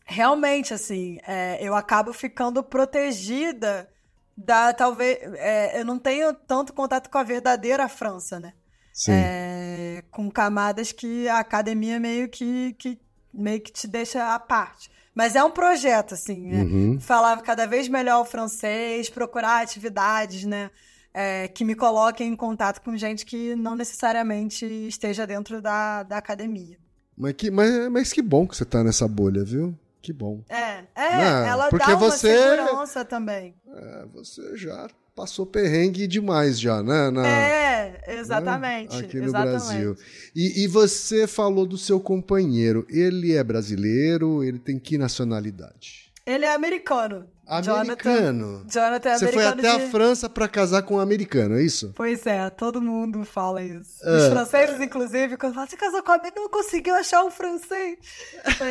realmente, 0.05 0.73
assim, 0.73 1.19
é, 1.27 1.57
eu 1.61 1.75
acabo 1.75 2.13
ficando 2.13 2.63
protegida 2.63 3.89
da, 4.35 4.73
talvez, 4.73 5.19
é, 5.35 5.81
eu 5.81 5.85
não 5.85 5.99
tenho 5.99 6.33
tanto 6.33 6.73
contato 6.73 7.09
com 7.09 7.17
a 7.17 7.23
verdadeira 7.23 7.89
França, 7.89 8.39
né? 8.39 8.53
Sim. 8.93 9.11
É, 9.13 10.03
com 10.09 10.31
camadas 10.31 10.91
que 10.91 11.27
a 11.27 11.39
academia 11.39 11.99
meio 11.99 12.27
que, 12.29 12.73
que 12.73 12.99
meio 13.33 13.61
que 13.61 13.71
te 13.71 13.87
deixa 13.87 14.33
à 14.33 14.39
parte. 14.39 14.89
Mas 15.13 15.35
é 15.35 15.43
um 15.43 15.51
projeto, 15.51 16.13
assim, 16.13 16.47
né? 16.47 16.63
Uhum. 16.63 16.99
Falar 16.99 17.41
cada 17.41 17.67
vez 17.67 17.87
melhor 17.87 18.21
o 18.21 18.25
francês, 18.25 19.09
procurar 19.09 19.61
atividades, 19.61 20.45
né? 20.45 20.71
É, 21.19 21.49
que 21.49 21.65
me 21.65 21.75
coloquem 21.75 22.31
em 22.31 22.35
contato 22.35 22.79
com 22.81 22.95
gente 22.95 23.25
que 23.25 23.53
não 23.53 23.75
necessariamente 23.75 24.65
esteja 24.65 25.27
dentro 25.27 25.61
da, 25.61 26.01
da 26.03 26.17
academia. 26.17 26.77
Mas, 27.17 27.33
que, 27.33 27.51
mas, 27.51 27.91
mas 27.91 28.13
que 28.13 28.21
bom 28.21 28.47
que 28.47 28.55
você 28.55 28.63
tá 28.63 28.81
nessa 28.85 29.05
bolha, 29.05 29.43
viu? 29.43 29.77
Que 30.01 30.13
bom. 30.13 30.41
É, 30.47 30.85
é, 30.95 31.17
Não, 31.17 31.45
ela 31.45 31.69
porque 31.69 31.85
dá 31.85 31.97
uma 31.97 32.09
você- 32.09 32.37
segurança 32.37 33.03
também. 33.03 33.53
É, 33.67 34.05
você 34.13 34.55
já 34.55 34.87
passou 35.13 35.45
perrengue 35.45 36.07
demais 36.07 36.57
já, 36.57 36.81
né? 36.81 37.11
Na, 37.11 37.27
é, 37.27 38.01
exatamente. 38.17 38.95
Né? 38.95 39.05
Aqui 39.05 39.17
no 39.17 39.25
exatamente. 39.25 39.59
Brasil. 39.65 39.97
E, 40.33 40.63
e, 40.63 40.67
você 40.67 41.27
falou 41.27 41.65
do 41.65 41.77
seu 41.77 41.99
companheiro. 41.99 42.87
Ele 42.89 43.33
é 43.33 43.43
brasileiro? 43.43 44.41
Ele 44.41 44.57
tem 44.57 44.79
que 44.79 44.97
nacionalidade? 44.97 46.08
Ele 46.29 46.45
é 46.45 46.53
americano. 46.53 47.27
Americano. 47.47 48.63
Jonathan, 48.69 48.69
Jonathan 48.69 49.09
é 49.09 49.17
Você 49.17 49.31
foi 49.31 49.45
até 49.45 49.61
de... 49.61 49.67
a 49.67 49.89
França 49.89 50.29
para 50.29 50.47
casar 50.47 50.83
com 50.83 50.95
um 50.95 50.99
americano, 50.99 51.57
é 51.57 51.63
isso? 51.63 51.91
Pois 51.95 52.27
é, 52.27 52.47
todo 52.51 52.79
mundo 52.79 53.25
fala 53.25 53.63
isso. 53.63 54.05
É. 54.07 54.17
Os 54.17 54.27
franceses, 54.27 54.79
inclusive, 54.79 55.35
quando 55.35 55.55
falam, 55.55 55.67
você 55.67 55.75
casou 55.75 56.03
com 56.03 56.11
americano, 56.11 56.43
não 56.43 56.49
conseguiu 56.51 56.93
achar 56.93 57.23
um 57.23 57.31
francês. 57.31 57.97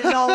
Não, 0.05 0.29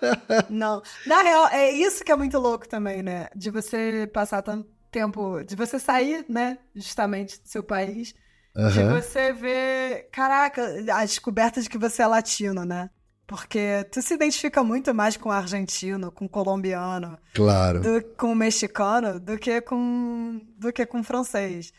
não. 0.48 0.82
Na 1.06 1.20
real, 1.20 1.48
é 1.48 1.70
isso 1.70 2.02
que 2.02 2.10
é 2.10 2.16
muito 2.16 2.38
louco 2.38 2.66
também, 2.66 3.02
né? 3.02 3.28
De 3.36 3.50
você 3.50 4.08
passar 4.10 4.40
tanto 4.40 4.66
tempo, 4.90 5.42
de 5.44 5.54
você 5.54 5.78
sair, 5.78 6.24
né, 6.28 6.58
justamente 6.74 7.40
do 7.40 7.48
seu 7.48 7.62
país, 7.62 8.14
uhum. 8.56 8.68
de 8.70 8.82
você 8.84 9.32
ver, 9.32 10.08
caraca, 10.10 10.62
a 10.92 11.04
descoberta 11.04 11.62
de 11.62 11.68
que 11.68 11.78
você 11.78 12.02
é 12.02 12.06
latino, 12.06 12.64
né? 12.64 12.90
Porque 13.30 13.86
tu 13.92 14.02
se 14.02 14.12
identifica 14.12 14.60
muito 14.64 14.92
mais 14.92 15.16
com 15.16 15.28
o 15.28 15.32
argentino, 15.32 16.10
com 16.10 16.24
o 16.24 16.28
colombiano, 16.28 17.16
claro. 17.32 17.80
do, 17.80 18.02
com 18.16 18.32
o 18.32 18.34
mexicano, 18.34 19.20
do 19.20 19.38
que 19.38 19.60
com, 19.60 20.40
do 20.58 20.72
que 20.72 20.84
com 20.84 20.98
o 20.98 21.04
francês. 21.04 21.72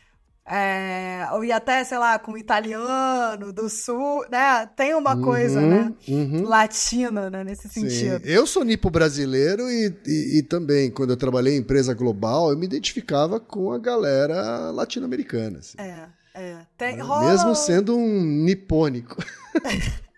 É, 0.48 1.28
e 1.44 1.52
até, 1.52 1.84
sei 1.84 1.98
lá, 1.98 2.18
com 2.18 2.32
o 2.32 2.38
italiano 2.38 3.52
do 3.52 3.68
sul, 3.68 4.26
né? 4.32 4.66
Tem 4.78 4.96
uma 4.96 5.14
uhum, 5.14 5.22
coisa, 5.22 5.60
né? 5.60 5.94
Uhum. 6.08 6.44
Latina, 6.48 7.30
né? 7.30 7.44
Nesse 7.44 7.68
sentido. 7.68 8.24
Sim. 8.24 8.32
Eu 8.32 8.48
sou 8.48 8.64
nipo 8.64 8.90
brasileiro 8.90 9.70
e, 9.70 9.94
e, 10.08 10.38
e, 10.38 10.44
também, 10.44 10.90
quando 10.90 11.10
eu 11.10 11.18
trabalhei 11.18 11.58
em 11.58 11.60
empresa 11.60 11.94
global, 11.94 12.50
eu 12.50 12.58
me 12.58 12.66
identificava 12.66 13.42
com 13.42 13.74
a 13.74 13.78
galera 13.78 14.72
latino-americana. 14.72 15.60
Assim. 15.60 15.78
É, 15.78 16.08
é. 16.34 16.58
Tem, 16.78 16.96
Mesmo 16.96 17.54
sendo 17.56 17.98
um 17.98 18.24
nipônico. 18.24 19.22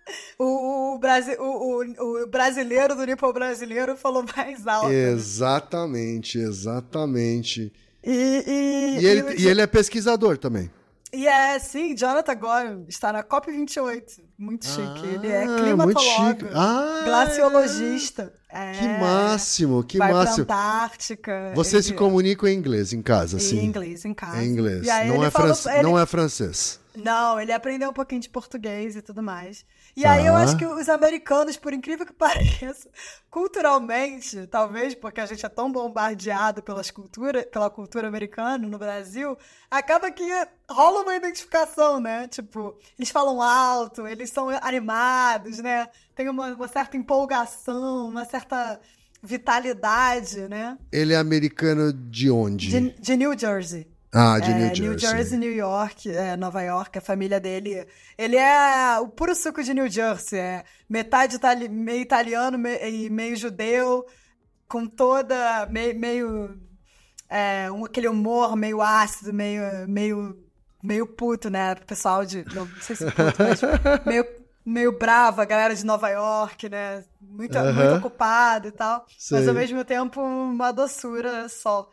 o, 0.44 0.96
o, 0.96 1.00
Brasi 1.00 1.36
o, 1.40 2.24
o, 2.24 2.28
brasileiro 2.28 2.96
do 2.96 3.06
Nipo 3.06 3.32
brasileiro 3.32 3.96
falou 3.96 4.26
mais 4.36 4.68
alto. 4.68 4.90
Né? 4.90 5.12
Exatamente, 5.12 6.38
né? 6.38 6.44
exatamente. 6.46 7.74
E, 8.04 8.12
e, 8.12 9.02
e, 9.02 9.06
ele, 9.06 9.42
e 9.42 9.48
ele 9.48 9.62
é 9.62 9.68
pesquisador 9.68 10.38
também. 10.38 10.70
E 11.14 11.28
é, 11.28 11.60
sim, 11.60 11.96
Jonathan 11.96 12.36
Gore 12.36 12.86
está 12.88 13.14
na 13.14 13.24
COP28. 13.24 14.20
Muito 14.36 14.66
chique. 14.66 14.82
Ah, 14.82 15.14
ele 15.14 15.28
é 15.28 15.46
climatológico, 15.46 16.50
ah, 16.56 17.02
glaciologista. 17.06 18.34
É, 18.50 18.72
que 18.72 18.88
máximo, 19.00 19.84
que 19.84 20.00
vai 20.00 20.12
máximo. 20.12 20.48
Pra 20.48 20.56
Antártica. 20.56 21.52
Você 21.54 21.76
ele... 21.76 21.84
se 21.84 21.94
comunica 21.94 22.50
em 22.50 22.56
inglês 22.56 22.94
em 22.94 23.02
casa, 23.02 23.38
sim? 23.38 23.60
Em 23.60 23.66
inglês, 23.66 24.04
em 24.06 24.14
casa. 24.14 24.44
Em 24.44 24.48
inglês. 24.48 24.88
Não 25.08 25.24
é, 25.24 25.30
falou, 25.30 25.56
ele... 25.72 25.84
não 25.84 26.00
é 26.00 26.06
francês. 26.08 26.80
Não, 26.96 27.40
ele 27.40 27.52
aprendeu 27.52 27.92
um 27.92 27.94
pouquinho 27.94 28.22
de 28.22 28.30
português 28.30 28.96
e 28.96 29.02
tudo 29.02 29.22
mais. 29.22 29.66
E 29.96 30.06
aí 30.06 30.26
eu 30.26 30.36
acho 30.36 30.58
que 30.58 30.66
os 30.66 30.90
americanos, 30.90 31.56
por 31.56 31.72
incrível 31.72 32.06
que 32.06 32.14
pareça, 32.14 32.90
culturalmente, 33.30 34.48
talvez 34.48 34.96
porque 34.96 35.22
a 35.22 35.26
gente 35.26 35.46
é 35.46 35.50
tão 35.50 35.72
bombardeado 35.72 36.64
pelas 36.64 36.90
cultura, 36.90 37.44
pela 37.44 37.70
cultura 37.70 38.08
americana 38.08 38.68
no 38.68 38.78
Brasil, 38.78 39.38
acaba 39.70 40.10
que 40.12 40.24
rola 40.70 41.02
uma 41.02 41.16
identificação, 41.16 42.00
né? 42.00 42.28
Tipo, 42.28 42.76
eles 42.98 43.12
falam 43.12 43.42
alto, 43.42 44.08
eles 44.08 44.32
são 44.32 44.50
animados, 44.50 45.60
né? 45.60 45.88
Tem 46.16 46.28
uma, 46.28 46.54
uma 46.54 46.68
certa 46.68 46.98
empolgação, 46.98 48.10
uma 48.10 48.26
certa 48.26 48.80
vitalidade, 49.22 50.48
né? 50.50 50.78
Ele 50.92 51.14
é 51.14 51.18
americano 51.18 51.94
de 51.94 52.30
onde? 52.30 52.70
De, 52.70 52.90
de 53.00 53.16
New 53.16 53.38
Jersey. 53.38 53.93
Ah, 54.14 54.40
de 54.40 54.52
é, 54.52 54.54
New 54.54 54.68
Jersey. 54.68 54.88
New 54.88 55.00
Jersey, 55.00 55.38
New 55.40 55.52
York, 55.52 56.10
é, 56.12 56.38
Nova 56.38 56.62
York, 56.62 56.98
a 56.98 57.02
família 57.02 57.40
dele. 57.40 57.88
Ele 58.16 58.36
é 58.36 59.00
o 59.00 59.08
puro 59.08 59.34
suco 59.34 59.64
de 59.64 59.74
New 59.74 59.90
Jersey. 59.90 60.40
É 60.40 60.64
metade 60.88 61.38
itali 61.38 61.68
meio 61.68 62.02
italiano 62.02 62.58
e 62.68 63.10
meio 63.10 63.36
judeu, 63.36 64.06
com 64.68 64.86
toda. 64.86 65.66
meio. 65.66 66.00
meio 66.00 66.60
é, 67.28 67.72
um, 67.72 67.86
aquele 67.86 68.08
humor 68.08 68.56
meio 68.56 68.80
ácido, 68.80 69.34
meio, 69.34 69.88
meio, 69.88 70.38
meio 70.84 71.08
puto, 71.08 71.50
né? 71.50 71.74
Pessoal 71.74 72.24
de. 72.24 72.46
Não, 72.54 72.66
não 72.66 72.82
sei 72.82 72.96
se 72.96 73.06
puto, 73.06 73.38
mas 73.40 73.62
meio, 74.06 74.26
meio 74.64 75.00
bravo, 75.00 75.42
a 75.42 75.46
galera 75.46 75.74
de 75.74 75.84
Nova 75.84 76.10
York, 76.10 76.70
né? 76.70 77.04
Muito, 77.20 77.58
uh 77.58 77.62
-huh. 77.62 77.74
muito 77.74 77.96
ocupado 77.96 78.68
e 78.68 78.72
tal. 78.72 79.08
Sei. 79.18 79.40
Mas 79.40 79.48
ao 79.48 79.56
mesmo 79.56 79.84
tempo 79.84 80.22
uma 80.22 80.72
doçura 80.72 81.50
só. 81.50 81.90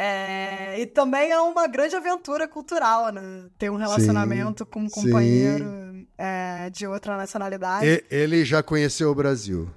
É, 0.00 0.80
e 0.80 0.86
também 0.86 1.32
é 1.32 1.40
uma 1.40 1.66
grande 1.66 1.96
aventura 1.96 2.46
cultural, 2.46 3.12
né? 3.12 3.48
Ter 3.58 3.68
um 3.68 3.74
relacionamento 3.74 4.62
sim, 4.62 4.70
com 4.70 4.80
um 4.82 4.88
companheiro 4.88 5.66
é, 6.16 6.70
de 6.70 6.86
outra 6.86 7.16
nacionalidade. 7.16 7.84
E, 7.84 8.04
ele 8.08 8.44
já 8.44 8.62
conheceu 8.62 9.10
o 9.10 9.14
Brasil? 9.14 9.68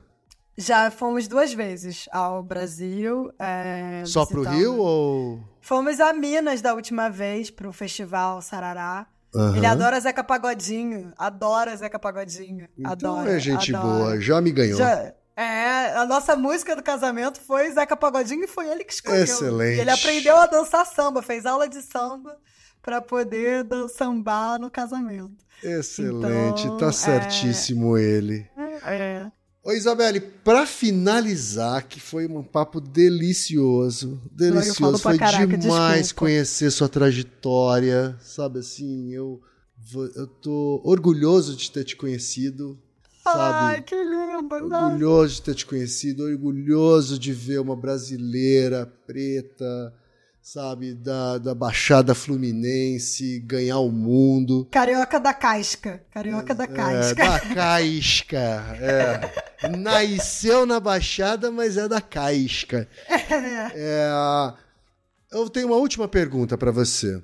Já 0.56 0.92
fomos 0.92 1.28
duas 1.28 1.52
vezes 1.56 2.08
ao 2.12 2.44
Brasil. 2.44 3.32
É, 3.40 4.04
Só 4.06 4.24
pro 4.24 4.44
Rio 4.44 4.78
ou. 4.78 5.44
Fomos 5.60 6.00
a 6.00 6.14
Minas 6.14 6.62
da 6.62 6.76
última 6.76 7.10
vez 7.10 7.50
pro 7.50 7.74
festival 7.74 8.44
Sarará. 8.44 9.08
Uhum. 9.34 9.56
Ele 9.56 9.66
adora 9.66 10.00
Zeca 10.00 10.24
Pagodinho. 10.24 11.12
Adora 11.18 11.76
Zeca 11.76 11.98
Pagodinho. 11.98 12.68
Então 12.78 12.92
adora. 12.92 13.38
É 13.38 13.40
gente 13.40 13.76
adora. 13.76 13.94
boa, 13.94 14.22
já 14.22 14.40
me 14.40 14.52
ganhou. 14.52 14.78
Já, 14.78 15.14
é, 15.42 15.96
a 15.98 16.06
nossa 16.06 16.36
música 16.36 16.76
do 16.76 16.84
casamento 16.84 17.40
foi 17.42 17.72
Zeca 17.72 17.96
Pagodinho 17.96 18.44
e 18.44 18.48
foi 18.48 18.70
ele 18.70 18.84
que 18.84 18.94
escolheu. 18.94 19.24
Excelente. 19.24 19.80
Ele 19.80 19.90
aprendeu 19.90 20.38
a 20.38 20.46
dançar 20.46 20.86
samba, 20.86 21.22
fez 21.22 21.46
aula 21.46 21.68
de 21.68 21.82
samba 21.82 22.38
para 22.82 23.02
poder 23.02 23.66
sambar 23.90 24.60
no 24.60 24.70
casamento. 24.70 25.46
Excelente, 25.64 26.64
então, 26.64 26.78
tá 26.78 26.92
certíssimo 26.92 27.96
é... 27.98 28.02
ele. 28.02 28.50
É. 28.84 29.32
Ô 29.64 29.72
Isabelle, 29.74 30.20
para 30.20 30.66
finalizar, 30.66 31.88
que 31.88 32.00
foi 32.00 32.26
um 32.26 32.42
papo 32.42 32.82
delicioso, 32.82 34.20
delicioso, 34.32 34.98
foi 34.98 35.20
caraca, 35.20 35.56
demais 35.56 36.08
desculpa. 36.08 36.20
conhecer 36.20 36.72
sua 36.72 36.90
trajetória, 36.90 38.18
sabe 38.22 38.60
assim, 38.60 39.12
eu 39.14 39.40
eu 40.16 40.28
tô 40.28 40.82
orgulhoso 40.84 41.56
de 41.56 41.70
ter 41.72 41.84
te 41.84 41.96
conhecido, 41.96 42.80
Sabe? 43.24 43.76
Ai, 43.76 43.82
que 43.82 43.96
lindo! 43.96 44.56
Orgulhoso 44.56 45.36
de 45.36 45.42
ter 45.44 45.56
te 45.56 45.66
conhecido, 45.66 46.24
orgulhoso 46.24 47.20
de 47.20 47.32
ver 47.32 47.60
uma 47.60 47.76
brasileira 47.76 48.92
preta, 49.06 49.94
sabe, 50.42 50.96
da, 50.96 51.38
da 51.38 51.54
Baixada 51.54 52.16
Fluminense, 52.16 53.40
ganhar 53.42 53.78
o 53.78 53.92
mundo. 53.92 54.68
Carioca 54.72 55.20
da 55.20 55.34
casca. 55.34 56.04
Carioca 56.12 56.56
da 56.56 56.66
casca. 56.66 57.22
É, 57.22 57.28
da 57.28 57.40
casca. 57.40 58.38
É. 58.82 59.70
Nasceu 59.78 60.66
na 60.66 60.80
Baixada, 60.80 61.52
mas 61.52 61.78
é 61.78 61.88
da 61.88 62.02
casca. 62.02 62.88
É. 63.08 63.72
é 63.76 64.54
eu 65.32 65.50
tenho 65.50 65.68
uma 65.68 65.78
última 65.78 66.08
pergunta 66.08 66.58
para 66.58 66.72
você 66.72 67.22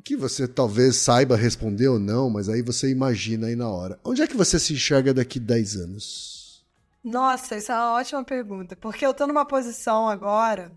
que 0.00 0.16
você 0.16 0.48
talvez 0.48 0.96
saiba 0.96 1.36
responder 1.36 1.88
ou 1.88 1.98
não, 1.98 2.30
mas 2.30 2.48
aí 2.48 2.62
você 2.62 2.90
imagina 2.90 3.48
aí 3.48 3.56
na 3.56 3.68
hora. 3.68 3.98
Onde 4.04 4.22
é 4.22 4.26
que 4.26 4.36
você 4.36 4.58
se 4.58 4.72
enxerga 4.72 5.12
daqui 5.12 5.38
10 5.38 5.76
anos? 5.76 6.64
Nossa, 7.02 7.56
isso 7.56 7.72
é 7.72 7.74
uma 7.74 7.94
ótima 7.94 8.24
pergunta, 8.24 8.76
porque 8.76 9.06
eu 9.06 9.14
tô 9.14 9.26
numa 9.26 9.44
posição 9.44 10.08
agora 10.08 10.72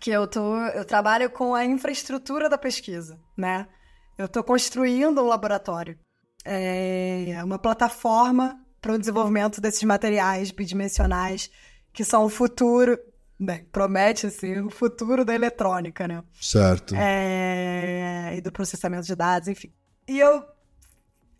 que 0.00 0.10
eu 0.10 0.26
tô, 0.26 0.56
eu 0.58 0.84
trabalho 0.84 1.30
com 1.30 1.54
a 1.54 1.64
infraestrutura 1.64 2.48
da 2.48 2.58
pesquisa, 2.58 3.18
né? 3.36 3.66
Eu 4.16 4.28
tô 4.28 4.44
construindo 4.44 5.20
um 5.20 5.26
laboratório, 5.26 5.98
é 6.44 7.40
uma 7.42 7.58
plataforma 7.58 8.60
para 8.80 8.94
o 8.94 8.98
desenvolvimento 8.98 9.60
desses 9.60 9.82
materiais 9.82 10.50
bidimensionais 10.50 11.50
que 11.92 12.04
são 12.04 12.24
o 12.24 12.28
futuro 12.28 12.98
Bem, 13.38 13.64
promete 13.70 14.30
ser 14.30 14.64
o 14.64 14.70
futuro 14.70 15.24
da 15.24 15.34
eletrônica, 15.34 16.08
né? 16.08 16.24
Certo. 16.40 16.94
É... 16.96 18.34
E 18.36 18.40
do 18.40 18.50
processamento 18.50 19.06
de 19.06 19.14
dados, 19.14 19.48
enfim. 19.48 19.70
E 20.08 20.18
eu 20.18 20.42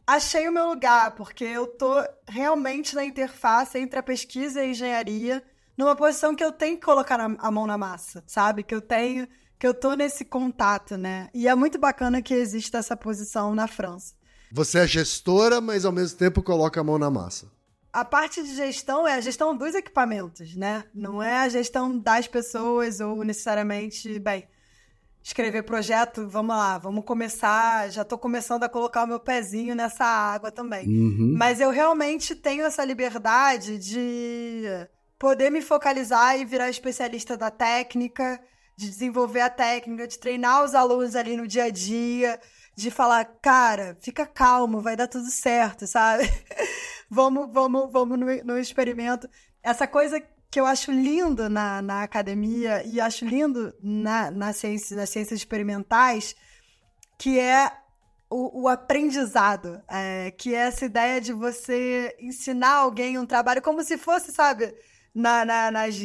achei 0.07 0.47
o 0.47 0.53
meu 0.53 0.69
lugar, 0.69 1.15
porque 1.15 1.45
eu 1.45 1.67
tô 1.67 1.95
realmente 2.29 2.95
na 2.95 3.05
interface 3.05 3.79
entre 3.79 3.99
a 3.99 4.03
pesquisa 4.03 4.61
e 4.61 4.67
a 4.67 4.69
engenharia, 4.69 5.43
numa 5.77 5.97
posição 5.97 6.35
que 6.35 6.45
eu 6.45 6.53
tenho 6.53 6.77
que 6.77 6.85
colocar 6.85 7.19
a 7.19 7.51
mão 7.51 7.67
na 7.67 7.79
massa, 7.79 8.23
sabe? 8.27 8.63
Que 8.63 8.75
eu 8.75 8.83
tenho, 8.83 9.27
que 9.59 9.67
eu 9.67 9.73
tô 9.73 9.95
nesse 9.95 10.25
contato, 10.25 10.99
né? 10.99 11.31
E 11.33 11.49
é 11.49 11.55
muito 11.55 11.79
bacana 11.79 12.21
que 12.21 12.35
exista 12.35 12.77
essa 12.77 12.97
posição 12.97 13.55
na 13.55 13.67
França. 13.67 14.15
Você 14.53 14.81
é 14.81 14.87
gestora, 14.87 15.63
mas 15.63 15.87
ao 15.87 15.93
mesmo 15.93 16.19
tempo 16.19 16.43
coloca 16.43 16.79
a 16.79 16.85
mão 16.85 16.99
na 16.99 17.11
massa 17.11 17.56
a 17.97 18.05
parte 18.05 18.43
de 18.43 18.55
gestão 18.55 19.09
é 19.09 19.15
a 19.15 19.21
gestão 19.23 19.57
dos 19.57 19.75
equipamentos, 19.75 20.55
né? 20.55 20.85
Não 20.95 21.23
é 21.23 21.39
a 21.39 21.49
gestão 21.49 21.99
das 21.99 22.29
pessoas 22.29 23.01
ou 23.01 23.25
necessariamente, 23.25 24.19
bem, 24.19 24.47
escrever 25.23 25.63
projeto, 25.63 26.29
vamos 26.29 26.55
lá, 26.55 26.77
vamos 26.77 27.07
começar, 27.07 27.91
já 27.91 28.03
estou 28.03 28.19
começando 28.19 28.65
a 28.65 28.69
colocar 28.69 29.05
o 29.05 29.07
meu 29.07 29.19
pezinho 29.19 29.75
nessa 29.75 30.05
água 30.05 30.53
também. 30.53 30.87
Uhum. 30.87 31.35
Mas 31.39 31.59
eu 31.59 31.71
realmente 31.71 32.35
tenho 32.35 32.67
essa 32.67 32.85
liberdade 32.85 33.79
de 33.79 34.65
poder 35.19 35.49
me 35.49 35.63
focalizar 35.63 36.39
e 36.39 36.45
virar 36.45 36.69
especialista 36.69 37.35
da 37.35 37.51
técnica, 37.51 38.39
de 38.77 38.91
desenvolver 38.91 39.41
a 39.41 39.49
técnica, 39.49 40.07
de 40.07 40.19
treinar 40.19 40.63
os 40.63 40.75
alunos 40.75 41.17
ali 41.17 41.35
no 41.35 41.47
dia 41.47 41.65
a 41.65 41.71
dia, 41.71 42.39
de 42.77 42.91
falar, 42.91 43.25
cara, 43.41 43.97
fica 44.03 44.27
calmo, 44.27 44.83
vai 44.83 44.97
dar 44.97 45.09
tudo 45.09 45.31
certo, 45.31 45.87
sabe? 45.87 46.25
vamos, 47.11 47.53
vamos, 47.53 47.93
vamos 47.93 48.19
no, 48.19 48.27
no 48.45 48.59
experimento. 48.59 49.29
Essa 49.63 49.87
coisa 49.87 50.21
que 50.51 50.61
eu 50.61 50.67
acho 50.67 50.91
lindo 50.91 51.49
na, 51.49 51.83
na 51.83 52.03
academia 52.03 52.83
e 52.87 53.01
acho 53.01 53.25
lindo 53.25 53.75
na, 53.83 54.31
na 54.31 54.53
ciência, 54.53 54.97
nas 54.97 55.11
ciências 55.11 55.41
experimentais, 55.41 56.35
que 57.19 57.39
é 57.39 57.71
o, 58.31 58.63
o 58.63 58.69
aprendizado, 58.69 59.83
é, 59.89 60.31
que 60.31 60.55
é 60.55 60.59
essa 60.59 60.85
ideia 60.85 61.21
de 61.21 61.33
você 61.33 62.15
ensinar 62.21 62.75
alguém 62.75 63.19
um 63.19 63.27
trabalho 63.27 63.63
como 63.63 63.83
se 63.83 63.97
fosse, 63.97 64.33
sabe, 64.33 64.75
na, 65.15 65.45
na, 65.45 65.71
nas 65.71 65.97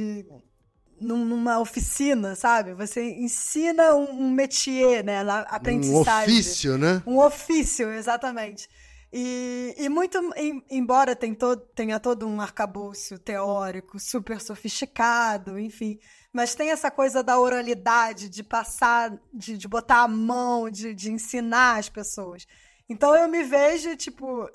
numa 1.02 1.60
oficina, 1.60 2.36
sabe? 2.36 2.74
Você 2.76 3.04
ensina 3.04 3.96
um, 3.96 4.24
um 4.24 4.32
métier, 4.32 5.04
né? 5.04 5.24
Na 5.24 5.40
aprendizagem. 5.42 6.36
Um 6.36 6.38
ofício, 6.38 6.78
né? 6.78 7.04
Um 7.08 7.18
ofício, 7.18 7.92
exatamente. 7.92 8.70
E, 9.14 9.76
e 9.78 9.90
muito, 9.90 10.18
em, 10.38 10.64
embora 10.70 11.16
tem 11.16 11.34
todo, 11.34 11.62
tenha 11.76 12.00
todo 12.00 12.26
um 12.26 12.40
arcabouço 12.40 13.20
teórico 13.20 14.00
super 14.00 14.40
sofisticado, 14.40 15.60
enfim, 15.60 16.00
mas 16.32 16.56
tem 16.56 16.72
essa 16.72 16.90
coisa 16.90 17.22
da 17.22 17.38
oralidade, 17.38 18.30
de 18.30 18.42
passar, 18.42 19.12
de, 19.34 19.58
de 19.58 19.68
botar 19.68 20.04
a 20.04 20.08
mão, 20.08 20.70
de, 20.70 20.94
de 20.94 21.12
ensinar 21.12 21.78
as 21.78 21.90
pessoas. 21.90 22.48
Então 22.88 23.14
eu 23.14 23.28
me 23.28 23.44
vejo, 23.44 23.98
tipo, 23.98 24.50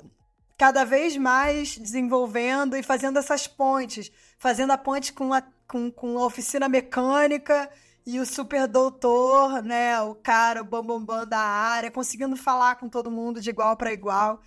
cada 0.56 0.84
vez 0.84 1.16
mais 1.18 1.76
desenvolvendo 1.76 2.76
e 2.76 2.82
fazendo 2.82 3.18
essas 3.18 3.46
pontes, 3.46 4.10
fazendo 4.38 4.72
a 4.72 4.78
ponte 4.78 5.12
com 5.12 5.34
a 5.34 5.42
com, 5.66 5.90
com 5.90 6.18
a 6.18 6.24
oficina 6.24 6.68
mecânica 6.68 7.68
e 8.06 8.20
o 8.20 8.24
super 8.24 8.68
doutor, 8.68 9.62
né? 9.64 10.00
O 10.00 10.14
cara, 10.14 10.62
o 10.62 10.64
bambambam 10.64 11.04
bam, 11.04 11.16
bam 11.18 11.26
da 11.26 11.40
área, 11.40 11.90
conseguindo 11.90 12.36
falar 12.36 12.76
com 12.76 12.88
todo 12.88 13.10
mundo 13.10 13.40
de 13.40 13.50
igual 13.50 13.76
para 13.76 13.92
igual. 13.92 14.40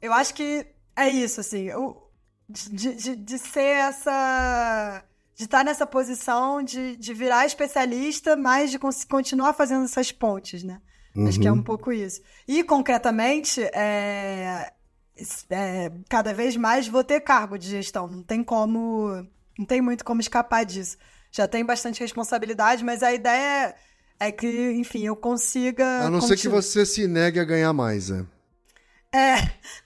Eu 0.00 0.12
acho 0.12 0.32
que 0.32 0.64
é 0.94 1.08
isso, 1.08 1.40
assim. 1.40 1.68
De, 2.48 2.94
de, 2.94 3.16
de 3.16 3.38
ser 3.38 3.76
essa. 3.76 5.04
De 5.34 5.44
estar 5.44 5.64
nessa 5.64 5.86
posição 5.86 6.62
de, 6.62 6.96
de 6.96 7.12
virar 7.12 7.44
especialista, 7.44 8.36
mas 8.36 8.70
de 8.70 8.78
continuar 8.78 9.52
fazendo 9.54 9.84
essas 9.84 10.12
pontes, 10.12 10.62
né? 10.62 10.80
Uhum. 11.16 11.26
Acho 11.26 11.40
que 11.40 11.48
é 11.48 11.52
um 11.52 11.56
uhum. 11.56 11.62
pouco 11.62 11.92
isso. 11.92 12.20
E, 12.46 12.62
concretamente, 12.62 13.62
é, 13.74 14.72
é, 15.50 15.92
cada 16.08 16.32
vez 16.32 16.56
mais 16.56 16.86
vou 16.86 17.02
ter 17.02 17.20
cargo 17.20 17.58
de 17.58 17.68
gestão. 17.68 18.06
Não 18.06 18.22
tem 18.22 18.44
como 18.44 19.26
não 19.58 19.66
tem 19.66 19.80
muito 19.80 20.04
como 20.04 20.20
escapar 20.20 20.64
disso. 20.64 20.96
Já 21.32 21.48
tem 21.48 21.64
bastante 21.64 22.00
responsabilidade, 22.00 22.84
mas 22.84 23.02
a 23.02 23.12
ideia 23.12 23.74
é 24.20 24.30
que, 24.30 24.72
enfim, 24.72 25.04
eu 25.06 25.16
consiga. 25.16 26.02
A 26.02 26.10
não 26.10 26.20
ser 26.20 26.36
que 26.36 26.48
você 26.48 26.86
se 26.86 27.08
negue 27.08 27.40
a 27.40 27.44
ganhar 27.44 27.72
mais, 27.72 28.10
é. 28.10 28.24
É. 29.14 29.36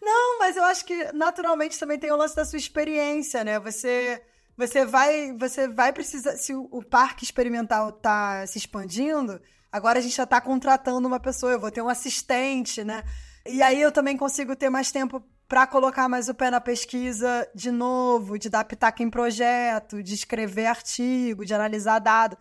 Não, 0.02 0.38
mas 0.38 0.56
eu 0.56 0.64
acho 0.64 0.84
que 0.84 1.12
naturalmente 1.12 1.78
também 1.78 1.98
tem 1.98 2.12
o 2.12 2.16
lance 2.16 2.36
da 2.36 2.44
sua 2.44 2.58
experiência, 2.58 3.42
né? 3.42 3.58
Você 3.60 4.20
você 4.56 4.84
vai 4.84 5.32
você 5.36 5.68
vai 5.68 5.92
precisar 5.92 6.36
se 6.36 6.54
o, 6.54 6.68
o 6.70 6.82
parque 6.82 7.24
experimental 7.24 7.92
tá 7.92 8.46
se 8.46 8.58
expandindo, 8.58 9.40
agora 9.70 9.98
a 9.98 10.02
gente 10.02 10.16
já 10.16 10.24
está 10.24 10.40
contratando 10.40 11.06
uma 11.06 11.20
pessoa, 11.20 11.52
eu 11.52 11.60
vou 11.60 11.70
ter 11.70 11.82
um 11.82 11.88
assistente, 11.88 12.84
né? 12.84 13.02
E 13.44 13.62
aí 13.62 13.80
eu 13.80 13.92
também 13.92 14.16
consigo 14.16 14.56
ter 14.56 14.70
mais 14.70 14.90
tempo 14.90 15.22
para 15.48 15.66
colocar 15.66 16.08
mais 16.08 16.28
o 16.28 16.34
pé 16.34 16.50
na 16.50 16.60
pesquisa 16.60 17.48
de 17.54 17.70
novo, 17.70 18.38
de 18.38 18.48
dar 18.48 18.64
pitaco 18.64 19.02
em 19.02 19.10
projeto, 19.10 20.02
de 20.02 20.14
escrever 20.14 20.66
artigo, 20.66 21.44
de 21.44 21.54
analisar 21.54 21.98
dado. 21.98 22.36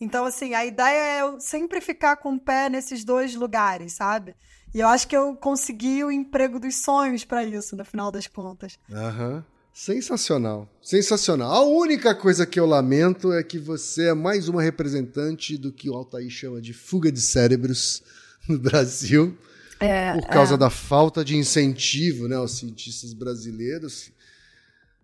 Então, 0.00 0.24
assim, 0.24 0.54
a 0.54 0.64
ideia 0.64 1.18
é 1.18 1.20
eu 1.22 1.40
sempre 1.40 1.80
ficar 1.80 2.16
com 2.16 2.34
o 2.34 2.40
pé 2.40 2.68
nesses 2.68 3.04
dois 3.04 3.34
lugares, 3.34 3.92
sabe? 3.92 4.34
E 4.74 4.80
eu 4.80 4.88
acho 4.88 5.06
que 5.06 5.16
eu 5.16 5.34
consegui 5.34 6.04
o 6.04 6.10
emprego 6.10 6.60
dos 6.60 6.76
sonhos 6.76 7.24
para 7.24 7.44
isso, 7.44 7.76
no 7.76 7.84
final 7.84 8.10
das 8.10 8.26
contas. 8.26 8.78
Aham. 8.90 9.34
Uhum. 9.36 9.42
Sensacional, 9.72 10.68
sensacional. 10.82 11.52
A 11.52 11.64
única 11.64 12.12
coisa 12.12 12.44
que 12.44 12.58
eu 12.58 12.66
lamento 12.66 13.32
é 13.32 13.42
que 13.42 13.56
você 13.56 14.08
é 14.08 14.14
mais 14.14 14.48
uma 14.48 14.60
representante 14.60 15.56
do 15.56 15.72
que 15.72 15.88
o 15.88 15.94
Altair 15.94 16.28
chama 16.28 16.60
de 16.60 16.74
fuga 16.74 17.10
de 17.10 17.20
cérebros 17.20 18.02
no 18.48 18.58
Brasil. 18.58 19.38
É, 19.80 20.12
por 20.12 20.28
causa 20.28 20.54
é. 20.54 20.58
da 20.58 20.68
falta 20.68 21.24
de 21.24 21.36
incentivo 21.36 22.28
né, 22.28 22.36
aos 22.36 22.52
cientistas 22.58 23.14
brasileiros. 23.14 24.12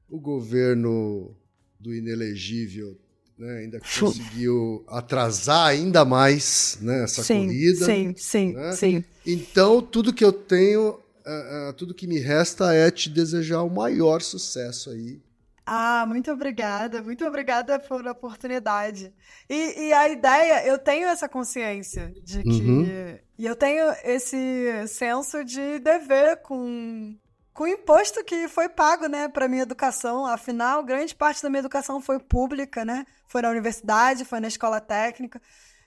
O 0.08 0.20
governo 0.20 1.34
do 1.80 1.94
inelegível 1.94 2.96
né, 3.38 3.58
ainda 3.58 3.80
conseguiu 3.80 4.84
atrasar 4.86 5.68
ainda 5.68 6.04
mais 6.04 6.78
né, 6.80 7.04
essa 7.04 7.24
sim, 7.24 7.46
corrida. 7.46 7.86
Sim, 7.86 8.14
sim, 8.16 8.52
né? 8.52 8.72
sim. 8.72 9.04
Então, 9.26 9.82
tudo 9.82 10.12
que 10.12 10.24
eu 10.24 10.32
tenho, 10.32 10.90
uh, 10.90 11.70
uh, 11.70 11.72
tudo 11.72 11.94
que 11.94 12.06
me 12.06 12.18
resta 12.18 12.72
é 12.72 12.90
te 12.90 13.08
desejar 13.08 13.62
o 13.62 13.70
maior 13.70 14.22
sucesso 14.22 14.90
aí 14.90 15.20
ah, 15.66 16.06
muito 16.06 16.30
obrigada, 16.30 17.02
muito 17.02 17.26
obrigada 17.26 17.76
pela 17.80 18.12
oportunidade. 18.12 19.12
E, 19.50 19.88
e 19.88 19.92
a 19.92 20.08
ideia, 20.08 20.64
eu 20.64 20.78
tenho 20.78 21.08
essa 21.08 21.28
consciência 21.28 22.14
de 22.22 22.40
que. 22.44 22.48
Uhum. 22.48 23.18
E 23.36 23.44
eu 23.44 23.56
tenho 23.56 23.84
esse 24.04 24.86
senso 24.86 25.44
de 25.44 25.80
dever 25.80 26.40
com, 26.42 27.16
com 27.52 27.64
o 27.64 27.68
imposto 27.68 28.22
que 28.22 28.46
foi 28.46 28.68
pago, 28.68 29.08
né, 29.08 29.28
para 29.28 29.48
minha 29.48 29.62
educação. 29.62 30.24
Afinal, 30.24 30.84
grande 30.84 31.14
parte 31.16 31.42
da 31.42 31.50
minha 31.50 31.60
educação 31.60 32.00
foi 32.00 32.20
pública, 32.20 32.84
né? 32.84 33.04
Foi 33.26 33.42
na 33.42 33.50
universidade, 33.50 34.24
foi 34.24 34.38
na 34.38 34.48
escola 34.48 34.80
técnica. 34.80 35.42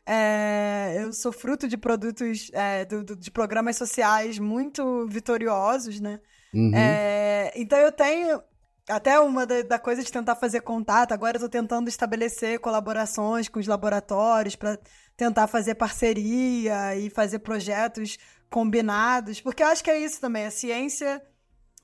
É, 0.05 0.97
eu 1.03 1.13
sou 1.13 1.31
fruto 1.31 1.69
de 1.69 1.77
produtos, 1.77 2.51
é, 2.53 2.83
do, 2.83 3.03
do, 3.03 3.15
de 3.15 3.31
programas 3.31 3.77
sociais 3.77 4.37
muito 4.39 5.07
vitoriosos, 5.07 6.01
né? 6.01 6.19
Uhum. 6.53 6.71
É, 6.75 7.53
então 7.55 7.79
eu 7.79 7.91
tenho 7.91 8.41
até 8.89 9.19
uma 9.19 9.45
da, 9.45 9.61
da, 9.61 9.79
coisa 9.79 10.03
de 10.03 10.11
tentar 10.11 10.35
fazer 10.35 10.61
contato, 10.61 11.11
agora 11.11 11.37
eu 11.37 11.41
tô 11.41 11.49
tentando 11.49 11.87
estabelecer 11.87 12.59
colaborações 12.59 13.47
com 13.47 13.59
os 13.59 13.67
laboratórios 13.67 14.55
para 14.55 14.77
tentar 15.15 15.47
fazer 15.47 15.75
parceria 15.75 16.95
e 16.95 17.09
fazer 17.09 17.39
projetos 17.39 18.17
combinados, 18.49 19.39
porque 19.39 19.61
eu 19.61 19.67
acho 19.67 19.83
que 19.83 19.91
é 19.91 19.99
isso 19.99 20.19
também, 20.19 20.45
a 20.45 20.51
ciência 20.51 21.21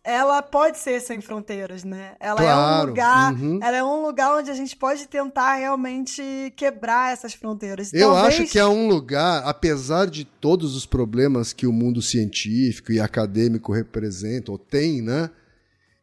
ela 0.05 0.41
pode 0.43 0.77
ser 0.77 1.01
sem 1.01 1.19
fronteiras, 1.19 1.83
né? 1.83 2.15
Ela 2.19 2.37
claro. 2.37 2.51
é 2.51 2.83
um 2.83 2.85
lugar, 2.85 3.33
uhum. 3.33 3.59
ela 3.61 3.77
é 3.77 3.83
um 3.83 4.05
lugar 4.05 4.37
onde 4.37 4.51
a 4.51 4.53
gente 4.53 4.75
pode 4.75 5.07
tentar 5.07 5.55
realmente 5.55 6.21
quebrar 6.55 7.11
essas 7.11 7.33
fronteiras. 7.33 7.91
Eu 7.91 8.11
Talvez... 8.11 8.41
acho 8.41 8.51
que 8.51 8.59
é 8.59 8.67
um 8.67 8.87
lugar, 8.87 9.41
apesar 9.43 10.05
de 10.05 10.23
todos 10.23 10.75
os 10.75 10.85
problemas 10.85 11.51
que 11.53 11.65
o 11.65 11.73
mundo 11.73 12.03
científico 12.03 12.91
e 12.91 12.99
acadêmico 12.99 13.73
representa 13.73 14.51
ou 14.51 14.59
tem, 14.59 15.01
né? 15.01 15.31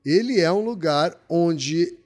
Ele 0.04 0.40
é 0.40 0.50
um 0.52 0.64
lugar 0.64 1.16
onde 1.28 1.98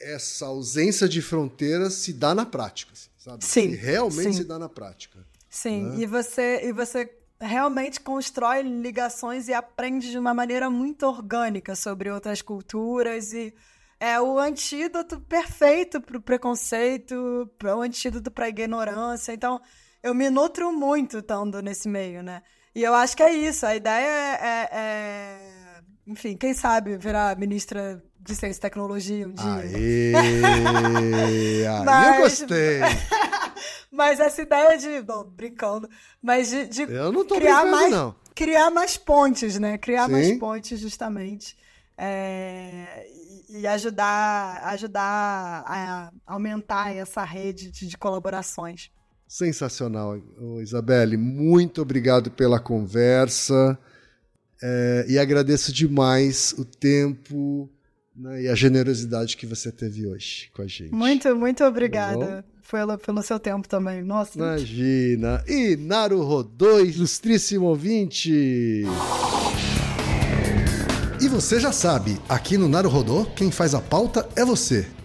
essa 0.00 0.46
ausência 0.46 1.08
de 1.08 1.22
fronteiras 1.22 1.94
se 1.94 2.12
dá 2.12 2.34
na 2.34 2.44
prática, 2.44 2.92
assim, 2.92 3.08
sabe? 3.16 3.44
Sim. 3.44 3.70
Se 3.70 3.76
realmente 3.76 4.32
sim. 4.32 4.42
se 4.42 4.44
dá 4.44 4.58
na 4.58 4.68
prática. 4.68 5.24
Sim, 5.48 5.84
né? 5.84 5.96
e 6.00 6.06
você 6.06 6.60
e 6.64 6.72
você 6.72 7.08
realmente 7.40 8.00
constrói 8.00 8.62
ligações 8.62 9.48
e 9.48 9.54
aprende 9.54 10.10
de 10.10 10.18
uma 10.18 10.34
maneira 10.34 10.68
muito 10.68 11.06
orgânica 11.06 11.76
sobre 11.76 12.10
outras 12.10 12.42
culturas 12.42 13.32
e 13.32 13.54
é 14.00 14.20
o 14.20 14.38
antídoto 14.38 15.20
perfeito 15.20 16.00
para 16.00 16.16
o 16.16 16.20
preconceito, 16.20 17.48
o 17.62 17.80
antídoto 17.80 18.30
para 18.30 18.46
a 18.46 18.48
ignorância. 18.48 19.32
Então, 19.32 19.60
eu 20.02 20.14
me 20.14 20.28
nutro 20.28 20.72
muito 20.72 21.18
estando 21.18 21.62
nesse 21.62 21.88
meio, 21.88 22.22
né? 22.22 22.42
E 22.74 22.82
eu 22.82 22.94
acho 22.94 23.16
que 23.16 23.22
é 23.22 23.32
isso. 23.32 23.64
A 23.64 23.74
ideia 23.74 24.06
é, 24.06 24.46
é, 24.46 24.68
é 24.72 25.53
enfim, 26.06 26.36
quem 26.36 26.52
sabe 26.52 26.96
virar 26.98 27.38
ministra 27.38 28.02
de 28.20 28.34
Ciência 28.34 28.58
e 28.58 28.60
Tecnologia 28.60 29.26
um 29.26 29.32
dia. 29.32 29.44
Aê, 29.44 30.12
mas, 31.84 32.16
eu 32.16 32.22
gostei. 32.22 32.80
mas 33.92 34.20
essa 34.20 34.42
ideia 34.42 34.78
de. 34.78 35.02
Não, 35.02 35.24
brincando. 35.24 35.88
Mas 36.22 36.48
de, 36.48 36.66
de 36.66 36.86
criar 37.26 37.66
mais, 37.66 37.90
não. 37.90 38.14
Criar 38.34 38.70
mais 38.70 38.96
pontes, 38.96 39.58
né? 39.58 39.78
Criar 39.78 40.06
Sim. 40.06 40.12
mais 40.12 40.38
pontes, 40.38 40.80
justamente. 40.80 41.56
É, 41.96 43.06
e 43.48 43.66
ajudar, 43.66 44.64
ajudar 44.64 45.64
a 45.66 46.10
aumentar 46.26 46.94
essa 46.94 47.22
rede 47.22 47.70
de, 47.70 47.86
de 47.86 47.96
colaborações. 47.96 48.90
Sensacional, 49.28 50.20
Isabelle. 50.60 51.16
Muito 51.16 51.82
obrigado 51.82 52.30
pela 52.30 52.58
conversa. 52.58 53.78
É, 54.62 55.06
e 55.08 55.18
agradeço 55.18 55.72
demais 55.72 56.54
o 56.56 56.64
tempo 56.64 57.70
né, 58.16 58.42
e 58.42 58.48
a 58.48 58.54
generosidade 58.54 59.36
que 59.36 59.46
você 59.46 59.72
teve 59.72 60.06
hoje 60.06 60.50
com 60.54 60.62
a 60.62 60.66
gente. 60.66 60.92
Muito, 60.92 61.34
muito 61.36 61.64
obrigada. 61.64 62.42
Tá 62.42 62.44
pelo, 62.70 62.98
pelo 62.98 63.22
seu 63.22 63.38
tempo 63.38 63.68
também. 63.68 64.02
Nossa. 64.02 64.38
Imagina. 64.38 65.42
E 65.46 65.76
Naru 65.76 66.22
Rodô, 66.22 66.80
ilustríssimo 66.80 67.66
ouvinte. 67.66 68.84
E 71.20 71.28
você 71.28 71.58
já 71.60 71.72
sabe, 71.72 72.18
aqui 72.28 72.58
no 72.58 72.68
Naru 72.68 72.88
Rodô, 72.88 73.24
quem 73.36 73.50
faz 73.50 73.74
a 73.74 73.80
pauta 73.80 74.28
é 74.36 74.44
você. 74.44 74.86